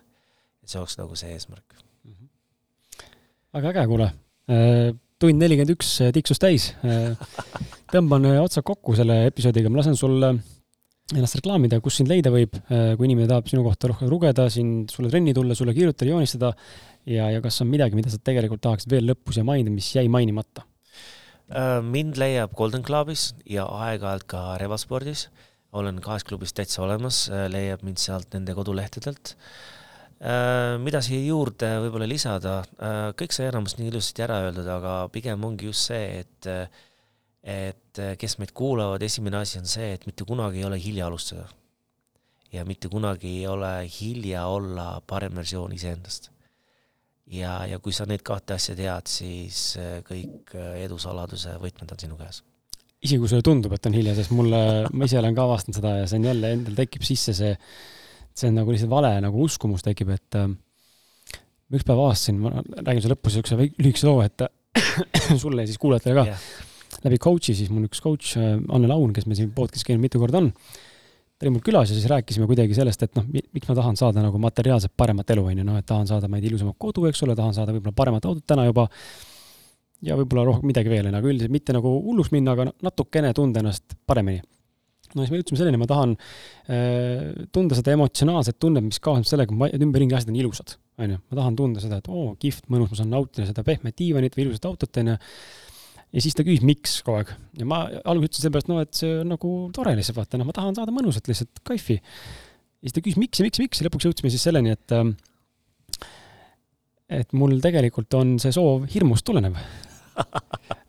Et 0.66 0.74
see 0.74 0.82
oleks 0.82 0.98
nagu 0.98 1.16
see 1.18 1.30
eesmärk 1.32 1.78
mm. 1.78 2.12
-hmm. 2.12 3.08
väga 3.54 3.72
äge, 3.72 3.86
kuule. 3.94 4.10
Äh, 4.50 4.90
tund 5.22 5.40
nelikümmend 5.40 5.72
üks 5.78 5.94
tiksus 6.12 6.42
täis. 6.42 6.74
Äh, 6.84 7.14
tõmban 7.94 8.26
otsad 8.42 8.66
kokku 8.66 8.98
selle 8.98 9.22
episoodiga, 9.30 9.70
ma 9.70 9.80
lasen 9.80 9.96
sul 9.96 10.18
ennast 11.14 11.38
reklaamida, 11.38 11.78
kus 11.82 12.00
sind 12.00 12.10
leida 12.10 12.32
võib, 12.34 12.56
äh, 12.66 12.94
kui 12.98 13.06
inimene 13.06 13.28
tahab 13.30 13.46
sinu 13.50 13.62
kohta 13.66 13.92
rohkem 13.92 14.10
lugeda, 14.10 14.48
siin 14.50 14.88
sulle 14.90 15.10
trenni 15.12 15.34
tulla, 15.36 15.54
sulle 15.54 15.74
kirjutada, 15.76 16.08
joonistada 16.10 16.50
ja, 17.06 17.28
ja 17.30 17.42
kas 17.44 17.60
on 17.62 17.70
midagi, 17.70 17.94
mida 17.98 18.10
sa 18.10 18.18
tegelikult 18.18 18.64
tahaksid 18.64 18.90
veel 18.90 19.06
lõpus 19.12 19.38
ja 19.38 19.44
mainida, 19.46 19.70
mis 19.70 19.92
jäi 19.94 20.08
mainimata? 20.10 20.66
Äh, 21.46 21.78
mind 21.86 22.18
leiab 22.18 22.56
Golden 22.58 22.82
Clubis 22.86 23.28
ja 23.46 23.68
aeg-ajalt 23.86 24.26
ka 24.30 24.48
Revaspordis. 24.62 25.28
olen 25.76 25.98
kahes 26.00 26.24
klubis 26.24 26.54
täitsa 26.56 26.82
olemas, 26.82 27.28
äh, 27.30 27.46
leiab 27.52 27.82
mind 27.86 28.00
sealt 28.02 28.32
nende 28.34 28.54
kodulehtedelt. 28.56 29.36
Mida 30.16 31.00
siia 31.04 31.26
juurde 31.26 31.68
võib-olla 31.84 32.06
lisada, 32.08 32.54
kõik 33.20 33.34
sai 33.36 33.50
enamus 33.50 33.74
nii 33.76 33.90
ilusasti 33.90 34.22
ära 34.24 34.38
öeldud, 34.46 34.68
aga 34.72 34.94
pigem 35.12 35.44
ongi 35.44 35.68
just 35.68 35.90
see, 35.90 36.22
et 36.22 36.48
et 37.46 38.00
äh, 38.02 38.16
kes 38.18 38.40
meid 38.42 38.52
kuulavad, 38.56 39.02
esimene 39.06 39.38
asi 39.38 39.60
on 39.60 39.70
see, 39.70 39.92
et 39.94 40.06
mitte 40.08 40.26
kunagi 40.26 40.60
ei 40.60 40.66
ole 40.68 40.80
hilja 40.82 41.06
alustada. 41.06 41.46
ja 42.52 42.64
mitte 42.64 42.88
kunagi 42.88 43.28
ei 43.28 43.46
ole 43.46 43.88
hilja 43.90 44.46
olla 44.46 45.02
parem 45.06 45.34
versioon 45.34 45.72
iseendast. 45.72 46.30
ja, 47.26 47.66
ja 47.66 47.78
kui 47.78 47.92
sa 47.92 48.06
neid 48.06 48.22
kahte 48.26 48.54
asja 48.54 48.74
tead, 48.74 49.06
siis 49.06 49.76
äh, 49.78 50.00
kõik 50.06 50.54
äh, 50.54 50.82
edusaladuse 50.84 51.54
võtmed 51.62 51.92
on 51.92 52.02
sinu 52.02 52.18
käes. 52.18 52.42
isegi 53.02 53.20
kui 53.22 53.30
sulle 53.30 53.46
tundub, 53.46 53.76
et 53.78 53.86
on 53.86 53.94
hilja, 53.94 54.16
sest 54.18 54.34
mulle, 54.34 54.60
ma 54.92 55.06
ise 55.06 55.20
olen 55.22 55.38
ka 55.38 55.46
avastanud 55.46 55.78
seda 55.78 55.94
ja 56.00 56.10
see 56.10 56.18
on 56.18 56.30
jälle, 56.32 56.52
endal 56.58 56.82
tekib 56.82 57.06
sisse 57.06 57.36
see, 57.36 57.54
see 58.36 58.52
on 58.52 58.60
nagu 58.60 58.72
lihtsalt 58.72 58.92
vale 58.92 59.14
nagu 59.24 59.42
uskumus 59.46 59.84
tekib, 59.86 60.12
et 60.16 60.38
äh, 60.38 60.52
üks 61.72 61.86
päev 61.86 62.04
avastasin, 62.04 62.40
ma 62.44 62.54
räägin 62.60 63.02
sulle 63.04 63.16
lõpus 63.16 63.36
niisuguse 63.36 63.68
lühikese 63.80 64.08
loo, 64.08 64.22
et 64.24 64.46
sulle 65.42 65.64
ja 65.64 65.70
siis 65.70 65.80
kuulajatele 65.82 66.20
ka 66.20 66.30
yeah 66.30 66.64
läbi 67.04 67.18
coach'i 67.22 67.54
siis 67.56 67.70
mul 67.72 67.86
üks 67.88 68.02
coach, 68.02 68.36
äh, 68.40 68.56
Anne 68.72 68.90
Laun, 68.90 69.12
kes 69.14 69.26
meil 69.28 69.38
siin 69.38 69.52
podcast'is 69.56 69.86
käinud 69.86 70.04
mitu 70.04 70.20
korda 70.22 70.40
on, 70.42 70.50
ta 71.36 71.46
oli 71.46 71.52
mul 71.56 71.64
külas 71.64 71.90
ja 71.92 71.98
siis 71.98 72.08
rääkisime 72.10 72.48
kuidagi 72.48 72.76
sellest, 72.76 73.04
et 73.06 73.16
noh, 73.18 73.26
miks 73.28 73.68
ma 73.68 73.76
tahan 73.78 73.98
saada 74.00 74.24
nagu 74.24 74.40
materiaalselt 74.42 74.94
paremat 74.96 75.30
elu, 75.34 75.46
on 75.52 75.62
ju, 75.62 75.66
noh, 75.68 75.78
et 75.80 75.88
tahan 75.88 76.08
saada, 76.08 76.30
ma 76.30 76.38
ei 76.38 76.44
tea, 76.44 76.54
ilusamat 76.54 76.78
kodu, 76.80 77.06
eks 77.10 77.22
ole, 77.26 77.36
tahan 77.38 77.56
saada 77.56 77.74
võib-olla 77.76 77.96
paremat 77.96 78.28
autot 78.28 78.46
täna 78.48 78.66
juba, 78.68 78.86
ja 80.06 80.16
võib-olla 80.18 80.46
rohkem 80.48 80.70
midagi 80.72 80.92
veel, 80.92 81.10
aga 81.12 81.32
üldiselt 81.32 81.52
mitte 81.54 81.76
nagu 81.76 81.92
hulluks 82.08 82.32
minna, 82.34 82.56
aga 82.56 82.70
natukene 82.84 83.32
tunda 83.36 83.62
ennast 83.62 83.98
paremini. 84.08 84.42
No 85.16 85.24
siis 85.24 85.32
me 85.32 85.40
jõudsime 85.40 85.60
selleni, 85.60 85.80
ma 85.80 85.88
tahan 85.90 86.14
äh, 86.16 87.46
tunda 87.54 87.78
seda 87.78 87.94
emotsionaalset 87.96 88.58
tunnet, 88.62 88.84
mis 88.86 89.02
kaasneb 89.02 89.28
sellega, 89.28 89.56
et 89.70 89.82
ümberringi 89.82 90.16
asjad 90.18 90.32
on 90.32 90.40
ilusad, 90.40 90.76
on 91.02 91.16
ju. 91.16 91.20
ma 91.22 91.40
tahan 91.40 91.58
tunda 91.58 91.82
seda, 91.84 92.00
et 92.02 92.10
oo, 92.12 92.34
kihvt, 92.40 92.68
mõnus, 92.72 92.92
ma 92.92 93.00
saan 93.00 93.14
nautida 93.14 93.48
seda 93.48 93.64
pehmet 93.66 93.96
diivanit 93.98 94.36
või 94.36 94.48
ilusat 94.48 94.68
autot, 94.70 95.02
on 95.02 95.14
ju 95.14 95.20
ja 96.16 96.22
siis 96.24 96.36
ta 96.36 96.44
küsis, 96.46 96.64
miks 96.66 97.00
kogu 97.04 97.20
aeg. 97.20 97.32
ja 97.60 97.68
ma 97.68 97.84
alguses 98.04 98.30
ütlesin 98.30 98.46
seepärast, 98.46 98.68
no 98.70 98.80
et 98.82 98.92
see 98.96 99.14
on 99.20 99.32
nagu 99.34 99.54
tore 99.76 99.94
lihtsalt, 99.98 100.20
vaata, 100.20 100.40
noh, 100.40 100.48
ma 100.48 100.54
tahan 100.56 100.76
saada 100.78 100.94
mõnusat 100.94 101.28
lihtsalt 101.30 101.64
kaifi. 101.66 101.98
ja 101.98 102.88
siis 102.88 102.96
ta 102.96 103.02
küsis, 103.04 103.20
miks 103.20 103.40
ja 103.40 103.46
miks 103.46 103.60
ja 103.60 103.66
miks 103.66 103.82
ja 103.82 103.88
lõpuks 103.88 104.08
jõudsime 104.08 104.32
siis 104.32 104.46
selleni, 104.46 104.76
et 104.76 104.96
ähm, 104.96 105.16
et 107.06 107.36
mul 107.38 107.58
tegelikult 107.62 108.14
on 108.18 108.36
see 108.42 108.54
soov 108.54 108.88
hirmust 108.90 109.26
tulenev 109.26 109.58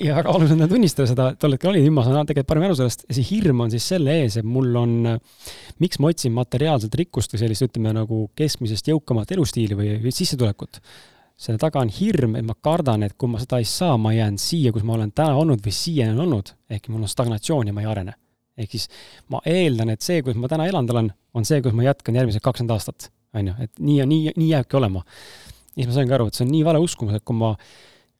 ja 0.00 0.16
väga 0.16 0.32
oluline 0.32 0.66
on 0.66 0.70
tunnistada 0.70 1.06
seda, 1.10 1.26
tol 1.40 1.54
hetkel 1.54 1.70
oli, 1.72 1.82
nüüd 1.84 1.94
ma 1.96 2.04
saan 2.06 2.26
tegelikult 2.28 2.50
paremini 2.50 2.70
aru 2.70 2.78
sellest, 2.78 3.06
see 3.08 3.26
hirm 3.28 3.64
on 3.64 3.72
siis 3.72 3.86
selle 3.92 4.14
ees, 4.22 4.38
et 4.40 4.46
mul 4.46 4.74
on, 4.80 4.94
miks 5.82 6.00
ma 6.02 6.10
otsin 6.12 6.34
materiaalset 6.36 6.94
rikkust 7.00 7.34
või 7.34 7.42
sellist, 7.44 7.66
ütleme 7.68 7.94
nagu 7.96 8.24
keskmisest 8.38 8.90
jõukamat 8.90 9.34
elustiili 9.36 9.78
või 9.78 10.14
sissetulekut. 10.14 10.80
selle 11.44 11.58
taga 11.58 11.80
on 11.82 11.90
hirm, 11.90 12.36
et 12.38 12.46
ma 12.46 12.54
kardan, 12.54 13.02
et 13.02 13.16
kui 13.18 13.28
ma 13.28 13.40
seda 13.42 13.58
ei 13.58 13.66
saa, 13.68 13.96
ma 13.98 14.12
jään 14.14 14.38
siia, 14.38 14.72
kus 14.72 14.84
ma 14.86 14.94
olen 14.94 15.10
täna 15.12 15.34
olnud 15.36 15.64
või 15.64 15.72
siiani 15.74 16.20
olnud, 16.26 16.54
ehk 16.70 16.86
mul 16.88 17.02
on 17.02 17.10
stagnatsioon 17.10 17.66
ja 17.66 17.74
ma 17.74 17.82
ei 17.82 17.90
arene. 17.90 18.14
ehk 18.56 18.70
siis 18.70 18.86
ma 19.28 19.40
eeldan, 19.50 19.90
et 19.90 20.02
see, 20.02 20.22
kus 20.22 20.36
ma 20.38 20.48
täna 20.48 20.68
elanud 20.70 20.90
olen, 20.94 21.10
on 21.34 21.44
see, 21.44 21.60
kus 21.62 21.74
ma 21.74 21.82
jätkan 21.82 22.14
järgmised 22.14 22.42
kakskümmend 22.42 22.70
aastat, 22.70 23.10
on 23.34 23.48
ju, 23.50 23.54
et 23.58 23.72
nii 23.80 23.98
ja 23.98 24.06
nii, 24.06 24.36
nii 24.36 24.52
jääbki 24.52 24.76
olema. 24.78 25.02
ja 25.74 25.82
siis 25.82 25.90
ma 25.90 25.98
saingi 25.98 26.14
aru, 26.14 26.28
et 26.30 26.38
see 26.38 26.46
on 26.46 26.54
nii 26.54 26.62
vale 26.64 26.78
uskumus, 26.78 27.18
et 27.18 27.24
kui 27.26 27.36
ma 27.36 27.56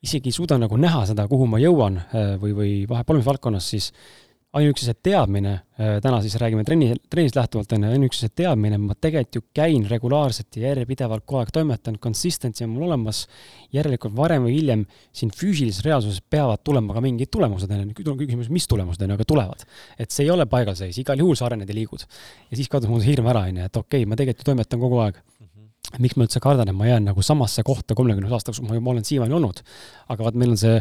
isegi 0.05 0.31
ei 0.31 0.36
suuda 0.36 0.59
nagu 0.60 0.78
näha 0.81 1.05
seda, 1.10 1.26
kuhu 1.31 1.48
ma 1.51 1.62
jõuan 1.62 1.98
äh, 2.02 2.35
või, 2.40 2.52
või 2.56 2.74
vahepalumisvaldkonnas, 2.90 3.72
siis 3.74 3.90
ainuüksi 4.55 4.86
see 4.86 4.97
teadmine, 5.09 5.52
äh, 5.81 5.97
täna 6.02 6.20
siis 6.22 6.36
räägime 6.39 6.62
trenni, 6.66 6.93
trennist 7.10 7.36
lähtuvalt, 7.39 7.72
on 7.74 7.86
ju, 7.86 7.93
ainuüksi 7.97 8.24
see 8.24 8.35
teadmine, 8.43 8.78
ma 8.78 8.94
tegelikult 8.94 9.39
ju 9.39 9.43
käin 9.56 9.86
regulaarselt 9.90 10.59
ja 10.59 10.68
järjepidevalt 10.68 11.24
kogu 11.26 11.40
aeg 11.40 11.51
toimetan, 11.55 11.98
consistency 12.02 12.66
on 12.66 12.74
mul 12.74 12.86
olemas, 12.89 13.24
järelikult 13.74 14.14
varem 14.16 14.47
või 14.47 14.55
hiljem 14.59 14.85
siin 15.14 15.32
füüsilises 15.35 15.82
reaalsuses 15.86 16.22
peavad 16.31 16.62
tulema 16.66 16.94
ka 16.94 17.02
mingid 17.05 17.32
tulemused, 17.35 17.70
on 17.74 17.90
ju, 17.90 18.16
küsimus, 18.22 18.52
mis 18.55 18.68
tulemused, 18.70 19.02
on 19.02 19.14
ju, 19.14 19.18
aga 19.18 19.28
tulevad. 19.35 19.66
et 19.98 20.14
see 20.14 20.28
ei 20.28 20.31
ole 20.35 20.47
paigalseis, 20.51 21.01
igal 21.02 21.18
juhul 21.18 21.39
sa 21.39 21.48
arened 21.48 21.68
ja 21.68 21.74
liigud. 21.74 22.06
ja 22.51 22.60
siis 22.60 22.70
kadus 22.70 22.90
mul 22.90 23.02
see 23.02 23.14
hirm 23.14 23.31
ära, 23.32 23.48
on 23.51 23.59
ju, 23.59 23.70
et 23.70 23.82
okei 23.82 24.05
okay,, 24.05 24.10
ma 24.10 24.20
tegelikult 24.20 24.44
ju 24.47 24.52
toimetan 24.52 24.86
kogu 24.86 25.02
aeg 25.02 25.22
miks 26.01 26.16
ma 26.19 26.27
üldse 26.27 26.40
kardan, 26.43 26.70
et 26.70 26.77
ma 26.77 26.89
jään 26.89 27.05
nagu 27.11 27.23
samasse 27.23 27.62
kohta 27.66 27.97
kolmekümneks 27.98 28.32
aastaks, 28.35 28.61
kus 28.61 28.69
ma 28.69 28.78
juba 28.78 28.94
olen 28.94 29.05
siiamaani 29.05 29.36
olnud. 29.39 29.61
aga 30.09 30.27
vaat 30.27 30.39
meil 30.40 30.55
on 30.55 30.61
see, 30.61 30.81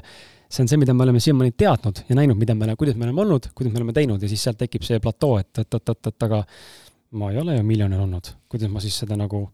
see 0.49 0.63
on 0.63 0.71
see, 0.71 0.79
mida 0.81 0.95
me 0.95 1.05
oleme 1.05 1.21
siiamaani 1.23 1.53
teadnud 1.57 2.03
ja 2.09 2.17
näinud, 2.17 2.39
mida 2.39 2.55
me, 2.55 2.75
kuidas 2.79 2.97
me 2.97 3.07
oleme 3.09 3.21
olnud, 3.25 3.51
kuidas 3.55 3.73
me 3.73 3.81
oleme 3.81 3.93
teinud 3.93 4.23
ja 4.23 4.31
siis 4.31 4.43
sealt 4.47 4.57
tekib 4.61 4.85
see 4.87 4.99
platoo, 5.03 5.37
et, 5.41 5.51
et, 5.57 5.79
et, 5.79 5.93
et, 5.95 6.11
et 6.13 6.27
aga 6.29 6.43
ma 7.19 7.29
ei 7.31 7.39
ole 7.41 7.59
ju 7.59 7.67
miljonär 7.67 8.01
olnud, 8.03 8.33
kuidas 8.49 8.71
ma 8.73 8.81
siis 8.83 8.97
seda 9.03 9.17
nagu 9.19 9.45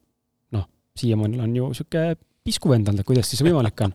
noh, 0.56 0.66
siiamaani 1.00 1.42
olen 1.42 1.56
ju 1.60 1.70
niisugune 1.74 2.18
pisku 2.50 2.72
endalt, 2.74 3.02
et 3.02 3.08
kuidas 3.08 3.28
siis 3.30 3.42
võimalik 3.46 3.84
on. 3.84 3.94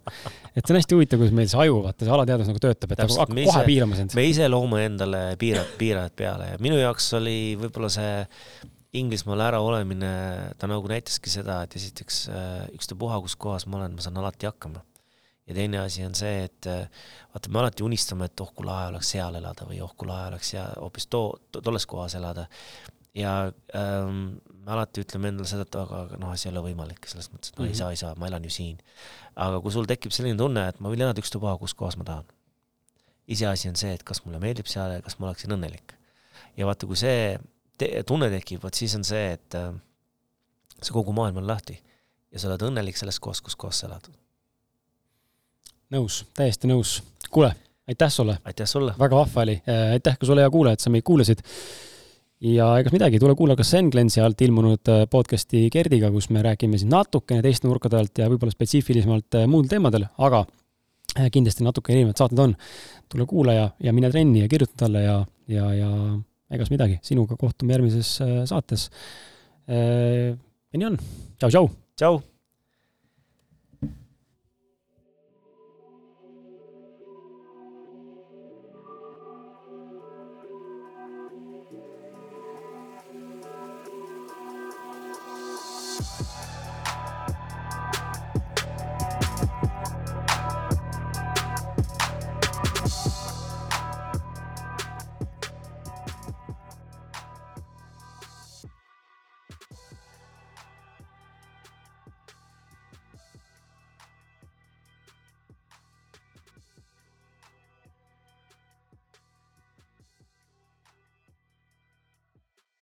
et 0.53 0.61
see 0.61 0.75
on 0.75 0.79
hästi 0.79 0.97
huvitav, 0.97 1.21
kuidas 1.23 1.35
meil 1.35 1.49
see 1.51 1.61
aju, 1.65 1.81
vaata 1.87 2.07
see 2.07 2.15
alateadvus 2.15 2.51
nagu 2.51 2.61
töötab, 2.63 2.93
et 2.93 3.01
Täpselt, 3.01 3.23
hakkab 3.25 3.41
kohe 3.41 3.65
piirama 3.67 3.99
sind. 3.99 4.15
me 4.19 4.27
ise 4.29 4.49
loome 4.53 4.85
endale 4.91 5.23
piirad, 5.41 5.75
piirad 5.81 6.15
peale 6.17 6.53
ja 6.53 6.61
minu 6.63 6.79
jaoks 6.79 7.09
oli 7.19 7.39
võib-olla 7.61 7.91
see 7.93 8.13
Inglismaal 8.95 9.43
ära 9.43 9.59
olemine, 9.65 10.09
ta 10.59 10.69
nagu 10.71 10.87
näitaski 10.91 11.31
seda, 11.33 11.63
et 11.65 11.75
esiteks 11.75 12.25
äh, 12.31 12.67
ükstapuha, 12.77 13.19
kus 13.25 13.35
kohas 13.41 13.67
ma 13.67 13.81
olen, 13.81 13.97
ma 13.97 14.05
saan 14.05 14.21
alati 14.21 14.47
hakkama. 14.47 14.85
ja 15.45 15.55
teine 15.55 15.81
asi 15.83 16.05
on 16.07 16.15
see, 16.17 16.45
et 16.47 16.67
äh, 16.71 16.87
vaata, 17.35 17.51
me 17.51 17.59
alati 17.61 17.85
unistame, 17.85 18.31
et 18.31 18.41
oh 18.41 18.53
kui 18.55 18.65
lahe 18.65 18.87
oleks 18.93 19.11
seal 19.13 19.35
elada 19.41 19.67
või 19.69 19.81
oh 19.85 19.91
kui 19.99 20.09
lahe 20.09 20.31
oleks 20.31 20.55
seal 20.55 20.79
hoopis 20.81 21.09
too, 21.11 21.35
tolles 21.59 21.87
kohas 21.91 22.15
elada. 22.21 22.47
ja 23.15 23.35
ähm, 23.77 24.39
me 24.65 24.73
alati 24.77 25.03
ütleme 25.05 25.33
endale 25.33 25.49
seda, 25.51 25.67
et 25.67 25.79
aga, 25.81 26.05
aga 26.07 26.21
noh, 26.23 26.37
see 26.39 26.49
ei 26.49 26.55
ole 26.55 26.63
võimalik, 26.69 27.09
selles 27.11 27.29
mõttes, 27.33 27.51
et 27.51 27.59
no 27.59 27.65
mm 27.65 27.67
-hmm. 27.67 27.73
ei 27.73 27.75
mhm. 27.75 27.81
saa, 27.83 27.91
ei 27.91 28.01
saa, 28.01 28.15
ma 28.15 28.31
elan 28.31 28.45
ju 28.45 28.51
siin. 28.51 28.79
aga 29.35 29.61
kui 29.61 29.73
sul 29.73 29.91
tekib 29.91 30.15
selline 30.15 30.39
tunne, 30.39 30.69
et 30.69 30.79
ma 30.81 30.93
võin 30.93 31.03
elada 31.03 31.21
ükstapuha, 31.21 31.59
kus 31.59 31.75
kohas 31.75 31.97
ma 31.97 32.05
tahan. 32.05 32.25
iseasi 33.27 33.69
on 33.69 33.77
see, 33.77 33.93
et 33.95 34.03
kas 34.03 34.25
mulle 34.25 34.39
meeldib 34.39 34.67
seal 34.71 34.93
ja 34.93 35.03
kas 35.03 35.19
ma 35.19 35.27
oleksin 35.27 35.51
õnnelik. 35.51 35.99
ja 36.57 36.67
vaata, 36.67 36.87
kui 36.87 36.97
see 36.97 37.39
tunne 38.07 38.31
tekib, 38.33 38.63
vot 38.63 38.75
siis 38.75 38.95
on 38.99 39.05
see, 39.07 39.33
et 39.35 39.57
äh, 39.59 39.73
see 40.81 40.95
kogu 40.95 41.15
maailm 41.17 41.43
on 41.43 41.49
lahti 41.49 41.77
ja 42.31 42.41
sa 42.41 42.51
oled 42.51 42.67
õnnelik 42.69 42.99
selles 42.99 43.21
kohas, 43.23 43.43
kus 43.45 43.57
kohas 43.59 43.83
sa 43.83 43.89
elad. 43.89 44.09
nõus, 45.95 46.25
täiesti 46.35 46.71
nõus. 46.71 47.01
kuule, 47.31 47.55
aitäh 47.89 48.13
sulle! 48.13 48.39
aitäh 48.45 48.69
sulle! 48.71 48.95
väga 48.99 49.17
vahva 49.23 49.47
oli, 49.47 49.59
äh, 49.69 49.97
aitäh 49.97 50.19
ka 50.19 50.27
sulle, 50.27 50.45
hea 50.45 50.51
kuulaja, 50.51 50.79
et 50.79 50.85
sa 50.87 50.91
meid 50.91 51.07
kuulasid. 51.07 51.43
ja 52.45 52.69
egas 52.79 52.95
midagi, 52.95 53.19
tule 53.23 53.35
kuula 53.39 53.57
ka 53.57 53.67
Senglensi 53.67 54.23
alt 54.23 54.41
ilmunud 54.41 54.93
äh, 54.93 55.07
podcast'i 55.11 55.69
Gerdiga, 55.73 56.11
kus 56.15 56.31
me 56.31 56.43
räägime 56.43 56.79
siin 56.79 56.93
natukene 56.95 57.43
teiste 57.43 57.69
nurkade 57.69 57.99
alt 57.99 58.19
ja 58.19 58.29
võib-olla 58.31 58.55
spetsiifilisemalt 58.55 59.43
muudel 59.47 59.71
teemadel, 59.71 60.07
aga 60.19 60.45
kindlasti 61.31 61.63
natuke 61.63 61.93
erinevad 61.95 62.19
saated 62.19 62.39
on. 62.39 62.57
tule 63.09 63.27
kuula 63.31 63.53
ja, 63.53 63.67
ja 63.81 63.93
mine 63.93 64.11
trenni 64.11 64.41
ja 64.41 64.49
kirjuta 64.51 64.75
talle 64.85 65.05
ja, 65.05 65.19
ja, 65.49 65.75
ja 65.75 65.91
egas 66.59 66.73
midagi, 66.73 67.01
sinuga 67.07 67.39
kohtume 67.41 67.77
järgmises 67.77 68.17
äh, 68.25 68.37
saates. 68.51 68.91
Äh, 69.69 70.35
ja 70.35 70.81
nii 70.81 70.93
on, 70.93 71.03
tšau-tšau! 71.39 71.69
tšau! 71.99 72.23